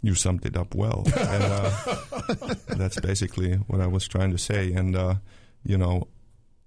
You 0.03 0.17
summed 0.17 0.45
it 0.45 0.57
up 0.57 0.75
well. 0.75 1.05
and 1.07 1.45
uh, 1.45 2.55
that's 2.77 2.99
basically 2.99 3.55
what 3.55 3.81
I 3.81 3.87
was 3.87 4.09
trying 4.09 4.33
to 4.33 4.39
say. 4.39 4.73
And, 4.73 4.97
uh, 4.97 5.15
you 5.63 5.79
know, 5.79 6.09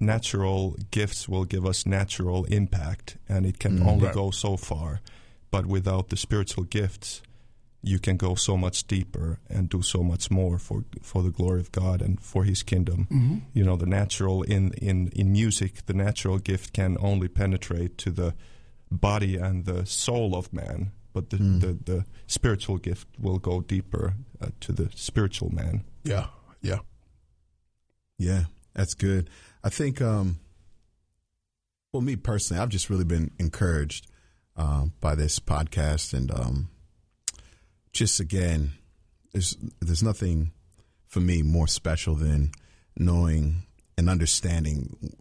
natural 0.02 0.76
gifts 0.92 1.30
will 1.30 1.46
give 1.46 1.66
us 1.66 1.86
natural 1.86 2.46
impact, 2.46 3.18
and 3.30 3.46
it 3.46 3.60
can 3.60 3.80
Mm. 3.80 3.88
only 3.88 4.06
Right. 4.06 4.16
go 4.16 4.32
so 4.32 4.58
far. 4.58 5.00
But 5.52 5.66
without 5.66 6.10
the 6.10 6.18
spiritual 6.18 6.64
gifts, 6.66 7.22
you 7.84 8.00
can 8.00 8.16
go 8.18 8.36
so 8.36 8.56
much 8.58 8.86
deeper 8.88 9.40
and 9.50 9.68
do 9.70 9.82
so 9.82 10.04
much 10.04 10.30
more 10.32 10.60
for 10.60 10.84
for 11.02 11.24
the 11.24 11.32
glory 11.32 11.60
of 11.62 11.72
God 11.72 12.02
and 12.02 12.20
for 12.20 12.44
His 12.46 12.64
kingdom. 12.64 13.08
Mhm. 13.10 13.42
You 13.54 13.64
know, 13.64 13.76
the 13.78 13.86
natural 13.88 14.44
in 14.44 14.72
in 14.74 15.08
in 15.10 15.32
music, 15.32 15.86
the 15.86 15.94
natural 15.94 16.40
gift 16.40 16.74
can 16.74 16.98
only 17.00 17.28
penetrate 17.28 17.98
to 18.00 18.12
the 18.12 18.34
body 18.92 19.36
and 19.38 19.66
the 19.66 19.86
soul 19.86 20.36
of 20.36 20.52
man, 20.54 20.92
but 21.14 21.30
the 21.30 21.38
the, 21.38 21.78
the 21.86 22.06
spiritual 22.28 22.78
gift 22.78 23.08
will 23.20 23.40
go 23.40 23.62
deeper 23.62 24.14
uh, 24.42 24.50
to 24.60 24.74
the 24.74 24.90
spiritual 24.96 25.50
man. 25.54 25.84
Yeah, 26.04 26.28
yeah. 26.62 26.80
Yeah, 28.18 28.46
that's 28.74 28.94
good. 28.94 29.30
I 29.64 29.70
think, 29.70 30.02
um, 30.02 30.40
well, 31.94 32.02
me 32.02 32.16
personally, 32.16 32.62
I've 32.62 32.70
just 32.70 32.90
really 32.90 33.04
been 33.04 33.32
encouraged 33.40 34.08
um, 34.56 34.94
by 35.00 35.16
this 35.16 35.40
podcast, 35.40 36.14
and 36.14 36.32
um, 36.32 36.70
just 37.94 38.20
again, 38.20 38.72
there's 39.34 39.58
there's 39.82 40.04
nothing 40.04 40.52
for 41.08 41.20
me 41.20 41.42
more 41.42 41.68
special 41.68 42.16
than 42.16 42.52
knowing 42.98 43.64
and 43.98 44.10
understanding. 44.10 45.14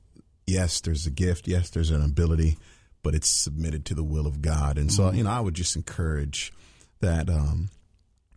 Yes, 0.46 0.80
there's 0.80 1.06
a 1.06 1.10
gift. 1.10 1.46
Yes, 1.46 1.70
there's 1.70 1.90
an 1.90 2.02
ability, 2.02 2.56
but 3.02 3.14
it's 3.14 3.28
submitted 3.28 3.84
to 3.86 3.94
the 3.94 4.04
will 4.04 4.26
of 4.26 4.40
God. 4.42 4.78
And 4.78 4.92
so, 4.92 5.04
Mhm. 5.10 5.16
you 5.18 5.22
know, 5.24 5.30
I 5.30 5.40
would 5.40 5.54
just 5.54 5.76
encourage 5.76 6.52
that. 7.00 7.28
Um, 7.28 7.70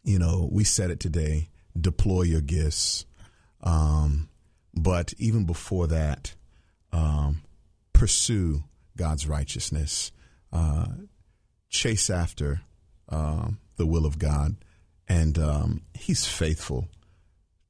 you 0.04 0.20
know, 0.20 0.50
we 0.52 0.64
said 0.66 0.92
it 0.92 1.00
today 1.00 1.50
deploy 1.80 2.24
your 2.24 2.42
gifts. 2.42 3.06
Um, 3.62 4.30
but 4.74 5.14
even 5.18 5.46
before 5.46 5.88
that, 5.88 6.36
um, 6.92 7.42
pursue 7.94 8.64
God's 8.98 9.28
righteousness. 9.28 10.12
Uh, 10.52 10.86
chase 11.70 12.10
after 12.10 12.62
um, 13.10 13.60
the 13.78 13.86
will 13.86 14.06
of 14.06 14.20
God, 14.20 14.56
and 15.08 15.38
um, 15.40 15.82
He's 15.94 16.26
faithful 16.26 16.88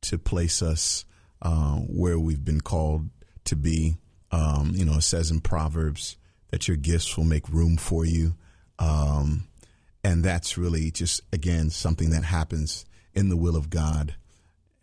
to 0.02 0.18
place 0.18 0.62
us 0.62 1.06
uh, 1.42 1.76
where 1.78 2.20
we've 2.20 2.44
been 2.44 2.62
called 2.62 3.10
to 3.46 3.56
be. 3.56 3.98
Um, 4.32 4.72
you 4.76 4.86
know, 4.86 4.96
it 4.96 5.02
says 5.02 5.32
in 5.32 5.42
Proverbs 5.42 6.18
that 6.52 6.68
your 6.68 6.78
gifts 6.78 7.18
will 7.18 7.24
make 7.24 7.48
room 7.50 7.78
for 7.78 8.06
you. 8.06 8.36
Um, 8.80 9.48
and 10.04 10.24
that's 10.24 10.58
really 10.58 10.92
just, 10.92 11.22
again, 11.32 11.70
something 11.70 12.10
that 12.10 12.24
happens 12.24 12.86
in 13.14 13.30
the 13.30 13.38
will 13.38 13.56
of 13.56 13.70
God 13.70 14.16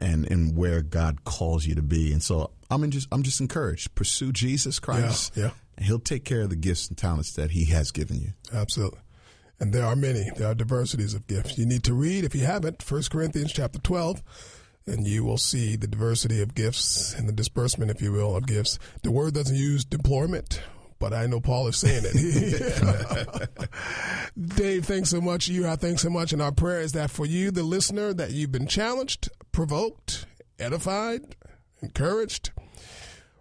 and, 0.01 0.31
and 0.31 0.57
where 0.57 0.83
God 0.83 1.25
calls 1.25 1.67
you 1.67 1.75
to 1.75 1.83
be. 1.83 2.13
And 2.13 2.23
so 2.23 2.51
I'm 2.71 2.83
in 2.83 2.91
just, 2.91 3.09
I'm 3.13 3.23
just 3.23 3.41
encouraged. 3.41 3.95
Pursue 3.95 4.33
Jesus 4.33 4.79
Christ. 4.79 5.37
Yeah, 5.37 5.45
yeah. 5.45 5.51
And 5.77 5.87
he'll 5.87 5.99
take 5.99 6.25
care 6.25 6.43
of 6.43 6.51
the 6.51 6.57
gifts 6.57 6.89
and 6.89 6.97
talents 6.97 7.33
that 7.35 7.53
he 7.53 7.67
has 7.67 7.91
given 7.91 8.21
you. 8.21 8.33
Absolutely. 8.53 9.01
And 9.59 9.73
there 9.75 9.85
are 9.85 9.97
many. 9.97 10.31
There 10.37 10.49
are 10.49 10.55
diversities 10.55 11.13
of 11.13 11.27
gifts. 11.27 11.59
You 11.59 11.67
need 11.67 11.85
to 11.85 11.95
read, 11.95 12.25
if 12.25 12.35
you 12.35 12.47
haven't, 12.47 12.83
1 12.83 13.03
Corinthians 13.11 13.53
chapter 13.53 13.79
12, 13.79 14.23
and 14.87 15.07
you 15.07 15.23
will 15.23 15.37
see 15.37 15.77
the 15.77 15.87
diversity 15.87 16.41
of 16.41 16.55
gifts 16.55 17.15
and 17.15 17.29
the 17.29 17.33
disbursement, 17.33 17.91
if 17.91 18.01
you 18.01 18.11
will, 18.11 18.35
of 18.35 18.47
gifts. 18.47 18.79
The 19.03 19.11
word 19.11 19.35
doesn't 19.35 19.57
use 19.57 19.85
deployment, 19.85 20.63
but 21.01 21.13
I 21.13 21.27
know 21.27 21.41
Paul 21.41 21.67
is 21.67 21.77
saying 21.77 22.05
it. 22.05 23.51
Dave, 24.39 24.85
thanks 24.85 25.11
so 25.11 25.21
much. 25.21 25.49
You, 25.49 25.67
I 25.67 25.75
thanks 25.75 26.03
so 26.03 26.11
much. 26.11 26.33
And 26.33 26.41
our 26.41 26.53
prayer 26.53 26.81
is 26.81 26.93
that 26.93 27.11
for 27.11 27.27
you, 27.27 27.51
the 27.51 27.65
listener, 27.65 28.13
that 28.15 28.31
you've 28.31 28.53
been 28.53 28.69
challenged, 28.69 29.31
provoked, 29.51 30.27
edified, 30.61 31.35
encouraged. 31.83 32.53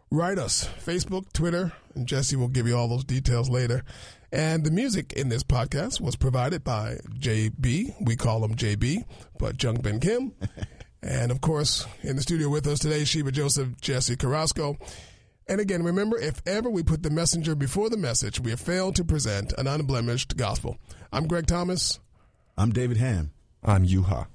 Write 0.10 0.40
us, 0.40 0.68
Facebook, 0.84 1.32
Twitter, 1.34 1.74
and 1.94 2.08
Jesse 2.08 2.36
will 2.36 2.48
give 2.48 2.66
you 2.66 2.76
all 2.76 2.88
those 2.88 3.04
details 3.04 3.50
later. 3.50 3.84
And 4.32 4.64
the 4.64 4.72
music 4.72 5.14
in 5.14 5.30
this 5.30 5.44
podcast 5.44 6.00
was 6.00 6.16
provided 6.16 6.64
by 6.64 6.98
JB. 7.20 7.94
We 8.02 8.16
call 8.16 8.44
him 8.44 8.56
JB, 8.56 9.04
but 9.38 9.62
Jung 9.62 9.76
Ben 9.82 10.00
Kim. 10.00 10.34
and 11.04 11.30
of 11.30 11.42
course, 11.42 11.86
in 12.04 12.16
the 12.16 12.22
studio 12.22 12.48
with 12.50 12.66
us 12.68 12.80
today, 12.80 13.04
Sheba 13.04 13.32
Joseph, 13.32 13.80
Jesse 13.82 14.16
Carrasco. 14.16 14.78
And 15.50 15.60
again, 15.60 15.82
remember, 15.82 16.16
if 16.16 16.44
ever 16.46 16.70
we 16.70 16.84
put 16.84 17.02
the 17.02 17.10
messenger 17.10 17.56
before 17.56 17.90
the 17.90 17.98
message, 17.98 18.40
we 18.40 18.52
have 18.52 18.60
failed 18.60 18.96
to 18.98 19.04
present 19.04 19.52
an 19.58 19.66
unblemished 19.66 20.38
gospel. 20.38 20.78
I'm 21.12 21.26
Greg 21.26 21.48
Thomas. 21.48 22.00
I'm 22.56 22.72
David 22.72 22.98
Ham. 22.98 23.32
I'm 23.64 23.84
Yuha. 23.84 24.28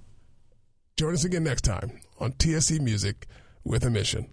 Join 0.97 1.15
us 1.15 1.25
again 1.25 1.45
next 1.45 1.63
time 1.63 2.01
on 2.19 2.33
TSC 2.33 2.81
Music 2.81 3.29
with 3.63 3.85
a 3.85 3.91
Mission. 3.91 4.27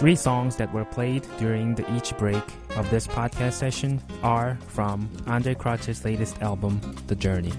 Three 0.00 0.16
songs 0.16 0.56
that 0.56 0.72
were 0.72 0.86
played 0.86 1.26
during 1.38 1.74
the 1.74 1.84
each 1.94 2.16
break 2.16 2.42
of 2.70 2.88
this 2.88 3.06
podcast 3.06 3.52
session 3.52 4.00
are 4.22 4.58
from 4.68 5.06
Andraé 5.26 5.54
Crouch's 5.54 6.06
latest 6.06 6.40
album, 6.40 6.80
The 7.06 7.14
Journey. 7.14 7.52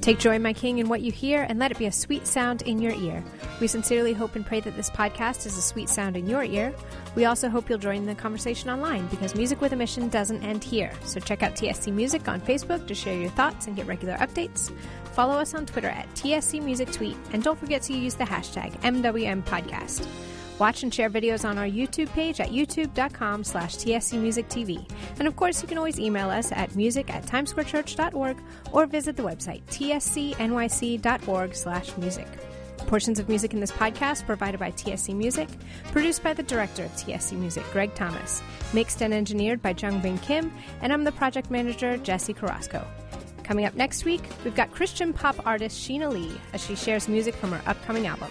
Take 0.00 0.18
joy, 0.18 0.38
my 0.38 0.54
King, 0.54 0.78
in 0.78 0.88
what 0.88 1.02
you 1.02 1.12
hear 1.12 1.42
and 1.42 1.58
let 1.58 1.70
it 1.70 1.76
be 1.76 1.84
a 1.84 1.92
sweet 1.92 2.26
sound 2.26 2.62
in 2.62 2.80
your 2.80 2.94
ear. 2.94 3.22
We 3.60 3.66
sincerely 3.66 4.14
hope 4.14 4.36
and 4.36 4.46
pray 4.46 4.60
that 4.60 4.74
this 4.74 4.88
podcast 4.88 5.44
is 5.44 5.58
a 5.58 5.62
sweet 5.62 5.90
sound 5.90 6.16
in 6.16 6.26
your 6.26 6.42
ear. 6.42 6.74
We 7.14 7.26
also 7.26 7.50
hope 7.50 7.68
you'll 7.68 7.78
join 7.78 8.06
the 8.06 8.14
conversation 8.14 8.70
online 8.70 9.06
because 9.08 9.34
Music 9.34 9.60
with 9.60 9.74
a 9.74 9.76
Mission 9.76 10.08
doesn't 10.08 10.42
end 10.42 10.64
here. 10.64 10.90
So 11.04 11.20
check 11.20 11.42
out 11.42 11.54
TSC 11.54 11.92
Music 11.92 12.26
on 12.28 12.40
Facebook 12.40 12.86
to 12.86 12.94
share 12.94 13.20
your 13.20 13.28
thoughts 13.30 13.66
and 13.66 13.76
get 13.76 13.86
regular 13.86 14.14
updates. 14.14 14.72
Follow 15.20 15.38
us 15.38 15.52
on 15.52 15.66
Twitter 15.66 15.88
at 15.88 16.08
TSC 16.14 16.62
Music 16.62 16.90
Tweet, 16.92 17.14
and 17.34 17.42
don't 17.42 17.58
forget 17.58 17.82
to 17.82 17.92
use 17.92 18.14
the 18.14 18.24
hashtag 18.24 18.72
MWM 18.80 19.42
Podcast. 19.42 20.06
Watch 20.58 20.82
and 20.82 20.94
share 20.94 21.10
videos 21.10 21.46
on 21.46 21.58
our 21.58 21.66
YouTube 21.66 22.08
page 22.14 22.40
at 22.40 22.48
youtube.com 22.48 23.44
slash 23.44 23.76
tscmusictv. 23.76 24.90
And 25.18 25.28
of 25.28 25.36
course, 25.36 25.60
you 25.60 25.68
can 25.68 25.76
always 25.76 26.00
email 26.00 26.30
us 26.30 26.52
at 26.52 26.74
music 26.74 27.12
at 27.12 27.26
timessquarechurch.org 27.26 28.38
or 28.72 28.86
visit 28.86 29.14
the 29.14 29.22
website 29.22 29.62
tscnyc.org 29.64 31.54
slash 31.54 31.94
music. 31.98 32.28
Portions 32.86 33.18
of 33.18 33.28
music 33.28 33.52
in 33.52 33.60
this 33.60 33.72
podcast 33.72 34.24
provided 34.24 34.58
by 34.58 34.70
TSC 34.70 35.14
Music, 35.14 35.50
produced 35.92 36.22
by 36.22 36.32
the 36.32 36.44
director 36.44 36.84
of 36.84 36.92
TSC 36.92 37.32
Music, 37.32 37.64
Greg 37.72 37.94
Thomas, 37.94 38.40
mixed 38.72 39.02
and 39.02 39.12
engineered 39.12 39.60
by 39.60 39.74
Jung 39.76 40.00
Bin 40.00 40.16
Kim, 40.20 40.50
and 40.80 40.94
I'm 40.94 41.04
the 41.04 41.12
project 41.12 41.50
manager, 41.50 41.98
Jesse 41.98 42.32
Carrasco. 42.32 42.86
Coming 43.50 43.64
up 43.64 43.74
next 43.74 44.04
week, 44.04 44.22
we've 44.44 44.54
got 44.54 44.70
Christian 44.70 45.12
pop 45.12 45.44
artist 45.44 45.76
Sheena 45.76 46.08
Lee 46.08 46.40
as 46.52 46.64
she 46.64 46.76
shares 46.76 47.08
music 47.08 47.34
from 47.34 47.50
her 47.50 47.60
upcoming 47.68 48.06
album. 48.06 48.30